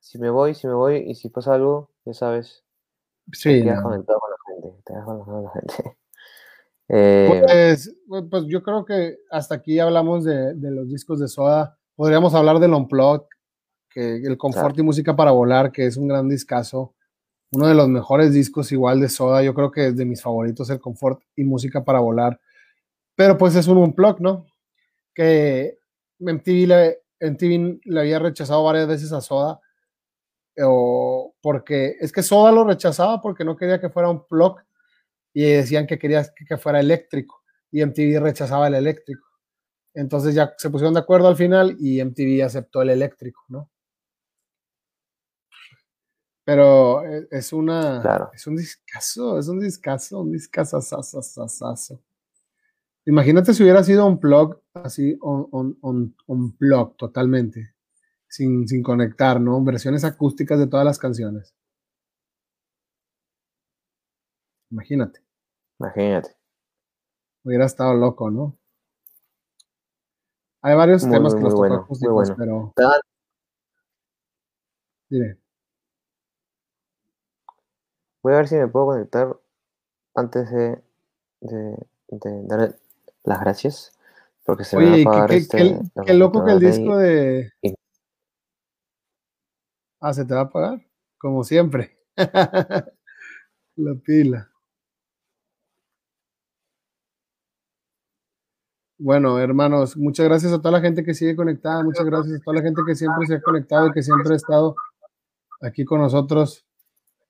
Si 0.00 0.18
me 0.18 0.30
voy, 0.30 0.54
si 0.54 0.66
me 0.66 0.74
voy 0.74 0.96
y 0.96 1.14
si 1.14 1.28
pasa 1.28 1.54
algo, 1.54 1.90
ya 2.04 2.14
sabes. 2.14 2.64
Sí. 3.32 3.60
Te 3.60 3.64
quedas 3.64 3.82
conectado 3.82 4.20
con 4.20 4.30
la 4.30 4.36
gente. 4.46 4.82
Te 4.84 4.92
quedas 4.92 5.04
con 5.04 5.44
la 5.44 5.50
gente. 5.50 5.98
Eh, 6.90 7.42
pues, 8.08 8.24
pues, 8.30 8.44
yo 8.46 8.62
creo 8.62 8.86
que 8.86 9.18
hasta 9.30 9.56
aquí 9.56 9.78
hablamos 9.78 10.24
de, 10.24 10.54
de, 10.54 10.70
los 10.70 10.88
discos 10.88 11.20
de 11.20 11.28
Soda. 11.28 11.78
Podríamos 11.94 12.32
hablar 12.32 12.60
del 12.60 12.72
Unplugged, 12.72 13.26
que 13.90 14.16
el 14.16 14.38
Confort 14.38 14.78
y 14.78 14.82
Música 14.82 15.14
para 15.14 15.32
Volar, 15.32 15.70
que 15.70 15.84
es 15.84 15.98
un 15.98 16.08
gran 16.08 16.30
discazo, 16.30 16.94
uno 17.52 17.66
de 17.66 17.74
los 17.74 17.88
mejores 17.88 18.32
discos 18.32 18.72
igual 18.72 19.00
de 19.00 19.08
Soda, 19.08 19.42
yo 19.42 19.54
creo 19.54 19.70
que 19.70 19.88
es 19.88 19.96
de 19.96 20.04
mis 20.04 20.22
favoritos 20.22 20.68
el 20.70 20.80
Confort 20.80 21.22
y 21.34 21.44
Música 21.44 21.84
para 21.84 22.00
Volar, 22.00 22.40
pero 23.18 23.36
pues 23.36 23.56
es 23.56 23.66
un 23.66 23.78
unplug, 23.78 24.20
¿no? 24.20 24.46
Que 25.12 25.80
MTV 26.20 26.68
le, 26.68 27.02
MTV 27.20 27.80
le 27.84 28.00
había 28.00 28.20
rechazado 28.20 28.62
varias 28.62 28.86
veces 28.86 29.12
a 29.12 29.20
Soda, 29.20 29.60
o 30.64 31.34
porque 31.42 31.96
es 31.98 32.12
que 32.12 32.22
Soda 32.22 32.52
lo 32.52 32.62
rechazaba 32.62 33.20
porque 33.20 33.44
no 33.44 33.56
quería 33.56 33.80
que 33.80 33.90
fuera 33.90 34.08
un 34.08 34.24
plug 34.24 34.60
y 35.34 35.42
decían 35.42 35.88
que 35.88 35.98
quería 35.98 36.24
que 36.48 36.58
fuera 36.58 36.78
eléctrico 36.78 37.42
y 37.72 37.84
MTV 37.84 38.20
rechazaba 38.20 38.68
el 38.68 38.76
eléctrico. 38.76 39.26
Entonces 39.94 40.36
ya 40.36 40.54
se 40.56 40.70
pusieron 40.70 40.94
de 40.94 41.00
acuerdo 41.00 41.26
al 41.26 41.36
final 41.36 41.76
y 41.80 42.00
MTV 42.04 42.44
aceptó 42.44 42.82
el 42.82 42.90
eléctrico, 42.90 43.42
¿no? 43.48 43.68
Pero 46.44 47.04
eh, 47.04 47.26
es 47.32 47.52
una. 47.52 48.30
Es 48.32 48.46
un 48.46 48.54
discazo, 48.54 49.40
es 49.40 49.48
un 49.48 49.58
discazo, 49.58 50.20
un 50.20 50.30
discazo, 50.30 50.80
Imagínate 53.08 53.54
si 53.54 53.62
hubiera 53.62 53.82
sido 53.82 54.04
un 54.06 54.20
blog 54.20 54.60
así, 54.74 55.18
un, 55.22 56.56
blog 56.58 56.94
totalmente, 56.98 57.74
sin, 58.28 58.68
sin 58.68 58.82
conectar, 58.82 59.40
¿no? 59.40 59.64
Versiones 59.64 60.04
acústicas 60.04 60.58
de 60.58 60.66
todas 60.66 60.84
las 60.84 60.98
canciones. 60.98 61.54
Imagínate. 64.70 65.20
Imagínate. 65.80 66.36
Hubiera 67.44 67.64
estado 67.64 67.94
loco, 67.94 68.30
¿no? 68.30 68.58
Hay 70.60 70.76
varios 70.76 71.08
temas 71.08 71.34
que 71.34 71.40
los 71.40 71.54
tocan 71.54 71.72
acústicos, 71.72 72.34
pero. 72.36 72.74
Dime. 75.08 75.38
Voy 78.22 78.34
a 78.34 78.36
ver 78.36 78.48
si 78.48 78.56
me 78.56 78.68
puedo 78.68 78.84
conectar 78.84 79.34
antes 80.14 80.50
de, 80.50 80.82
dar 82.46 82.78
las 83.24 83.40
gracias. 83.40 83.92
Porque 84.44 84.64
se 84.64 84.76
Oye, 84.76 84.90
me 84.90 85.04
va 85.04 85.24
a 85.24 85.26
qué, 85.26 85.36
este, 85.36 85.78
qué, 86.06 86.14
loco 86.14 86.44
que 86.44 86.52
el 86.52 86.60
disco 86.60 86.96
de. 86.96 87.52
Ah, 90.00 90.14
¿se 90.14 90.24
te 90.24 90.34
va 90.34 90.42
a 90.42 90.50
pagar? 90.50 90.80
Como 91.18 91.44
siempre. 91.44 91.98
La 93.76 93.94
pila. 94.02 94.50
Bueno, 99.00 99.38
hermanos, 99.38 99.96
muchas 99.96 100.26
gracias 100.26 100.52
a 100.52 100.58
toda 100.58 100.72
la 100.72 100.80
gente 100.80 101.04
que 101.04 101.14
sigue 101.14 101.36
conectada, 101.36 101.84
muchas 101.84 102.04
gracias 102.04 102.40
a 102.40 102.42
toda 102.42 102.56
la 102.56 102.62
gente 102.62 102.82
que 102.84 102.96
siempre 102.96 103.26
se 103.26 103.34
ha 103.34 103.40
conectado 103.40 103.86
y 103.86 103.92
que 103.92 104.02
siempre 104.02 104.32
ha 104.32 104.36
estado 104.36 104.74
aquí 105.60 105.84
con 105.84 106.00
nosotros. 106.00 106.66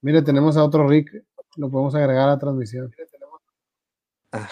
Mire, 0.01 0.21
tenemos 0.23 0.57
a 0.57 0.63
otro 0.63 0.87
Rick, 0.87 1.23
lo 1.57 1.69
podemos 1.69 1.93
agregar 1.93 2.29
a 2.29 2.31
la 2.33 2.39
transmisión. 2.39 2.91
Ah. 4.31 4.49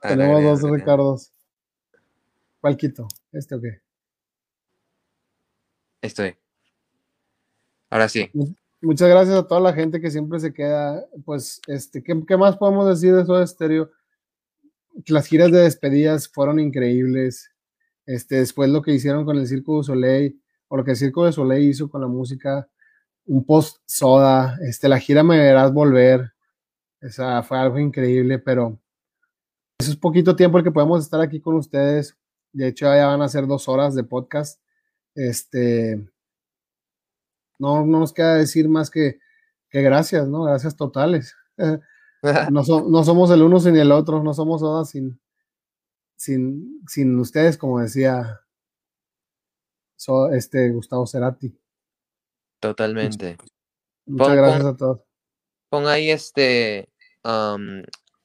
Tenemos 0.00 0.60
dos 0.60 0.70
Ricardos. 0.70 1.32
¿Cuál 2.60 2.76
quito? 2.76 3.08
¿Este 3.32 3.54
o 3.54 3.60
qué? 3.60 3.80
Estoy. 6.02 6.36
Ahora 7.88 8.08
sí. 8.08 8.30
Muchas 8.82 9.08
gracias 9.08 9.36
a 9.36 9.46
toda 9.46 9.60
la 9.60 9.72
gente 9.72 10.00
que 10.00 10.10
siempre 10.10 10.40
se 10.40 10.52
queda. 10.52 11.04
Pues, 11.24 11.60
este, 11.66 12.02
¿qué, 12.02 12.36
más 12.36 12.56
podemos 12.56 12.88
decir 12.88 13.14
de 13.14 13.22
eso 13.22 13.36
de 13.36 13.44
estéreo? 13.44 13.90
Las 15.06 15.26
giras 15.26 15.52
de 15.52 15.60
despedidas 15.60 16.28
fueron 16.28 16.58
increíbles. 16.58 17.50
Este, 18.06 18.36
después 18.36 18.70
lo 18.70 18.82
que 18.82 18.92
hicieron 18.92 19.24
con 19.24 19.36
el 19.36 19.46
Circo 19.46 19.78
de 19.78 19.84
Soleil, 19.84 20.42
o 20.68 20.76
lo 20.76 20.84
que 20.84 20.92
el 20.92 20.96
Circo 20.96 21.26
de 21.26 21.32
Soleil 21.32 21.68
hizo 21.68 21.90
con 21.90 22.00
la 22.00 22.06
música, 22.06 22.68
un 23.26 23.44
post 23.44 23.78
soda, 23.86 24.58
este, 24.62 24.88
la 24.88 24.98
gira 24.98 25.22
me 25.22 25.38
verás 25.38 25.72
volver, 25.72 26.32
esa 27.00 27.42
fue 27.42 27.58
algo 27.58 27.78
increíble, 27.78 28.38
pero 28.38 28.78
es 29.88 29.96
poquito 29.96 30.36
tiempo 30.36 30.58
el 30.58 30.64
que 30.64 30.70
podemos 30.70 31.02
estar 31.02 31.20
aquí 31.20 31.40
con 31.40 31.56
ustedes. 31.56 32.16
De 32.52 32.68
hecho, 32.68 32.86
ya 32.86 33.06
van 33.06 33.22
a 33.22 33.28
ser 33.28 33.46
dos 33.46 33.68
horas 33.68 33.94
de 33.94 34.04
podcast. 34.04 34.60
Este, 35.14 35.96
no, 37.58 37.84
no 37.84 38.00
nos 38.00 38.12
queda 38.12 38.34
decir 38.34 38.68
más 38.68 38.90
que, 38.90 39.20
que 39.68 39.82
gracias, 39.82 40.28
¿no? 40.28 40.44
Gracias 40.44 40.76
totales. 40.76 41.36
no, 41.58 42.62
no, 42.62 43.04
somos 43.04 43.30
el 43.30 43.42
uno 43.42 43.60
sin 43.60 43.76
el 43.76 43.92
otro, 43.92 44.22
no 44.22 44.34
somos 44.34 44.60
soda 44.60 44.84
sin, 44.84 45.20
sin, 46.16 46.80
sin 46.86 47.18
ustedes, 47.18 47.56
como 47.56 47.80
decía 47.80 48.40
este 50.32 50.70
Gustavo 50.70 51.06
Cerati. 51.06 51.56
Totalmente. 52.60 53.36
Muchas 54.06 54.36
gracias 54.36 54.64
a 54.64 54.76
todos. 54.76 55.00
Pon 55.68 55.86
ahí 55.86 56.10
este 56.10 56.88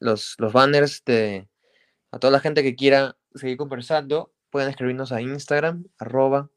los, 0.05 0.35
los 0.37 0.53
banners 0.53 1.03
de 1.05 1.47
a 2.11 2.19
toda 2.19 2.31
la 2.31 2.39
gente 2.39 2.63
que 2.63 2.75
quiera 2.75 3.17
seguir 3.33 3.57
conversando, 3.57 4.31
pueden 4.49 4.69
escribirnos 4.69 5.11
a 5.11 5.21
Instagram, 5.21 5.85
arroba 5.97 6.49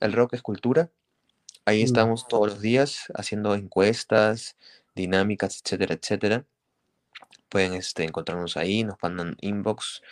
el 0.00 0.12
rock 0.12 0.34
escultura. 0.34 0.90
Ahí 1.66 1.82
mm. 1.82 1.84
estamos 1.84 2.26
todos 2.26 2.46
los 2.48 2.60
días 2.62 3.12
haciendo 3.14 3.54
encuestas, 3.54 4.56
dinámicas, 4.94 5.60
etcétera, 5.62 5.94
etcétera. 5.94 6.44
Pueden 7.50 7.74
este, 7.74 8.04
encontrarnos 8.04 8.56
ahí, 8.56 8.84
nos 8.84 8.96
mandan 9.02 9.36
inbox 9.40 10.02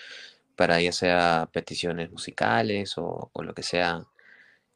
para 0.56 0.80
ya 0.80 0.92
sea 0.92 1.48
peticiones 1.52 2.10
musicales 2.10 2.98
o, 2.98 3.30
o 3.32 3.42
lo 3.42 3.54
que 3.54 3.62
sea 3.62 4.06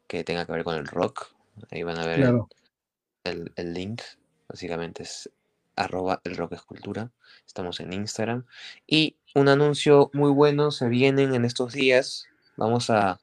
que 0.06 0.24
tenga 0.24 0.44
que 0.46 0.52
ver 0.52 0.64
con 0.64 0.76
el 0.76 0.86
rock. 0.86 1.28
Ahí 1.70 1.82
van 1.82 1.98
a 1.98 2.06
ver 2.06 2.32
el, 3.24 3.74
link. 3.74 4.02
Básicamente 4.48 5.04
es 5.04 5.30
arroba 5.80 6.20
el 6.24 6.36
rock 6.36 6.52
escultura. 6.52 7.10
Estamos 7.46 7.80
en 7.80 7.92
Instagram. 7.92 8.44
Y 8.86 9.16
un 9.34 9.48
anuncio 9.48 10.10
muy 10.12 10.30
bueno 10.30 10.70
se 10.70 10.88
vienen 10.88 11.34
en 11.34 11.44
estos 11.44 11.72
días. 11.72 12.26
Vamos 12.56 12.90
a. 12.90 13.20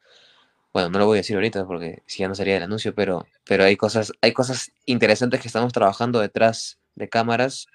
Bueno, 0.74 0.90
no 0.90 1.00
lo 1.00 1.06
voy 1.06 1.18
a 1.18 1.22
decir 1.22 1.36
ahorita 1.36 1.66
porque 1.66 2.04
si 2.06 2.20
ya 2.20 2.28
no 2.28 2.36
sería 2.36 2.58
el 2.58 2.64
anuncio, 2.64 2.94
pero, 2.94 3.26
pero 3.46 3.64
hay 3.64 3.78
cosas, 3.78 4.12
hay 4.22 4.34
cosas 4.34 4.72
interesantes 4.86 5.42
que 5.42 5.48
estamos 5.48 5.74
trabajando 5.74 6.20
detrás 6.20 6.80
de 6.96 7.10
cámaras 7.10 7.68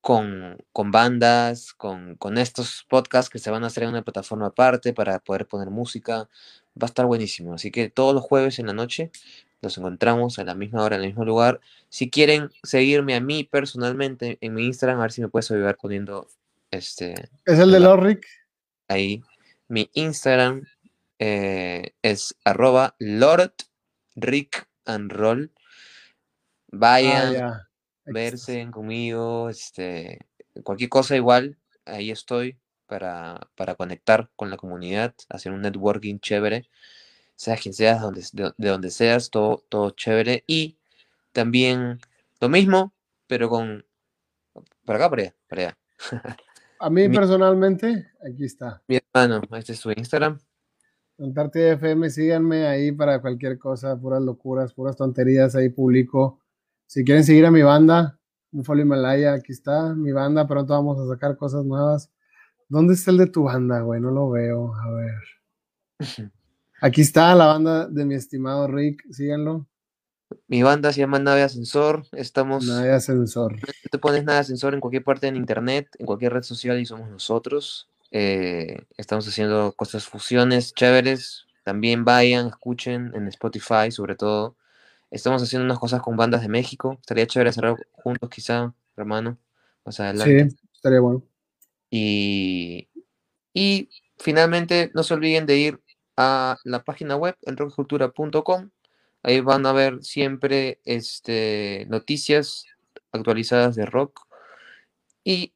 con, 0.00 0.58
con 0.72 0.90
bandas, 0.90 1.72
con, 1.74 2.16
con, 2.16 2.38
estos 2.38 2.86
podcasts 2.88 3.30
que 3.30 3.38
se 3.38 3.50
van 3.50 3.64
a 3.64 3.68
hacer 3.68 3.84
en 3.84 3.90
una 3.90 4.02
plataforma 4.02 4.46
aparte 4.46 4.92
para 4.92 5.18
poder 5.20 5.46
poner 5.46 5.70
música. 5.70 6.28
Va 6.80 6.82
a 6.82 6.86
estar 6.86 7.06
buenísimo. 7.06 7.54
Así 7.54 7.70
que 7.70 7.88
todos 7.90 8.14
los 8.14 8.24
jueves 8.24 8.58
en 8.58 8.66
la 8.66 8.72
noche 8.74 9.10
nos 9.64 9.78
encontramos 9.78 10.38
a 10.38 10.44
la 10.44 10.54
misma 10.54 10.82
hora, 10.82 10.96
en 10.96 11.02
el 11.02 11.08
mismo 11.08 11.24
lugar. 11.24 11.60
Si 11.88 12.10
quieren 12.10 12.50
seguirme 12.62 13.14
a 13.14 13.20
mí 13.20 13.44
personalmente 13.44 14.38
en 14.40 14.54
mi 14.54 14.66
Instagram, 14.66 14.98
a 14.98 15.02
ver 15.02 15.12
si 15.12 15.20
me 15.20 15.28
puedes 15.28 15.50
ayudar 15.50 15.76
poniendo 15.76 16.28
este. 16.70 17.28
¿Es 17.44 17.58
el 17.58 17.72
de 17.72 17.80
Lorrick? 17.80 18.26
Ahí. 18.88 19.22
Mi 19.68 19.90
Instagram 19.94 20.66
eh, 21.18 21.94
es 22.02 22.36
arroba 22.44 22.94
Lord 22.98 23.54
Rick 24.14 24.68
and 24.84 25.10
Roll. 25.10 25.50
Vayan, 26.68 27.36
ah, 27.36 27.68
verse 28.04 28.68
conmigo, 28.70 29.48
este, 29.48 30.26
cualquier 30.64 30.90
cosa 30.90 31.16
igual, 31.16 31.56
ahí 31.84 32.10
estoy 32.10 32.58
para, 32.86 33.48
para 33.54 33.76
conectar 33.76 34.28
con 34.34 34.50
la 34.50 34.56
comunidad, 34.56 35.14
hacer 35.28 35.52
un 35.52 35.62
networking 35.62 36.18
chévere 36.18 36.68
seas 37.36 37.60
quien 37.60 37.74
seas, 37.74 38.02
de, 38.32 38.52
donde 38.56 38.90
seas, 38.90 39.30
todo, 39.30 39.64
todo 39.68 39.90
chévere. 39.90 40.44
Y 40.46 40.78
también 41.32 42.00
lo 42.40 42.48
mismo, 42.48 42.92
pero 43.26 43.48
con... 43.48 43.84
Para 44.84 44.98
acá, 44.98 45.10
para 45.10 45.22
allá, 45.22 45.36
para 45.48 45.62
allá. 45.62 45.78
A 46.78 46.90
mí 46.90 47.08
personalmente, 47.08 48.08
aquí 48.26 48.44
está. 48.44 48.82
Mi 48.88 48.96
hermano, 48.96 49.42
este 49.52 49.72
es 49.72 49.78
su 49.78 49.90
Instagram. 49.90 50.38
Antártida 51.18 51.72
FM, 51.72 52.10
síganme 52.10 52.66
ahí 52.66 52.90
para 52.92 53.20
cualquier 53.20 53.58
cosa, 53.58 53.96
puras 53.96 54.20
locuras, 54.20 54.72
puras 54.74 54.96
tonterías, 54.96 55.54
ahí 55.54 55.68
publico. 55.68 56.40
Si 56.86 57.04
quieren 57.04 57.24
seguir 57.24 57.46
a 57.46 57.50
mi 57.50 57.62
banda, 57.62 58.18
folio 58.62 58.84
Himalaya, 58.84 59.34
aquí 59.34 59.52
está 59.52 59.94
mi 59.94 60.12
banda, 60.12 60.46
pronto 60.46 60.74
vamos 60.74 60.98
a 61.00 61.08
sacar 61.12 61.36
cosas 61.36 61.64
nuevas. 61.64 62.10
¿Dónde 62.68 62.94
está 62.94 63.10
el 63.10 63.18
de 63.18 63.26
tu 63.28 63.44
banda, 63.44 63.80
güey? 63.80 64.00
No 64.00 64.10
lo 64.10 64.30
veo, 64.30 64.74
a 64.74 64.90
ver. 64.90 65.20
Aquí 66.80 67.00
está 67.00 67.34
la 67.34 67.46
banda 67.46 67.86
de 67.86 68.04
mi 68.04 68.14
estimado 68.14 68.66
Rick, 68.66 69.04
síganlo. 69.10 69.66
Mi 70.48 70.62
banda 70.62 70.92
se 70.92 71.00
llama 71.00 71.18
Nave 71.18 71.42
Ascensor. 71.42 72.04
Estamos. 72.12 72.66
Nave 72.66 72.92
Ascensor. 72.92 73.56
Te 73.90 73.98
pones 73.98 74.24
Nave 74.24 74.40
Ascensor 74.40 74.74
en 74.74 74.80
cualquier 74.80 75.04
parte 75.04 75.26
en 75.26 75.36
internet, 75.36 75.88
en 75.98 76.06
cualquier 76.06 76.32
red 76.32 76.42
social 76.42 76.78
y 76.80 76.86
somos 76.86 77.08
nosotros. 77.08 77.88
Eh, 78.10 78.84
estamos 78.96 79.26
haciendo 79.26 79.72
cosas 79.72 80.06
fusiones 80.06 80.74
chéveres. 80.74 81.46
También 81.64 82.04
vayan, 82.04 82.48
escuchen 82.48 83.12
en 83.14 83.28
Spotify, 83.28 83.90
sobre 83.90 84.16
todo. 84.16 84.56
Estamos 85.10 85.42
haciendo 85.42 85.64
unas 85.64 85.78
cosas 85.78 86.02
con 86.02 86.16
bandas 86.16 86.42
de 86.42 86.48
México. 86.48 86.98
Estaría 87.00 87.26
chévere 87.26 87.50
hacerlo 87.50 87.76
juntos, 87.92 88.28
quizá, 88.28 88.74
hermano. 88.96 89.38
Más 89.84 89.98
adelante. 90.00 90.50
Sí, 90.50 90.56
estaría 90.74 91.00
bueno. 91.00 91.22
Y, 91.90 92.88
y 93.52 93.88
finalmente, 94.18 94.90
no 94.94 95.02
se 95.02 95.14
olviden 95.14 95.46
de 95.46 95.56
ir 95.56 95.80
a 96.16 96.58
la 96.64 96.84
página 96.84 97.16
web, 97.16 97.36
elrockcultura.com. 97.42 98.70
Ahí 99.22 99.40
van 99.40 99.66
a 99.66 99.72
ver 99.72 100.02
siempre 100.02 100.80
este, 100.84 101.86
noticias 101.88 102.66
actualizadas 103.12 103.74
de 103.74 103.86
rock. 103.86 104.26
Y 105.24 105.54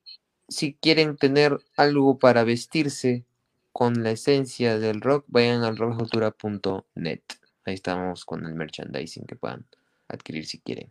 si 0.48 0.74
quieren 0.74 1.16
tener 1.16 1.59
algo 1.76 2.18
para 2.18 2.44
vestirse 2.44 3.24
con 3.72 4.02
la 4.02 4.12
esencia 4.12 4.78
del 4.78 5.01
rock, 5.01 5.24
vayan 5.28 5.62
al 5.62 5.76
rockcultura.net. 5.76 7.20
Ahí 7.64 7.74
estamos 7.74 8.24
con 8.24 8.47
el 8.47 8.55
merchandising 8.55 9.26
que 9.26 9.36
puedan 9.36 9.66
adquirir 10.09 10.47
si 10.47 10.59
quieren. 10.60 10.90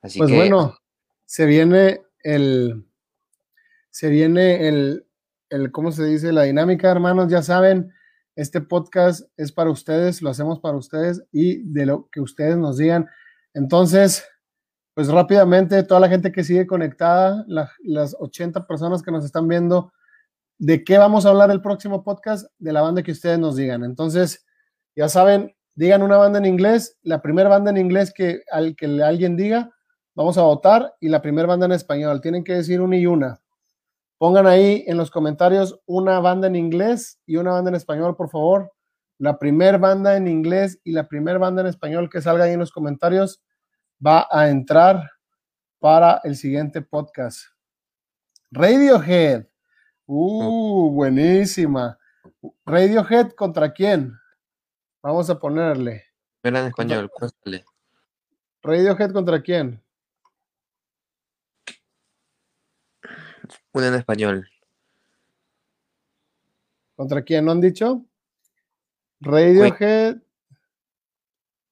Así 0.00 0.18
pues 0.18 0.32
bueno, 0.32 0.78
se 1.26 1.46
viene 1.46 2.00
el. 2.22 2.84
Se 3.90 4.08
viene 4.08 4.68
el, 4.68 5.04
el. 5.50 5.70
¿Cómo 5.70 5.92
se 5.92 6.04
dice? 6.06 6.32
La 6.32 6.44
dinámica, 6.44 6.90
hermanos, 6.90 7.30
ya 7.30 7.42
saben 7.42 7.92
este 8.36 8.60
podcast 8.60 9.28
es 9.36 9.52
para 9.52 9.70
ustedes, 9.70 10.22
lo 10.22 10.30
hacemos 10.30 10.60
para 10.60 10.76
ustedes 10.76 11.22
y 11.32 11.62
de 11.62 11.86
lo 11.86 12.08
que 12.10 12.20
ustedes 12.20 12.56
nos 12.56 12.78
digan, 12.78 13.08
Entonces, 13.54 14.24
pues 14.94 15.08
rápidamente, 15.08 15.82
toda 15.82 16.00
la 16.00 16.08
gente 16.08 16.32
que 16.32 16.44
sigue 16.44 16.66
conectada, 16.66 17.44
las 17.46 18.16
80 18.18 18.66
personas 18.66 19.02
que 19.02 19.10
nos 19.10 19.24
están 19.24 19.48
viendo, 19.48 19.92
¿de 20.58 20.84
qué 20.84 20.98
vamos 20.98 21.26
a 21.26 21.30
hablar 21.30 21.50
el 21.50 21.62
próximo 21.62 22.04
podcast? 22.04 22.46
De 22.58 22.72
la 22.72 22.82
banda 22.82 23.02
que 23.02 23.12
ustedes 23.12 23.38
nos 23.38 23.56
digan. 23.56 23.84
Entonces, 23.84 24.44
ya 24.94 25.08
saben, 25.08 25.54
digan 25.74 26.02
una 26.02 26.16
banda 26.18 26.38
en 26.38 26.46
inglés, 26.46 26.98
la 27.02 27.22
primera 27.22 27.48
banda 27.48 27.70
en 27.70 27.78
inglés 27.78 28.12
que, 28.14 28.42
al 28.50 28.76
que 28.76 28.86
alguien 29.02 29.36
diga, 29.36 29.70
vamos 30.14 30.38
a 30.38 30.42
votar, 30.42 30.94
y 31.00 31.08
la 31.08 31.22
primera 31.22 31.48
banda 31.48 31.66
en 31.66 31.72
español. 31.72 32.20
Tienen 32.20 32.44
que 32.44 32.54
decir 32.54 32.80
una 32.80 32.96
y 32.96 33.06
una. 33.06 33.41
Pongan 34.22 34.46
ahí 34.46 34.84
en 34.86 34.98
los 34.98 35.10
comentarios 35.10 35.80
una 35.84 36.20
banda 36.20 36.46
en 36.46 36.54
inglés 36.54 37.18
y 37.26 37.38
una 37.38 37.50
banda 37.50 37.70
en 37.70 37.74
español, 37.74 38.14
por 38.14 38.30
favor. 38.30 38.72
La 39.18 39.36
primera 39.36 39.78
banda 39.78 40.16
en 40.16 40.28
inglés 40.28 40.78
y 40.84 40.92
la 40.92 41.08
primera 41.08 41.40
banda 41.40 41.62
en 41.62 41.66
español 41.66 42.08
que 42.08 42.22
salga 42.22 42.44
ahí 42.44 42.52
en 42.52 42.60
los 42.60 42.70
comentarios 42.70 43.42
va 43.98 44.28
a 44.30 44.48
entrar 44.48 45.10
para 45.80 46.20
el 46.22 46.36
siguiente 46.36 46.82
podcast. 46.82 47.46
Radiohead. 48.52 49.44
Uh, 50.06 50.92
buenísima. 50.92 51.98
Radiohead 52.64 53.30
contra 53.32 53.72
quién? 53.72 54.16
Vamos 55.02 55.30
a 55.30 55.40
ponerle. 55.40 56.04
Era 56.44 56.60
en 56.60 56.66
español, 56.66 57.10
Radiohead 58.62 59.10
contra 59.10 59.42
quién? 59.42 59.81
Una 63.72 63.88
en 63.88 63.94
español. 63.94 64.48
¿Contra 66.94 67.22
quién 67.22 67.44
no 67.44 67.52
han 67.52 67.60
dicho? 67.60 68.04
Radiohead, 69.20 70.16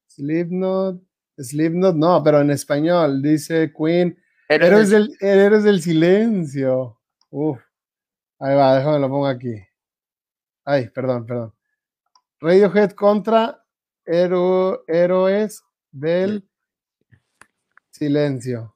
Slipknot, 0.06 1.02
Slipknot, 1.36 1.96
no, 1.96 2.22
pero 2.22 2.40
en 2.40 2.50
español 2.50 3.22
dice 3.22 3.72
Queen. 3.76 4.16
Eres 4.48 4.90
del, 4.90 5.16
eres 5.20 5.64
del 5.64 5.80
silencio. 5.80 7.00
Uf. 7.30 7.60
Ahí 8.38 8.56
va, 8.56 8.76
déjame 8.76 8.98
lo 8.98 9.08
pongo 9.08 9.26
aquí. 9.26 9.54
Ay, 10.64 10.88
perdón, 10.88 11.26
perdón. 11.26 11.54
Radiohead 12.40 12.92
contra 12.92 13.62
Héroes 14.06 15.62
del 15.92 16.48
Silencio. 17.90 18.74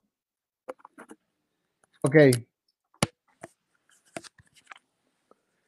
Ok. 2.03 2.17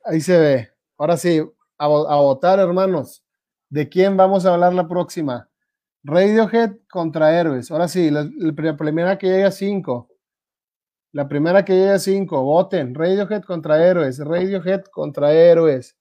Ahí 0.06 0.20
se 0.20 0.38
ve. 0.38 0.70
Ahora 0.98 1.16
sí, 1.16 1.42
a, 1.78 1.86
votar, 1.88 2.60
hermanos. 2.60 3.24
¿De 3.68 3.88
quién 3.88 4.16
vamos 4.16 4.46
a 4.46 4.54
hablar 4.54 4.72
la 4.72 4.86
próxima? 4.86 5.50
Radiohead 6.04 6.76
contra 6.88 7.38
Héroes. 7.38 7.70
Ahora 7.72 7.88
sí, 7.88 8.10
la, 8.10 8.30
primera 8.76 9.18
que 9.18 9.26
llegue 9.26 9.44
a 9.44 9.50
5. 9.50 10.08
La 11.10 11.26
primera 11.26 11.64
que 11.64 11.72
llegue 11.72 11.90
a 11.90 11.98
5. 11.98 12.42
Voten. 12.42 12.94
Radiohead 12.94 13.42
contra 13.42 13.84
Héroes. 13.84 14.18
Radiohead 14.20 14.84
contra 14.92 15.32
Héroes. 15.32 15.96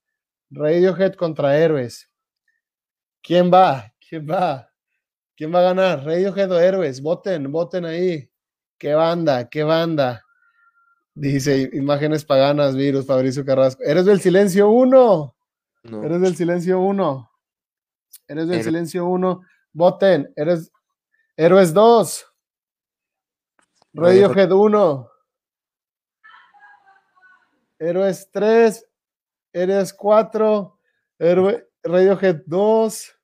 Radiohead 0.52 1.16
contra 1.16 1.58
Héroes. 1.58 2.12
¿Quién 3.24 3.52
va? 3.52 3.92
¿Quién 4.08 4.28
va? 4.30 4.70
¿Quién 5.36 5.54
va 5.54 5.60
a 5.60 5.74
ganar? 5.74 6.06
Radiohead 6.06 6.52
o 6.52 6.60
Héroes. 6.60 7.02
Voten, 7.02 7.52
voten 7.52 7.86
ahí. 7.86 8.30
¿Qué 8.78 8.94
banda? 8.94 9.50
¿Qué 9.50 9.64
banda? 9.64 10.25
Dice 11.18 11.70
imágenes 11.72 12.26
paganas, 12.26 12.76
virus, 12.76 13.06
Fabricio 13.06 13.46
Carrasco. 13.46 13.82
¿Eres 13.84 14.06
del 14.06 14.20
silencio 14.20 14.70
1? 14.70 15.36
Eres 16.04 16.20
del 16.22 16.36
silencio 16.36 16.82
1. 16.82 17.32
Eres 18.28 18.48
del 18.50 18.64
silencio 18.64 19.06
1. 19.06 19.42
Voten. 19.72 20.34
Eres 20.36 20.72
Héroes 21.38 21.74
2. 21.74 22.26
Radiohead 23.94 24.52
1. 24.52 25.10
Héroes 27.80 28.30
3. 28.32 28.86
Héroes 29.54 29.94
4. 29.94 30.80
Radiohead 31.84 32.42
2. 32.46 33.16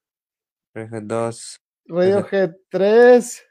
Radiohead 0.74 1.04
2. 1.04 1.62
Radiohead 1.88 2.56
3. 2.70 3.44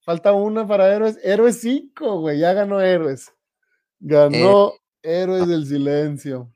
Falta 0.00 0.32
una 0.32 0.66
para 0.66 0.94
Héroes. 0.94 1.18
Héroes 1.22 1.60
5, 1.62 2.20
güey. 2.20 2.40
Ya 2.40 2.52
ganó 2.52 2.78
Héroes. 2.78 3.32
Ganó 4.04 4.70
eh. 4.70 5.20
Héroes 5.22 5.46
del 5.46 5.64
Silencio. 5.64 6.52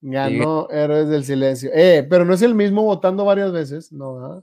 Ganó 0.00 0.68
Héroes 0.70 1.08
del 1.08 1.24
Silencio. 1.24 1.70
Eh, 1.74 2.06
pero 2.08 2.24
no 2.24 2.32
es 2.32 2.40
el 2.40 2.54
mismo 2.54 2.82
votando 2.82 3.24
varias 3.26 3.52
veces, 3.52 3.92
¿no? 3.92 4.42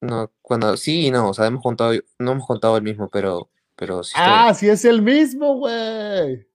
No, 0.00 0.32
cuando 0.40 0.76
sí 0.76 1.06
y 1.06 1.10
no, 1.10 1.30
o 1.30 1.34
sea, 1.34 1.46
hemos 1.46 1.62
contado, 1.62 1.92
no 2.18 2.32
hemos 2.32 2.46
contado 2.46 2.76
el 2.76 2.82
mismo, 2.82 3.08
pero, 3.08 3.50
pero 3.76 4.02
sí. 4.04 4.14
Ah, 4.16 4.54
sí 4.54 4.68
es 4.68 4.84
el 4.84 5.02
mismo, 5.02 5.56
güey. 5.56 6.46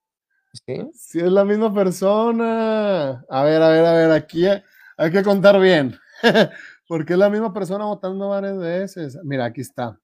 ¿Sí? 0.54 0.90
Sí 0.94 1.20
es 1.20 1.32
la 1.32 1.44
misma 1.44 1.74
persona. 1.74 3.26
A 3.30 3.44
ver, 3.44 3.62
a 3.62 3.70
ver, 3.70 3.86
a 3.86 3.94
ver, 3.94 4.12
aquí 4.12 4.46
hay 4.46 5.12
que 5.12 5.24
contar 5.24 5.60
bien. 5.60 5.98
Porque 6.88 7.14
es 7.14 7.20
la 7.20 7.30
misma 7.30 7.54
persona 7.54 7.84
votando 7.84 8.30
varias 8.30 8.58
veces. 8.58 9.18
Mira, 9.24 9.46
aquí 9.46 9.62
está. 9.62 10.00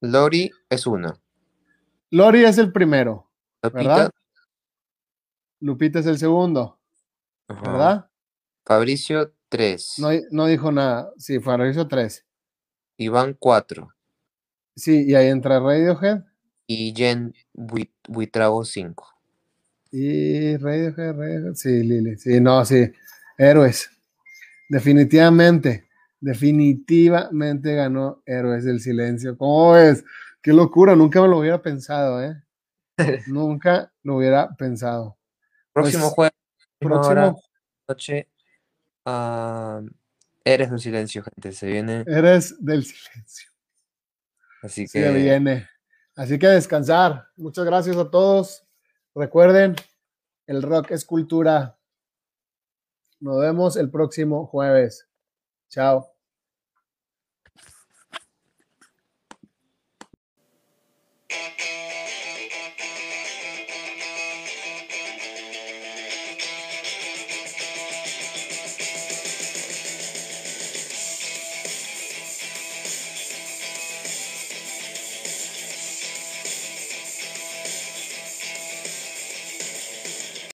Lori 0.00 0.50
es 0.68 0.86
una. 0.86 1.16
Lori 2.10 2.44
es 2.44 2.58
el 2.58 2.72
primero. 2.72 3.25
¿Verdad? 3.72 4.10
Lupita 5.60 6.00
es 6.00 6.06
el 6.06 6.18
segundo. 6.18 6.78
¿Verdad? 7.48 8.10
Fabricio, 8.64 9.32
3. 9.48 9.94
No, 9.98 10.08
no, 10.30 10.46
dijo 10.46 10.72
nada. 10.72 11.12
Sí, 11.16 11.40
Fabricio, 11.40 11.86
3. 11.86 12.26
Iván, 12.98 13.36
4. 13.38 13.88
Sí, 14.74 15.04
y 15.06 15.14
ahí 15.14 15.28
entra 15.28 15.60
Radiohead. 15.60 16.24
Y 16.66 16.92
Jen 16.94 17.32
Buitrago, 17.54 18.64
5. 18.64 19.06
Y 19.92 20.56
Radiohead, 20.56 21.16
Radiohead. 21.16 21.54
Sí, 21.54 21.82
Lili. 21.82 22.16
Sí, 22.16 22.40
no, 22.40 22.64
sí. 22.64 22.92
Héroes. 23.38 23.88
Definitivamente. 24.68 25.88
Definitivamente 26.20 27.74
ganó 27.74 28.22
Héroes 28.26 28.64
del 28.64 28.80
Silencio. 28.80 29.38
¿Cómo 29.38 29.76
es? 29.76 30.04
Qué 30.42 30.52
locura, 30.52 30.96
nunca 30.96 31.20
me 31.22 31.28
lo 31.28 31.38
hubiera 31.38 31.60
pensado, 31.62 32.22
¿eh? 32.22 32.42
nunca 33.26 33.92
lo 34.02 34.16
hubiera 34.16 34.54
pensado. 34.56 35.16
Próximo 35.72 36.04
pues, 36.04 36.14
juego 36.14 36.36
próximo 36.78 37.40
noche. 37.88 38.28
eres 40.44 40.70
del 40.70 40.80
silencio, 40.80 41.22
gente. 41.22 41.52
Se 41.52 41.66
viene. 41.66 42.04
Eres 42.06 42.56
del 42.64 42.84
silencio. 42.84 43.50
Así 44.62 44.82
que. 44.82 45.02
Se 45.02 45.12
viene. 45.12 45.68
Así 46.14 46.38
que 46.38 46.48
descansar. 46.48 47.26
Muchas 47.36 47.64
gracias 47.64 47.96
a 47.96 48.10
todos. 48.10 48.64
Recuerden, 49.14 49.76
el 50.46 50.62
rock 50.62 50.90
es 50.92 51.04
cultura. 51.04 51.78
Nos 53.20 53.40
vemos 53.40 53.76
el 53.76 53.90
próximo 53.90 54.46
jueves. 54.46 55.08
Chao. 55.68 56.15